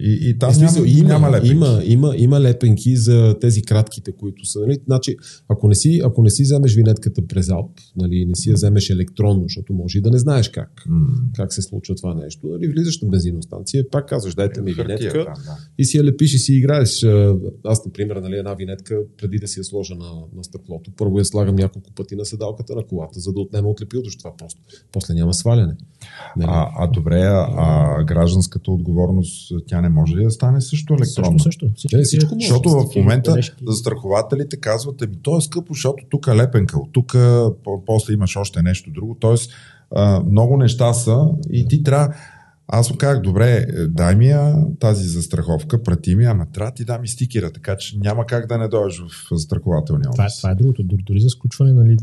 И, 0.02 0.30
и 0.30 0.38
там 0.40 0.50
Е, 0.50 0.54
смисъл, 0.54 0.84
няма, 0.84 0.98
има, 0.98 1.08
няма 1.10 1.32
лепенки. 1.32 1.52
има, 1.52 1.82
има, 1.84 2.14
има 2.18 2.42
лепенки 2.42 2.96
за 2.96 3.36
тези 3.42 3.62
кратките, 3.62 4.12
които 4.12 4.46
са. 4.46 4.60
Нали? 4.60 4.78
Значи, 4.86 5.16
ако 5.48 5.68
не, 5.68 5.76
си, 5.76 6.02
ако 6.06 6.24
не 6.24 6.30
си 6.30 6.44
вземеш 6.44 6.76
винетката 6.76 7.28
през 7.28 7.50
Алп, 7.50 7.72
нали, 7.96 8.26
не 8.26 8.36
си 8.36 8.50
я 8.50 8.54
вземеш 8.56 8.90
електронно, 8.90 9.44
защото 9.44 9.74
може 9.74 9.98
и 9.98 10.02
да 10.02 10.10
не 10.12 10.18
знаеш 10.20 10.50
как, 10.50 10.84
М. 10.90 11.08
как 11.36 11.54
се 11.54 11.62
случва 11.62 11.96
това 11.96 12.14
нещо, 12.14 12.48
нали, 12.48 12.68
влизаш 12.68 13.02
на 13.02 13.10
бензиностанция, 13.10 13.90
пак 13.90 14.08
казваш, 14.08 14.36
дайте 14.36 14.62
ми 14.62 14.72
Хартия, 14.72 14.98
винетка 14.98 15.18
да, 15.18 15.24
да. 15.24 15.58
и 15.78 15.86
си 15.86 15.98
я 15.98 16.04
лепиш 16.04 16.34
и 16.34 16.38
си 16.38 16.54
играеш. 16.54 17.06
Аз, 17.64 17.86
например, 17.86 18.16
нали, 18.16 18.36
една 18.36 18.54
винетка, 18.54 19.00
преди 19.18 19.38
да 19.38 19.48
си 19.48 19.60
я 19.60 19.64
сложа 19.64 19.96
на, 19.96 20.12
на 20.36 20.44
стъклото, 20.44 20.92
първо 20.98 21.20
я 21.20 21.26
слагам 21.26 21.56
няколко 21.56 21.92
пъти 21.92 22.16
на 22.16 22.26
седалката 22.26 22.76
на 22.76 22.84
колата, 22.84 23.20
за 23.20 23.34
да 23.34 23.40
отнема 23.40 23.70
от 23.70 23.82
лепилото, 23.82 24.08
защото 24.08 24.24
това 24.24 24.38
просто. 24.38 24.62
После 24.92 25.14
няма 25.14 25.34
сваляне. 25.34 25.76
Нали? 26.38 26.50
А, 26.54 26.70
а 26.78 26.88
добре, 26.88 27.22
а, 27.22 27.48
а 27.58 28.04
гражданската 28.04 28.72
отговорност, 28.72 29.54
тя 29.68 29.82
не 29.82 29.90
може 29.92 30.16
ли 30.16 30.24
да 30.24 30.32
стане 30.32 30.62
също 30.62 30.94
електронно? 30.94 31.40
Също, 31.40 31.70
също. 31.76 31.98
Е, 31.98 32.02
всичко 32.02 32.36
може. 32.36 32.48
Защото 32.48 32.70
в 32.70 32.96
момента 32.96 33.36
застрахователите 33.68 34.58
казват, 34.58 35.02
еми, 35.02 35.16
то 35.22 35.38
е 35.38 35.42
скъпо, 35.42 35.74
защото 35.74 36.04
тук 36.10 36.28
е 36.28 36.36
лепенка, 36.36 36.80
от 36.80 36.90
тук 36.92 37.16
по- 37.64 37.86
после 37.86 38.14
имаш 38.14 38.36
още 38.36 38.62
нещо 38.62 38.92
друго. 38.92 39.18
Тоест, 39.20 39.52
много 40.32 40.58
неща 40.58 40.94
са 40.94 41.28
и 41.52 41.68
ти 41.68 41.84
трябва. 41.84 42.16
Аз 42.74 42.92
му 42.92 42.98
казах, 42.98 43.22
добре, 43.22 43.52
е, 43.52 43.88
дай 43.88 44.16
ми 44.16 44.28
я 44.28 44.66
тази 44.80 45.08
застраховка, 45.08 45.84
прати 45.84 46.16
ми, 46.16 46.26
ама 46.26 46.46
трябва 46.54 46.72
да 46.72 46.76
ти 46.76 46.86
дам 46.86 47.04
и 47.04 47.08
стикера, 47.08 47.52
така 47.52 47.78
че 47.78 47.98
няма 48.00 48.26
как 48.26 48.48
да 48.48 48.58
не 48.58 48.68
дойдеш 48.68 49.00
в 49.00 49.28
застрахователния 49.36 50.12
Това, 50.12 50.26
е- 50.26 50.38
това 50.38 50.52
е 50.52 50.56
другото. 50.56 50.84
Дори, 50.84 51.20
за 51.20 51.30
сключване, 51.30 51.74
нали, 51.74 51.98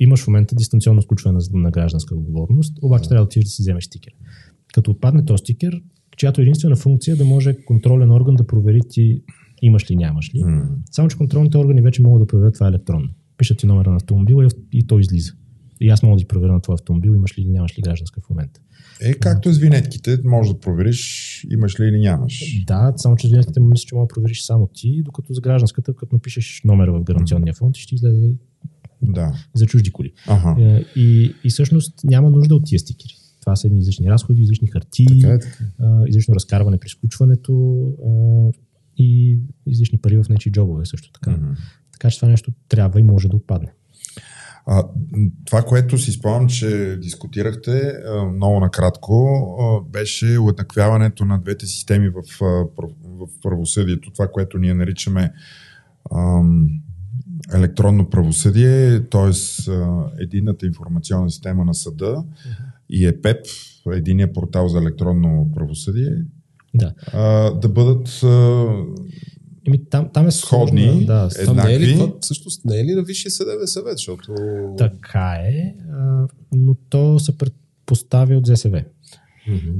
имаш 0.00 0.22
в 0.22 0.26
момента 0.26 0.54
дистанционно 0.54 1.02
сключване 1.02 1.38
на, 1.52 1.60
на 1.60 1.70
гражданска 1.70 2.14
отговорност, 2.14 2.78
обаче 2.82 3.08
трябва 3.08 3.20
да 3.20 3.24
отидеш 3.24 3.44
да 3.44 3.50
си 3.50 3.62
вземеш 3.62 3.84
стикер. 3.84 4.12
Като 4.74 4.90
отпадне 4.90 5.24
този 5.24 5.40
стикер, 5.40 5.82
чиято 6.16 6.40
единствена 6.40 6.76
функция 6.76 7.12
е 7.12 7.16
да 7.16 7.24
може 7.24 7.56
контролен 7.64 8.10
орган 8.10 8.34
да 8.34 8.46
провери 8.46 8.80
ти 8.90 9.22
имаш 9.62 9.90
ли, 9.90 9.96
нямаш 9.96 10.34
ли. 10.34 10.44
М. 10.44 10.68
Само, 10.90 11.08
че 11.08 11.16
контролните 11.16 11.58
органи 11.58 11.82
вече 11.82 12.02
могат 12.02 12.22
да 12.22 12.26
проверят 12.26 12.54
това 12.54 12.68
електронно. 12.68 13.08
Пишат 13.36 13.58
ти 13.58 13.66
номера 13.66 13.90
на 13.90 13.96
автомобила 13.96 14.44
и, 14.44 14.48
и 14.72 14.86
той 14.86 15.00
излиза. 15.00 15.32
И 15.80 15.88
аз 15.88 16.02
мога 16.02 16.16
да 16.16 16.18
ти 16.20 16.26
проверя 16.28 16.52
на 16.52 16.60
твой 16.60 16.74
автомобил, 16.74 17.14
имаш 17.14 17.38
ли 17.38 17.42
или 17.42 17.50
нямаш 17.50 17.78
ли 17.78 17.82
гражданска 17.82 18.20
в 18.20 18.30
момента. 18.30 18.60
Е, 19.00 19.14
както 19.14 19.48
е 19.48 19.52
с 19.52 19.58
винетките, 19.58 20.18
може 20.24 20.52
да 20.52 20.60
провериш 20.60 21.46
имаш 21.50 21.80
ли 21.80 21.84
или 21.84 22.00
нямаш. 22.00 22.64
Да, 22.66 22.92
само 22.96 23.16
че 23.16 23.26
с 23.26 23.30
винетките 23.30 23.60
мисля, 23.60 23.84
че 23.86 23.94
мога 23.94 24.06
да 24.06 24.14
провериш 24.14 24.42
само 24.42 24.68
ти, 24.74 25.02
докато 25.02 25.32
за 25.34 25.40
гражданската, 25.40 25.94
като 25.94 26.14
напишеш 26.16 26.60
номера 26.64 26.92
в 26.92 27.02
гаранционния 27.02 27.54
фонд, 27.54 27.76
ще 27.76 27.94
излезе 27.94 28.32
Да. 29.02 29.32
за 29.54 29.66
чужди 29.66 29.90
коли. 29.92 30.12
Ага. 30.26 30.62
Е, 30.62 30.84
И, 31.00 31.34
и 31.44 31.50
всъщност 31.50 32.04
няма 32.04 32.30
нужда 32.30 32.54
от 32.54 32.64
тия 32.64 32.78
стикери. 32.78 33.12
Това 33.42 33.56
са 33.56 33.66
едни 33.66 33.80
излишни 33.80 34.10
разходи, 34.10 34.42
излишни 34.42 34.68
хартии, 34.68 35.20
Така 35.20 35.34
е, 35.34 35.38
така. 35.38 35.64
а, 35.80 36.04
излишно 36.08 36.34
разкарване 36.34 36.78
при 36.78 36.88
сключването 36.88 37.52
а, 38.06 38.52
и 38.96 39.38
излишни 39.66 39.98
пари 39.98 40.16
в 40.16 40.28
нечи 40.28 40.52
джобове 40.52 40.86
също 40.86 41.12
така. 41.12 41.30
Мгм. 41.30 41.52
Така 41.92 42.10
че 42.10 42.18
това 42.18 42.28
нещо 42.28 42.52
трябва 42.68 43.00
и 43.00 43.02
може 43.02 43.28
да 43.28 43.36
отпадне. 43.36 43.72
А, 44.66 44.84
това, 45.44 45.62
което 45.62 45.98
си 45.98 46.12
спомням, 46.12 46.48
че 46.48 46.96
дискутирахте 47.02 47.92
много 48.34 48.60
накратко, 48.60 49.40
беше 49.92 50.38
уеднаквяването 50.38 51.24
на 51.24 51.38
двете 51.38 51.66
системи 51.66 52.08
в, 52.08 52.22
в 53.04 53.28
правосъдието. 53.42 54.10
Това, 54.12 54.28
което 54.28 54.58
ние 54.58 54.74
наричаме 54.74 55.32
ам, 56.14 56.68
електронно 57.54 58.10
правосъдие, 58.10 59.00
т.е. 59.00 59.30
единната 60.22 60.66
информационна 60.66 61.30
система 61.30 61.64
на 61.64 61.74
съда 61.74 62.24
и 62.92 63.06
ЕПЕП, 63.06 63.46
единия 63.88 64.32
портал 64.32 64.68
за 64.68 64.78
електронно 64.78 65.50
правосъдие, 65.54 66.10
Да. 66.74 66.94
а, 67.06 67.22
да 67.52 67.68
бъдат 67.68 68.20
а, 68.22 68.66
Еми, 69.66 69.84
там, 69.84 70.08
там 70.12 70.26
е 70.26 70.30
Сходни, 70.30 70.82
сложна, 70.82 71.06
да, 71.06 71.28
е- 71.38 71.44
Това 71.44 71.64
не 71.64 71.74
е 71.74 71.80
ли 71.80 71.82
еднакви. 71.84 71.98
това, 72.00 72.18
всъщност 72.20 72.64
не 72.64 72.80
е 72.80 72.84
ли 72.84 72.92
на 72.92 73.02
Висшия 73.02 73.30
съдебен 73.30 73.66
съвет, 73.66 73.96
защото... 73.96 74.34
така 74.78 75.34
е, 75.42 75.74
а, 75.92 76.26
но 76.52 76.74
то 76.88 77.18
се 77.18 77.38
предпоставя 77.38 78.34
от 78.34 78.46
ЗСВ. 78.46 78.84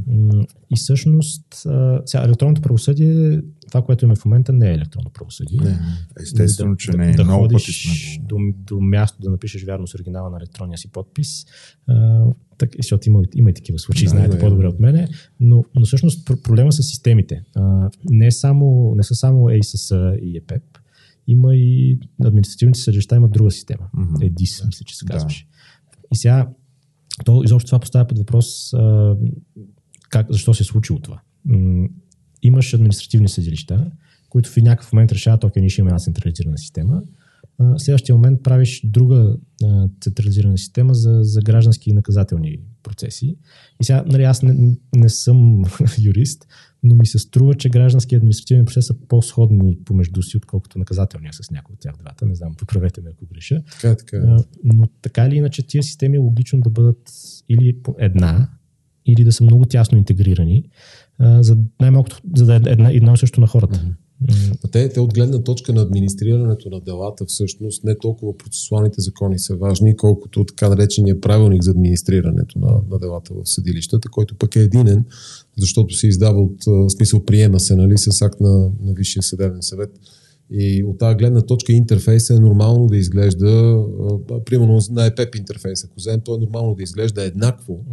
М, 0.08 0.44
И 0.70 0.76
всъщност, 0.76 1.66
а, 1.66 2.02
сега, 2.06 2.24
електронното 2.24 2.62
правосъдие, 2.62 3.40
това, 3.72 3.82
което 3.82 4.04
имаме 4.04 4.16
в 4.16 4.24
момента, 4.24 4.52
не 4.52 4.70
е 4.70 4.74
електронно 4.74 5.10
правосъдие. 5.10 5.60
Не. 5.60 5.78
естествено, 6.22 6.76
че 6.76 6.90
не 6.90 7.10
е. 7.10 7.14
да 7.14 7.24
много 7.24 7.42
ходиш 7.42 8.20
до, 8.22 8.36
до 8.54 8.80
място 8.80 9.22
да 9.22 9.30
напишеш 9.30 9.64
вярно 9.64 9.86
с 9.86 9.94
оригинала 9.94 10.30
на 10.30 10.36
електронния 10.36 10.78
си 10.78 10.88
подпис. 10.92 11.46
А, 11.86 12.24
так, 12.58 12.70
защото 12.76 13.08
има, 13.08 13.22
има 13.34 13.50
и 13.50 13.54
такива 13.54 13.78
случаи, 13.78 14.04
Да, 14.04 14.10
знаете 14.10 14.36
има, 14.36 14.40
по-добре 14.40 14.66
от 14.66 14.80
мене. 14.80 15.08
Но, 15.40 15.64
но 15.74 15.86
всъщност 15.86 16.26
пр- 16.28 16.42
проблема 16.42 16.72
са 16.72 16.82
системите. 16.82 17.42
А, 17.56 17.90
не, 18.10 18.26
е 18.26 18.30
само, 18.30 18.94
не 18.96 19.02
са 19.02 19.14
само 19.14 19.38
ASS 19.38 20.18
и 20.18 20.40
EPEP. 20.40 20.62
Има 21.26 21.56
и 21.56 21.98
административните 22.24 22.80
съдилища 22.80 23.16
имат 23.16 23.32
друга 23.32 23.50
система. 23.50 23.88
Мгм. 23.96 24.14
EDIS, 24.14 24.66
мисля, 24.66 24.84
че 24.84 24.96
се 24.96 25.04
Да. 25.04 25.12
казваше. 25.12 25.46
И 26.12 26.16
сега, 26.16 26.48
то 27.24 27.42
изобщо 27.44 27.66
това 27.68 27.78
поставя 27.78 28.06
под 28.06 28.18
въпрос 28.18 28.72
а, 28.72 29.16
как, 30.08 30.26
защо 30.30 30.54
се 30.54 30.62
е 30.62 30.66
случило 30.66 30.98
това. 30.98 31.20
Имаш 32.42 32.74
административни 32.74 33.28
съдилища, 33.28 33.90
които 34.28 34.50
в 34.50 34.56
някакъв 34.56 34.92
момент 34.92 35.12
решават, 35.12 35.44
окей, 35.44 35.60
ние 35.60 35.70
ще 35.70 35.80
имаме 35.80 35.90
една 35.90 35.98
централизирана 35.98 36.58
система. 36.58 37.02
В 37.58 37.78
следващия 37.78 38.14
момент 38.14 38.42
правиш 38.42 38.80
друга 38.84 39.36
централизирана 40.00 40.58
система 40.58 40.94
за, 40.94 41.18
за 41.22 41.40
граждански 41.40 41.90
и 41.90 41.92
наказателни 41.92 42.58
процеси. 42.82 43.36
И 43.80 43.84
сега, 43.84 44.04
нали, 44.06 44.22
аз 44.22 44.42
не, 44.42 44.76
не 44.94 45.08
съм 45.08 45.64
юрист, 46.02 46.46
но 46.82 46.94
ми 46.94 47.06
се 47.06 47.18
струва, 47.18 47.54
че 47.54 47.68
граждански 47.68 48.14
и 48.14 48.16
административен 48.16 48.64
процес 48.64 48.86
са 48.86 48.94
по-сходни 49.08 49.78
помежду 49.84 50.22
си, 50.22 50.36
отколкото 50.36 50.78
наказателния 50.78 51.32
с 51.32 51.50
някои 51.50 51.72
от 51.72 51.80
тях 51.80 51.96
двата. 51.96 52.26
Не 52.26 52.34
знам, 52.34 52.54
поправете 52.54 53.00
ме, 53.00 53.10
ако 53.10 53.26
греша. 53.26 53.62
Така 53.72 53.88
е, 53.88 53.96
така 53.96 54.16
е. 54.16 54.20
Но 54.64 54.88
така 55.02 55.26
или 55.26 55.36
иначе 55.36 55.66
тия 55.66 55.82
системи 55.82 56.16
е 56.16 56.20
логично 56.20 56.60
да 56.60 56.70
бъдат 56.70 57.12
или 57.48 57.76
една, 57.98 58.48
или 59.06 59.24
да 59.24 59.32
са 59.32 59.44
много 59.44 59.64
тясно 59.64 59.98
интегрирани, 59.98 60.64
а, 61.22 61.42
за 61.42 61.56
най-малкото, 61.80 62.20
за 62.36 62.46
да 62.46 62.54
е 62.54 62.60
една, 62.66 62.90
едно 62.92 63.14
и 63.14 63.18
също 63.18 63.40
на 63.40 63.46
хората. 63.46 63.84
М, 63.84 63.94
А 64.64 64.68
Те, 64.68 64.88
те 64.88 65.00
от 65.00 65.14
гледна 65.14 65.42
точка 65.42 65.72
на 65.72 65.82
администрирането 65.82 66.70
на 66.70 66.80
делата 66.80 67.24
всъщност 67.28 67.84
не 67.84 67.98
толкова 67.98 68.36
процесуалните 68.38 69.00
закони 69.00 69.38
са 69.38 69.56
важни, 69.56 69.96
колкото 69.96 70.44
така 70.44 70.68
наречения 70.68 71.20
правилник 71.20 71.62
за 71.62 71.70
администрирането 71.70 72.58
на, 72.58 72.72
на 72.90 72.98
делата 72.98 73.34
в 73.34 73.48
съдилищата, 73.50 74.08
който 74.08 74.34
пък 74.34 74.56
е 74.56 74.60
единен, 74.60 75.04
защото 75.58 75.94
се 75.94 76.06
издава 76.06 76.40
от 76.40 76.64
в 76.66 76.90
смисъл 76.90 77.24
приема 77.24 77.60
се 77.60 77.76
нали, 77.76 77.98
с 77.98 78.22
акт 78.22 78.40
на, 78.40 78.70
на 78.82 78.92
Висшия 78.94 79.22
съдебен 79.22 79.62
съвет. 79.62 79.90
И 80.54 80.84
от 80.84 80.98
тази 80.98 81.16
гледна 81.16 81.40
точка 81.40 81.72
интерфейса 81.72 82.34
е 82.34 82.38
нормално 82.38 82.86
да 82.86 82.96
изглежда, 82.96 83.84
примерно 84.44 84.78
на 84.90 85.06
ЕПЕП 85.06 85.34
интерфейс, 85.34 85.84
ако 85.84 85.94
вземем, 85.96 86.20
то 86.24 86.34
е 86.34 86.38
нормално 86.38 86.74
да 86.74 86.82
изглежда 86.82 87.22
еднакво 87.24 87.84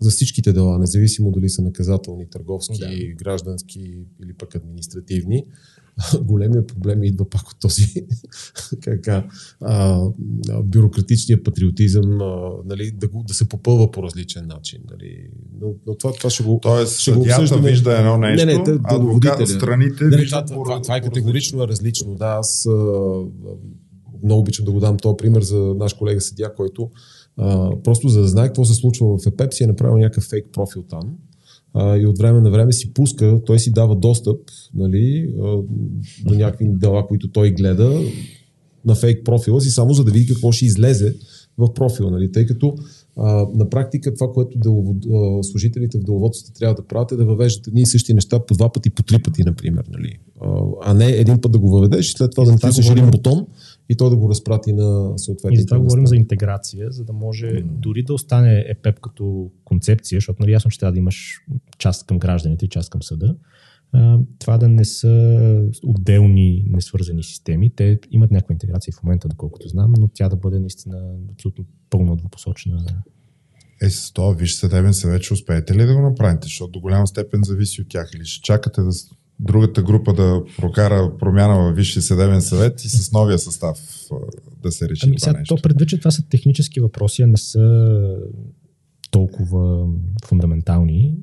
за 0.00 0.10
всичките 0.10 0.52
дела, 0.52 0.78
независимо 0.78 1.30
дали 1.30 1.48
са 1.48 1.62
наказателни, 1.62 2.30
търговски, 2.30 2.78
Да. 2.78 3.14
граждански 3.16 3.80
или 4.22 4.34
пък 4.38 4.54
административни. 4.54 5.44
Големия 6.22 6.66
проблем 6.66 7.04
идва 7.04 7.28
пак 7.30 7.48
от 7.48 7.56
този 7.60 7.86
кака, 8.82 9.24
а, 9.60 10.04
бюрократичния 10.62 11.42
патриотизъм, 11.42 12.20
а, 12.20 12.50
нали, 12.64 12.90
да, 12.90 13.08
го, 13.08 13.24
да 13.28 13.34
се 13.34 13.48
попълва 13.48 13.90
по 13.90 14.02
различен 14.02 14.46
начин. 14.46 14.80
Нали. 14.90 15.28
Но, 15.60 15.68
но 15.86 15.94
това, 15.94 16.12
това 16.12 16.30
ще 16.30 16.42
го... 16.42 16.58
Тоест, 16.62 16.98
ще 16.98 17.12
го 17.12 17.20
обсъждаме. 17.20 17.70
вижда 17.70 17.98
едно 17.98 18.16
нещо, 18.16 18.46
Не, 18.46 18.54
не, 18.54 18.64
те- 18.64 18.78
адвокат, 18.84 19.48
страните 19.48 20.04
Не, 20.04 20.10
не, 20.10 20.16
виждат 20.16 20.46
това, 20.46 20.62
това, 20.64 20.82
това 20.82 20.96
е 20.96 21.00
категорично 21.00 21.68
различно. 21.68 22.14
Да, 22.14 22.26
аз 22.26 22.66
а, 22.66 22.70
а, 22.70 23.24
много 24.24 24.40
обичам 24.40 24.64
да 24.64 24.72
го 24.72 24.80
дам 24.80 24.96
този 24.96 25.16
пример 25.16 25.42
за 25.42 25.58
наш 25.58 25.92
колега 25.94 26.20
съдия, 26.20 26.54
който 26.54 26.90
А, 27.36 27.70
просто 27.84 28.08
за 28.08 28.20
да 28.20 28.28
знае 28.28 28.46
какво 28.46 28.64
се 28.64 28.74
случва 28.74 29.18
в 29.18 29.26
ЕПЕП 29.26 29.54
си 29.54 29.64
е 29.64 29.66
направил 29.66 29.96
някакъв 29.96 30.24
фейк 30.24 30.46
профил 30.52 30.82
там 30.82 31.16
а, 31.74 31.96
и 31.96 32.06
от 32.06 32.18
време 32.18 32.40
на 32.40 32.50
време 32.50 32.72
си 32.72 32.92
пуска, 32.94 33.40
той 33.46 33.58
си 33.58 33.72
дава 33.72 33.96
достъп 33.96 34.40
нали, 34.74 35.34
а, 35.42 35.56
до 36.24 36.34
някакви 36.34 36.68
дела, 36.68 37.06
които 37.06 37.30
той 37.30 37.50
гледа 37.50 38.00
на 38.84 38.94
фейк 38.94 39.24
профила 39.24 39.60
си, 39.60 39.70
само 39.70 39.92
за 39.92 40.04
да 40.04 40.10
види 40.10 40.26
какво 40.26 40.52
ще 40.52 40.64
излезе 40.64 41.14
в 41.58 41.74
профила, 41.74 42.10
нали, 42.10 42.32
тъй 42.32 42.46
като 42.46 42.74
а, 43.16 43.46
на 43.54 43.70
практика 43.70 44.14
това, 44.14 44.32
което 44.32 44.58
деловод, 44.58 44.96
а, 45.06 45.42
служителите 45.42 45.98
в 45.98 46.04
деловодството 46.04 46.58
трябва 46.58 46.74
да 46.74 46.82
правят 46.82 47.12
е 47.12 47.16
да 47.16 47.24
въвеждат 47.24 47.66
едни 47.66 47.80
и 47.80 47.86
същи 47.86 48.14
неща 48.14 48.46
по 48.46 48.54
два 48.54 48.72
пъти, 48.72 48.90
по 48.90 49.02
три 49.02 49.22
пъти, 49.22 49.42
например. 49.42 49.84
Нали? 49.92 50.18
А, 50.40 50.48
а 50.82 50.94
не 50.94 51.10
един 51.10 51.40
път 51.40 51.52
да 51.52 51.58
го 51.58 51.70
въведеш 51.70 52.08
и 52.08 52.12
след 52.12 52.30
това 52.30 52.44
да 52.44 52.52
натиснеш 52.52 52.86
говорим... 52.86 53.04
един 53.04 53.10
бутон 53.10 53.46
и 53.90 53.96
той 53.96 54.10
да 54.10 54.16
го 54.16 54.28
разпрати 54.28 54.72
на 54.72 55.18
съответните. 55.18 55.58
И 55.58 55.60
за 55.60 55.66
това 55.66 55.80
говорим 55.80 56.06
за 56.06 56.16
интеграция, 56.16 56.90
за 56.90 57.04
да 57.04 57.12
може 57.12 57.46
mm. 57.46 57.62
дори 57.62 58.02
да 58.02 58.14
остане 58.14 58.64
ЕПЕП 58.68 59.00
като 59.00 59.50
концепция, 59.64 60.16
защото 60.16 60.42
нали 60.42 60.52
ясно, 60.52 60.70
че 60.70 60.78
трябва 60.78 60.92
да 60.92 60.98
имаш 60.98 61.40
част 61.78 62.06
към 62.06 62.18
гражданите 62.18 62.64
и 62.64 62.68
част 62.68 62.90
към 62.90 63.02
съда, 63.02 63.36
това 64.38 64.58
да 64.58 64.68
не 64.68 64.84
са 64.84 65.64
отделни, 65.84 66.64
несвързани 66.66 67.22
системи. 67.22 67.70
Те 67.70 67.98
имат 68.10 68.30
някаква 68.30 68.52
интеграция 68.52 68.92
в 68.92 69.02
момента, 69.02 69.28
доколкото 69.28 69.68
знам, 69.68 69.92
но 69.98 70.08
тя 70.14 70.28
да 70.28 70.36
бъде 70.36 70.60
наистина 70.60 71.14
абсолютно 71.32 71.64
пълно 71.90 72.16
двупосочна. 72.16 72.84
Е, 73.82 73.90
с 73.90 74.12
това 74.12 74.32
Виж 74.32 74.54
съдебен 74.54 74.94
съвет 74.94 75.22
ще 75.22 75.34
успеете 75.34 75.74
ли 75.74 75.86
да 75.86 75.94
го 75.94 76.02
направите? 76.02 76.44
Защото 76.46 76.70
до 76.70 76.80
голяма 76.80 77.06
степен 77.06 77.40
зависи 77.44 77.82
от 77.82 77.88
тях. 77.88 78.10
Или 78.14 78.24
ще 78.24 78.42
чакате 78.42 78.82
да 78.82 78.92
другата 79.40 79.82
група 79.82 80.12
да 80.14 80.42
прокара 80.58 81.12
промяна 81.18 81.58
в 81.58 81.74
Висшия 81.74 82.02
съдебен 82.02 82.42
съвет 82.42 82.84
и 82.84 82.88
с 82.88 83.12
новия 83.12 83.38
състав 83.38 83.78
да 84.62 84.72
се 84.72 84.88
реши 84.88 85.06
ами, 85.06 85.16
това 85.16 85.30
сега, 85.30 85.38
нещо? 85.38 85.56
То 85.56 85.62
предвид, 85.62 85.88
че 85.88 85.98
това 85.98 86.10
са 86.10 86.28
технически 86.28 86.80
въпроси, 86.80 87.22
а 87.22 87.26
не 87.26 87.36
са 87.36 88.16
толкова 89.10 89.86
фундаментални, 90.24 91.14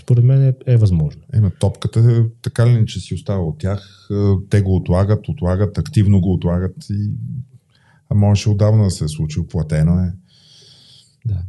според 0.00 0.24
мен 0.24 0.42
е, 0.42 0.54
е 0.66 0.76
възможно. 0.76 1.22
Ема 1.32 1.50
топката 1.50 2.24
така 2.42 2.66
ли 2.66 2.86
че 2.86 3.00
си 3.00 3.14
остава 3.14 3.42
от 3.42 3.58
тях, 3.58 4.08
те 4.50 4.62
го 4.62 4.76
отлагат, 4.76 5.28
отлагат, 5.28 5.78
активно 5.78 6.20
го 6.20 6.32
отлагат 6.32 6.90
и 6.90 7.10
а 8.08 8.14
можеше 8.14 8.50
отдавна 8.50 8.84
да 8.84 8.90
се 8.90 9.04
е 9.04 9.08
случил, 9.08 9.46
платено 9.46 10.00
е. 10.00 10.12
Да. 11.26 11.42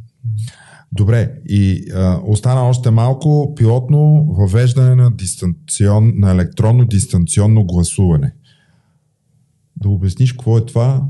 Добре, 0.94 1.34
и 1.50 1.92
а, 1.94 2.20
остана 2.26 2.70
още 2.70 2.92
малко 2.92 3.56
пилотно 3.56 4.26
въвеждане 4.30 4.96
на, 4.96 5.12
дистанцион, 5.12 6.14
на 6.16 6.32
електронно 6.32 6.86
дистанционно 6.86 7.66
гласуване. 7.66 8.34
Да 9.82 9.90
обясниш 9.90 10.32
какво 10.32 10.58
е 10.58 10.66
това, 10.66 11.06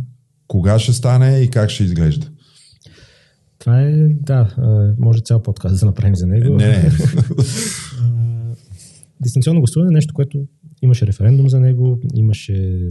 кога 0.47 0.79
ще 0.79 0.93
стане 0.93 1.39
и 1.39 1.49
как 1.49 1.69
ще 1.69 1.83
изглежда. 1.83 2.27
Това 3.59 3.81
е, 3.81 3.93
да, 4.07 4.55
може 4.99 5.21
цял 5.21 5.43
подкаст 5.43 5.79
да 5.79 5.85
направим 5.85 6.15
за 6.15 6.27
него. 6.27 6.55
Не, 6.55 6.67
не. 6.67 6.91
Дистанционно 9.21 9.59
гласуване 9.59 9.89
е 9.91 9.95
нещо, 9.95 10.13
което 10.13 10.47
имаше 10.81 11.07
референдум 11.07 11.49
за 11.49 11.59
него, 11.59 11.99
имаше 12.15 12.87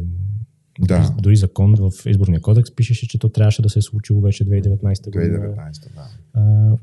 да. 0.81 1.15
дори 1.23 1.37
закон 1.37 1.75
в 1.75 1.93
изборния 2.07 2.41
кодекс 2.41 2.71
пишеше, 2.71 3.09
че 3.09 3.19
то 3.19 3.29
трябваше 3.29 3.63
да 3.63 3.69
се 3.69 3.79
е 3.79 3.83
случило 3.83 4.21
вече 4.21 4.45
2019 4.45 5.05
година. 5.05 5.39
2019, 5.39 5.95
да. 5.95 6.09
А, 6.35 6.77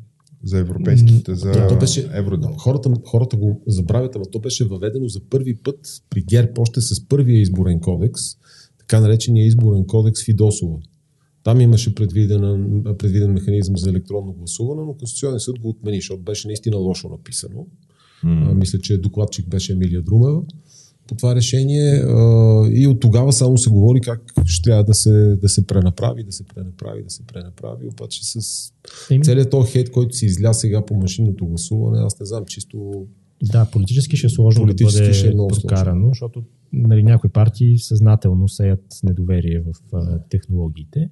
за 0.44 0.58
европейските, 0.58 1.36
за 1.36 1.52
то, 1.52 1.68
то 1.68 1.80
беше, 1.80 2.10
евро. 2.14 2.38
Хората, 2.58 2.92
хората 3.06 3.38
го 3.38 3.62
забравят, 3.68 4.16
ама 4.16 4.26
то 4.26 4.40
беше 4.40 4.66
въведено 4.66 5.08
за 5.08 5.20
първи 5.30 5.56
път 5.56 5.80
при 6.10 6.22
ГЕРБ 6.22 6.52
още 6.58 6.82
с 6.82 7.08
първия 7.08 7.42
изборен 7.42 7.80
кодекс, 7.80 8.22
така 8.78 9.00
наречения 9.00 9.46
изборен 9.46 9.86
кодекс 9.88 10.26
Фидосова. 10.26 10.78
Там 11.44 11.62
имаше 11.62 11.96
предвиден, 11.96 12.84
предвиден 12.98 13.32
механизъм 13.32 13.78
за 13.78 13.90
електронно 13.90 14.34
гласуване, 14.34 14.82
но 14.82 14.94
Конституционният 14.94 15.42
съд 15.42 15.60
го 15.60 15.70
отмени, 15.70 15.98
защото 15.98 16.22
беше 16.22 16.48
наистина 16.48 16.78
лошо 16.78 17.10
написано. 17.10 17.66
Mm. 18.24 18.52
А, 18.52 18.54
мисля, 18.54 18.80
че 18.80 18.98
докладчик 18.98 19.50
беше 19.50 19.74
Емилия 19.74 20.02
Друмева 20.02 20.42
по 21.08 21.16
това 21.16 21.36
решение 21.36 21.92
а, 21.92 22.68
и 22.72 22.88
от 22.88 23.00
тогава 23.00 23.34
само 23.34 23.58
се 23.58 23.70
говори 23.70 24.02
как 24.02 24.22
ще 24.46 24.64
трябва 24.64 24.84
да 24.84 24.94
се, 24.94 25.36
да 25.36 25.50
се 25.50 25.68
пренаправи, 25.68 26.24
да 26.24 26.32
се 26.32 26.44
пренаправи, 26.44 27.04
да 27.04 27.10
се 27.10 27.24
пренаправи, 27.24 27.88
обаче 27.88 28.20
с 28.24 28.74
Еми... 29.12 29.24
целият 29.24 29.50
този 29.50 29.72
хейт, 29.72 29.92
който 29.92 30.16
се 30.16 30.26
изля 30.26 30.54
сега 30.54 30.86
по 30.86 30.96
машинното 30.96 31.46
гласуване, 31.46 32.04
аз 32.04 32.20
не 32.20 32.26
знам, 32.26 32.46
чисто 32.46 33.08
да, 33.44 33.66
политически 33.66 34.18
ще 34.18 34.28
е 34.28 34.30
сложно 34.30 34.64
политически 34.64 35.02
да 35.02 35.08
бъде 35.08 35.14
ще 35.14 35.28
е 35.28 35.32
прокарано, 35.62 36.08
защото 36.08 36.44
нали, 36.74 37.04
някои 37.04 37.30
партии 37.30 37.80
съзнателно 37.80 38.48
сеят 38.48 38.84
недоверие 39.04 39.60
в 39.60 39.96
а, 39.96 40.20
технологиите. 40.30 41.10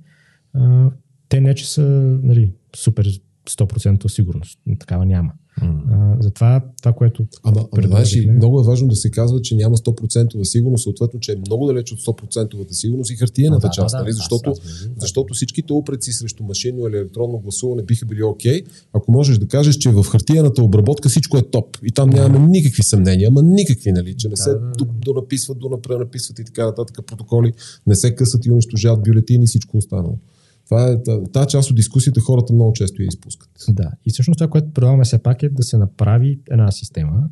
А, 0.53 0.91
те 1.29 1.41
не, 1.41 1.55
че 1.55 1.71
са 1.71 1.81
нали, 2.23 2.51
супер 2.75 3.21
100% 3.49 4.07
сигурност. 4.07 4.59
Такава 4.79 5.05
няма. 5.05 5.31
Mm. 5.61 5.79
А, 5.91 6.17
затова 6.23 6.63
това, 6.81 6.93
което. 6.93 7.25
Ама, 7.43 7.65
ама 7.71 7.87
знаеш, 7.87 8.25
много 8.35 8.59
е 8.59 8.63
важно 8.63 8.87
да 8.87 8.95
се 8.95 9.11
казва, 9.11 9.41
че 9.41 9.55
няма 9.55 9.77
100% 9.77 10.43
сигурност, 10.43 10.83
съответно, 10.83 11.19
че 11.19 11.31
е 11.31 11.35
много 11.35 11.67
далеч 11.67 11.91
от 11.91 11.99
100% 11.99 12.71
сигурност 12.71 13.11
и 13.11 13.15
хартиената 13.15 13.67
да, 13.67 13.71
част, 13.71 13.91
да, 13.91 13.97
нали? 13.97 14.09
да, 14.09 14.13
защото, 14.13 14.49
аз, 14.49 14.59
аз, 14.59 14.89
защото 14.97 15.33
всичките 15.33 15.73
упреци 15.73 16.11
срещу 16.11 16.43
машинно 16.43 16.87
или 16.87 16.97
електронно 16.97 17.39
гласуване 17.39 17.83
биха 17.83 18.05
били 18.05 18.23
окей, 18.23 18.63
okay, 18.63 18.67
ако 18.93 19.11
можеш 19.11 19.37
да 19.37 19.47
кажеш, 19.47 19.75
че 19.75 19.89
в 19.89 20.03
хартиената 20.03 20.63
обработка 20.63 21.09
всичко 21.09 21.37
е 21.37 21.41
топ 21.41 21.77
и 21.83 21.91
там 21.91 22.09
нямаме 22.09 22.47
никакви 22.47 22.83
съмнения, 22.83 23.27
ама 23.27 23.43
никакви, 23.43 23.91
нали? 23.91 24.15
Че 24.17 24.29
не 24.29 24.37
се 24.37 24.49
да, 24.49 24.85
донаписват, 25.05 25.59
донапренаписват 25.59 26.39
и 26.39 26.45
така 26.45 26.65
нататък 26.65 27.05
протоколи, 27.07 27.53
не 27.87 27.95
се 27.95 28.15
късат 28.15 28.45
и 28.45 28.51
унищожават 28.51 29.03
бюлетини 29.03 29.43
и 29.43 29.47
всичко 29.47 29.77
останало. 29.77 30.19
Това 30.65 30.91
е, 30.91 31.03
тази 31.33 31.47
част 31.47 31.69
от 31.69 31.75
дискусията 31.75 32.21
хората 32.21 32.53
много 32.53 32.73
често 32.73 33.01
я 33.01 33.07
изпускат. 33.07 33.49
Да, 33.69 33.91
и 34.05 34.11
всъщност 34.11 34.37
това, 34.37 34.49
което 34.49 34.73
предлагаме 34.73 35.03
все 35.03 35.23
пак 35.23 35.43
е 35.43 35.49
да 35.49 35.63
се 35.63 35.77
направи 35.77 36.39
една 36.51 36.71
система, 36.71 37.29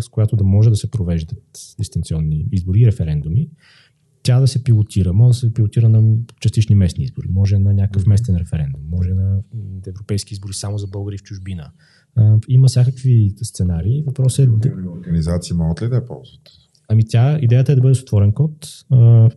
с 0.00 0.08
която 0.08 0.36
да 0.36 0.44
може 0.44 0.70
да 0.70 0.76
се 0.76 0.90
провеждат 0.90 1.58
дистанционни 1.78 2.46
избори 2.52 2.80
и 2.80 2.86
референдуми. 2.86 3.48
Тя 4.22 4.40
да 4.40 4.48
се 4.48 4.64
пилотира. 4.64 5.12
Може 5.12 5.28
да 5.28 5.34
се 5.34 5.54
пилотира 5.54 5.88
на 5.88 6.16
частични 6.40 6.74
местни 6.74 7.04
избори, 7.04 7.26
може 7.30 7.58
на 7.58 7.74
някакъв 7.74 8.06
местен 8.06 8.36
референдум, 8.36 8.80
може 8.90 9.10
на 9.10 9.38
европейски 9.86 10.34
избори 10.34 10.54
само 10.54 10.78
за 10.78 10.86
българи 10.86 11.18
в 11.18 11.22
чужбина. 11.22 11.70
Има 12.48 12.68
всякакви 12.68 13.34
сценарии. 13.42 14.02
Въпросът 14.06 14.46
е... 14.46 14.70
Организации 14.98 15.56
могат 15.56 15.82
ли 15.82 15.88
да 15.88 15.94
я 15.94 16.06
ползват? 16.06 16.50
Ами 16.88 17.04
тя, 17.08 17.38
идеята 17.42 17.72
е 17.72 17.74
да 17.74 17.80
бъде 17.80 17.94
с 17.94 18.02
отворен 18.02 18.32
код, 18.32 18.68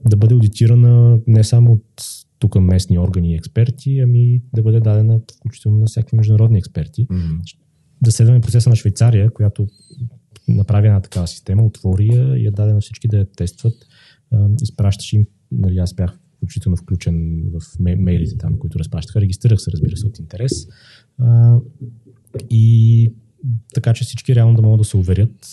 да 0.06 0.18
бъде 0.18 0.34
аудитирана 0.34 1.20
не 1.28 1.44
само 1.44 1.72
от 1.72 2.04
тук 2.40 2.56
местни 2.56 3.00
органи 3.00 3.32
и 3.32 3.36
експерти, 3.36 4.00
ами 4.00 4.42
да 4.54 4.64
бъде 4.64 4.80
дадена 4.80 5.22
включително 5.38 5.78
на 5.78 5.86
всякакви 5.86 6.18
международни 6.18 6.58
експерти. 6.58 7.08
Mm-hmm. 7.08 7.58
Да 8.02 8.12
следваме 8.12 8.42
процеса 8.42 8.70
на 8.70 8.76
Швейцария, 8.76 9.32
която 9.32 9.68
направи 10.48 10.88
една 10.88 11.02
такава 11.02 11.28
система, 11.28 11.66
отвори 11.66 12.08
я 12.08 12.38
и 12.38 12.46
я 12.46 12.52
даде 12.52 12.74
на 12.74 12.82
всички 12.82 13.08
да 13.08 13.18
я 13.18 13.26
тестват. 13.26 13.74
Изпращаше 14.62 15.16
им, 15.16 15.26
нали, 15.52 15.78
аз 15.78 15.94
бях 15.94 16.20
включително 16.38 16.78
включен 16.78 17.44
в 17.54 17.80
мейлите 17.80 18.38
там, 18.38 18.60
които 18.60 18.80
разпращаха. 18.80 19.22
Регистрирах 19.22 19.62
се, 19.62 19.72
разбира 19.72 19.98
се, 19.98 20.08
от 20.08 20.20
интерес. 20.20 20.68
и 22.50 23.14
така, 23.74 23.94
че 23.94 24.04
всички 24.04 24.36
реално 24.36 24.56
да 24.56 24.62
могат 24.62 24.78
да 24.78 24.86
се 24.86 24.98
уверят, 24.98 25.48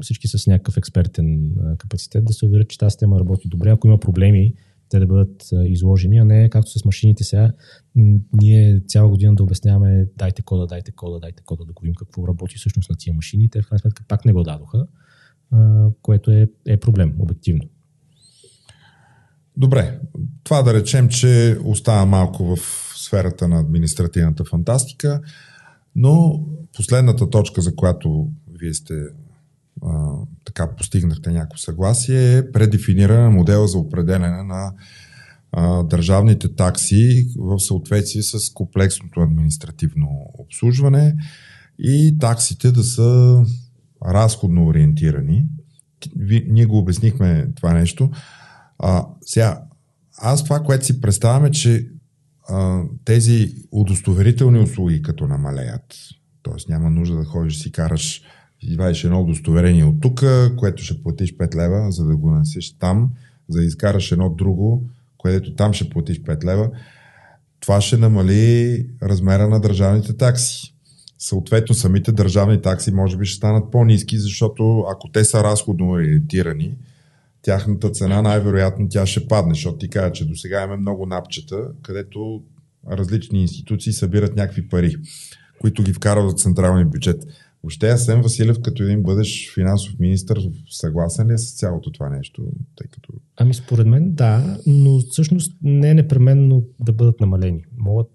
всички 0.00 0.28
с 0.28 0.46
някакъв 0.46 0.76
експертен 0.76 1.50
капацитет, 1.78 2.24
да 2.24 2.32
се 2.32 2.46
уверят, 2.46 2.68
че 2.68 2.78
тази 2.78 2.92
система 2.92 3.20
работи 3.20 3.48
добре. 3.48 3.70
Ако 3.70 3.86
има 3.86 4.00
проблеми, 4.00 4.54
те 4.90 4.98
да 4.98 5.06
бъдат 5.06 5.44
изложени, 5.64 6.18
а 6.18 6.24
не 6.24 6.48
както 6.48 6.78
с 6.78 6.84
машините 6.84 7.24
сега. 7.24 7.52
Ние 8.32 8.80
цяла 8.88 9.08
година 9.08 9.34
да 9.34 9.42
обясняваме 9.42 10.06
дайте 10.16 10.42
кода, 10.42 10.66
дайте 10.66 10.92
кода, 10.92 11.20
дайте 11.20 11.42
кода, 11.42 11.64
да 11.64 11.72
го 11.72 11.82
видим 11.82 11.94
какво 11.94 12.28
работи 12.28 12.54
всъщност 12.58 12.90
на 12.90 12.96
тия 12.96 13.14
машини. 13.14 13.50
Те 13.50 13.62
в 13.62 13.68
крайна 13.68 13.80
сметка 13.80 14.04
пак 14.08 14.24
не 14.24 14.32
го 14.32 14.42
дадоха, 14.42 14.86
което 16.02 16.30
е, 16.30 16.48
е 16.66 16.76
проблем, 16.76 17.14
обективно. 17.18 17.62
Добре, 19.56 20.00
това 20.44 20.62
да 20.62 20.74
речем, 20.74 21.08
че 21.08 21.58
остава 21.64 22.06
малко 22.06 22.56
в 22.56 22.58
сферата 22.96 23.48
на 23.48 23.60
административната 23.60 24.44
фантастика, 24.44 25.20
но 25.96 26.44
последната 26.76 27.30
точка, 27.30 27.60
за 27.60 27.76
която 27.76 28.30
вие 28.60 28.74
сте 28.74 28.94
така 30.44 30.76
постигнахте 30.76 31.30
някакво 31.30 31.58
съгласие, 31.58 32.36
е 32.36 32.52
предефиниране 32.52 33.22
на 33.22 33.30
модела 33.30 33.68
за 33.68 33.78
определене 33.78 34.42
на 34.42 34.72
държавните 35.84 36.54
такси 36.54 37.28
в 37.38 37.60
съответствие 37.60 38.22
с 38.22 38.52
комплексното 38.54 39.20
административно 39.20 40.08
обслужване 40.38 41.16
и 41.78 42.16
таксите 42.20 42.72
да 42.72 42.82
са 42.82 43.42
разходно 44.06 44.66
ориентирани. 44.66 45.46
Ние 46.48 46.66
го 46.66 46.78
обяснихме 46.78 47.48
това 47.56 47.72
нещо. 47.72 48.10
А, 48.78 49.06
сега, 49.22 49.62
аз 50.18 50.44
това, 50.44 50.60
което 50.60 50.86
си 50.86 51.00
представяме, 51.00 51.50
че 51.50 51.88
а, 52.48 52.82
тези 53.04 53.54
удостоверителни 53.72 54.58
услуги, 54.58 55.02
като 55.02 55.26
намалеят, 55.26 55.96
т.е. 56.42 56.72
няма 56.72 56.90
нужда 56.90 57.16
да 57.16 57.24
ходиш 57.24 57.58
си 57.62 57.72
караш 57.72 58.22
извадиш 58.62 59.04
едно 59.04 59.20
удостоверение 59.20 59.84
от 59.84 60.00
тук, 60.00 60.24
което 60.56 60.82
ще 60.82 61.02
платиш 61.02 61.36
5 61.36 61.54
лева, 61.56 61.92
за 61.92 62.04
да 62.04 62.16
го 62.16 62.30
носиш 62.30 62.72
там, 62.78 63.10
за 63.48 63.58
да 63.58 63.64
изкараш 63.64 64.12
едно 64.12 64.30
друго, 64.30 64.82
което 65.18 65.54
там 65.54 65.72
ще 65.72 65.90
платиш 65.90 66.20
5 66.20 66.44
лева. 66.44 66.70
това 67.60 67.80
ще 67.80 67.96
намали 67.96 68.86
размера 69.02 69.48
на 69.48 69.60
държавните 69.60 70.16
такси. 70.16 70.74
Съответно, 71.18 71.74
самите 71.74 72.12
държавни 72.12 72.62
такси 72.62 72.92
може 72.92 73.16
би 73.16 73.26
ще 73.26 73.36
станат 73.36 73.70
по-низки, 73.70 74.18
защото 74.18 74.80
ако 74.80 75.08
те 75.08 75.24
са 75.24 75.44
разходно 75.44 75.90
ориентирани, 75.90 76.74
тяхната 77.42 77.90
цена 77.90 78.22
най-вероятно 78.22 78.88
тя 78.88 79.06
ще 79.06 79.28
падне, 79.28 79.54
защото 79.54 79.78
ти 79.78 79.88
кажа, 79.88 80.12
че 80.12 80.28
до 80.28 80.36
сега 80.36 80.62
имаме 80.62 80.80
много 80.80 81.06
напчета, 81.06 81.68
където 81.82 82.42
различни 82.90 83.40
институции 83.40 83.92
събират 83.92 84.36
някакви 84.36 84.68
пари, 84.68 84.96
които 85.60 85.82
ги 85.82 85.92
вкарват 85.92 86.30
в 86.30 86.42
централния 86.42 86.86
бюджет. 86.86 87.24
Въобще 87.62 87.88
Асен 87.88 88.22
Василев, 88.22 88.60
като 88.62 88.82
един 88.82 89.02
бъдеш 89.02 89.54
финансов 89.54 89.98
министр, 89.98 90.40
съгласен 90.70 91.28
ли 91.28 91.32
е 91.32 91.38
с 91.38 91.58
цялото 91.58 91.92
това 91.92 92.08
нещо? 92.08 92.52
Тъй 92.76 92.86
като... 92.90 93.12
Ами 93.36 93.54
според 93.54 93.86
мен 93.86 94.14
да, 94.14 94.58
но 94.66 94.98
всъщност 94.98 95.56
не 95.62 95.90
е 95.90 95.94
непременно 95.94 96.64
да 96.80 96.92
бъдат 96.92 97.20
намалени. 97.20 97.64
Могат 97.78 98.10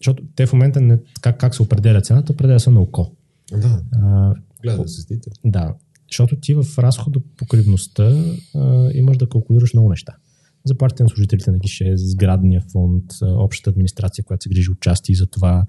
защото 0.00 0.22
те 0.34 0.46
в 0.46 0.52
момента 0.52 0.80
не, 0.80 0.98
как, 1.20 1.40
как 1.40 1.54
се 1.54 1.62
определя 1.62 2.00
цената, 2.00 2.32
определя 2.32 2.60
се 2.60 2.70
на 2.70 2.80
око. 2.80 3.16
Да. 3.52 3.82
А, 3.92 4.34
Гледа 4.62 4.88
се 4.88 5.00
стите. 5.00 5.30
Да. 5.44 5.74
Защото 6.10 6.36
ти 6.36 6.54
в 6.54 6.64
разходопокривността 6.78 8.34
а, 8.54 8.90
имаш 8.94 9.16
да 9.16 9.28
калкулираш 9.28 9.74
много 9.74 9.88
неща. 9.90 10.16
Заплатите 10.64 11.02
на 11.02 11.08
служителите 11.08 11.50
на 11.50 11.58
гише, 11.58 11.96
сградния 11.96 12.62
фонд, 12.72 13.04
общата 13.22 13.70
администрация, 13.70 14.24
която 14.24 14.42
се 14.42 14.48
грижи 14.48 14.70
отчасти 14.70 15.14
за 15.14 15.26
това 15.26 15.66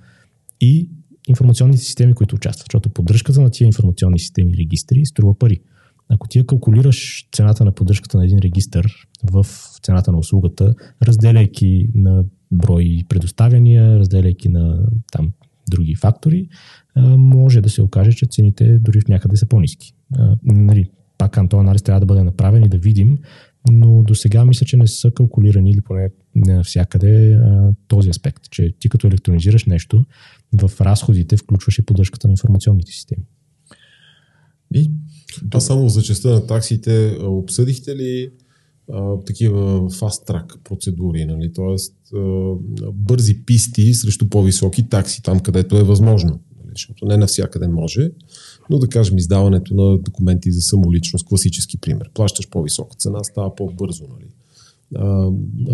и 0.61 0.89
информационните 1.27 1.83
системи, 1.83 2.13
които 2.13 2.35
участват. 2.35 2.65
Защото 2.65 2.89
поддръжката 2.89 3.41
на 3.41 3.49
тия 3.49 3.65
информационни 3.65 4.19
системи 4.19 4.51
и 4.51 4.57
регистри 4.57 5.05
струва 5.05 5.37
пари. 5.37 5.59
Ако 6.09 6.27
ти 6.27 6.45
калкулираш 6.47 7.27
цената 7.31 7.65
на 7.65 7.71
поддръжката 7.71 8.17
на 8.17 8.25
един 8.25 8.39
регистр 8.39 8.85
в 9.31 9.45
цената 9.83 10.11
на 10.11 10.17
услугата, 10.17 10.73
разделяйки 11.03 11.87
на 11.95 12.23
брой 12.51 13.03
предоставяния, 13.09 13.99
разделяйки 13.99 14.49
на 14.49 14.85
там 15.11 15.31
други 15.69 15.95
фактори, 15.95 16.47
може 17.17 17.61
да 17.61 17.69
се 17.69 17.81
окаже, 17.81 18.11
че 18.11 18.25
цените 18.25 18.79
дори 18.79 19.01
в 19.01 19.07
някъде 19.07 19.35
са 19.35 19.45
по-низки. 19.47 19.93
Нали, 20.43 20.89
пак 21.17 21.49
този 21.49 21.59
анализ 21.59 21.81
трябва 21.81 21.99
да 21.99 22.05
бъде 22.05 22.23
направен 22.23 22.63
и 22.63 22.69
да 22.69 22.77
видим, 22.77 23.17
но 23.71 24.03
до 24.03 24.15
сега 24.15 24.45
мисля, 24.45 24.65
че 24.65 24.77
не 24.77 24.87
са 24.87 25.11
калкулирани 25.11 25.71
или 25.71 25.81
поне 25.81 26.09
навсякъде 26.35 27.39
този 27.87 28.09
аспект, 28.09 28.49
че 28.49 28.73
ти 28.79 28.89
като 28.89 29.07
електронизираш 29.07 29.65
нещо, 29.65 30.05
в 30.61 30.81
разходите 30.81 31.37
включваш 31.37 31.79
и 31.79 31.85
поддръжката 31.85 32.27
на 32.27 32.31
информационните 32.31 32.91
системи. 32.91 33.23
И 34.73 34.91
това 35.49 35.59
само 35.59 35.89
за 35.89 36.01
частта 36.01 36.29
на 36.29 36.47
таксите 36.47 37.17
обсъдихте 37.21 37.95
ли 37.95 38.31
а, 38.93 39.19
такива 39.25 39.81
fast 39.81 40.27
track 40.29 40.57
процедури, 40.63 41.25
нали? 41.25 41.53
т.е. 41.53 41.75
бързи 42.93 43.45
писти 43.45 43.93
срещу 43.93 44.29
по-високи 44.29 44.89
такси, 44.89 45.23
там 45.23 45.39
където 45.39 45.77
е 45.77 45.83
възможно. 45.83 46.29
Нали? 46.57 46.69
Защото 46.75 47.05
не 47.05 47.17
навсякъде 47.17 47.67
може, 47.67 48.11
но 48.69 48.79
да 48.79 48.87
кажем 48.87 49.17
издаването 49.17 49.73
на 49.73 49.97
документи 49.97 50.51
за 50.51 50.61
самоличност, 50.61 51.25
класически 51.25 51.77
пример. 51.77 52.09
Плащаш 52.13 52.49
по-висока 52.49 52.95
цена, 52.95 53.23
става 53.23 53.55
по-бързо. 53.55 54.03
Нали? 54.03 54.25
А, 54.95 55.31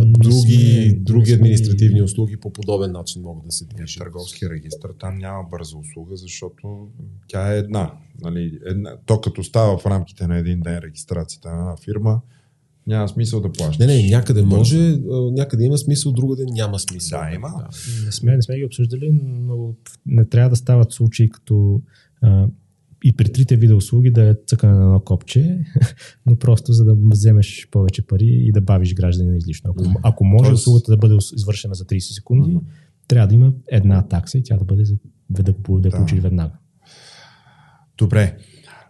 други, 0.07 0.97
други 1.01 1.33
административни 1.33 2.01
услуги 2.01 2.37
по 2.37 2.53
подобен 2.53 2.91
начин 2.91 3.21
могат 3.21 3.45
да 3.45 3.51
се 3.51 3.65
движат. 3.65 3.99
Търговски 3.99 4.49
регистр, 4.49 4.87
там 4.99 5.17
няма 5.17 5.43
бърза 5.51 5.77
услуга, 5.77 6.15
защото 6.15 6.87
тя 7.27 7.53
е 7.53 7.57
една. 7.57 7.91
Нали, 8.21 8.59
една. 8.65 8.95
То 9.05 9.21
като 9.21 9.43
става 9.43 9.77
в 9.77 9.85
рамките 9.85 10.27
на 10.27 10.37
един 10.37 10.59
ден 10.59 10.79
регистрацията 10.79 11.49
на 11.49 11.59
една 11.59 11.75
фирма, 11.77 12.21
няма 12.87 13.09
смисъл 13.09 13.41
да 13.41 13.51
плащаш. 13.51 13.77
Не, 13.77 13.85
не, 13.85 14.09
някъде 14.09 14.41
може, 14.41 14.97
някъде 15.31 15.63
има 15.65 15.77
смисъл, 15.77 16.11
другаде 16.11 16.45
няма 16.49 16.79
смисъл. 16.79 17.19
Да, 17.19 17.35
има. 17.35 17.49
Да. 17.57 17.67
Не, 18.05 18.11
сме, 18.11 18.35
не 18.35 18.41
сме 18.41 18.57
ги 18.57 18.65
обсъждали, 18.65 19.19
но 19.23 19.73
не 20.05 20.25
трябва 20.25 20.49
да 20.49 20.55
стават 20.55 20.91
случаи 20.91 21.29
като 21.29 21.81
а, 22.21 22.47
и 23.03 23.13
при 23.13 23.31
трите 23.31 23.55
вида 23.55 23.75
услуги 23.75 24.11
да 24.11 24.29
е 24.29 24.33
цъкане 24.47 24.73
на 24.73 24.83
едно 24.83 24.99
копче, 24.99 25.59
но 26.25 26.35
просто 26.35 26.73
за 26.73 26.85
да 26.85 26.95
вземеш 27.11 27.67
повече 27.71 28.07
пари 28.07 28.27
и 28.27 28.51
да 28.51 28.61
бавиш 28.61 28.93
гражданина 28.93 29.37
излишно. 29.37 29.69
Ако, 29.69 29.99
ако 30.03 30.25
може 30.25 30.49
Тоест... 30.49 30.61
услугата 30.61 30.91
да 30.91 30.97
бъде 30.97 31.15
извършена 31.35 31.75
за 31.75 31.85
30 31.85 31.99
секунди, 31.99 32.57
трябва 33.07 33.27
да 33.27 33.35
има 33.35 33.53
една 33.67 34.07
такса 34.07 34.37
и 34.37 34.43
тя 34.43 34.57
да 34.57 34.65
бъде 34.65 34.85
за, 34.85 34.95
да, 35.29 35.43
да, 35.43 35.53
да 35.79 35.89
получиш 35.89 36.19
веднага. 36.19 36.53
Добре. 37.97 38.37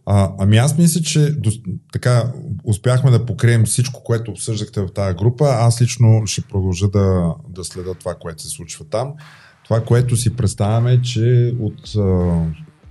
А, 0.05 0.33
ами 0.39 0.57
аз 0.57 0.77
мисля, 0.77 1.01
че 1.01 1.31
до, 1.31 1.51
така 1.93 2.33
успяхме 2.63 3.11
да 3.11 3.25
покрием 3.25 3.65
всичко, 3.65 4.03
което 4.03 4.31
обсъждахте 4.31 4.81
в 4.81 4.93
тази 4.93 5.15
група. 5.15 5.45
Аз 5.47 5.81
лично 5.81 6.21
ще 6.25 6.41
продължа 6.41 6.89
да, 6.89 7.35
да 7.49 7.63
следа 7.63 7.93
това, 7.93 8.15
което 8.15 8.43
се 8.43 8.49
случва 8.49 8.85
там. 8.85 9.13
Това, 9.63 9.83
което 9.83 10.15
си 10.15 10.35
представяме, 10.35 10.93
е, 10.93 11.01
че 11.01 11.55
от 11.59 11.95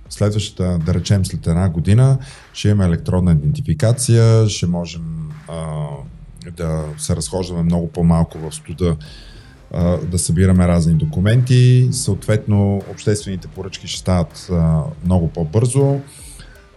следващата, 0.09 0.79
да 0.85 0.93
речем 0.93 1.25
след 1.25 1.47
една 1.47 1.69
година, 1.69 2.17
ще 2.53 2.69
имаме 2.69 2.85
електронна 2.85 3.31
идентификация, 3.31 4.49
ще 4.49 4.67
можем 4.67 5.29
а, 5.47 5.87
да 6.57 6.83
се 6.97 7.15
разхождаме 7.15 7.63
много 7.63 7.91
по-малко 7.91 8.37
в 8.39 8.55
студа, 8.55 8.97
а, 9.73 9.97
да 9.97 10.19
събираме 10.19 10.67
разни 10.67 10.93
документи. 10.93 11.89
Съответно, 11.91 12.81
обществените 12.91 13.47
поръчки 13.47 13.87
ще 13.87 13.99
стават 13.99 14.47
а, 14.51 14.83
много 15.05 15.27
по-бързо 15.27 15.99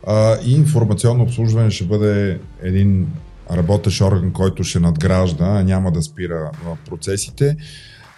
а, 0.07 0.37
и 0.45 0.53
информационно 0.53 1.23
обслужване 1.23 1.71
ще 1.71 1.85
бъде 1.85 2.41
един 2.63 3.07
работещ 3.53 4.01
орган, 4.01 4.33
който 4.33 4.65
ще 4.65 4.81
надгражда, 4.81 5.63
няма 5.63 5.93
да 5.93 6.03
спира 6.03 6.51
процесите. 6.89 7.57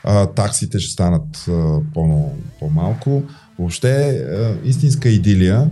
А, 0.05 0.26
таксите 0.26 0.78
ще 0.78 0.93
станат 0.93 1.48
а, 1.48 1.78
по- 1.94 2.32
по-малко. 2.60 3.22
Въобще 3.62 4.09
а, 4.09 4.56
истинска 4.64 5.09
идилия. 5.09 5.70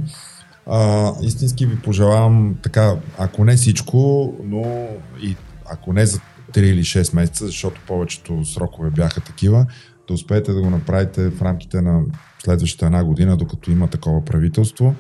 А, 0.67 1.13
истински 1.23 1.67
ви 1.67 1.79
пожелавам 1.79 2.57
така, 2.63 2.95
ако 3.19 3.45
не 3.45 3.57
всичко, 3.57 4.33
но 4.45 4.89
и 5.23 5.37
ако 5.73 5.93
не 5.93 6.07
за 6.07 6.21
3 6.53 6.59
или 6.59 6.81
6 6.81 7.15
месеца, 7.15 7.47
защото 7.47 7.81
повечето 7.87 8.45
срокове 8.45 8.91
бяха 8.91 9.21
такива, 9.21 9.67
да 10.09 10.15
успеете 10.15 10.53
да 10.53 10.61
го 10.61 10.71
направите 10.71 11.31
в 11.31 11.43
рамките 11.43 11.81
на 11.81 12.03
следващата 12.45 12.87
една 12.87 13.05
година, 13.05 13.37
докато 13.37 13.71
има 13.71 13.89
такова 13.89 14.25
правителство. 14.25 14.95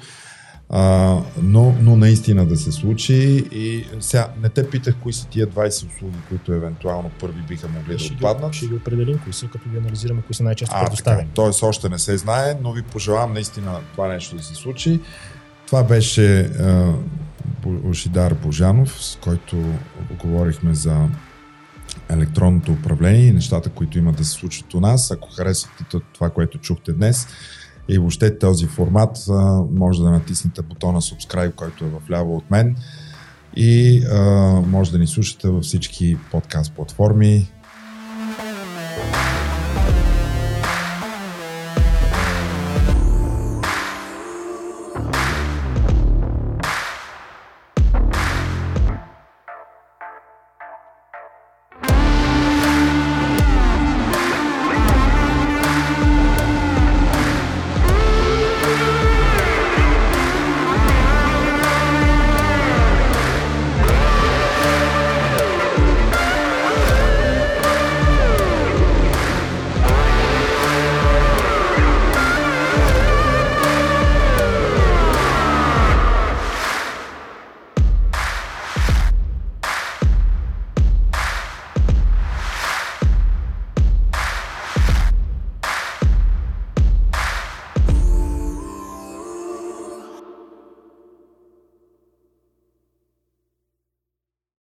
А, 0.73 1.17
но, 1.43 1.75
но 1.81 1.97
наистина 1.97 2.47
да 2.47 2.57
се 2.57 2.73
случи 2.73 3.15
и 3.53 3.85
сега 4.01 4.29
не 4.43 4.49
те 4.49 4.71
питах 4.71 4.95
кои 5.03 5.13
са 5.13 5.27
тия 5.27 5.47
20 5.47 5.67
услуги, 5.67 6.17
които 6.29 6.53
евентуално 6.53 7.11
първи 7.21 7.43
биха 7.49 7.69
могли 7.69 7.99
ще 7.99 8.09
да 8.09 8.15
отпаднат. 8.15 8.55
Ще 8.55 8.67
ги 8.67 8.75
определим, 8.75 9.19
кои 9.25 9.33
са, 9.33 9.47
като 9.47 9.69
ги 9.69 9.77
анализираме, 9.77 10.23
кои 10.23 10.35
са 10.35 10.43
най-често 10.43 10.75
предоставени. 10.85 11.29
Тоест 11.35 11.63
още 11.63 11.89
не 11.89 11.99
се 11.99 12.17
знае, 12.17 12.55
но 12.63 12.73
ви 12.73 12.83
пожелавам 12.83 13.33
наистина 13.33 13.81
това 13.93 14.09
нещо 14.09 14.37
да 14.37 14.43
се 14.43 14.55
случи. 14.55 15.01
Това 15.67 15.83
беше 15.83 16.41
а, 16.41 16.93
Ошидар 17.85 18.35
Божанов, 18.35 19.05
с 19.05 19.19
който 19.21 19.57
говорихме 20.19 20.75
за 20.75 21.09
електронното 22.11 22.73
управление 22.73 23.27
и 23.27 23.33
нещата, 23.33 23.71
които 23.71 23.99
имат 23.99 24.17
да 24.17 24.25
се 24.25 24.31
случат 24.31 24.75
у 24.75 24.81
нас. 24.81 25.11
Ако 25.11 25.31
харесвате 25.31 25.85
това, 26.13 26.31
което 26.31 26.59
чухте 26.59 26.93
днес, 26.93 27.27
и 27.89 27.98
въобще 27.98 28.39
този 28.39 28.66
формат, 28.66 29.19
може 29.70 30.02
да 30.02 30.11
натиснете 30.11 30.62
бутона 30.62 31.01
subscribe, 31.01 31.55
който 31.55 31.85
е 31.85 31.89
в 31.89 32.11
ляво 32.11 32.36
от 32.36 32.51
мен 32.51 32.77
и 33.57 34.02
може 34.66 34.93
да 34.93 34.98
ни 34.98 35.07
слушате 35.07 35.48
във 35.48 35.65
всички 35.65 36.16
подкаст 36.31 36.73
платформи. 36.73 37.51
thank 39.12 39.35
you 39.35 39.40